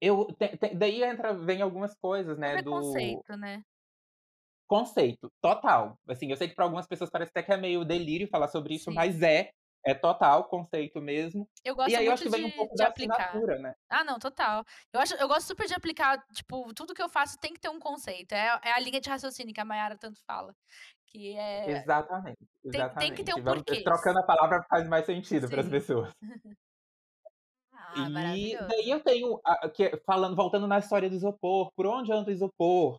eu 0.00 0.26
te- 0.38 0.56
te- 0.58 0.74
daí 0.76 1.02
entra, 1.04 1.34
vem 1.34 1.62
algumas 1.62 1.94
coisas, 1.96 2.38
né, 2.38 2.58
do 2.58 3.24
preconceito, 3.24 3.36
né? 3.36 3.62
conceito, 4.66 5.28
total. 5.40 5.96
Assim, 6.08 6.30
eu 6.30 6.36
sei 6.36 6.48
que 6.48 6.54
para 6.54 6.64
algumas 6.64 6.86
pessoas 6.86 7.10
parece 7.10 7.30
até 7.30 7.42
que 7.42 7.52
é 7.52 7.56
meio 7.56 7.84
delírio 7.84 8.28
falar 8.28 8.48
sobre 8.48 8.74
isso, 8.74 8.90
Sim. 8.90 8.94
mas 8.94 9.22
é, 9.22 9.50
é 9.86 9.94
total 9.94 10.44
conceito 10.44 11.00
mesmo. 11.00 11.48
Eu 11.64 11.74
gosto 11.74 11.90
E 11.90 11.96
aí 11.96 12.06
eu 12.06 12.12
acho 12.12 12.24
muito 12.24 12.34
que 12.34 12.40
vem 12.40 12.46
um 12.46 12.50
de, 12.50 12.56
pouco 12.56 12.72
de 12.74 12.82
da 12.82 12.88
aplicar. 12.88 13.14
assinatura, 13.28 13.58
né? 13.58 13.74
Ah, 13.88 14.04
não, 14.04 14.18
total. 14.18 14.64
Eu, 14.92 15.00
acho, 15.00 15.14
eu 15.16 15.28
gosto 15.28 15.46
super 15.46 15.66
de 15.66 15.74
aplicar, 15.74 16.24
tipo, 16.32 16.72
tudo 16.74 16.94
que 16.94 17.02
eu 17.02 17.08
faço 17.08 17.38
tem 17.38 17.52
que 17.52 17.60
ter 17.60 17.68
um 17.68 17.78
conceito. 17.78 18.32
É, 18.32 18.58
é 18.62 18.72
a 18.72 18.78
linha 18.80 19.00
de 19.00 19.08
raciocínio 19.08 19.54
que 19.54 19.60
a 19.60 19.64
Mayara 19.64 19.96
tanto 19.96 20.20
fala. 20.26 20.54
Que 21.06 21.36
é. 21.36 21.70
Exatamente, 21.70 22.38
tem 22.38 22.70
que 22.72 22.78
exatamente. 22.78 23.24
ter 23.24 23.34
um 23.34 23.42
porquê. 23.44 23.82
trocando 23.84 24.18
a 24.18 24.22
palavra 24.24 24.64
faz 24.68 24.88
mais 24.88 25.06
sentido 25.06 25.48
para 25.48 25.60
as 25.60 25.68
pessoas. 25.68 26.10
Ah, 27.96 28.36
E 28.36 28.56
daí 28.68 28.90
eu 28.90 29.00
tenho, 29.00 29.40
a- 29.44 29.68
que, 29.68 29.96
falando, 30.06 30.34
voltando 30.34 30.66
na 30.66 30.78
história 30.78 31.08
do 31.08 31.14
isopor, 31.14 31.70
por 31.76 31.86
onde 31.86 32.12
anda 32.12 32.28
o 32.30 32.32
isopor? 32.32 32.98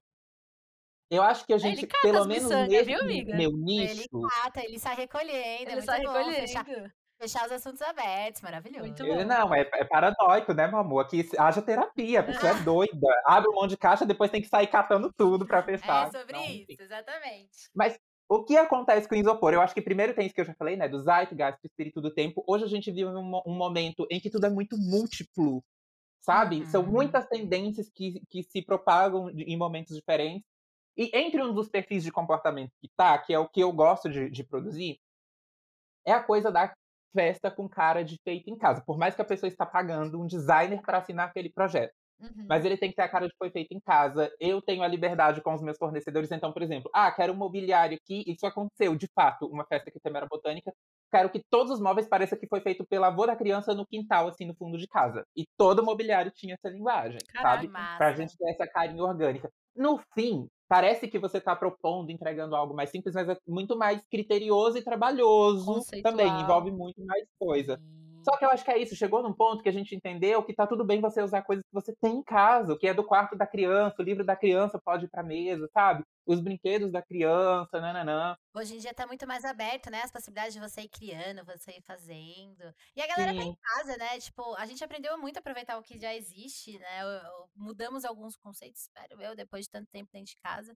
Eu 1.10 1.24
acho 1.24 1.46
que 1.46 1.54
a 1.54 1.58
É, 1.62 1.72
ele 1.72 1.84
gente, 1.84 1.88
cata 1.88 2.02
pelo 2.02 2.20
as 2.20 2.28
menos 2.28 2.58
nesse 2.60 2.84
viu, 2.84 3.00
amiga? 3.00 3.34
meu 3.34 3.52
Ele 3.76 4.08
nicho, 4.08 4.34
cata, 4.44 4.64
ele 4.64 4.80
sai 4.80 4.96
recolhendo. 4.96 5.72
é 5.72 5.72
Ele 5.72 5.82
muito 5.82 5.82
sai 5.82 6.02
bom 6.02 6.34
fechar, 6.34 6.66
recolhendo. 6.66 6.92
fechar 7.22 7.46
os 7.46 7.52
assuntos 7.52 7.82
abertos, 7.82 8.42
maravilhoso. 8.42 8.80
Muito 8.88 9.06
ele 9.06 9.24
bom. 9.24 9.26
não, 9.26 9.54
é, 9.54 9.62
é 9.62 9.86
paranoico, 9.86 10.54
né, 10.54 10.68
meu 10.68 10.80
amor? 10.80 11.02
Aqui 11.06 11.24
haja 11.38 11.62
terapia, 11.62 12.20
a 12.22 12.24
pessoa 12.24 12.52
é 12.52 12.56
doida. 12.64 13.08
Abre 13.26 13.50
um 13.50 13.54
monte 13.56 13.72
de 13.72 13.78
caixa, 13.78 14.06
depois 14.06 14.32
tem 14.32 14.42
que 14.42 14.48
sair 14.48 14.68
catando 14.68 15.12
tudo 15.16 15.46
pra 15.46 15.64
fechar. 15.64 16.08
É 16.08 16.12
sobre 16.12 16.38
Então, 16.38 16.46
isso, 16.64 16.74
enfim. 16.74 16.82
exatamente. 16.82 17.70
Mas 17.76 18.00
o 18.30 18.44
que 18.46 18.58
acontece 18.58 19.08
com 19.10 19.16
o 19.16 19.18
isopor? 19.20 19.54
Eu 19.54 19.62
acho 19.62 19.74
que 19.74 19.82
primeiro 19.82 20.16
tem 20.16 20.26
isso 20.26 20.36
que 20.36 20.42
eu 20.42 20.46
já 20.46 20.56
falei, 20.56 20.76
né? 20.78 20.88
Do 20.90 21.00
zeitgeist, 21.02 21.60
do 21.62 21.68
espírito 21.68 22.02
do 22.02 22.14
tempo. 22.14 22.44
Hoje 22.48 22.66
a 22.66 22.68
gente 22.68 22.92
vive 22.92 23.06
um, 23.08 23.42
um 23.48 23.56
momento 23.56 24.08
em 24.12 24.20
que 24.20 24.30
tudo 24.32 24.46
é 24.48 24.50
muito 24.50 24.78
múltiplo, 24.78 25.64
sabe? 26.22 26.66
São 26.68 26.84
Uhum. 26.84 26.92
muitas 26.92 27.28
tendências 27.28 27.90
que, 27.94 28.22
que 28.30 28.44
se 28.44 28.64
propagam 28.66 29.30
em 29.32 29.58
momentos 29.58 29.96
diferentes. 29.96 30.48
E 30.98 31.10
entre 31.14 31.44
um 31.44 31.54
dos 31.54 31.70
perfis 31.70 32.04
de 32.04 32.12
comportamento 32.12 32.72
que 32.82 32.90
tá, 32.96 33.18
que 33.18 33.34
é 33.34 33.40
o 33.40 33.48
que 33.48 33.62
eu 33.62 33.72
gosto 33.72 34.10
de, 34.10 34.30
de 34.30 34.44
produzir, 34.44 34.98
é 36.06 36.14
a 36.14 36.24
coisa 36.24 36.52
da 36.52 36.74
festa 37.14 37.50
com 37.50 37.68
cara 37.68 38.04
de 38.04 38.18
feito 38.24 38.50
em 38.50 38.58
casa. 38.58 38.84
Por 38.86 38.98
mais 38.98 39.16
que 39.16 39.22
a 39.22 39.26
pessoa 39.26 39.48
está 39.48 39.66
pagando 39.66 40.22
um 40.22 40.28
designer 40.28 40.82
para 40.82 40.98
assinar 40.98 41.30
aquele 41.30 41.50
projeto. 41.50 41.94
Uhum. 42.20 42.46
Mas 42.48 42.64
ele 42.64 42.78
tem 42.78 42.90
que 42.90 42.96
ter 42.96 43.02
a 43.02 43.10
cara 43.10 43.28
de 43.28 43.36
foi 43.38 43.50
feito 43.50 43.74
em 43.74 43.80
casa. 43.80 44.32
Eu 44.40 44.62
tenho 44.62 44.84
a 44.84 44.88
liberdade 44.88 45.42
com 45.42 45.54
os 45.54 45.62
meus 45.62 45.78
fornecedores. 45.78 46.32
Então, 46.32 46.52
por 46.52 46.62
exemplo, 46.62 46.90
ah, 46.94 47.12
quero 47.12 47.34
um 47.34 47.36
mobiliário 47.36 47.98
aqui. 47.98 48.24
Isso 48.26 48.46
aconteceu, 48.46 48.96
de 48.96 49.08
fato, 49.14 49.48
uma 49.48 49.66
festa 49.66 49.92
que 49.92 50.00
tem 50.00 50.16
era 50.16 50.26
botânica. 50.26 50.74
Quero 51.12 51.30
que 51.30 51.42
todos 51.50 51.74
os 51.74 51.80
móveis 51.80 52.08
pareçam 52.08 52.38
que 52.38 52.48
foi 52.48 52.62
feito 52.62 52.86
pelo 52.86 53.06
avô 53.06 53.26
da 53.26 53.36
criança 53.36 53.74
no 53.74 53.86
quintal, 53.86 54.28
assim, 54.28 54.46
no 54.46 54.56
fundo 54.56 54.78
de 54.78 54.88
casa. 54.88 55.26
E 55.36 55.46
todo 55.58 55.80
o 55.80 55.86
mobiliário 55.86 56.32
tinha 56.32 56.56
essa 56.56 56.70
linguagem, 56.70 57.20
sabe? 57.42 57.68
massa. 57.68 57.98
Pra 57.98 58.14
gente 58.14 58.38
ter 58.38 58.50
essa 58.50 58.68
carinha 58.68 59.04
orgânica. 59.04 59.50
No 59.76 60.00
fim, 60.14 60.48
parece 60.68 61.08
que 61.08 61.20
você 61.20 61.40
tá 61.40 61.56
propondo, 61.56 62.12
entregando 62.12 62.56
algo 62.56 62.74
mais 62.74 62.90
simples, 62.90 63.14
mas 63.14 63.30
é 63.30 63.38
muito 63.48 63.78
mais 63.78 64.04
criterioso 64.10 64.78
e 64.78 64.84
trabalhoso 64.84 65.82
também. 66.02 66.28
Envolve 66.28 66.72
muito 66.72 67.04
mais 67.06 67.26
coisa. 67.40 67.78
Sim. 67.78 68.05
Só 68.28 68.38
que 68.38 68.44
eu 68.46 68.50
acho 68.50 68.66
que 68.66 68.72
é 68.72 68.78
isso, 68.80 68.96
chegou 68.96 69.22
num 69.22 69.34
ponto 69.34 69.62
que 69.62 69.70
a 69.70 69.72
gente 69.72 69.96
entendeu 69.96 70.44
que 70.44 70.54
tá 70.54 70.66
tudo 70.66 70.84
bem 70.84 71.00
você 71.00 71.22
usar 71.22 71.44
coisas 71.44 71.64
que 71.64 71.74
você 71.74 71.94
tem 72.02 72.18
em 72.18 72.24
casa, 72.24 72.74
o 72.74 72.78
que 72.78 72.88
é 72.88 72.94
do 72.94 73.04
quarto 73.06 73.38
da 73.38 73.46
criança, 73.46 73.96
o 74.00 74.04
livro 74.04 74.26
da 74.26 74.36
criança 74.36 74.80
pode 74.84 75.06
ir 75.06 75.10
pra 75.10 75.24
mesa, 75.24 75.68
sabe? 75.74 76.04
Os 76.26 76.40
brinquedos 76.40 76.92
da 76.92 77.02
criança, 77.04 77.80
nananã. 77.80 78.36
Hoje 78.54 78.76
em 78.76 78.80
dia 78.80 78.94
tá 78.94 79.06
muito 79.06 79.28
mais 79.28 79.44
aberto, 79.44 79.90
né? 79.92 80.02
As 80.02 80.12
possibilidades 80.12 80.54
de 80.54 80.60
você 80.62 80.82
ir 80.82 80.90
criando, 80.90 81.44
você 81.46 81.72
ir 81.72 81.82
fazendo. 81.82 82.74
E 82.96 83.02
a 83.02 83.08
galera 83.08 83.34
tá 83.36 83.44
em 83.44 83.52
Sim. 83.52 83.58
casa, 83.62 83.98
né? 83.98 84.20
Tipo, 84.20 84.56
a 84.56 84.66
gente 84.66 84.84
aprendeu 84.84 85.18
muito 85.18 85.38
a 85.38 85.40
aproveitar 85.40 85.78
o 85.78 85.84
que 85.84 86.00
já 86.00 86.16
existe, 86.16 86.80
né? 86.80 87.02
Mudamos 87.54 88.06
alguns 88.06 88.36
conceitos, 88.38 88.84
espero 88.84 89.22
eu, 89.22 89.36
depois 89.36 89.66
de 89.66 89.72
tanto 89.72 89.90
tempo 89.92 90.10
dentro 90.12 90.32
de 90.32 90.38
casa. 90.38 90.76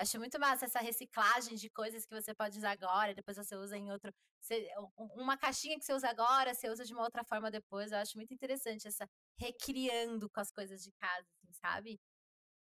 Acho 0.00 0.18
muito 0.18 0.38
massa 0.40 0.64
essa 0.66 0.80
reciclagem 0.80 1.56
de 1.56 1.68
coisas 1.70 2.06
que 2.06 2.14
você 2.14 2.34
pode 2.34 2.56
usar 2.58 2.70
agora, 2.72 3.14
depois 3.14 3.36
você 3.36 3.54
usa 3.56 3.76
em 3.76 3.90
outro. 3.92 4.12
você- 4.42 4.66
um- 4.98 5.22
uma 5.22 5.36
caixinha 5.36 5.78
que 5.78 5.84
você 5.84 5.92
usa 5.92 6.08
agora, 6.08 6.54
você 6.54 6.70
usa 6.70 6.84
de 6.86 6.94
uma 6.94 7.02
outra 7.02 7.22
forma 7.24 7.50
depois. 7.50 7.92
Eu 7.92 7.98
acho 7.98 8.16
muito 8.16 8.32
interessante 8.32 8.88
essa 8.88 9.06
recriando 9.38 10.30
com 10.30 10.40
as 10.40 10.50
coisas 10.50 10.82
de 10.82 10.90
casa, 10.92 11.26
assim, 11.44 11.52
sabe? 11.52 12.00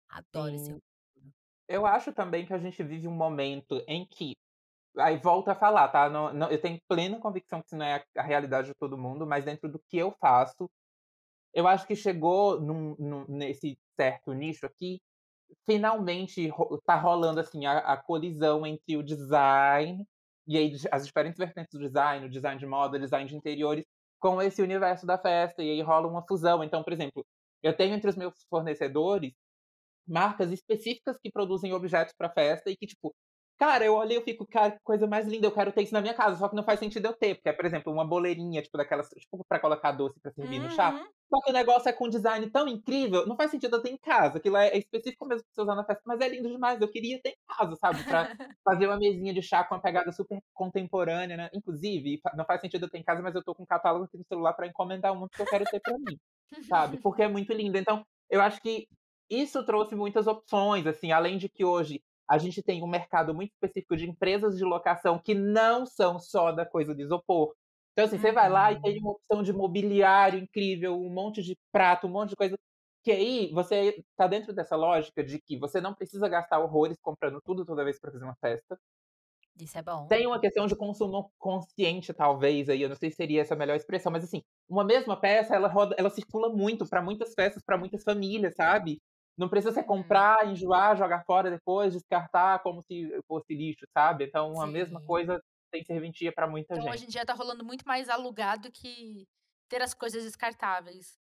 Adoro 0.10 0.56
esse. 0.56 0.76
Eu 1.68 1.86
acho 1.86 2.14
também 2.14 2.46
que 2.46 2.54
a 2.54 2.60
gente 2.60 2.84
vive 2.84 3.08
um 3.08 3.16
momento 3.16 3.84
em 3.88 4.06
que. 4.08 4.34
Aí 4.98 5.18
volto 5.18 5.50
a 5.50 5.56
falar, 5.56 5.90
tá? 5.90 6.10
Não- 6.10 6.34
não- 6.34 6.52
eu 6.52 6.62
tenho 6.62 6.80
plena 6.88 7.20
convicção 7.20 7.62
que 7.62 7.68
isso 7.68 7.78
não 7.78 7.86
é 7.86 7.96
a, 8.16 8.22
a 8.22 8.24
realidade 8.24 8.70
de 8.70 8.76
todo 8.80 8.98
mundo, 8.98 9.28
mas 9.28 9.46
dentro 9.46 9.70
do 9.72 9.80
que 9.90 9.98
eu 9.98 10.12
faço, 10.22 10.70
eu 11.54 11.68
acho 11.68 11.86
que 11.88 11.96
chegou 11.96 12.60
num- 12.62 12.96
num- 12.98 13.26
nesse 13.28 13.78
certo 14.00 14.34
nicho 14.34 14.66
aqui, 14.66 15.00
finalmente 15.66 16.48
ro- 16.50 16.82
tá 16.86 16.96
rolando 16.96 17.40
assim 17.40 17.66
a, 17.66 17.80
a 17.80 17.98
colisão 17.98 18.66
entre 18.66 18.98
o 18.98 19.04
design 19.04 20.06
e 20.48 20.58
aí 20.58 20.76
as 20.92 21.06
diferentes 21.08 21.38
vertentes 21.38 21.72
do 21.74 21.80
design, 21.80 22.26
o 22.26 22.30
design 22.30 22.60
de 22.60 22.66
moda, 22.66 22.98
o 22.98 23.00
design 23.00 23.30
de 23.30 23.36
interiores, 23.36 23.86
com 24.20 24.42
esse 24.42 24.62
universo 24.62 25.06
da 25.06 25.18
festa, 25.18 25.64
e 25.64 25.70
aí 25.72 25.82
rola 25.82 26.08
uma 26.08 26.26
fusão. 26.28 26.64
Então, 26.64 26.84
por 26.84 26.94
exemplo, 26.94 27.26
eu 27.62 27.76
tenho 27.76 27.96
entre 27.96 28.10
os 28.10 28.16
meus 28.18 28.34
fornecedores 28.50 29.34
marcas 30.08 30.52
específicas 30.52 31.18
que 31.22 31.32
produzem 31.32 31.74
objetos 31.74 32.14
para 32.18 32.30
festa 32.30 32.70
e 32.70 32.76
que, 32.78 32.88
tipo, 32.88 33.14
cara, 33.64 33.86
eu 33.86 33.96
olhei 33.96 34.18
e 34.18 34.20
eu 34.20 34.24
fico, 34.24 34.46
cara, 34.46 34.72
que 34.72 34.80
coisa 34.84 35.08
mais 35.08 35.26
linda, 35.26 35.48
eu 35.48 35.52
quero 35.52 35.72
ter 35.72 35.84
isso 35.84 35.94
na 35.94 36.02
minha 36.02 36.14
casa, 36.14 36.36
só 36.36 36.50
que 36.50 36.56
não 36.56 36.64
faz 36.64 36.80
sentido 36.80 37.06
eu 37.06 37.14
ter, 37.14 37.36
porque 37.36 37.48
é, 37.48 37.54
por 37.54 37.66
exemplo, 37.66 37.94
uma 37.94 38.06
boleirinha, 38.06 38.62
tipo, 38.62 38.78
daquelas, 38.78 39.08
tipo, 39.08 39.42
pra 39.48 39.58
colocar 39.58 39.94
doce 39.94 40.20
pra 40.20 40.34
servir 40.34 40.60
no 40.60 40.70
chá. 40.70 40.92
Uhum. 40.92 41.06
Só 41.30 41.42
que 41.42 41.50
o 41.50 41.54
negócio 41.54 41.88
é 41.88 41.94
com 41.94 42.06
um 42.06 42.10
design 42.10 42.50
tão 42.50 42.68
incrível, 42.68 43.26
não 43.26 43.38
faz 43.38 43.52
sentido 43.52 43.78
eu 43.78 43.82
ter 43.82 43.90
em 43.90 43.98
casa. 43.98 44.38
Aquilo 44.38 44.58
é, 44.58 44.68
é 44.68 44.78
específico 44.78 45.26
mesmo 45.26 45.44
pra 45.46 45.54
você 45.54 45.62
usar 45.62 45.76
na 45.76 45.86
festa, 45.86 46.04
mas 46.06 46.20
é 46.20 46.28
lindo 46.28 46.50
demais. 46.50 46.80
Eu 46.82 46.90
queria 46.90 47.22
ter 47.22 47.30
em 47.30 47.56
casa, 47.58 47.76
sabe? 47.78 48.04
Pra 48.04 48.28
fazer 48.66 48.86
uma 48.86 48.98
mesinha 48.98 49.34
de 49.34 49.42
chá 49.42 49.64
com 49.64 49.76
uma 49.76 49.82
pegada 49.82 50.12
super 50.12 50.40
contemporânea, 50.54 51.38
né? 51.38 51.50
Inclusive, 51.54 52.20
não 52.36 52.46
faz 52.46 52.60
sentido 52.60 52.86
eu 52.86 52.90
ter 52.90 52.98
em 52.98 53.04
casa, 53.04 53.22
mas 53.22 53.34
eu 53.34 53.44
tô 53.44 53.56
com 53.56 53.64
um 53.64 53.66
catálogo 53.66 54.06
aqui 54.06 54.18
no 54.18 54.26
celular 54.26 54.54
pra 54.54 54.68
encomendar 54.68 55.14
uma 55.14 55.28
porque 55.30 55.42
eu 55.42 55.48
quero 55.48 55.64
ter 55.64 55.80
pra 55.80 55.98
mim, 55.98 56.20
sabe? 56.68 56.98
Porque 57.02 57.24
é 57.24 57.28
muito 57.28 57.54
lindo. 57.54 57.78
Então, 57.78 58.06
eu 58.30 58.42
acho 58.42 58.62
que 58.62 58.88
isso 59.30 59.66
trouxe 59.66 59.96
muitas 59.96 60.28
opções, 60.28 60.86
assim, 60.86 61.12
além 61.12 61.38
de 61.38 61.48
que 61.50 61.64
hoje 61.66 62.04
a 62.34 62.38
gente 62.40 62.64
tem 62.64 62.84
um 62.84 62.88
mercado 62.88 63.34
muito 63.34 63.52
específico 63.54 63.96
de 63.96 64.10
empresas 64.10 64.58
de 64.58 64.64
locação 64.64 65.20
que 65.24 65.36
não 65.36 65.86
são 65.86 66.20
só 66.20 66.52
da 66.52 66.66
coisa 66.66 66.96
de 66.96 67.04
isopor. 67.04 67.54
Então, 67.94 68.06
assim, 68.06 68.18
você 68.18 68.32
vai 68.32 68.50
lá 68.50 68.72
e 68.72 68.82
tem 68.82 69.00
uma 69.00 69.12
opção 69.12 69.44
de 69.44 69.54
mobiliário 69.54 70.40
incrível, 70.40 71.00
um 71.00 71.10
monte 71.14 71.44
de 71.44 71.56
prato, 71.72 72.08
um 72.08 72.10
monte 72.12 72.32
de 72.32 72.36
coisa. 72.36 72.56
Que 73.04 73.12
aí 73.12 73.52
você 73.54 74.04
tá 74.18 74.28
dentro 74.28 74.54
dessa 74.54 74.76
lógica 74.76 75.24
de 75.24 75.40
que 75.40 75.60
você 75.60 75.80
não 75.82 75.94
precisa 75.94 76.28
gastar 76.28 76.60
horrores 76.60 76.98
comprando 77.02 77.40
tudo 77.46 77.66
toda 77.66 77.84
vez 77.84 78.00
para 78.00 78.12
fazer 78.12 78.24
uma 78.26 78.36
festa. 78.42 78.78
Isso 79.60 79.78
é 79.78 79.84
bom. 79.84 80.08
Tem 80.08 80.26
uma 80.26 80.40
questão 80.40 80.66
de 80.66 80.76
consumo 80.76 81.32
consciente, 81.38 82.14
talvez, 82.14 82.70
aí, 82.70 82.82
eu 82.82 82.90
não 82.90 82.96
sei 82.96 83.12
se 83.12 83.18
seria 83.18 83.42
essa 83.42 83.54
a 83.54 83.58
melhor 83.58 83.76
expressão, 83.76 84.12
mas 84.12 84.24
assim, 84.24 84.42
uma 84.68 84.84
mesma 84.84 85.16
peça, 85.20 85.56
ela 85.56 85.68
roda, 85.68 85.96
ela 86.00 86.10
circula 86.10 86.50
muito 86.50 86.88
para 86.88 87.02
muitas 87.02 87.34
festas, 87.36 87.62
para 87.64 87.78
muitas 87.78 88.04
famílias, 88.04 88.56
sabe? 88.56 89.00
Não 89.38 89.50
precisa 89.50 89.74
você 89.74 89.84
comprar, 89.84 90.48
enjoar, 90.48 90.96
jogar 90.96 91.24
fora 91.26 91.50
depois, 91.50 91.94
descartar 91.94 92.60
como 92.62 92.84
se 92.84 93.10
fosse 93.28 93.56
lixo, 93.56 93.86
sabe? 93.98 94.26
Então, 94.26 94.62
a 94.62 94.68
mesma 94.68 95.02
Sim. 95.02 95.08
coisa 95.08 95.42
tem 95.72 95.84
serventia 95.84 96.32
para 96.32 96.48
muita 96.48 96.80
Então, 96.80 96.82
gente. 96.82 97.04
hoje 97.04 97.06
em 97.06 97.08
dia 97.08 97.26
tá 97.26 97.34
rolando 97.34 97.64
muito 97.66 97.84
mais 97.88 98.10
alugado 98.10 98.72
que 98.72 99.28
ter 99.70 99.82
as 99.82 99.94
coisas 99.94 100.24
descartáveis. 100.24 101.18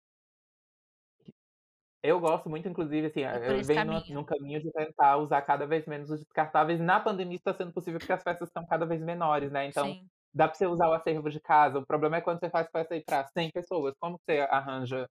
Eu 2.02 2.18
gosto 2.18 2.48
muito, 2.48 2.66
inclusive, 2.68 3.08
assim, 3.08 3.20
por 3.44 3.54
eu 3.54 3.62
venho 3.64 4.02
caminho. 4.02 4.04
num 4.08 4.24
caminho 4.24 4.60
de 4.62 4.72
tentar 4.72 5.18
usar 5.18 5.42
cada 5.42 5.66
vez 5.66 5.84
menos 5.86 6.10
os 6.10 6.20
descartáveis. 6.20 6.80
Na 6.80 6.98
pandemia 7.00 7.36
está 7.36 7.52
sendo 7.54 7.72
possível 7.72 8.00
porque 8.00 8.12
as 8.12 8.22
festas 8.22 8.48
estão 8.48 8.66
cada 8.66 8.86
vez 8.86 9.02
menores, 9.02 9.52
né? 9.52 9.66
Então, 9.66 9.94
Sim. 9.94 10.10
dá 10.32 10.48
para 10.48 10.54
você 10.56 10.66
usar 10.66 10.88
o 10.88 10.94
acervo 10.94 11.28
de 11.28 11.40
casa. 11.40 11.78
O 11.78 11.86
problema 11.86 12.16
é 12.16 12.20
quando 12.22 12.40
você 12.40 12.48
faz 12.50 12.68
festa 12.72 12.94
aí 12.94 13.04
para 13.04 13.26
100 13.26 13.50
pessoas. 13.50 13.94
Como 14.00 14.16
você 14.18 14.40
arranja 14.50 15.06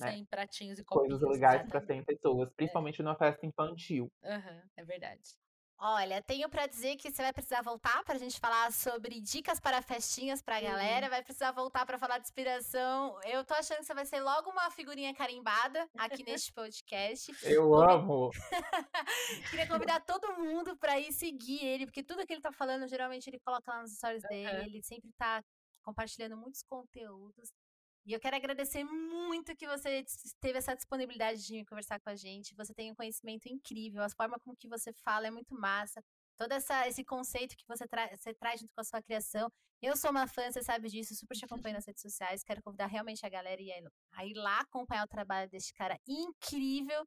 né, 0.00 0.12
Sem 0.12 0.24
pratinhos 0.24 0.78
e 0.78 0.84
copinhos. 0.84 1.20
coisas 1.20 1.28
legais 1.36 1.62
para 1.68 1.78
exatamente. 1.78 2.04
100 2.06 2.16
pessoas? 2.16 2.50
Principalmente 2.54 3.02
numa 3.02 3.16
festa 3.16 3.46
infantil. 3.46 4.10
Aham, 4.24 4.62
é 4.76 4.84
verdade. 4.84 5.20
Olha, 5.82 6.20
tenho 6.20 6.46
pra 6.50 6.66
dizer 6.66 6.96
que 6.96 7.10
você 7.10 7.22
vai 7.22 7.32
precisar 7.32 7.62
voltar 7.62 8.04
pra 8.04 8.18
gente 8.18 8.38
falar 8.38 8.70
sobre 8.70 9.18
dicas 9.18 9.58
para 9.58 9.80
festinhas 9.80 10.42
pra 10.42 10.60
galera. 10.60 11.08
Vai 11.08 11.22
precisar 11.22 11.52
voltar 11.52 11.86
pra 11.86 11.98
falar 11.98 12.18
de 12.18 12.24
inspiração. 12.24 13.18
Eu 13.24 13.42
tô 13.46 13.54
achando 13.54 13.78
que 13.78 13.84
você 13.86 13.94
vai 13.94 14.04
ser 14.04 14.20
logo 14.20 14.50
uma 14.50 14.70
figurinha 14.70 15.14
carimbada 15.14 15.88
aqui 15.96 16.22
neste 16.28 16.52
podcast. 16.52 17.32
Eu 17.44 17.70
Convi- 17.70 17.92
amo! 17.94 18.30
Queria 19.50 19.66
convidar 19.66 20.00
todo 20.00 20.36
mundo 20.36 20.76
pra 20.76 21.00
ir 21.00 21.12
seguir 21.14 21.64
ele, 21.64 21.86
porque 21.86 22.02
tudo 22.02 22.26
que 22.26 22.32
ele 22.34 22.42
tá 22.42 22.52
falando, 22.52 22.86
geralmente 22.86 23.28
ele 23.28 23.40
coloca 23.40 23.72
lá 23.72 23.80
nos 23.80 23.92
stories 23.94 24.22
dele. 24.24 24.66
Ele 24.66 24.82
sempre 24.82 25.10
tá 25.16 25.42
compartilhando 25.82 26.36
muitos 26.36 26.62
conteúdos. 26.62 27.48
E 28.10 28.12
eu 28.12 28.18
quero 28.18 28.34
agradecer 28.34 28.82
muito 28.82 29.54
que 29.54 29.68
você 29.68 30.04
teve 30.40 30.58
essa 30.58 30.74
disponibilidade 30.74 31.46
de 31.46 31.64
conversar 31.64 32.00
com 32.00 32.10
a 32.10 32.16
gente. 32.16 32.56
Você 32.56 32.74
tem 32.74 32.90
um 32.90 32.94
conhecimento 32.96 33.46
incrível, 33.46 34.02
a 34.02 34.08
forma 34.08 34.36
como 34.40 34.56
que 34.56 34.66
você 34.66 34.92
fala 34.92 35.28
é 35.28 35.30
muito 35.30 35.54
massa. 35.54 36.02
Todo 36.36 36.50
essa, 36.50 36.88
esse 36.88 37.04
conceito 37.04 37.56
que 37.56 37.64
você, 37.68 37.86
tra 37.86 38.08
você 38.16 38.34
traz 38.34 38.58
junto 38.58 38.74
com 38.74 38.80
a 38.80 38.84
sua 38.84 39.00
criação. 39.00 39.48
Eu 39.80 39.96
sou 39.96 40.10
uma 40.10 40.26
fã, 40.26 40.50
você 40.50 40.60
sabe 40.60 40.88
disso, 40.88 41.14
super 41.14 41.36
te 41.36 41.44
acompanho 41.44 41.76
nas 41.76 41.86
redes 41.86 42.02
sociais. 42.02 42.42
Quero 42.42 42.60
convidar 42.64 42.86
realmente 42.86 43.24
a 43.24 43.28
galera 43.28 43.62
a 44.10 44.26
ir 44.26 44.34
lá 44.34 44.58
acompanhar 44.58 45.04
o 45.04 45.08
trabalho 45.08 45.48
deste 45.48 45.72
cara 45.72 45.96
incrível. 46.08 47.06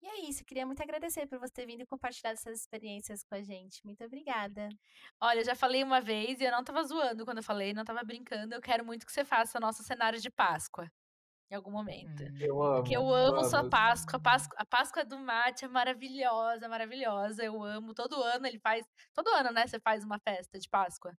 E 0.00 0.06
é 0.06 0.28
isso, 0.28 0.44
queria 0.44 0.64
muito 0.64 0.82
agradecer 0.82 1.26
por 1.26 1.38
você 1.38 1.52
ter 1.52 1.66
vindo 1.66 1.82
e 1.82 1.86
compartilhado 1.86 2.34
essas 2.34 2.60
experiências 2.60 3.24
com 3.24 3.34
a 3.34 3.42
gente. 3.42 3.84
Muito 3.84 4.04
obrigada. 4.04 4.68
Olha, 5.20 5.40
eu 5.40 5.44
já 5.44 5.56
falei 5.56 5.82
uma 5.82 6.00
vez 6.00 6.40
e 6.40 6.44
eu 6.44 6.52
não 6.52 6.62
tava 6.62 6.84
zoando 6.84 7.24
quando 7.24 7.38
eu 7.38 7.42
falei, 7.42 7.72
não 7.72 7.84
tava 7.84 8.02
brincando. 8.04 8.54
Eu 8.54 8.60
quero 8.60 8.84
muito 8.84 9.04
que 9.04 9.12
você 9.12 9.24
faça 9.24 9.58
nosso 9.58 9.82
cenário 9.82 10.20
de 10.20 10.30
Páscoa 10.30 10.88
em 11.50 11.54
algum 11.54 11.70
momento. 11.70 12.22
Eu 12.40 12.62
amo. 12.62 12.76
Porque 12.76 12.96
eu 12.96 13.08
amo 13.12 13.44
sua. 13.44 13.68
Páscoa. 13.68 14.16
A 14.16 14.20
Páscoa, 14.20 14.56
a 14.58 14.66
Páscoa 14.66 15.04
do 15.04 15.18
Mate 15.18 15.64
é 15.64 15.68
maravilhosa, 15.68 16.68
maravilhosa. 16.68 17.44
Eu 17.44 17.62
amo. 17.62 17.94
Todo 17.94 18.22
ano 18.22 18.46
ele 18.46 18.58
faz. 18.58 18.86
Todo 19.14 19.28
ano, 19.30 19.50
né? 19.50 19.66
Você 19.66 19.80
faz 19.80 20.04
uma 20.04 20.18
festa 20.18 20.58
de 20.58 20.68
Páscoa. 20.68 21.16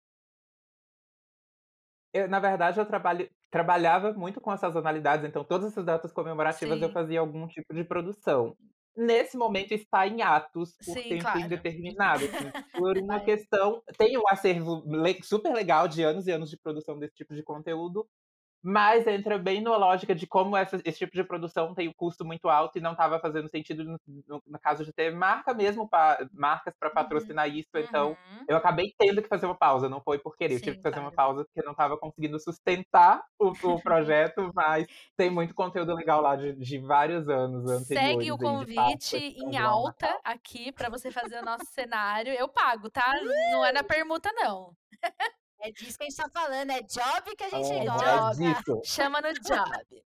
Eu, 2.13 2.27
na 2.27 2.39
verdade, 2.39 2.79
eu 2.79 2.85
trabalho, 2.85 3.29
trabalhava 3.51 4.13
muito 4.13 4.41
com 4.41 4.51
as 4.51 4.59
sazonalidades, 4.59 5.25
então 5.25 5.43
todas 5.43 5.71
essas 5.71 5.85
datas 5.85 6.11
comemorativas 6.11 6.81
eu 6.81 6.87
Sim. 6.87 6.93
fazia 6.93 7.19
algum 7.19 7.47
tipo 7.47 7.73
de 7.73 7.83
produção. 7.83 8.55
Nesse 8.95 9.37
momento 9.37 9.71
está 9.71 10.07
em 10.07 10.21
atos 10.21 10.75
por 10.85 10.93
Sim, 10.93 11.09
tempo 11.09 11.21
claro. 11.21 11.39
indeterminado, 11.39 12.25
assim, 12.25 12.51
por 12.73 12.97
uma 12.97 13.19
questão 13.19 13.81
tem 13.97 14.17
um 14.17 14.27
acervo 14.27 14.83
super 15.23 15.53
legal 15.53 15.87
de 15.87 16.03
anos 16.03 16.27
e 16.27 16.31
anos 16.31 16.49
de 16.49 16.57
produção 16.57 16.97
desse 16.97 17.15
tipo 17.15 17.33
de 17.33 17.43
conteúdo, 17.43 18.07
mas 18.63 19.07
entra 19.07 19.37
bem 19.37 19.61
numa 19.61 19.77
lógica 19.77 20.13
de 20.15 20.27
como 20.27 20.55
essa 20.57 20.77
esse 20.85 20.99
tipo 20.99 21.13
de 21.13 21.23
produção 21.23 21.73
tem 21.73 21.87
um 21.89 21.93
custo 21.95 22.25
muito 22.25 22.49
alto 22.49 22.77
e 22.77 22.81
não 22.81 22.91
estava 22.91 23.19
fazendo 23.19 23.49
sentido 23.49 23.83
no 23.83 23.99
no 24.27 24.41
no 24.45 24.59
caso 24.59 24.83
de 24.85 24.93
ter 24.93 25.11
marca 25.15 25.53
mesmo 25.53 25.87
pa 25.89 26.17
marcas 26.33 26.73
pra 26.79 26.89
Uhum, 26.91 27.39
patrocinar 27.39 27.49
isso, 27.49 27.69
então 27.75 28.17
uhum. 28.25 28.47
eu 28.47 28.57
acabei 28.57 28.93
tendo 28.97 29.21
que 29.21 29.27
fazer 29.29 29.45
uma 29.45 29.57
pausa, 29.57 29.87
não 29.89 30.01
foi 30.01 30.19
por 30.19 30.35
querer, 30.35 30.55
eu 30.55 30.61
tive 30.61 30.75
Sim, 30.75 30.83
que 30.83 30.83
fazer 30.89 30.99
uma 30.99 31.11
claro. 31.11 31.13
pausa, 31.13 31.45
porque 31.45 31.63
não 31.65 31.71
estava 31.73 31.97
conseguindo 31.97 32.39
sustentar 32.39 33.23
o 33.39 33.55
o 33.75 33.81
projeto, 33.81 34.51
mas 34.55 34.87
tem 35.17 35.29
muito 35.29 35.53
conteúdo 35.55 35.93
legal 35.95 36.21
lá 36.21 36.35
de 36.35 36.53
de 36.55 36.79
vários 36.79 37.27
anos 37.29 37.65
anteriores 37.67 37.97
Segue 37.97 38.31
o 38.31 38.37
convite 38.37 39.15
em 39.17 39.57
alta 39.57 40.07
Natal. 40.07 40.23
aqui 40.23 40.71
pra 40.71 40.89
você 40.89 41.11
fazer 41.11 41.39
o 41.39 41.43
nosso 41.43 41.65
cenário. 41.71 42.33
Eu 42.33 42.47
pago, 42.49 42.89
tá? 42.89 43.15
Não 43.45 43.63
é 43.65 43.71
na 43.71 43.83
permuta, 43.83 44.31
não. 44.33 44.75
É 45.61 45.71
disso 45.71 45.97
que 45.97 46.03
a 46.03 46.09
gente 46.09 46.15
tá 46.15 46.29
falando, 46.29 46.71
é 46.71 46.81
job 46.81 47.35
que 47.35 47.43
a 47.43 47.49
gente 47.49 47.71
É, 47.71 47.85
gosta. 47.85 48.43
é. 48.43 48.83
Chama 48.85 49.21
no 49.21 49.33
job. 49.33 50.03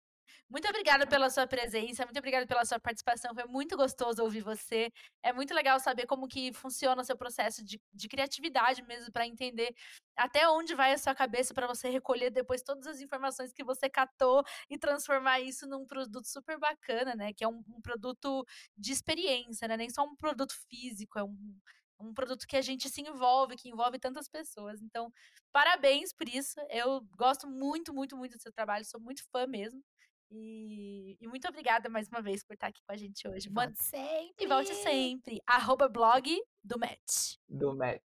Muito 0.50 0.66
obrigada 0.66 1.06
pela 1.06 1.28
sua 1.28 1.46
presença, 1.46 2.06
muito 2.06 2.16
obrigada 2.16 2.46
pela 2.46 2.64
sua 2.64 2.80
participação. 2.80 3.34
Foi 3.34 3.44
muito 3.44 3.76
gostoso 3.76 4.22
ouvir 4.22 4.40
você. 4.40 4.90
É 5.22 5.30
muito 5.30 5.52
legal 5.52 5.78
saber 5.78 6.06
como 6.06 6.26
que 6.26 6.54
funciona 6.54 7.02
o 7.02 7.04
seu 7.04 7.18
processo 7.18 7.62
de, 7.62 7.78
de 7.92 8.08
criatividade 8.08 8.82
mesmo, 8.82 9.12
para 9.12 9.26
entender 9.26 9.74
até 10.16 10.48
onde 10.48 10.74
vai 10.74 10.94
a 10.94 10.98
sua 10.98 11.14
cabeça 11.14 11.52
para 11.52 11.66
você 11.66 11.90
recolher 11.90 12.30
depois 12.30 12.62
todas 12.62 12.86
as 12.86 13.00
informações 13.02 13.52
que 13.52 13.62
você 13.62 13.90
catou 13.90 14.42
e 14.70 14.78
transformar 14.78 15.38
isso 15.40 15.66
num 15.66 15.84
produto 15.86 16.26
super 16.26 16.58
bacana, 16.58 17.14
né? 17.14 17.34
Que 17.34 17.44
é 17.44 17.48
um, 17.48 17.62
um 17.68 17.80
produto 17.82 18.42
de 18.74 18.90
experiência, 18.90 19.68
né? 19.68 19.76
Nem 19.76 19.90
só 19.90 20.02
um 20.02 20.16
produto 20.16 20.54
físico, 20.66 21.18
é 21.18 21.24
um, 21.24 21.58
um 22.00 22.14
produto 22.14 22.46
que 22.46 22.56
a 22.56 22.62
gente 22.62 22.88
se 22.88 23.00
envolve, 23.00 23.56
que 23.56 23.68
envolve 23.68 23.98
tantas 23.98 24.28
pessoas. 24.28 24.80
Então, 24.82 25.12
parabéns 25.52 26.12
por 26.12 26.28
isso. 26.28 26.54
Eu 26.70 27.00
gosto 27.16 27.48
muito, 27.48 27.92
muito, 27.92 28.16
muito 28.16 28.36
do 28.36 28.42
seu 28.42 28.52
trabalho, 28.52 28.84
sou 28.84 29.00
muito 29.00 29.22
fã 29.30 29.46
mesmo. 29.46 29.82
E, 30.30 31.16
e 31.20 31.26
muito 31.26 31.48
obrigada 31.48 31.88
mais 31.88 32.08
uma 32.08 32.20
vez 32.20 32.44
por 32.44 32.54
estar 32.54 32.66
aqui 32.66 32.82
com 32.86 32.92
a 32.92 32.96
gente 32.96 33.26
hoje. 33.26 33.48
Volte 33.48 33.82
sempre. 33.82 34.44
e 34.44 34.46
volte 34.46 34.74
sempre. 34.74 35.40
Arroba 35.46 35.88
blog 35.88 36.38
do 36.62 36.78
Match. 36.78 37.36
Do 37.48 37.74
match. 37.74 38.02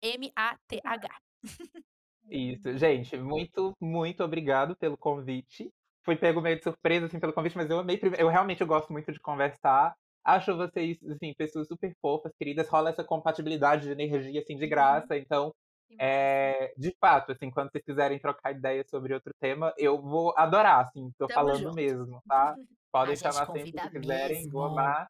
M-A-T-H. 0.00 1.20
Isso, 2.30 2.76
gente, 2.78 3.16
muito, 3.18 3.76
muito 3.80 4.24
obrigado 4.24 4.76
pelo 4.76 4.96
convite. 4.96 5.70
Fui 6.02 6.16
pego 6.16 6.40
meio 6.40 6.56
de 6.56 6.62
surpresa, 6.62 7.06
assim, 7.06 7.18
pelo 7.18 7.32
convite, 7.32 7.56
mas 7.56 7.68
eu 7.68 7.78
amei. 7.78 8.00
Eu 8.18 8.28
realmente 8.28 8.60
eu 8.60 8.66
gosto 8.66 8.92
muito 8.92 9.12
de 9.12 9.20
conversar. 9.20 9.94
Acho 10.24 10.56
vocês, 10.56 10.98
assim, 11.04 11.34
pessoas 11.36 11.68
super 11.68 11.94
fofas, 12.00 12.32
queridas. 12.38 12.68
Rola 12.68 12.90
essa 12.90 13.04
compatibilidade 13.04 13.82
de 13.86 13.92
energia, 13.92 14.40
assim, 14.40 14.56
de 14.56 14.66
Uhum. 14.66 14.68
graça. 14.68 15.16
Então, 15.18 15.54
é, 15.98 16.72
de 16.78 16.94
fato, 17.00 17.32
assim, 17.32 17.50
quando 17.50 17.70
vocês 17.70 17.84
quiserem 17.84 18.18
trocar 18.18 18.52
ideia 18.52 18.84
sobre 18.88 19.14
outro 19.14 19.32
tema, 19.40 19.72
eu 19.78 20.00
vou 20.00 20.34
adorar, 20.36 20.86
assim, 20.86 21.10
tô 21.18 21.28
Tamo 21.28 21.34
falando 21.34 21.54
junto. 21.54 21.74
mesmo, 21.74 22.22
tá? 22.28 22.56
Podem 22.92 23.16
chamar 23.16 23.50
sempre 23.52 23.80
que 23.80 23.90
quiserem, 23.90 24.48
vou 24.50 24.62
mesmo. 24.62 24.64
amar. 24.64 25.08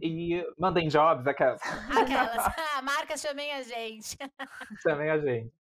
E 0.00 0.44
mandem 0.58 0.88
jobs, 0.88 1.26
aquelas. 1.26 1.60
Aquelas. 1.62 2.54
Ah, 2.78 2.82
marcas 2.82 3.20
chamem 3.20 3.52
a 3.52 3.62
gente. 3.62 4.16
Chamem 4.82 5.10
a 5.10 5.18
gente. 5.18 5.52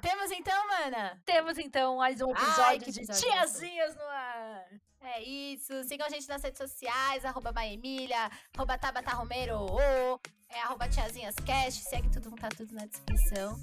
Temos 0.00 0.30
então, 0.30 0.66
mana? 0.66 1.20
Temos 1.26 1.58
então 1.58 1.96
mais 1.98 2.20
um 2.22 2.32
Ai, 2.34 2.42
episódio 2.42 2.80
que 2.86 2.92
de 2.92 3.00
episódio 3.02 3.30
Tiazinhas 3.30 3.94
no 3.94 4.02
ar. 4.02 4.64
É 5.02 5.22
isso. 5.22 5.84
Sigam 5.84 6.06
a 6.06 6.10
gente 6.10 6.26
nas 6.28 6.42
redes 6.42 6.58
sociais, 6.58 7.24
arroba 7.24 7.52
Maemília, 7.52 8.30
arroba 8.56 8.78
Tabata 8.78 9.10
Romero, 9.12 9.66
é 10.48 10.60
arroba 10.62 10.88
Tiazinhascast. 10.88 11.84
Segue 11.84 12.10
tudo, 12.10 12.30
tá 12.36 12.48
tudo 12.48 12.74
na 12.74 12.86
descrição. 12.86 13.60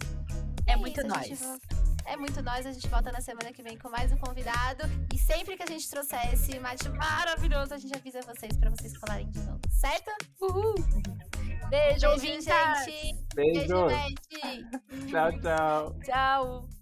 É 0.67 0.75
muito 0.75 0.99
isso, 1.01 1.11
a 1.13 1.23
gente 1.23 1.29
nóis. 1.29 1.41
volta- 1.41 1.94
É 2.05 2.15
muito 2.15 2.41
nós. 2.41 2.65
A 2.65 2.71
gente 2.71 2.87
volta 2.87 3.11
na 3.11 3.21
semana 3.21 3.51
que 3.51 3.63
vem 3.63 3.77
com 3.77 3.89
mais 3.89 4.11
um 4.11 4.17
convidado. 4.17 4.83
E 5.13 5.17
sempre 5.17 5.57
que 5.57 5.63
a 5.63 5.67
gente 5.67 5.89
trouxer 5.89 6.33
esse 6.33 6.59
mate 6.59 6.87
maravilhoso, 6.89 7.73
a 7.73 7.77
gente 7.77 7.95
avisa 7.95 8.21
vocês 8.21 8.55
pra 8.57 8.69
vocês 8.69 8.97
colarem 8.97 9.29
de 9.29 9.39
novo, 9.39 9.59
certo? 9.69 10.11
Uhul. 10.41 10.75
Beijo, 11.69 12.07
Beijo, 12.07 12.19
gente. 12.19 12.45
Beijo. 13.33 13.87
Beijo, 13.87 13.89
gente. 13.89 15.11
Tchau, 15.11 15.39
tchau. 15.39 15.99
Tchau. 16.03 16.74